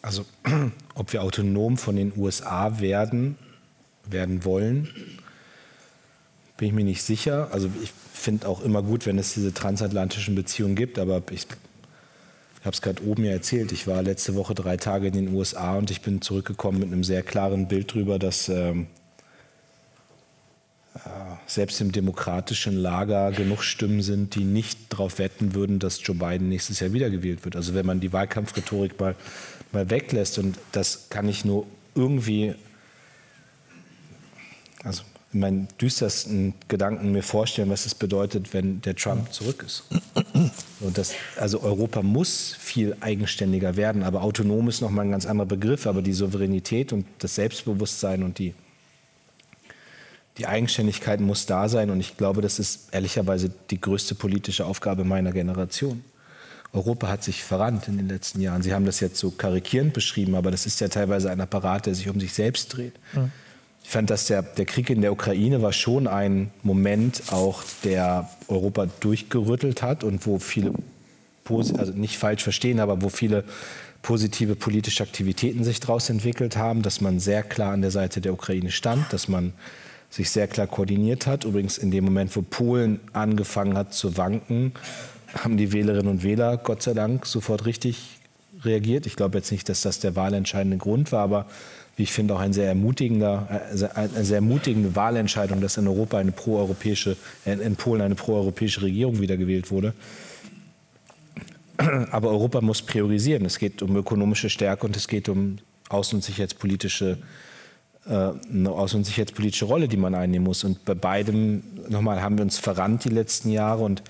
Also, 0.01 0.25
ob 0.95 1.13
wir 1.13 1.23
autonom 1.23 1.77
von 1.77 1.95
den 1.95 2.13
USA 2.15 2.79
werden, 2.79 3.37
werden 4.09 4.45
wollen, 4.45 4.89
bin 6.57 6.67
ich 6.67 6.73
mir 6.73 6.83
nicht 6.83 7.03
sicher. 7.03 7.49
Also 7.51 7.69
ich 7.81 7.91
finde 8.13 8.47
auch 8.47 8.63
immer 8.63 8.83
gut, 8.83 9.05
wenn 9.05 9.17
es 9.17 9.33
diese 9.33 9.53
transatlantischen 9.53 10.35
Beziehungen 10.35 10.75
gibt, 10.75 10.99
aber 10.99 11.23
ich 11.31 11.47
ich 12.63 12.65
habe 12.65 12.75
es 12.75 12.81
gerade 12.81 13.03
oben 13.03 13.25
ja 13.25 13.31
erzählt, 13.31 13.73
ich 13.73 13.87
war 13.87 14.01
letzte 14.01 14.35
Woche 14.35 14.55
drei 14.55 14.77
Tage 14.77 15.07
in 15.07 15.13
den 15.13 15.33
USA 15.33 15.75
und 15.75 15.91
ich 15.91 15.99
bin 15.99 16.21
zurückgekommen 16.21 16.79
mit 16.79 16.93
einem 16.93 17.03
sehr 17.03 17.21
klaren 17.21 17.67
Bild 17.67 17.91
darüber, 17.91 18.17
dass 18.19 18.47
ähm, 18.47 18.87
äh, 20.95 20.99
selbst 21.45 21.81
im 21.81 21.91
demokratischen 21.91 22.77
Lager 22.77 23.33
genug 23.33 23.63
Stimmen 23.63 24.01
sind, 24.01 24.35
die 24.35 24.45
nicht 24.45 24.93
darauf 24.93 25.19
wetten 25.19 25.53
würden, 25.53 25.79
dass 25.79 25.99
Joe 26.07 26.15
Biden 26.15 26.47
nächstes 26.47 26.79
Jahr 26.79 26.93
wiedergewählt 26.93 27.43
wird. 27.43 27.57
Also 27.57 27.73
wenn 27.73 27.85
man 27.85 27.99
die 27.99 28.13
Wahlkampfrhetorik 28.13 28.97
mal, 28.97 29.17
mal 29.73 29.89
weglässt 29.89 30.39
und 30.39 30.57
das 30.71 31.09
kann 31.09 31.27
ich 31.27 31.43
nur 31.43 31.67
irgendwie, 31.95 32.55
also 34.85 35.03
in 35.33 35.39
meinen 35.39 35.67
düstersten 35.79 36.53
Gedanken 36.67 37.11
mir 37.11 37.23
vorstellen, 37.23 37.69
was 37.69 37.85
es 37.85 37.95
bedeutet, 37.95 38.53
wenn 38.53 38.81
der 38.81 38.95
Trump 38.95 39.33
zurück 39.33 39.63
ist. 39.65 39.83
Und 40.79 40.97
das, 40.97 41.13
also 41.37 41.61
Europa 41.61 42.01
muss 42.01 42.55
viel 42.59 42.95
eigenständiger 42.99 43.75
werden, 43.75 44.03
aber 44.03 44.21
autonom 44.21 44.69
ist 44.69 44.81
nochmal 44.81 45.05
ein 45.05 45.11
ganz 45.11 45.25
anderer 45.25 45.47
Begriff. 45.47 45.87
Aber 45.87 46.01
die 46.01 46.13
Souveränität 46.13 46.93
und 46.93 47.05
das 47.19 47.35
Selbstbewusstsein 47.35 48.23
und 48.23 48.37
die, 48.39 48.53
die 50.37 50.45
Eigenständigkeit 50.45 51.19
muss 51.19 51.45
da 51.45 51.67
sein. 51.69 51.89
Und 51.89 51.99
ich 51.99 52.17
glaube, 52.17 52.41
das 52.41 52.59
ist 52.59 52.93
ehrlicherweise 52.93 53.51
die 53.69 53.81
größte 53.81 54.15
politische 54.15 54.65
Aufgabe 54.65 55.03
meiner 55.03 55.31
Generation. 55.31 56.03
Europa 56.73 57.07
hat 57.07 57.23
sich 57.23 57.43
verrannt 57.43 57.87
in 57.87 57.97
den 57.97 58.07
letzten 58.07 58.41
Jahren. 58.41 58.63
Sie 58.63 58.73
haben 58.73 58.85
das 58.85 58.99
jetzt 58.99 59.17
so 59.17 59.29
karikierend 59.29 59.93
beschrieben, 59.93 60.33
aber 60.33 60.49
das 60.49 60.65
ist 60.65 60.81
ja 60.81 60.87
teilweise 60.87 61.29
ein 61.29 61.39
Apparat, 61.39 61.85
der 61.85 61.93
sich 61.93 62.09
um 62.09 62.19
sich 62.19 62.33
selbst 62.33 62.75
dreht. 62.75 62.93
Mhm. 63.13 63.31
Ich 63.83 63.89
fand, 63.89 64.09
dass 64.09 64.27
der, 64.27 64.41
der 64.41 64.65
Krieg 64.65 64.89
in 64.89 65.01
der 65.01 65.11
Ukraine 65.11 65.61
war 65.61 65.73
schon 65.73 66.07
ein 66.07 66.51
Moment 66.63 67.23
auch, 67.31 67.63
der 67.83 68.29
Europa 68.47 68.87
durchgerüttelt 69.01 69.81
hat 69.81 70.03
und 70.03 70.25
wo 70.25 70.39
viele, 70.39 70.73
also 71.49 71.91
nicht 71.93 72.17
falsch 72.17 72.43
verstehen, 72.43 72.79
aber 72.79 73.01
wo 73.01 73.09
viele 73.09 73.43
positive 74.01 74.55
politische 74.55 75.03
Aktivitäten 75.03 75.63
sich 75.63 75.79
daraus 75.79 76.09
entwickelt 76.09 76.57
haben, 76.57 76.81
dass 76.81 77.01
man 77.01 77.19
sehr 77.19 77.43
klar 77.43 77.73
an 77.73 77.81
der 77.81 77.91
Seite 77.91 78.21
der 78.21 78.33
Ukraine 78.33 78.71
stand, 78.71 79.11
dass 79.11 79.27
man 79.27 79.53
sich 80.09 80.29
sehr 80.29 80.47
klar 80.47 80.67
koordiniert 80.67 81.25
hat. 81.25 81.43
Übrigens 81.43 81.77
in 81.77 81.89
dem 81.89 82.05
Moment, 82.05 82.35
wo 82.35 82.41
Polen 82.41 82.99
angefangen 83.13 83.77
hat 83.77 83.93
zu 83.93 84.15
wanken, 84.17 84.73
haben 85.33 85.57
die 85.57 85.71
Wählerinnen 85.71 86.07
und 86.07 86.23
Wähler 86.23 86.57
Gott 86.57 86.83
sei 86.83 86.93
Dank 86.93 87.25
sofort 87.25 87.65
richtig 87.65 88.19
reagiert. 88.63 89.07
Ich 89.07 89.15
glaube 89.15 89.37
jetzt 89.37 89.51
nicht, 89.51 89.67
dass 89.69 89.81
das 89.81 89.99
der 89.99 90.15
wahlentscheidende 90.15 90.77
Grund 90.77 91.11
war, 91.11 91.23
aber 91.23 91.45
wie 91.95 92.03
ich 92.03 92.11
finde, 92.11 92.35
auch 92.35 92.39
ein 92.39 92.53
sehr 92.53 92.67
ermutigender, 92.67 93.47
äh, 93.71 93.87
eine 93.95 94.25
sehr 94.25 94.37
ermutigende 94.37 94.95
Wahlentscheidung, 94.95 95.61
dass 95.61 95.77
in 95.77 95.87
Europa 95.87 96.17
eine 96.17 96.31
proeuropäische, 96.31 97.17
äh, 97.45 97.53
in 97.53 97.75
Polen 97.75 98.01
eine 98.01 98.15
proeuropäische 98.15 98.81
Regierung 98.81 99.19
wiedergewählt 99.19 99.69
wurde. 99.71 99.93
Aber 101.77 102.29
Europa 102.29 102.61
muss 102.61 102.81
priorisieren. 102.81 103.45
Es 103.45 103.59
geht 103.59 103.81
um 103.81 103.95
ökonomische 103.95 104.49
Stärke 104.49 104.85
und 104.85 104.95
es 104.95 105.07
geht 105.07 105.29
um 105.29 105.57
außen- 105.89 106.15
und 106.15 106.23
sicherheitspolitische 106.23 107.17
äh, 108.05 108.11
eine 108.11 108.69
außen- 108.69 108.97
und 108.97 109.05
sicherheitspolitische 109.05 109.65
Rolle, 109.65 109.87
die 109.87 109.97
man 109.97 110.15
einnehmen 110.15 110.45
muss. 110.45 110.63
Und 110.63 110.83
bei 110.85 110.93
beidem, 110.93 111.63
nochmal, 111.89 112.21
haben 112.21 112.37
wir 112.37 112.43
uns 112.43 112.57
verrannt 112.57 113.05
die 113.05 113.09
letzten 113.09 113.49
Jahre 113.49 113.83
und 113.83 114.03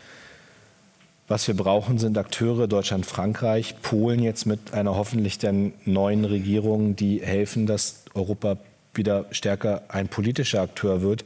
was 1.28 1.48
wir 1.48 1.56
brauchen, 1.56 1.98
sind 2.00 2.18
Akteure, 2.18 2.68
Deutschland, 2.68 3.06
Frankreich, 3.06 3.76
Polen 3.82 4.22
jetzt 4.22 4.46
mit 4.46 4.74
einer 4.74 4.96
hoffentlich 4.96 5.38
dann 5.38 5.74
neuen 5.86 6.26
Regierung, 6.26 6.96
die 6.96 7.22
helfen, 7.22 7.66
dass 7.66 8.04
Europa 8.14 8.58
wieder 8.94 9.26
stärker 9.32 9.84
ein 9.88 10.08
politischer 10.08 10.62
Akteur 10.62 11.02
wird. 11.02 11.26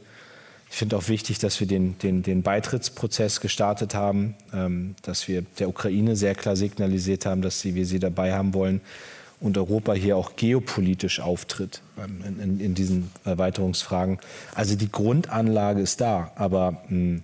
Ich 0.70 0.78
finde 0.78 0.98
auch 0.98 1.08
wichtig, 1.08 1.40
dass 1.40 1.60
wir 1.60 1.68
den, 1.68 1.98
den, 2.00 2.24
den 2.24 2.44
Beitrittsprozess 2.44 3.40
gestartet 3.40 3.96
haben, 3.96 4.36
ähm, 4.54 4.96
dass 5.02 5.28
wir 5.28 5.44
der 5.60 5.70
Ukraine 5.70 6.16
sehr 6.16 6.36
klar 6.36 6.56
signalisiert 6.56 7.26
haben, 7.26 7.42
dass 7.42 7.62
sie, 7.62 7.74
wir 7.74 7.86
sie 7.86 8.00
dabei 8.00 8.34
haben 8.34 8.54
wollen 8.54 8.82
und 9.40 9.58
Europa 9.58 9.94
hier 9.94 10.18
auch 10.18 10.36
geopolitisch 10.36 11.20
auftritt 11.20 11.82
ähm, 11.98 12.22
in, 12.28 12.40
in, 12.40 12.60
in, 12.60 12.76
diesen 12.76 13.12
Erweiterungsfragen. 13.24 14.20
Also 14.56 14.76
die 14.76 14.92
Grundanlage 14.92 15.82
ist 15.82 16.02
da, 16.02 16.32
aber 16.36 16.72
mh, 16.72 16.90
hm, 16.90 17.24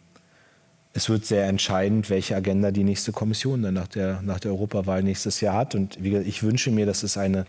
es 0.93 1.09
wird 1.09 1.25
sehr 1.25 1.47
entscheidend, 1.47 2.09
welche 2.11 2.35
Agenda 2.35 2.71
die 2.71 2.83
nächste 2.83 3.11
Kommission 3.11 3.63
dann 3.63 3.73
nach 3.73 3.87
der, 3.87 4.21
nach 4.21 4.39
der 4.39 4.51
Europawahl 4.51 5.01
nächstes 5.01 5.41
Jahr 5.41 5.55
hat. 5.55 5.73
Und 5.73 6.01
wie 6.03 6.11
gesagt, 6.11 6.27
ich 6.27 6.43
wünsche 6.43 6.69
mir, 6.69 6.85
dass 6.85 7.01
es 7.01 7.17
eine, 7.17 7.45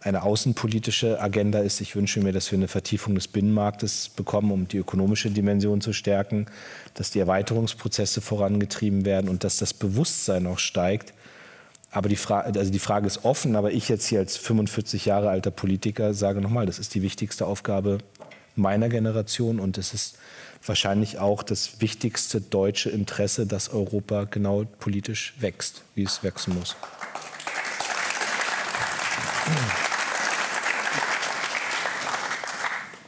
eine 0.00 0.24
außenpolitische 0.24 1.20
Agenda 1.20 1.60
ist. 1.60 1.80
Ich 1.80 1.94
wünsche 1.94 2.20
mir, 2.20 2.32
dass 2.32 2.50
wir 2.50 2.58
eine 2.58 2.66
Vertiefung 2.66 3.14
des 3.14 3.28
Binnenmarktes 3.28 4.08
bekommen, 4.08 4.50
um 4.50 4.66
die 4.66 4.78
ökonomische 4.78 5.30
Dimension 5.30 5.80
zu 5.80 5.92
stärken, 5.92 6.46
dass 6.94 7.12
die 7.12 7.20
Erweiterungsprozesse 7.20 8.20
vorangetrieben 8.20 9.04
werden 9.04 9.30
und 9.30 9.44
dass 9.44 9.58
das 9.58 9.74
Bewusstsein 9.74 10.48
auch 10.48 10.58
steigt. 10.58 11.14
Aber 11.92 12.08
die, 12.08 12.16
Fra 12.16 12.40
also 12.40 12.72
die 12.72 12.78
Frage 12.80 13.06
ist 13.06 13.24
offen, 13.24 13.54
aber 13.54 13.70
ich 13.70 13.88
jetzt 13.88 14.06
hier 14.08 14.18
als 14.18 14.36
45 14.36 15.06
Jahre 15.06 15.30
alter 15.30 15.52
Politiker 15.52 16.14
sage 16.14 16.40
nochmal, 16.40 16.66
das 16.66 16.80
ist 16.80 16.94
die 16.96 17.02
wichtigste 17.02 17.46
Aufgabe 17.46 17.98
meiner 18.56 18.88
Generation 18.88 19.60
und 19.60 19.78
es 19.78 19.94
ist 19.94 20.18
wahrscheinlich 20.64 21.18
auch 21.18 21.42
das 21.42 21.80
wichtigste 21.80 22.40
deutsche 22.40 22.90
Interesse, 22.90 23.46
dass 23.46 23.70
Europa 23.70 24.24
genau 24.24 24.64
politisch 24.78 25.34
wächst, 25.40 25.82
wie 25.94 26.04
es 26.04 26.22
wachsen 26.24 26.54
muss. 26.54 26.76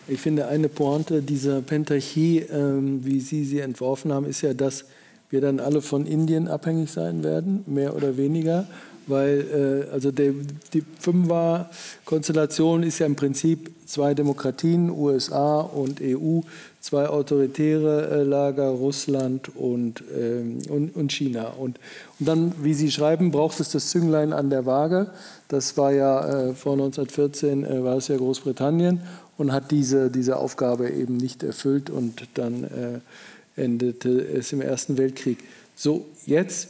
Ich 0.08 0.20
finde, 0.20 0.48
eine 0.48 0.68
Pointe 0.68 1.22
dieser 1.22 1.60
Pentarchie, 1.60 2.38
ähm, 2.38 3.04
wie 3.04 3.20
Sie 3.20 3.44
sie 3.44 3.60
entworfen 3.60 4.12
haben, 4.12 4.26
ist 4.26 4.40
ja, 4.40 4.54
dass 4.54 4.86
wir 5.28 5.40
dann 5.40 5.60
alle 5.60 5.82
von 5.82 6.06
Indien 6.06 6.48
abhängig 6.48 6.90
sein 6.90 7.22
werden, 7.22 7.62
mehr 7.66 7.94
oder 7.94 8.16
weniger 8.16 8.66
weil 9.10 9.86
äh, 9.88 9.92
also 9.92 10.10
der, 10.10 10.32
die 10.72 10.82
Fünfer-Konstellation 11.00 12.82
ist 12.82 13.00
ja 13.00 13.06
im 13.06 13.16
Prinzip 13.16 13.70
zwei 13.86 14.14
Demokratien, 14.14 14.90
USA 14.90 15.60
und 15.60 16.00
EU, 16.00 16.40
zwei 16.80 17.08
autoritäre 17.08 18.08
äh, 18.10 18.22
Lager, 18.22 18.68
Russland 18.68 19.54
und, 19.54 20.02
ähm, 20.16 20.58
und, 20.68 20.96
und, 20.96 21.12
China. 21.12 21.48
Und, 21.48 21.78
und 22.18 22.28
dann, 22.28 22.52
wie 22.62 22.74
Sie 22.74 22.90
schreiben, 22.90 23.30
braucht 23.30 23.60
es 23.60 23.70
das 23.70 23.90
Zünglein 23.90 24.32
an 24.32 24.50
der 24.50 24.66
Waage. 24.66 25.10
Das 25.48 25.76
war 25.76 25.92
ja 25.92 26.48
äh, 26.48 26.54
vor 26.54 26.72
1914, 26.72 27.64
äh, 27.64 27.84
war 27.84 27.96
es 27.96 28.08
ja 28.08 28.16
Großbritannien 28.16 29.00
und 29.36 29.52
hat 29.52 29.70
diese, 29.70 30.10
diese 30.10 30.36
Aufgabe 30.36 30.90
eben 30.90 31.16
nicht 31.16 31.42
erfüllt 31.42 31.90
und 31.90 32.28
dann 32.34 32.64
äh, 32.64 33.60
endete 33.62 34.20
es 34.20 34.52
im 34.52 34.60
Ersten 34.60 34.96
Weltkrieg. 34.96 35.38
So, 35.76 36.06
jetzt 36.26 36.68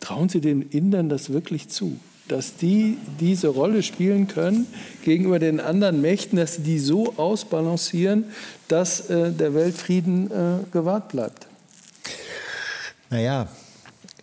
Trauen 0.00 0.30
Sie 0.30 0.40
den 0.40 0.62
Indern 0.62 1.08
das 1.10 1.30
wirklich 1.30 1.68
zu, 1.68 1.98
dass 2.30 2.56
die 2.56 2.96
diese 3.18 3.48
Rolle 3.48 3.82
spielen 3.82 4.28
können 4.28 4.66
gegenüber 5.04 5.38
den 5.38 5.60
anderen 5.60 6.00
Mächten, 6.00 6.38
dass 6.38 6.56
sie 6.56 6.62
die 6.62 6.78
so 6.78 7.14
ausbalancieren, 7.16 8.24
dass 8.68 9.10
äh, 9.10 9.32
der 9.32 9.54
Weltfrieden 9.54 10.30
äh, 10.30 10.64
gewahrt 10.72 11.08
bleibt? 11.08 11.46
Naja, 13.10 13.48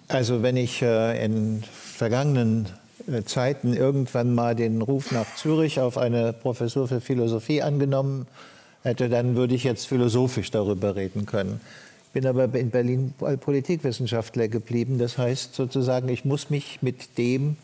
also 0.08 0.42
wenn 0.42 0.58
ich 0.58 0.82
äh, 0.82 1.24
in 1.24 1.64
vergangenen 1.64 2.68
äh, 3.12 3.24
Zeiten 3.24 3.74
irgendwann 3.74 4.34
mal 4.34 4.56
den 4.56 4.82
Ruf 4.82 5.12
nach 5.12 5.36
Zürich 5.36 5.80
auf 5.80 5.98
eine 5.98 6.34
Professur 6.34 6.88
für 6.88 7.02
Philosophie 7.02 7.62
angenommen 7.62 8.28
hätte, 8.84 9.10
dann 9.10 9.36
würde 9.36 9.56
ich 9.56 9.64
jetzt 9.64 9.88
philosophisch 9.88 10.52
darüber 10.52 10.96
reden 10.96 11.26
können 11.26 11.60
bin 12.14 12.26
aber 12.26 12.52
in 12.58 12.72
Berlin 12.72 13.14
Politikwissenschaftler 13.42 14.48
geblieben. 14.48 14.98
Das 14.98 15.20
heißt 15.20 15.54
sozusagen, 15.54 16.10
ich 16.10 16.26
muss 16.26 16.50
mich 16.50 16.80
mit 16.82 17.20
dem 17.20 17.58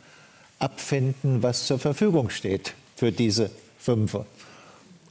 abfinden, 0.64 1.44
was 1.44 1.68
zur 1.68 1.80
Verfügung 1.80 2.30
steht 2.30 2.74
für 2.96 3.12
diese 3.12 3.52
Fünfer. 3.78 4.26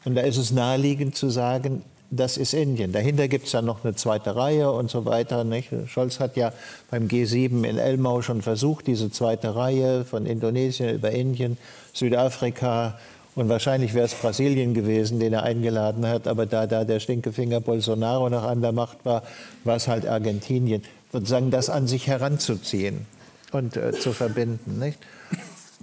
Und 0.05 0.15
da 0.15 0.23
ist 0.23 0.39
es 0.39 0.51
naheliegend 0.51 1.15
zu 1.15 1.31
sagen, 1.31 1.83
das 2.11 2.37
ist 2.37 2.53
Indien. 2.53 2.93
Dahinter 2.93 3.29
gibt 3.29 3.47
es 3.47 3.53
ja 3.53 3.63
noch 3.63 3.85
eine 3.85 3.95
zweite 3.95 4.37
Reihe 4.37 4.71
und 4.71 4.91
so 4.91 5.05
weiter. 5.05 5.45
Nicht? 5.45 5.71
Scholz 5.87 6.21
hat 6.21 6.37
ja 6.37 6.53
beim 6.91 7.07
G7 7.07 7.65
in 7.65 7.79
Elmau 7.79 8.21
schon 8.21 8.43
versucht, 8.43 8.87
diese 8.87 9.11
zweite 9.11 9.55
Reihe 9.55 10.05
von 10.05 10.27
Indonesien 10.27 10.95
über 10.95 11.11
Indien, 11.11 11.57
Südafrika, 11.93 12.99
und 13.35 13.49
wahrscheinlich 13.49 13.95
wäre 13.95 14.05
es 14.05 14.15
Brasilien 14.15 14.75
gewesen, 14.75 15.19
den 15.19 15.33
er 15.33 15.43
eingeladen 15.43 16.07
hat. 16.07 16.29
Aber 16.29 16.45
da, 16.45 16.67
da 16.67 16.85
der 16.85 17.01
Stinkefinger 17.01 17.61
Bolsonaro 17.61 18.29
noch 18.29 18.43
an 18.43 18.61
der 18.61 18.73
Macht 18.73 18.99
war, 19.05 19.23
war 19.65 19.77
es 19.77 19.89
halt 19.89 20.07
Argentinien. 20.07 20.83
Sozusagen 21.13 21.51
das 21.51 21.71
an 21.71 21.87
sich 21.87 22.07
heranzuziehen. 22.09 23.07
und 23.53 23.77
äh, 23.77 23.93
zu 23.93 24.13
verbinden. 24.13 24.79
Nicht? 24.79 24.99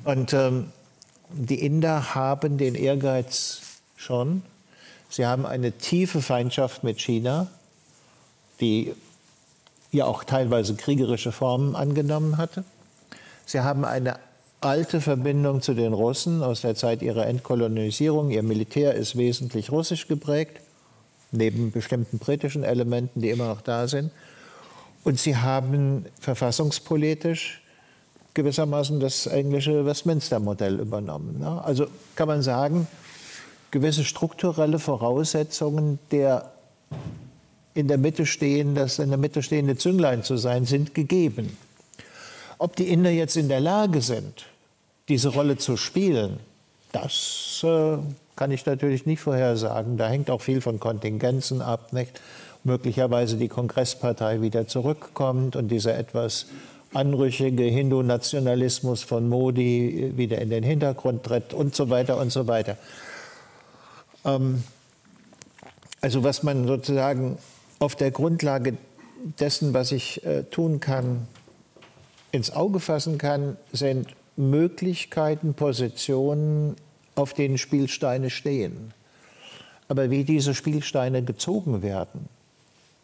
Und 0.03 0.33
ähm, 0.33 0.71
die 1.29 1.63
Inder 1.63 2.15
haben 2.15 2.57
den 2.57 2.75
Ehrgeiz 2.75 3.61
schon. 3.95 4.43
Sie 5.09 5.25
haben 5.25 5.45
eine 5.45 5.71
tiefe 5.73 6.21
Feindschaft 6.21 6.83
mit 6.83 6.99
China, 6.99 7.47
die 8.59 8.93
ja 9.91 10.05
auch 10.05 10.23
teilweise 10.23 10.75
kriegerische 10.75 11.31
Formen 11.31 11.75
angenommen 11.75 12.37
hatte. 12.37 12.63
Sie 13.45 13.61
haben 13.61 13.85
eine 13.85 14.17
alte 14.61 15.01
Verbindung 15.01 15.61
zu 15.61 15.73
den 15.73 15.93
Russen 15.93 16.43
aus 16.43 16.61
der 16.61 16.75
Zeit 16.75 17.01
ihrer 17.01 17.25
Entkolonisierung. 17.27 18.29
Ihr 18.29 18.43
Militär 18.43 18.93
ist 18.93 19.17
wesentlich 19.17 19.71
russisch 19.71 20.07
geprägt, 20.07 20.59
neben 21.31 21.71
bestimmten 21.71 22.19
britischen 22.19 22.63
Elementen, 22.63 23.21
die 23.21 23.29
immer 23.29 23.47
noch 23.47 23.61
da 23.61 23.87
sind. 23.87 24.11
Und 25.03 25.19
sie 25.19 25.37
haben 25.37 26.05
verfassungspolitisch 26.19 27.61
gewissermaßen 28.33 28.99
das 28.99 29.25
englische 29.25 29.85
Westminster-Modell 29.85 30.79
übernommen. 30.79 31.43
Also 31.43 31.87
kann 32.15 32.27
man 32.27 32.41
sagen, 32.41 32.87
gewisse 33.71 34.03
strukturelle 34.03 34.79
Voraussetzungen 34.79 35.99
der 36.11 36.51
in 37.73 37.87
der 37.87 37.97
Mitte 37.97 38.25
stehen, 38.25 38.75
das 38.75 38.99
in 38.99 39.09
der 39.09 39.17
Mitte 39.17 39.41
stehende 39.43 39.77
Zünglein 39.77 40.23
zu 40.23 40.37
sein, 40.37 40.65
sind 40.65 40.93
gegeben. 40.95 41.57
Ob 42.57 42.75
die 42.75 42.89
Inder 42.89 43.11
jetzt 43.11 43.37
in 43.37 43.47
der 43.47 43.61
Lage 43.61 44.01
sind, 44.01 44.45
diese 45.07 45.29
Rolle 45.29 45.57
zu 45.57 45.77
spielen, 45.77 46.39
das 46.91 47.61
äh, 47.63 47.97
kann 48.35 48.51
ich 48.51 48.65
natürlich 48.65 49.05
nicht 49.05 49.21
vorhersagen. 49.21 49.97
Da 49.97 50.09
hängt 50.09 50.29
auch 50.29 50.41
viel 50.41 50.61
von 50.61 50.79
Kontingenzen 50.79 51.61
ab. 51.61 51.93
Nicht? 51.93 52.19
Möglicherweise 52.63 53.37
die 53.37 53.47
Kongresspartei 53.47 54.41
wieder 54.41 54.67
zurückkommt 54.67 55.55
und 55.55 55.69
dieser 55.69 55.97
etwas 55.97 56.47
anrüchige 56.93 57.63
Hindu-Nationalismus 57.63 59.03
von 59.03 59.29
Modi 59.29 60.13
wieder 60.15 60.39
in 60.39 60.49
den 60.49 60.63
Hintergrund 60.63 61.23
tritt 61.23 61.53
und 61.53 61.75
so 61.75 61.89
weiter 61.89 62.17
und 62.17 62.31
so 62.31 62.47
weiter. 62.47 62.77
Ähm, 64.25 64.63
also 66.01 66.23
was 66.23 66.43
man 66.43 66.67
sozusagen 66.67 67.37
auf 67.79 67.95
der 67.95 68.11
Grundlage 68.11 68.77
dessen, 69.39 69.73
was 69.73 69.91
ich 69.91 70.25
äh, 70.25 70.43
tun 70.43 70.79
kann, 70.79 71.27
ins 72.31 72.51
Auge 72.51 72.79
fassen 72.79 73.17
kann, 73.17 73.57
sind 73.71 74.07
Möglichkeiten, 74.37 75.53
Positionen, 75.53 76.75
auf 77.15 77.33
denen 77.33 77.57
Spielsteine 77.57 78.29
stehen. 78.29 78.93
Aber 79.87 80.09
wie 80.09 80.23
diese 80.23 80.53
Spielsteine 80.53 81.23
gezogen 81.23 81.81
werden, 81.81 82.29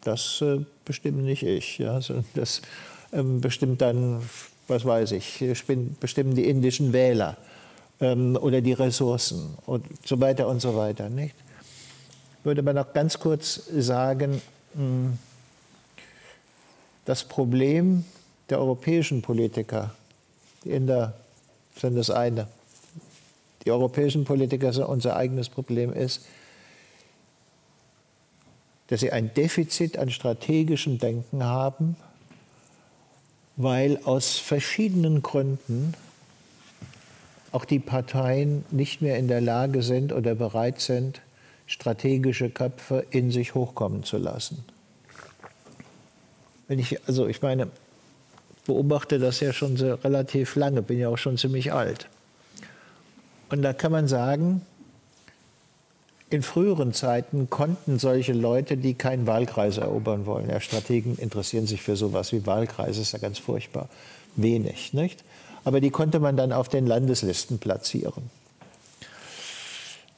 das 0.02 0.40
äh, 0.40 0.64
bestimme 0.84 1.22
nicht 1.22 1.42
ich. 1.42 1.78
Ja? 1.78 1.94
Also 1.94 2.24
das 2.34 2.62
bestimmt 3.22 3.80
dann, 3.80 4.22
was 4.68 4.84
weiß 4.84 5.12
ich, 5.12 5.44
bestimmen 6.00 6.34
die 6.34 6.48
indischen 6.48 6.92
Wähler 6.92 7.36
ähm, 8.00 8.36
oder 8.40 8.60
die 8.60 8.72
Ressourcen 8.72 9.56
und 9.66 9.84
so 10.04 10.20
weiter 10.20 10.48
und 10.48 10.60
so 10.60 10.76
weiter. 10.76 11.08
Nicht? 11.08 11.34
Würde 12.44 12.62
man 12.62 12.76
noch 12.76 12.92
ganz 12.92 13.18
kurz 13.18 13.62
sagen, 13.76 14.40
hm, 14.74 15.18
das 17.04 17.24
Problem 17.24 18.04
der 18.50 18.58
europäischen 18.58 19.22
Politiker, 19.22 19.94
die 20.64 20.70
Inder 20.70 21.14
sind 21.76 21.96
das 21.96 22.10
eine, 22.10 22.48
die 23.64 23.70
europäischen 23.72 24.24
Politiker 24.24 24.72
sind 24.72 24.84
unser 24.84 25.16
eigenes 25.16 25.48
Problem 25.48 25.92
ist, 25.92 26.24
dass 28.88 29.00
sie 29.00 29.10
ein 29.10 29.34
Defizit 29.34 29.98
an 29.98 30.10
strategischem 30.10 30.98
Denken 30.98 31.42
haben, 31.42 31.96
weil 33.56 33.98
aus 34.04 34.38
verschiedenen 34.38 35.22
Gründen 35.22 35.94
auch 37.52 37.64
die 37.64 37.78
Parteien 37.78 38.64
nicht 38.70 39.00
mehr 39.00 39.16
in 39.16 39.28
der 39.28 39.40
Lage 39.40 39.82
sind 39.82 40.12
oder 40.12 40.34
bereit 40.34 40.80
sind, 40.80 41.22
strategische 41.66 42.50
Köpfe 42.50 43.04
in 43.10 43.30
sich 43.30 43.54
hochkommen 43.54 44.04
zu 44.04 44.18
lassen. 44.18 44.64
Wenn 46.68 46.78
ich, 46.78 47.06
also 47.06 47.26
ich 47.26 47.40
meine, 47.42 47.68
beobachte 48.66 49.18
das 49.18 49.40
ja 49.40 49.52
schon 49.52 49.76
relativ 49.76 50.56
lange, 50.56 50.82
bin 50.82 50.98
ja 50.98 51.08
auch 51.08 51.18
schon 51.18 51.38
ziemlich 51.38 51.72
alt. 51.72 52.08
Und 53.48 53.62
da 53.62 53.72
kann 53.72 53.92
man 53.92 54.08
sagen, 54.08 54.62
in 56.28 56.42
früheren 56.42 56.92
Zeiten 56.92 57.48
konnten 57.50 57.98
solche 57.98 58.32
Leute, 58.32 58.76
die 58.76 58.94
keinen 58.94 59.26
Wahlkreis 59.26 59.78
erobern 59.78 60.26
wollen, 60.26 60.50
ja, 60.50 60.60
Strategen 60.60 61.16
interessieren 61.18 61.66
sich 61.66 61.82
für 61.82 61.96
sowas 61.96 62.32
wie 62.32 62.46
Wahlkreise, 62.46 63.00
ist 63.00 63.12
ja 63.12 63.18
ganz 63.18 63.38
furchtbar, 63.38 63.88
wenig, 64.34 64.92
nicht? 64.92 65.22
Aber 65.64 65.80
die 65.80 65.90
konnte 65.90 66.20
man 66.20 66.36
dann 66.36 66.52
auf 66.52 66.68
den 66.68 66.86
Landeslisten 66.86 67.58
platzieren. 67.58 68.30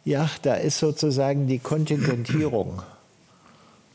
Ja, 0.04 0.30
da 0.42 0.54
ist 0.54 0.78
sozusagen 0.78 1.46
die 1.46 1.58
Kontingentierung. 1.58 2.82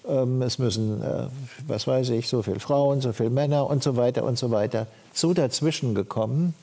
Ähm, 0.07 0.41
es 0.41 0.59
müssen, 0.59 1.01
äh, 1.01 1.27
was 1.65 1.87
weiß 1.87 2.09
ich, 2.09 2.27
so 2.27 2.43
viele 2.43 2.59
Frauen, 2.59 3.01
so 3.01 3.13
viele 3.13 3.29
Männer 3.29 3.67
und 3.69 3.81
so 3.81 3.95
weiter 3.95 4.23
und 4.23 4.37
so 4.37 4.51
weiter, 4.51 4.87
so 5.13 5.33
dazwischen 5.33 5.95
gekommen, 5.95 6.53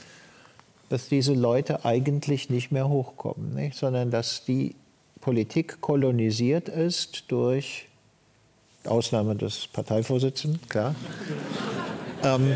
dass 0.89 1.09
diese 1.09 1.35
Leute 1.35 1.85
eigentlich 1.85 2.51
nicht 2.51 2.71
mehr 2.71 2.89
hochkommen, 2.89 3.55
nicht? 3.55 3.77
sondern 3.77 4.11
dass 4.11 4.45
die 4.45 4.75
Politik 5.21 5.81
kolonisiert 5.81 6.69
ist 6.69 7.25
durch 7.29 7.87
Ausnahme 8.85 9.37
des 9.37 9.67
Parteivorsitzenden, 9.67 10.61
klar. 10.69 10.95
ähm, 12.25 12.55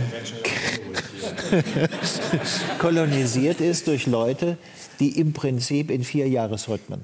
kolonisiert 2.78 3.60
ist 3.60 3.86
durch 3.86 4.06
Leute, 4.06 4.56
die 5.00 5.18
im 5.20 5.32
Prinzip 5.32 5.90
in 5.90 6.04
vier 6.04 6.28
Jahresrhythmen 6.28 7.02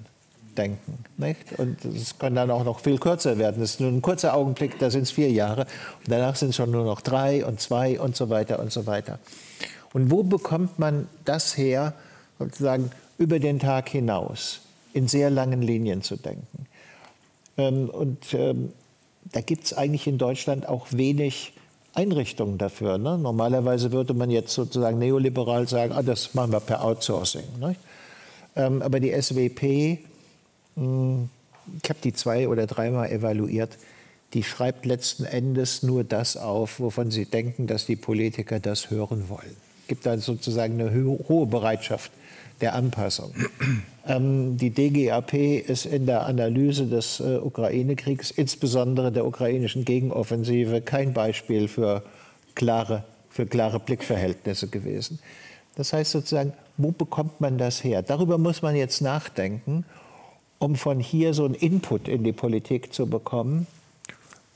denken. 0.57 1.05
Nicht? 1.16 1.59
Und 1.59 1.85
es 1.85 2.19
kann 2.19 2.35
dann 2.35 2.51
auch 2.51 2.65
noch 2.65 2.81
viel 2.81 2.99
kürzer 2.99 3.39
werden. 3.39 3.61
Das 3.61 3.73
ist 3.73 3.81
nur 3.81 3.91
ein 3.91 4.03
kurzer 4.03 4.35
Augenblick, 4.35 4.78
da 4.78 4.91
sind 4.91 5.03
es 5.03 5.11
vier 5.11 5.31
Jahre. 5.31 5.62
Und 5.62 6.09
danach 6.09 6.37
sind 6.37 6.51
es 6.51 6.57
schon 6.57 6.70
nur 6.70 6.85
noch 6.85 7.01
drei 7.01 7.45
und 7.45 7.61
zwei 7.61 8.01
und 8.01 8.16
so 8.16 8.31
weiter 8.31 8.59
und 8.59 8.73
so 8.73 8.87
weiter. 8.87 9.19
Und 9.93 10.11
wo 10.11 10.23
bekommt 10.23 10.78
man 10.78 11.09
das 11.24 11.57
her, 11.57 11.95
sozusagen 12.39 12.91
über 13.19 13.39
den 13.39 13.59
Tag 13.59 13.89
hinaus? 13.89 14.61
In 14.92 15.08
sehr 15.08 15.30
langen 15.30 15.62
Linien 15.62 16.02
zu 16.02 16.16
denken. 16.16 16.66
Ähm, 17.56 17.88
und 17.90 18.34
ähm, 18.34 18.72
da 19.32 19.40
gibt 19.40 19.64
es 19.64 19.72
eigentlich 19.74 20.06
in 20.06 20.18
Deutschland 20.18 20.68
auch 20.68 20.88
wenig 20.90 21.52
Einrichtungen 21.94 22.58
dafür. 22.58 22.98
Ne? 22.98 23.18
Normalerweise 23.18 23.92
würde 23.92 24.14
man 24.14 24.30
jetzt 24.30 24.52
sozusagen 24.52 24.98
neoliberal 24.98 25.68
sagen, 25.68 25.92
ah, 25.92 26.02
das 26.02 26.34
machen 26.34 26.52
wir 26.52 26.60
per 26.60 26.84
Outsourcing. 26.84 27.44
Ne? 27.58 27.76
Ähm, 28.56 28.82
aber 28.82 29.00
die 29.00 29.10
SWP, 29.10 29.98
mh, 30.76 30.82
hm, 30.82 31.28
ich 31.82 31.88
habe 31.88 32.00
die 32.02 32.12
zwei 32.12 32.48
oder 32.48 32.66
dreimal 32.66 33.10
evaluiert, 33.10 33.76
die 34.32 34.42
schreibt 34.42 34.86
letzten 34.86 35.24
Endes 35.24 35.82
nur 35.82 36.04
das 36.04 36.36
auf, 36.36 36.80
wovon 36.80 37.10
sie 37.10 37.26
denken, 37.26 37.66
dass 37.66 37.86
die 37.86 37.96
Politiker 37.96 38.60
das 38.60 38.90
hören 38.90 39.28
wollen. 39.28 39.56
Es 39.82 39.88
gibt 39.88 40.06
da 40.06 40.16
sozusagen 40.18 40.80
eine 40.80 40.92
hohe 41.28 41.46
Bereitschaft 41.46 42.12
der 42.61 42.74
Anpassung. 42.74 43.32
Ähm, 44.07 44.57
die 44.57 44.70
DGAP 44.70 45.35
ist 45.35 45.87
in 45.87 46.07
der 46.07 46.27
Analyse 46.27 46.87
des 46.87 47.20
äh, 47.20 47.37
Ukraine-Kriegs, 47.37 48.31
insbesondere 48.31 49.12
der 49.12 49.27
ukrainischen 49.27 49.85
Gegenoffensive, 49.85 50.81
kein 50.81 51.12
Beispiel 51.12 51.69
für 51.69 52.03
klare, 52.55 53.05
für 53.28 53.47
klare 53.47 53.78
Blickverhältnisse 53.78 54.69
gewesen. 54.69 55.19
Das 55.77 55.93
heißt 55.93 56.11
sozusagen, 56.11 56.53
wo 56.77 56.91
bekommt 56.91 57.41
man 57.41 57.59
das 57.59 57.85
her? 57.85 58.03
Darüber 58.03 58.39
muss 58.39 58.62
man 58.62 58.74
jetzt 58.74 59.01
nachdenken, 59.01 59.85
um 60.59 60.77
von 60.77 61.01
hier 61.01 61.35
so 61.35 61.45
einen 61.45 61.55
Input 61.55 62.09
in 62.09 62.24
die 62.24 62.32
Politik 62.32 62.93
zu 62.93 63.07
bekommen, 63.07 63.66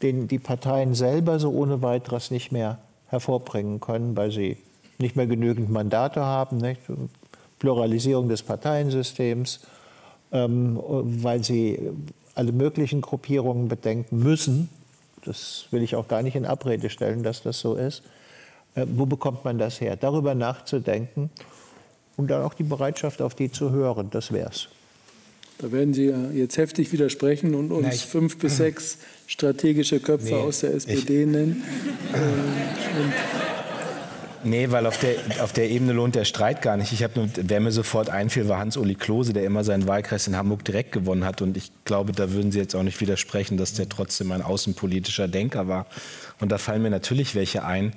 den 0.03 0.29
die 0.29 0.39
Parteien 0.39 0.95
selber 0.95 1.39
so 1.39 1.51
ohne 1.51 1.83
weiteres 1.83 2.31
nicht 2.31 2.53
mehr 2.53 2.79
hervorbringen 3.09 3.81
können, 3.81 4.17
weil 4.17 4.31
sie 4.31 4.57
nicht 4.99 5.17
mehr 5.17 5.27
genügend 5.27 5.71
Mandate 5.71 6.23
haben. 6.23 6.59
Nicht? 6.59 6.81
Pluralisierung 7.65 8.29
des 8.29 8.43
Parteiensystems, 8.43 9.61
ähm, 10.33 10.79
weil 10.85 11.43
sie 11.43 11.79
alle 12.35 12.53
möglichen 12.53 13.01
Gruppierungen 13.01 13.69
bedenken 13.69 14.19
müssen. 14.19 14.69
Das 15.25 15.65
will 15.71 15.83
ich 15.83 15.97
auch 15.97 16.07
gar 16.07 16.21
nicht 16.21 16.37
in 16.37 16.45
Abrede 16.45 16.91
stellen, 16.91 17.23
dass 17.23 17.43
das 17.43 17.61
so 17.61 17.75
ist. 17.75 18.03
Äh, 18.75 18.85
wo 18.95 19.07
bekommt 19.07 19.47
man 19.47 19.57
das 19.57 19.81
her? 19.81 19.97
Darüber 19.97 20.35
nachzudenken 20.35 21.31
und 22.19 22.31
dann 22.31 22.43
auch 22.43 22.53
die 22.53 22.65
Bereitschaft, 22.65 23.23
auf 23.23 23.35
die 23.35 23.51
zu 23.51 23.71
hören, 23.71 24.09
das 24.11 24.31
wäre 24.31 24.51
es. 24.51 24.69
Da 25.57 25.73
werden 25.73 25.95
Sie 25.95 26.13
jetzt 26.35 26.59
heftig 26.59 26.93
widersprechen 26.93 27.55
und 27.55 27.73
uns 27.73 27.87
Na, 27.89 27.93
fünf 27.93 28.37
bis 28.37 28.59
sechs 28.59 28.99
strategische 29.27 30.01
Köpfe 30.01 30.35
nee, 30.35 30.35
aus 30.35 30.61
der 30.61 30.75
SPD 30.75 31.23
ich, 31.23 31.29
nennen. 31.29 31.63
Äh, 32.13 33.54
Nee, 34.45 34.71
weil 34.71 34.87
auf 34.87 34.99
der, 34.99 35.17
auf 35.43 35.53
der 35.53 35.71
Ebene 35.71 35.93
lohnt 35.93 36.15
der 36.15 36.25
Streit 36.25 36.63
gar 36.63 36.77
nicht. 36.77 36.93
Ich 36.93 37.03
habe 37.03 37.19
nur, 37.19 37.29
wer 37.35 37.61
mir 37.61 37.73
sofort 37.73 38.11
einfiel, 38.11 38.49
war 38.49 38.59
Hans-Uli 38.59 38.95
Klose, 38.95 39.33
der 39.33 39.45
immer 39.45 39.65
seinen 39.65 39.89
Wahlkreis 39.89 40.27
in 40.27 40.37
Hamburg 40.37 40.65
direkt 40.65 40.93
gewonnen 40.93 41.25
hat. 41.25 41.43
Und 41.43 41.57
ich 41.57 41.73
glaube, 41.85 42.13
da 42.13 42.31
würden 42.33 42.53
Sie 42.53 42.59
jetzt 42.59 42.75
auch 42.75 42.83
nicht 42.83 43.01
widersprechen, 43.01 43.57
dass 43.57 43.73
der 43.73 43.89
trotzdem 43.89 44.33
ein 44.33 44.43
außenpolitischer 44.43 45.29
Denker 45.29 45.67
war. 45.67 45.87
Und 46.41 46.53
da 46.53 46.59
fallen 46.59 46.83
mir 46.83 46.91
natürlich 46.91 47.35
welche 47.35 47.65
ein. 47.65 47.95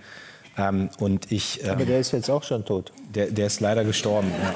Ähm, 0.58 0.90
und 1.00 1.32
ich, 1.32 1.64
ähm, 1.64 1.72
Aber 1.72 1.86
der 1.86 2.00
ist 2.00 2.14
jetzt 2.14 2.30
auch 2.30 2.44
schon 2.44 2.66
tot. 2.66 2.92
Der, 3.14 3.28
der 3.28 3.48
ist 3.48 3.60
leider 3.60 3.84
gestorben. 3.84 4.32
Ja. 4.42 4.56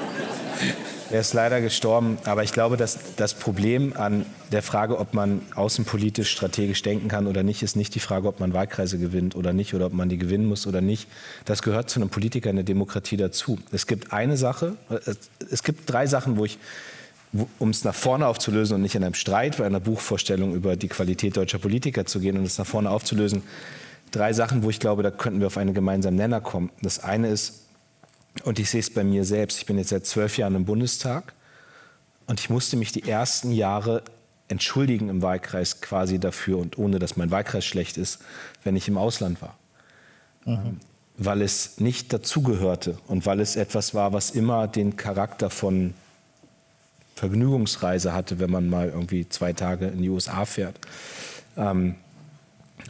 Er 1.12 1.20
ist 1.20 1.34
leider 1.34 1.60
gestorben, 1.60 2.16
aber 2.24 2.42
ich 2.42 2.54
glaube, 2.54 2.78
dass 2.78 2.98
das 3.16 3.34
Problem 3.34 3.92
an 3.94 4.24
der 4.50 4.62
Frage, 4.62 4.98
ob 4.98 5.12
man 5.12 5.42
außenpolitisch 5.54 6.30
strategisch 6.30 6.80
denken 6.80 7.08
kann 7.08 7.26
oder 7.26 7.42
nicht, 7.42 7.62
ist 7.62 7.76
nicht 7.76 7.94
die 7.94 8.00
Frage, 8.00 8.28
ob 8.28 8.40
man 8.40 8.54
Wahlkreise 8.54 8.96
gewinnt 8.96 9.36
oder 9.36 9.52
nicht 9.52 9.74
oder 9.74 9.84
ob 9.84 9.92
man 9.92 10.08
die 10.08 10.16
gewinnen 10.16 10.46
muss 10.46 10.66
oder 10.66 10.80
nicht. 10.80 11.06
Das 11.44 11.60
gehört 11.60 11.90
zu 11.90 12.00
einem 12.00 12.08
Politiker 12.08 12.48
in 12.48 12.56
der 12.56 12.64
Demokratie 12.64 13.18
dazu. 13.18 13.58
Es 13.72 13.86
gibt 13.86 14.14
eine 14.14 14.38
Sache, 14.38 14.76
es 15.50 15.62
gibt 15.62 15.92
drei 15.92 16.06
Sachen, 16.06 16.38
wo 16.38 16.46
ich 16.46 16.58
um 17.58 17.68
es 17.68 17.84
nach 17.84 17.94
vorne 17.94 18.26
aufzulösen 18.26 18.76
und 18.76 18.82
nicht 18.82 18.94
in 18.94 19.04
einem 19.04 19.12
Streit 19.12 19.58
bei 19.58 19.66
einer 19.66 19.80
Buchvorstellung 19.80 20.54
über 20.54 20.76
die 20.76 20.88
Qualität 20.88 21.36
deutscher 21.36 21.58
Politiker 21.58 22.06
zu 22.06 22.20
gehen 22.20 22.38
und 22.38 22.44
es 22.44 22.56
nach 22.56 22.66
vorne 22.66 22.88
aufzulösen, 22.88 23.42
drei 24.12 24.32
Sachen, 24.32 24.62
wo 24.62 24.70
ich 24.70 24.80
glaube, 24.80 25.02
da 25.02 25.10
könnten 25.10 25.40
wir 25.40 25.48
auf 25.48 25.58
einen 25.58 25.74
gemeinsamen 25.74 26.16
Nenner 26.16 26.40
kommen. 26.40 26.70
Das 26.80 27.04
eine 27.04 27.28
ist, 27.28 27.61
und 28.44 28.58
ich 28.58 28.70
sehe 28.70 28.80
es 28.80 28.92
bei 28.92 29.04
mir 29.04 29.24
selbst. 29.24 29.58
Ich 29.58 29.66
bin 29.66 29.78
jetzt 29.78 29.90
seit 29.90 30.06
zwölf 30.06 30.38
Jahren 30.38 30.54
im 30.54 30.64
Bundestag 30.64 31.34
und 32.26 32.40
ich 32.40 32.50
musste 32.50 32.76
mich 32.76 32.92
die 32.92 33.08
ersten 33.08 33.52
Jahre 33.52 34.02
entschuldigen 34.48 35.08
im 35.08 35.22
Wahlkreis 35.22 35.80
quasi 35.80 36.18
dafür 36.18 36.58
und 36.58 36.78
ohne 36.78 36.98
dass 36.98 37.16
mein 37.16 37.30
Wahlkreis 37.30 37.64
schlecht 37.64 37.96
ist, 37.96 38.20
wenn 38.64 38.76
ich 38.76 38.88
im 38.88 38.98
Ausland 38.98 39.40
war. 39.42 39.56
Mhm. 40.44 40.78
Weil 41.16 41.42
es 41.42 41.78
nicht 41.78 42.12
dazugehörte 42.12 42.98
und 43.06 43.26
weil 43.26 43.40
es 43.40 43.56
etwas 43.56 43.94
war, 43.94 44.12
was 44.12 44.30
immer 44.30 44.66
den 44.66 44.96
Charakter 44.96 45.50
von 45.50 45.94
Vergnügungsreise 47.14 48.12
hatte, 48.12 48.40
wenn 48.40 48.50
man 48.50 48.68
mal 48.68 48.88
irgendwie 48.88 49.28
zwei 49.28 49.52
Tage 49.52 49.86
in 49.86 50.02
die 50.02 50.08
USA 50.08 50.44
fährt. 50.44 50.76
Ähm, 51.56 51.96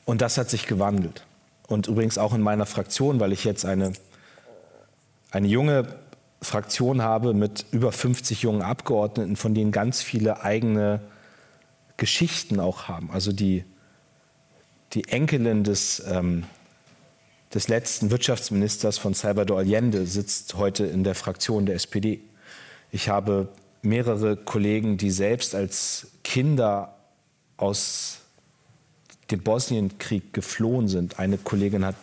und 0.05 0.23
das 0.23 0.39
hat 0.39 0.49
sich 0.49 0.67
gewandelt. 0.67 1.25
Und 1.67 1.87
übrigens 1.87 2.19
auch 2.19 2.33
in 2.33 2.41
meiner 2.41 2.67
Fraktion, 2.67 3.21
weil 3.21 3.33
ich 3.33 3.45
jetzt 3.45 3.65
eine 3.65 3.93
eine 5.33 5.49
junge 5.49 5.87
Fraktion 6.43 7.03
habe 7.03 7.35
mit 7.35 7.67
über 7.71 7.91
50 7.91 8.43
jungen 8.43 8.63
Abgeordneten, 8.63 9.37
von 9.37 9.55
denen 9.55 9.73
ganz 9.73 10.03
viele 10.03 10.43
eigene 10.43 11.01
Geschichten 11.97 12.61
auch 12.61 12.89
haben. 12.89 13.11
Also 13.11 13.33
die, 13.33 13.65
die 14.93 15.09
Enkelin 15.09 15.65
des, 15.65 16.03
ähm, 16.07 16.45
des 17.55 17.69
letzten 17.69 18.11
Wirtschaftsministers 18.11 18.99
von 18.99 19.15
Salvador 19.15 19.59
Allende 19.59 20.07
sitzt 20.07 20.55
heute 20.55 20.85
in 20.85 21.05
der 21.05 21.15
Fraktion 21.15 21.65
der 21.65 21.77
SPD. 21.77 22.21
Ich 22.91 23.09
habe 23.09 23.49
mehrere 23.81 24.37
Kollegen, 24.37 24.97
die 24.97 25.11
selbst 25.11 25.55
als 25.55 26.09
Kinder 26.25 26.97
aus 27.57 28.19
dem 29.31 29.43
Bosnienkrieg 29.43 30.33
geflohen 30.33 30.89
sind. 30.89 31.19
Eine 31.19 31.39
Kollegin 31.39 31.87
hat 31.87 31.97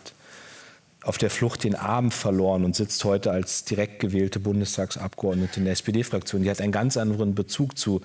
auf 1.02 1.18
der 1.18 1.30
Flucht 1.30 1.64
den 1.64 1.74
Arm 1.74 2.10
verloren 2.10 2.64
und 2.64 2.76
sitzt 2.76 3.04
heute 3.04 3.30
als 3.30 3.64
direkt 3.64 4.00
gewählte 4.00 4.38
Bundestagsabgeordnete 4.38 5.60
in 5.60 5.64
der 5.64 5.72
SPD-Fraktion. 5.72 6.42
Die 6.42 6.50
hat 6.50 6.60
einen 6.60 6.72
ganz 6.72 6.96
anderen 6.96 7.34
Bezug 7.34 7.78
zu, 7.78 8.02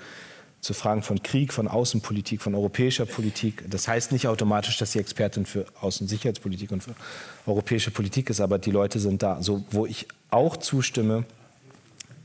zu 0.61 0.73
Fragen 0.73 1.03
von 1.03 1.22
Krieg, 1.22 1.51
von 1.51 1.67
Außenpolitik, 1.67 2.41
von 2.41 2.55
europäischer 2.55 3.05
Politik. 3.05 3.65
Das 3.69 3.88
heißt 3.88 4.13
nicht 4.13 4.27
automatisch, 4.27 4.77
dass 4.77 4.93
sie 4.93 4.99
Expertin 4.99 5.45
für 5.45 5.65
Außen- 5.81 6.01
und 6.01 6.07
Sicherheitspolitik 6.07 6.72
und 6.72 6.84
für 6.84 6.95
europäische 7.45 7.91
Politik 7.91 8.30
ist, 8.30 8.39
aber 8.39 8.59
die 8.59 8.72
Leute 8.72 8.99
sind 8.99 9.22
da. 9.22 9.41
So, 9.41 9.65
wo 9.72 9.85
ich 9.85 10.07
auch 10.30 10.55
zustimme, 10.55 11.26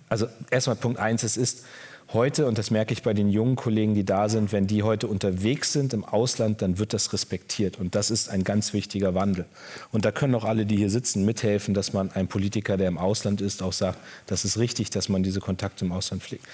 also 0.08 0.28
erstmal 0.50 0.76
Punkt 0.76 1.00
eins, 1.00 1.24
es 1.24 1.36
ist 1.36 1.64
heute, 2.12 2.46
und 2.46 2.58
das 2.58 2.70
merke 2.70 2.92
ich 2.92 3.02
bei 3.02 3.14
den 3.14 3.28
jungen 3.30 3.56
Kollegen, 3.56 3.94
die 3.94 4.04
da 4.04 4.28
sind, 4.28 4.52
wenn 4.52 4.66
die 4.66 4.82
heute 4.82 5.06
unterwegs 5.06 5.72
sind 5.72 5.92
im 5.92 6.04
Ausland, 6.04 6.62
dann 6.62 6.78
wird 6.78 6.92
das 6.92 7.12
respektiert. 7.12 7.78
Und 7.78 7.94
das 7.94 8.10
ist 8.10 8.28
ein 8.28 8.44
ganz 8.44 8.72
wichtiger 8.72 9.14
Wandel. 9.14 9.46
Und 9.92 10.04
da 10.04 10.12
können 10.12 10.34
auch 10.34 10.44
alle, 10.44 10.66
die 10.66 10.76
hier 10.76 10.90
sitzen, 10.90 11.24
mithelfen, 11.24 11.74
dass 11.74 11.92
man 11.92 12.10
ein 12.12 12.28
Politiker, 12.28 12.76
der 12.76 12.88
im 12.88 12.98
Ausland 12.98 13.40
ist, 13.40 13.62
auch 13.62 13.72
sagt, 13.72 13.98
das 14.26 14.44
ist 14.44 14.58
richtig, 14.58 14.90
dass 14.90 15.08
man 15.08 15.22
diese 15.22 15.40
Kontakte 15.40 15.84
im 15.84 15.92
Ausland 15.92 16.22
pflegt. 16.22 16.44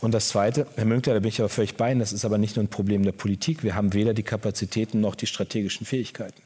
Und 0.00 0.12
das 0.12 0.28
Zweite, 0.28 0.66
Herr 0.76 0.84
Münkler, 0.84 1.14
da 1.14 1.20
bin 1.20 1.28
ich 1.28 1.40
aber 1.40 1.48
völlig 1.48 1.76
bei 1.76 1.92
Ihnen, 1.92 2.00
das 2.00 2.12
ist 2.12 2.24
aber 2.24 2.38
nicht 2.38 2.56
nur 2.56 2.64
ein 2.64 2.68
Problem 2.68 3.02
der 3.04 3.12
Politik. 3.12 3.62
Wir 3.62 3.74
haben 3.74 3.92
weder 3.94 4.14
die 4.14 4.22
Kapazitäten 4.22 5.00
noch 5.00 5.14
die 5.14 5.26
strategischen 5.26 5.86
Fähigkeiten. 5.86 6.43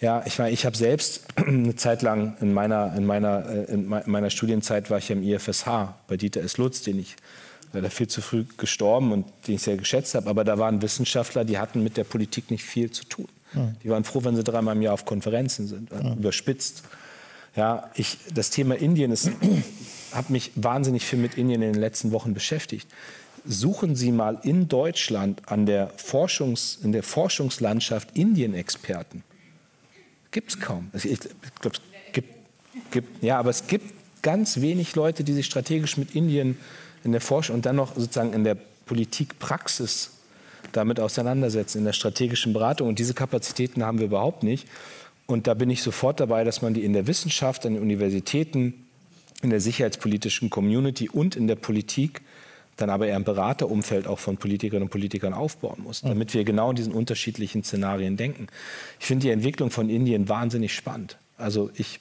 Ja, 0.00 0.22
ich 0.26 0.38
meine, 0.38 0.52
ich 0.52 0.64
habe 0.64 0.76
selbst 0.76 1.26
eine 1.36 1.74
Zeit 1.76 2.02
lang 2.02 2.36
in 2.40 2.52
meiner, 2.52 2.94
in, 2.96 3.04
meiner, 3.04 3.48
äh, 3.48 3.72
in 3.72 3.88
meiner 3.88 4.30
Studienzeit 4.30 4.90
war 4.90 4.98
ich 4.98 5.10
im 5.10 5.22
IFSH 5.22 5.94
bei 6.06 6.16
Dieter 6.16 6.42
S. 6.42 6.56
Lutz, 6.56 6.82
den 6.82 6.98
ich 6.98 7.16
leider 7.72 7.90
viel 7.90 8.08
zu 8.08 8.22
früh 8.22 8.44
gestorben 8.56 9.12
und 9.12 9.26
den 9.46 9.56
ich 9.56 9.62
sehr 9.62 9.76
geschätzt 9.76 10.14
habe. 10.14 10.30
Aber 10.30 10.44
da 10.44 10.58
waren 10.58 10.80
Wissenschaftler, 10.82 11.44
die 11.44 11.58
hatten 11.58 11.82
mit 11.82 11.96
der 11.96 12.04
Politik 12.04 12.50
nicht 12.50 12.64
viel 12.64 12.90
zu 12.90 13.04
tun. 13.04 13.28
Ja. 13.54 13.72
Die 13.82 13.88
waren 13.88 14.04
froh, 14.04 14.24
wenn 14.24 14.36
sie 14.36 14.44
dreimal 14.44 14.76
im 14.76 14.82
Jahr 14.82 14.94
auf 14.94 15.04
Konferenzen 15.04 15.66
sind, 15.66 15.90
ja. 15.90 16.14
überspitzt. 16.14 16.82
Ja, 17.56 17.90
ich, 17.94 18.18
das 18.32 18.50
Thema 18.50 18.76
Indien 18.76 19.10
ist, 19.10 19.30
habe 20.12 20.32
mich 20.32 20.52
wahnsinnig 20.54 21.04
viel 21.04 21.18
mit 21.18 21.36
Indien 21.36 21.62
in 21.62 21.72
den 21.72 21.80
letzten 21.80 22.12
Wochen 22.12 22.34
beschäftigt. 22.34 22.86
Suchen 23.44 23.96
Sie 23.96 24.12
mal 24.12 24.38
in 24.42 24.68
Deutschland 24.68 25.42
an 25.46 25.66
der 25.66 25.90
Forschungs, 25.96 26.78
in 26.82 26.92
der 26.92 27.02
Forschungslandschaft 27.02 28.16
Indien-Experten. 28.16 29.24
Gibt 30.30 30.50
es 30.50 30.60
kaum. 30.60 30.90
Ich, 30.92 31.02
glaube, 31.60 31.76
es 31.76 32.12
gibt, 32.12 32.28
gibt, 32.90 33.22
ja, 33.22 33.38
aber 33.38 33.50
es 33.50 33.66
gibt 33.66 33.94
ganz 34.22 34.60
wenig 34.60 34.94
Leute, 34.94 35.24
die 35.24 35.32
sich 35.32 35.46
strategisch 35.46 35.96
mit 35.96 36.14
Indien 36.14 36.58
in 37.04 37.12
der 37.12 37.20
Forschung 37.20 37.56
und 37.56 37.66
dann 37.66 37.76
noch 37.76 37.94
sozusagen 37.96 38.32
in 38.32 38.44
der 38.44 38.56
Politikpraxis 38.86 40.10
damit 40.72 41.00
auseinandersetzen, 41.00 41.78
in 41.78 41.84
der 41.84 41.92
strategischen 41.92 42.52
Beratung. 42.52 42.88
Und 42.88 42.98
diese 42.98 43.14
Kapazitäten 43.14 43.82
haben 43.84 43.98
wir 43.98 44.06
überhaupt 44.06 44.42
nicht. 44.42 44.66
Und 45.26 45.46
da 45.46 45.54
bin 45.54 45.70
ich 45.70 45.82
sofort 45.82 46.20
dabei, 46.20 46.44
dass 46.44 46.62
man 46.62 46.74
die 46.74 46.84
in 46.84 46.92
der 46.92 47.06
Wissenschaft, 47.06 47.64
an 47.64 47.74
den 47.74 47.82
Universitäten, 47.82 48.86
in 49.42 49.50
der 49.50 49.60
sicherheitspolitischen 49.60 50.50
Community 50.50 51.08
und 51.08 51.36
in 51.36 51.46
der 51.46 51.54
Politik 51.54 52.22
dann 52.78 52.90
aber 52.90 53.08
eher 53.08 53.16
im 53.16 53.24
Beraterumfeld 53.24 54.06
auch 54.06 54.18
von 54.18 54.36
Politikerinnen 54.36 54.84
und 54.84 54.90
Politikern 54.90 55.34
aufbauen 55.34 55.82
muss, 55.82 56.02
damit 56.02 56.32
wir 56.32 56.44
genau 56.44 56.70
in 56.70 56.76
diesen 56.76 56.92
unterschiedlichen 56.92 57.64
Szenarien 57.64 58.16
denken. 58.16 58.46
Ich 59.00 59.06
finde 59.06 59.24
die 59.26 59.30
Entwicklung 59.30 59.70
von 59.70 59.90
Indien 59.90 60.28
wahnsinnig 60.28 60.74
spannend. 60.74 61.18
Also 61.36 61.70
ich, 61.74 62.00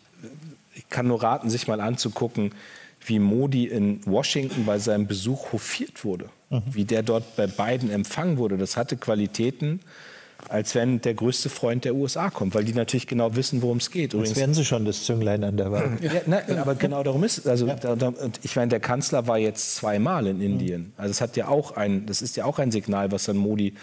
ich 0.75 0.87
kann 0.87 1.07
nur 1.07 1.21
raten, 1.21 1.49
sich 1.49 1.67
mal 1.67 1.81
anzugucken, 1.81 2.51
wie 3.05 3.19
Modi 3.19 3.65
in 3.65 4.05
Washington 4.05 4.65
bei 4.65 4.77
seinem 4.77 5.07
Besuch 5.07 5.51
hofiert 5.51 6.03
wurde, 6.03 6.29
mhm. 6.49 6.63
wie 6.71 6.85
der 6.85 7.03
dort 7.03 7.35
bei 7.35 7.47
Biden 7.47 7.89
empfangen 7.89 8.37
wurde. 8.37 8.57
Das 8.57 8.77
hatte 8.77 8.97
Qualitäten, 8.97 9.79
als 10.49 10.75
wenn 10.75 11.01
der 11.01 11.13
größte 11.13 11.49
Freund 11.49 11.85
der 11.85 11.95
USA 11.95 12.29
kommt, 12.29 12.55
weil 12.55 12.63
die 12.63 12.73
natürlich 12.73 13.07
genau 13.07 13.35
wissen, 13.35 13.61
worum 13.61 13.77
es 13.77 13.91
geht. 13.91 14.13
Übrigens 14.13 14.37
werden 14.37 14.53
sie 14.53 14.65
schon 14.65 14.85
das 14.85 15.03
Zünglein 15.03 15.43
an 15.43 15.57
der 15.57 15.71
Waage. 15.71 15.97
Ja, 16.01 16.21
na, 16.25 16.41
aber 16.61 16.75
genau 16.75 17.03
darum 17.03 17.23
ist 17.23 17.39
es. 17.39 17.47
Also, 17.47 17.67
ja. 17.67 17.75
da, 17.75 17.95
da, 17.95 18.13
ich 18.43 18.55
meine, 18.55 18.69
der 18.69 18.79
Kanzler 18.79 19.27
war 19.27 19.37
jetzt 19.37 19.75
zweimal 19.75 20.27
in 20.27 20.41
Indien. 20.41 20.93
Also 20.97 21.11
es 21.11 21.21
hat 21.21 21.35
ja 21.37 21.47
auch 21.47 21.75
ein, 21.75 22.05
das 22.05 22.21
ist 22.21 22.37
ja 22.37 22.45
auch 22.45 22.59
ein 22.59 22.71
Signal, 22.71 23.11
was 23.11 23.27
an 23.29 23.37
Modi 23.37 23.73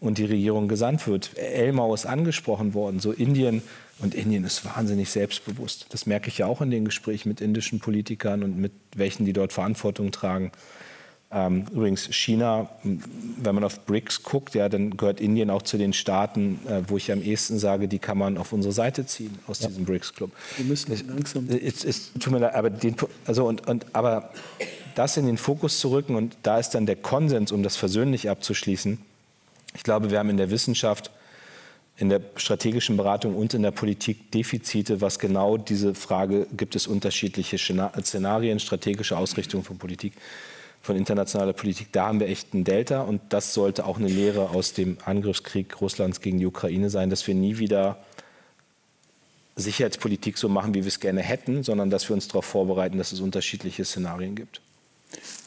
und 0.00 0.18
die 0.18 0.24
Regierung 0.24 0.68
gesandt 0.68 1.06
wird. 1.06 1.36
Elmau 1.36 1.92
ist 1.94 2.06
angesprochen 2.06 2.74
worden. 2.74 3.00
So 3.00 3.12
Indien 3.12 3.62
und 4.00 4.14
Indien 4.14 4.44
ist 4.44 4.64
wahnsinnig 4.64 5.10
selbstbewusst. 5.10 5.86
Das 5.90 6.06
merke 6.06 6.28
ich 6.28 6.38
ja 6.38 6.46
auch 6.46 6.60
in 6.60 6.70
den 6.70 6.84
Gesprächen 6.84 7.28
mit 7.28 7.40
indischen 7.40 7.80
Politikern 7.80 8.42
und 8.42 8.56
mit 8.56 8.72
welchen, 8.94 9.24
die 9.24 9.32
dort 9.32 9.52
Verantwortung 9.52 10.12
tragen. 10.12 10.52
Ähm, 11.30 11.66
übrigens 11.70 12.08
China, 12.14 12.70
wenn 12.82 13.54
man 13.54 13.62
auf 13.62 13.80
BRICS 13.80 14.22
guckt, 14.22 14.54
ja, 14.54 14.70
dann 14.70 14.96
gehört 14.96 15.20
Indien 15.20 15.50
auch 15.50 15.60
zu 15.60 15.76
den 15.76 15.92
Staaten, 15.92 16.58
äh, 16.66 16.80
wo 16.88 16.96
ich 16.96 17.12
am 17.12 17.22
ehesten 17.22 17.58
sage, 17.58 17.86
die 17.86 17.98
kann 17.98 18.16
man 18.16 18.38
auf 18.38 18.54
unsere 18.54 18.72
Seite 18.72 19.04
ziehen 19.04 19.38
aus 19.46 19.60
ja. 19.60 19.68
diesem 19.68 19.84
BRICS-Club. 19.84 20.30
Wir 20.56 20.64
müssen 20.64 20.90
es, 20.90 21.04
langsam. 21.04 21.46
Es, 21.50 21.84
es, 21.84 22.12
tut 22.14 22.32
mir 22.32 22.38
leid, 22.38 22.54
aber, 22.54 22.70
den, 22.70 22.96
also 23.26 23.46
und, 23.46 23.66
und, 23.68 23.84
aber 23.92 24.30
das 24.94 25.18
in 25.18 25.26
den 25.26 25.36
Fokus 25.36 25.80
zu 25.80 25.90
rücken 25.90 26.14
und 26.14 26.36
da 26.42 26.58
ist 26.58 26.70
dann 26.70 26.86
der 26.86 26.96
Konsens, 26.96 27.52
um 27.52 27.62
das 27.62 27.76
versöhnlich 27.76 28.30
abzuschließen. 28.30 28.98
Ich 29.74 29.82
glaube, 29.82 30.10
wir 30.10 30.18
haben 30.18 30.30
in 30.30 30.38
der 30.38 30.50
Wissenschaft 30.50 31.10
in 31.98 32.08
der 32.08 32.20
strategischen 32.36 32.96
Beratung 32.96 33.34
und 33.34 33.54
in 33.54 33.62
der 33.62 33.72
Politik 33.72 34.30
Defizite, 34.30 35.00
was 35.00 35.18
genau 35.18 35.56
diese 35.56 35.94
Frage, 35.94 36.46
gibt 36.56 36.76
es 36.76 36.86
unterschiedliche 36.86 37.58
Szenarien, 37.58 38.60
strategische 38.60 39.18
Ausrichtung 39.18 39.64
von 39.64 39.78
Politik, 39.78 40.12
von 40.88 40.96
internationaler 40.96 41.52
Politik, 41.52 41.88
da 41.92 42.06
haben 42.06 42.18
wir 42.18 42.28
echt 42.28 42.54
ein 42.54 42.64
Delta 42.64 43.02
und 43.02 43.20
das 43.28 43.52
sollte 43.52 43.84
auch 43.84 43.98
eine 43.98 44.08
Lehre 44.08 44.48
aus 44.50 44.72
dem 44.72 44.96
Angriffskrieg 45.04 45.82
Russlands 45.82 46.22
gegen 46.22 46.38
die 46.38 46.46
Ukraine 46.46 46.88
sein, 46.88 47.10
dass 47.10 47.26
wir 47.26 47.34
nie 47.34 47.58
wieder 47.58 47.98
Sicherheitspolitik 49.54 50.38
so 50.38 50.48
machen, 50.48 50.72
wie 50.72 50.84
wir 50.84 50.88
es 50.88 50.98
gerne 50.98 51.20
hätten, 51.20 51.62
sondern 51.62 51.90
dass 51.90 52.08
wir 52.08 52.14
uns 52.14 52.26
darauf 52.26 52.46
vorbereiten, 52.46 52.96
dass 52.96 53.12
es 53.12 53.20
unterschiedliche 53.20 53.84
Szenarien 53.84 54.34
gibt. 54.34 54.62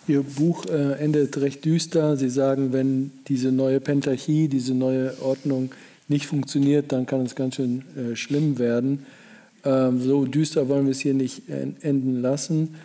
Ihr 0.08 0.22
Buch 0.22 0.68
äh, 0.68 1.00
endet 1.04 1.36
recht 1.38 1.66
düster. 1.66 2.18
Sie 2.18 2.30
sagen, 2.30 2.72
wenn 2.72 3.12
diese 3.28 3.52
neue 3.52 3.80
Pentarchie, 3.80 4.48
diese 4.48 4.76
neue 4.76 5.20
Ordnung 5.24 5.72
nicht 6.08 6.28
funktioniert, 6.28 6.92
dann 6.92 7.08
kann 7.08 7.22
es 7.26 7.34
ganz 7.34 7.56
schön 7.56 7.84
äh, 7.98 8.16
schlimm 8.16 8.60
werden. 8.60 9.08
Ähm, 9.66 10.04
so 10.04 10.26
düster 10.26 10.70
wollen 10.70 10.86
wir 10.86 10.92
es 10.92 11.00
hier 11.00 11.16
nicht 11.16 11.50
enden 11.50 12.22
lassen. 12.22 12.76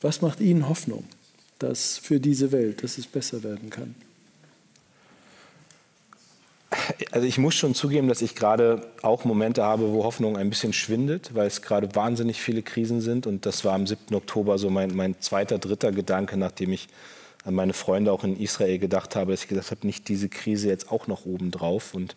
Was 0.00 0.20
macht 0.20 0.40
Ihnen 0.40 0.68
Hoffnung, 0.68 1.04
dass 1.62 1.98
für 1.98 2.20
diese 2.20 2.52
Welt, 2.52 2.82
dass 2.82 2.98
es 2.98 3.06
besser 3.06 3.42
werden 3.42 3.70
kann? 3.70 3.94
also 7.10 7.26
ich 7.26 7.38
muss 7.38 7.54
schon 7.54 7.74
zugeben, 7.74 8.08
dass 8.08 8.22
ich 8.22 8.34
gerade 8.34 8.86
auch 9.02 9.24
Momente 9.24 9.62
habe, 9.62 9.92
wo 9.92 10.04
Hoffnung 10.04 10.36
ein 10.36 10.50
bisschen 10.50 10.72
schwindet, 10.72 11.34
weil 11.34 11.46
es 11.46 11.62
gerade 11.62 11.94
wahnsinnig 11.94 12.40
viele 12.40 12.62
Krisen 12.62 13.00
sind. 13.00 13.26
Und 13.26 13.46
das 13.46 13.64
war 13.64 13.74
am 13.74 13.86
7. 13.86 14.14
Oktober 14.14 14.58
so 14.58 14.70
mein, 14.70 14.94
mein 14.94 15.20
zweiter, 15.20 15.58
dritter 15.58 15.92
Gedanke, 15.92 16.36
nachdem 16.36 16.72
ich 16.72 16.88
an 17.44 17.54
meine 17.54 17.72
Freunde 17.72 18.12
auch 18.12 18.24
in 18.24 18.38
Israel 18.38 18.78
gedacht 18.78 19.16
habe, 19.16 19.32
dass 19.32 19.42
ich 19.42 19.48
gesagt 19.48 19.70
habe, 19.70 19.86
nicht 19.86 20.08
diese 20.08 20.28
Krise 20.28 20.68
jetzt 20.68 20.90
auch 20.90 21.06
noch 21.06 21.26
obendrauf. 21.26 21.94
Und, 21.94 22.16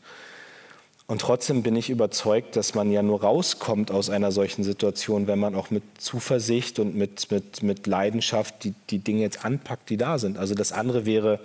und 1.07 1.21
trotzdem 1.21 1.61
bin 1.61 1.75
ich 1.75 1.91
überzeugt, 1.91 2.55
dass 2.55 2.73
man 2.73 2.91
ja 2.91 3.03
nur 3.03 3.21
rauskommt 3.21 3.91
aus 3.91 4.09
einer 4.09 4.31
solchen 4.31 4.63
Situation, 4.63 5.27
wenn 5.27 5.37
man 5.37 5.53
auch 5.53 5.69
mit 5.69 5.83
Zuversicht 5.99 6.79
und 6.79 6.95
mit, 6.95 7.29
mit, 7.29 7.61
mit 7.61 7.85
Leidenschaft 7.85 8.63
die, 8.63 8.73
die 8.89 8.99
Dinge 8.99 9.21
jetzt 9.21 9.45
anpackt, 9.45 9.89
die 9.91 9.97
da 9.97 10.17
sind. 10.17 10.37
Also 10.37 10.55
das 10.55 10.71
andere 10.71 11.05
wäre 11.05 11.39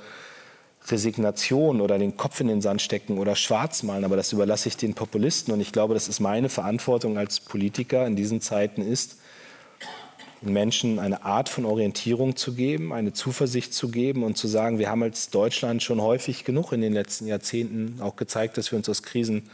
Resignation 0.88 1.82
oder 1.82 1.98
den 1.98 2.16
Kopf 2.16 2.40
in 2.40 2.48
den 2.48 2.62
Sand 2.62 2.80
stecken 2.80 3.18
oder 3.18 3.36
schwarz 3.36 3.82
malen, 3.82 4.04
aber 4.04 4.16
das 4.16 4.32
überlasse 4.32 4.68
ich 4.68 4.78
den 4.78 4.94
Populisten. 4.94 5.52
Und 5.52 5.60
ich 5.60 5.72
glaube, 5.72 5.92
das 5.92 6.08
ist 6.08 6.20
meine 6.20 6.48
Verantwortung 6.48 7.18
als 7.18 7.40
Politiker 7.40 8.06
in 8.06 8.16
diesen 8.16 8.40
Zeiten 8.40 8.80
ist, 8.80 9.19
Menschen 10.42 10.98
eine 10.98 11.24
Art 11.24 11.48
von 11.48 11.66
Orientierung 11.66 12.34
zu 12.34 12.54
geben, 12.54 12.92
eine 12.92 13.12
Zuversicht 13.12 13.74
zu 13.74 13.90
geben 13.90 14.22
und 14.22 14.38
zu 14.38 14.48
sagen, 14.48 14.78
wir 14.78 14.88
haben 14.88 15.02
als 15.02 15.30
Deutschland 15.30 15.82
schon 15.82 16.00
häufig 16.00 16.44
genug 16.44 16.72
in 16.72 16.80
den 16.80 16.94
letzten 16.94 17.26
Jahrzehnten 17.26 18.00
auch 18.00 18.16
gezeigt, 18.16 18.56
dass 18.56 18.72
wir 18.72 18.78
uns 18.78 18.88
aus 18.88 19.02
Krisen, 19.02 19.50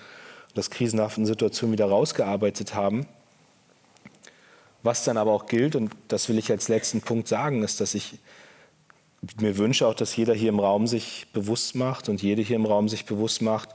aus 0.57 0.71
krisenhaften 0.71 1.27
Situationen 1.27 1.73
wieder 1.73 1.87
rausgearbeitet 1.87 2.75
haben. 2.75 3.07
Was 4.85 5.03
dann 5.03 5.17
aber 5.17 5.33
auch 5.33 5.47
gilt, 5.47 5.75
und 5.75 5.91
das 6.07 6.29
will 6.29 6.39
ich 6.39 6.51
als 6.53 6.69
letzten 6.69 7.01
Punkt 7.01 7.27
sagen, 7.27 7.65
ist, 7.65 7.81
dass 7.81 7.95
ich 7.95 8.19
mir 9.41 9.59
wünsche 9.59 9.87
auch, 9.89 9.95
dass 9.95 10.15
jeder 10.15 10.35
hier 10.35 10.51
im 10.51 10.61
Raum 10.61 10.87
sich 10.87 11.27
bewusst 11.33 11.75
macht 11.75 12.09
und 12.09 12.23
jede 12.23 12.43
hier 12.43 12.55
im 12.55 12.67
Raum 12.67 12.89
sich 12.89 13.07
bewusst 13.07 13.43
macht, 13.43 13.71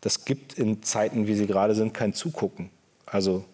das 0.00 0.24
gibt 0.24 0.54
in 0.54 0.82
Zeiten, 0.82 1.26
wie 1.26 1.34
sie 1.34 1.46
gerade 1.46 1.74
sind, 1.74 1.92
kein 1.92 2.14
Zugucken. 2.14 2.70
Also 3.04 3.44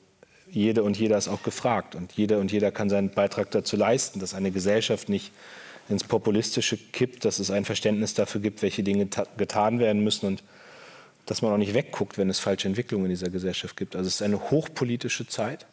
jede 0.50 0.82
und 0.82 0.98
jeder 0.98 1.18
ist 1.18 1.28
auch 1.28 1.42
gefragt 1.42 1.94
und 1.94 2.12
jeder 2.12 2.38
und 2.38 2.52
jeder 2.52 2.70
kann 2.70 2.90
seinen 2.90 3.10
Beitrag 3.10 3.50
dazu 3.50 3.76
leisten, 3.76 4.20
dass 4.20 4.34
eine 4.34 4.50
Gesellschaft 4.50 5.08
nicht 5.08 5.32
ins 5.88 6.04
Populistische 6.04 6.76
kippt, 6.76 7.24
dass 7.24 7.38
es 7.38 7.50
ein 7.50 7.64
Verständnis 7.64 8.14
dafür 8.14 8.40
gibt, 8.40 8.62
welche 8.62 8.82
Dinge 8.82 9.08
getan 9.36 9.78
werden 9.78 10.04
müssen 10.04 10.26
und 10.26 10.42
dass 11.26 11.42
man 11.42 11.52
auch 11.52 11.58
nicht 11.58 11.74
wegguckt, 11.74 12.18
wenn 12.18 12.30
es 12.30 12.38
falsche 12.38 12.68
Entwicklungen 12.68 13.06
in 13.06 13.10
dieser 13.10 13.30
Gesellschaft 13.30 13.76
gibt. 13.76 13.96
Also 13.96 14.08
es 14.08 14.16
ist 14.16 14.22
eine 14.22 14.50
hochpolitische 14.50 15.26
Zeit. 15.26 15.66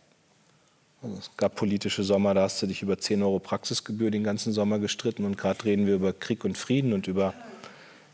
Also 1.02 1.18
es 1.18 1.32
gab 1.38 1.56
politische 1.56 2.04
Sommer, 2.04 2.34
da 2.34 2.44
hast 2.44 2.62
du 2.62 2.68
dich 2.68 2.82
über 2.82 2.98
10 2.98 3.22
Euro 3.24 3.40
Praxisgebühr 3.40 4.12
den 4.12 4.24
ganzen 4.24 4.54
Sommer 4.54 4.80
gestritten 4.80 5.24
und 5.24 5.38
gerade 5.38 5.64
reden 5.64 5.86
wir 5.86 5.96
über 5.96 6.14
Krieg 6.14 6.44
und 6.44 6.58
Frieden 6.58 6.94
und 6.94 7.08
über, 7.08 7.34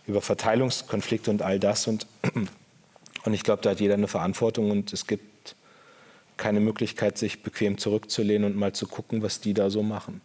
über 0.08 0.22
Verteilungskonflikte 0.22 1.32
und 1.32 1.42
all 1.42 1.60
das. 1.60 1.88
Und, 1.88 2.06
und 3.24 3.34
ich 3.34 3.44
glaube, 3.44 3.62
da 3.62 3.72
hat 3.72 3.80
jeder 3.80 3.94
eine 3.96 4.08
Verantwortung 4.08 4.70
und 4.72 4.94
es 4.94 5.08
gibt 5.08 5.31
keine 6.42 6.60
Möglichkeit, 6.60 7.20
sich 7.20 7.44
bequem 7.44 7.78
zurückzulehnen 7.78 8.52
und 8.52 8.58
mal 8.58 8.74
zu 8.74 8.88
gucken, 8.88 9.22
was 9.22 9.40
die 9.40 9.54
da 9.54 9.70
so 9.70 9.84
machen. 9.84 10.22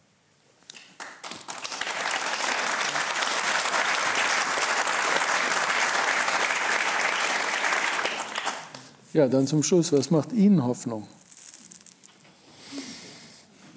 Ja, 9.13 9.29
dann 9.29 9.47
zum 9.47 9.63
Schluss, 9.63 9.93
was 9.93 10.11
macht 10.11 10.33
Ihnen 10.33 10.65
Hoffnung? 10.65 11.07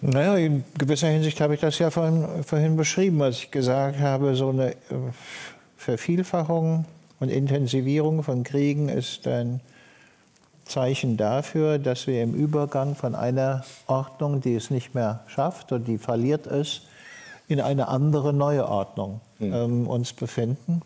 Naja, 0.02 0.38
in 0.38 0.64
gewisser 0.78 1.10
Hinsicht 1.10 1.42
habe 1.42 1.56
ich 1.56 1.60
das 1.60 1.78
ja 1.78 1.92
vorhin, 1.92 2.44
vorhin 2.44 2.78
beschrieben, 2.78 3.22
als 3.22 3.38
ich 3.38 3.52
gesagt 3.52 4.00
habe, 4.00 4.36
so 4.36 4.50
eine 4.50 4.72
äh, 4.72 4.76
Vervielfachung 5.76 6.86
und 7.20 7.30
Intensivierung 7.30 8.24
von 8.24 8.44
Kriegen 8.44 8.88
ist 8.88 9.28
ein 9.28 9.60
Zeichen 10.70 11.18
dafür, 11.18 11.80
dass 11.80 12.08
wir 12.08 12.24
im 12.24 12.34
Übergang 12.34 12.96
von 12.96 13.16
einer 13.16 13.64
Ordnung, 13.88 14.42
die 14.42 14.56
es 14.56 14.70
nicht 14.70 14.96
mehr 14.96 15.22
schafft 15.28 15.72
und 15.72 15.86
die 15.86 15.98
verliert 15.98 16.48
ist, 16.48 16.84
in 17.48 17.60
eine 17.60 17.88
andere 17.88 18.32
neue 18.32 18.68
Ordnung 18.68 19.22
mhm. 19.40 19.54
ähm, 19.54 19.88
uns 19.88 20.14
befinden. 20.14 20.82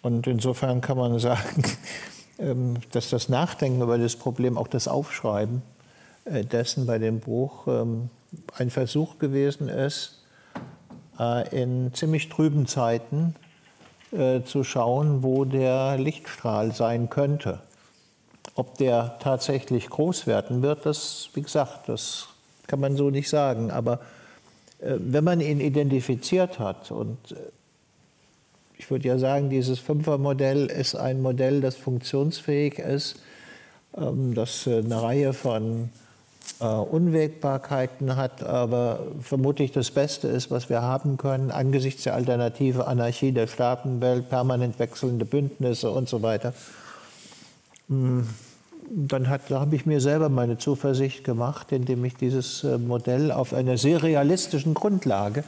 Und 0.00 0.26
insofern 0.26 0.80
kann 0.80 0.96
man 0.96 1.18
sagen, 1.18 1.62
ähm, 2.38 2.76
dass 2.90 3.10
das 3.10 3.28
Nachdenken 3.28 3.82
über 3.82 3.98
das 3.98 4.16
Problem, 4.16 4.58
auch 4.58 4.68
das 4.68 4.88
Aufschreiben, 4.88 5.62
äh, 6.24 6.44
dessen 6.44 6.86
bei 6.86 6.98
dem 6.98 7.20
Buch 7.20 7.66
ähm, 7.68 8.10
ein 8.56 8.70
Versuch 8.70 9.18
gewesen 9.18 9.68
ist, 9.68 10.22
äh, 11.18 11.48
in 11.62 11.92
ziemlich 11.94 12.28
trüben 12.28 12.66
Zeiten 12.66 13.34
äh, 14.12 14.42
zu 14.42 14.64
schauen, 14.64 15.22
wo 15.22 15.44
der 15.44 15.98
Lichtstrahl 15.98 16.72
sein 16.72 17.10
könnte. 17.10 17.60
Ob 18.54 18.76
der 18.78 19.18
tatsächlich 19.20 19.88
groß 19.88 20.26
werden 20.26 20.62
wird, 20.62 20.84
das, 20.84 21.30
wie 21.34 21.42
gesagt, 21.42 21.88
das 21.88 22.28
kann 22.66 22.80
man 22.80 22.96
so 22.96 23.10
nicht 23.10 23.28
sagen. 23.28 23.70
Aber 23.70 24.00
wenn 24.78 25.24
man 25.24 25.40
ihn 25.40 25.60
identifiziert 25.60 26.58
hat 26.58 26.90
und 26.90 27.16
ich 28.82 28.90
würde 28.90 29.06
ja 29.06 29.16
sagen, 29.16 29.48
dieses 29.48 29.78
Fünfermodell 29.78 30.66
ist 30.66 30.96
ein 30.96 31.22
Modell, 31.22 31.60
das 31.60 31.76
funktionsfähig 31.76 32.80
ist, 32.80 33.14
ähm, 33.96 34.34
das 34.34 34.66
eine 34.66 35.00
Reihe 35.00 35.32
von 35.32 35.90
äh, 36.60 36.64
Unwägbarkeiten 36.64 38.16
hat, 38.16 38.42
aber 38.42 38.98
vermutlich 39.20 39.70
das 39.70 39.92
Beste 39.92 40.26
ist, 40.26 40.50
was 40.50 40.68
wir 40.68 40.82
haben 40.82 41.16
können, 41.16 41.52
angesichts 41.52 42.02
der 42.02 42.14
alternative 42.14 42.88
Anarchie 42.88 43.30
der 43.30 43.46
Staatenwelt, 43.46 44.28
permanent 44.28 44.80
wechselnde 44.80 45.26
Bündnisse 45.26 45.92
und 45.92 46.08
so 46.08 46.22
weiter. 46.22 46.52
Hm, 47.92 48.26
dann 48.90 49.28
habe 49.28 49.76
ich 49.76 49.86
mir 49.86 50.00
selber 50.00 50.28
meine 50.28 50.58
Zuversicht 50.58 51.24
gemacht, 51.24 51.72
indem 51.72 52.04
ich 52.04 52.14
dieses 52.14 52.64
äh, 52.64 52.78
Modell 52.78 53.30
auf 53.30 53.54
einer 53.54 53.78
sehr 53.78 54.02
realistischen 54.02 54.74
Grundlage 54.74 55.44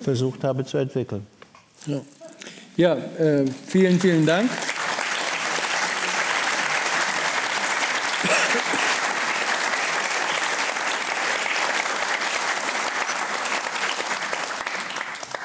versucht 0.00 0.44
habe 0.44 0.64
zu 0.64 0.78
entwickeln. 0.78 1.26
Ja, 1.86 2.00
ja 2.76 2.94
äh, 3.18 3.46
vielen, 3.66 3.98
vielen 3.98 4.26
Dank. 4.26 4.50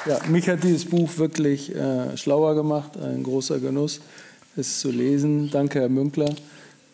Ja, 0.04 0.18
mich 0.28 0.48
hat 0.48 0.64
dieses 0.64 0.84
Buch 0.84 1.10
wirklich 1.16 1.74
äh, 1.74 2.16
schlauer 2.16 2.54
gemacht, 2.54 2.92
ein 3.00 3.22
großer 3.22 3.60
Genuss, 3.60 4.00
es 4.56 4.80
zu 4.80 4.90
lesen. 4.90 5.50
Danke, 5.50 5.80
Herr 5.80 5.88
Münkler. 5.88 6.34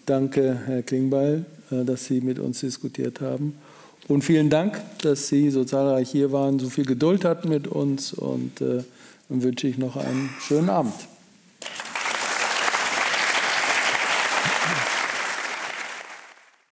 Danke, 0.07 0.59
Herr 0.67 0.83
Klingbeil, 0.83 1.45
äh, 1.71 1.85
dass 1.85 2.07
Sie 2.07 2.21
mit 2.21 2.39
uns 2.39 2.61
diskutiert 2.61 3.21
haben. 3.21 3.55
Und 4.09 4.23
vielen 4.23 4.49
Dank, 4.49 4.81
dass 5.03 5.29
Sie 5.29 5.51
so 5.51 5.65
zahlreich 5.65 6.11
hier 6.11 6.33
waren, 6.33 6.59
so 6.59 6.69
viel 6.71 6.87
Geduld 6.87 7.25
hatten 7.25 7.49
mit 7.49 7.69
uns 7.69 8.15
und 8.15 8.61
äh, 8.61 8.83
dann 9.29 9.43
wünsche 9.43 9.69
ich 9.69 9.77
noch 9.77 9.97
einen 9.97 10.31
schönen 10.41 10.71
Abend. 10.71 10.95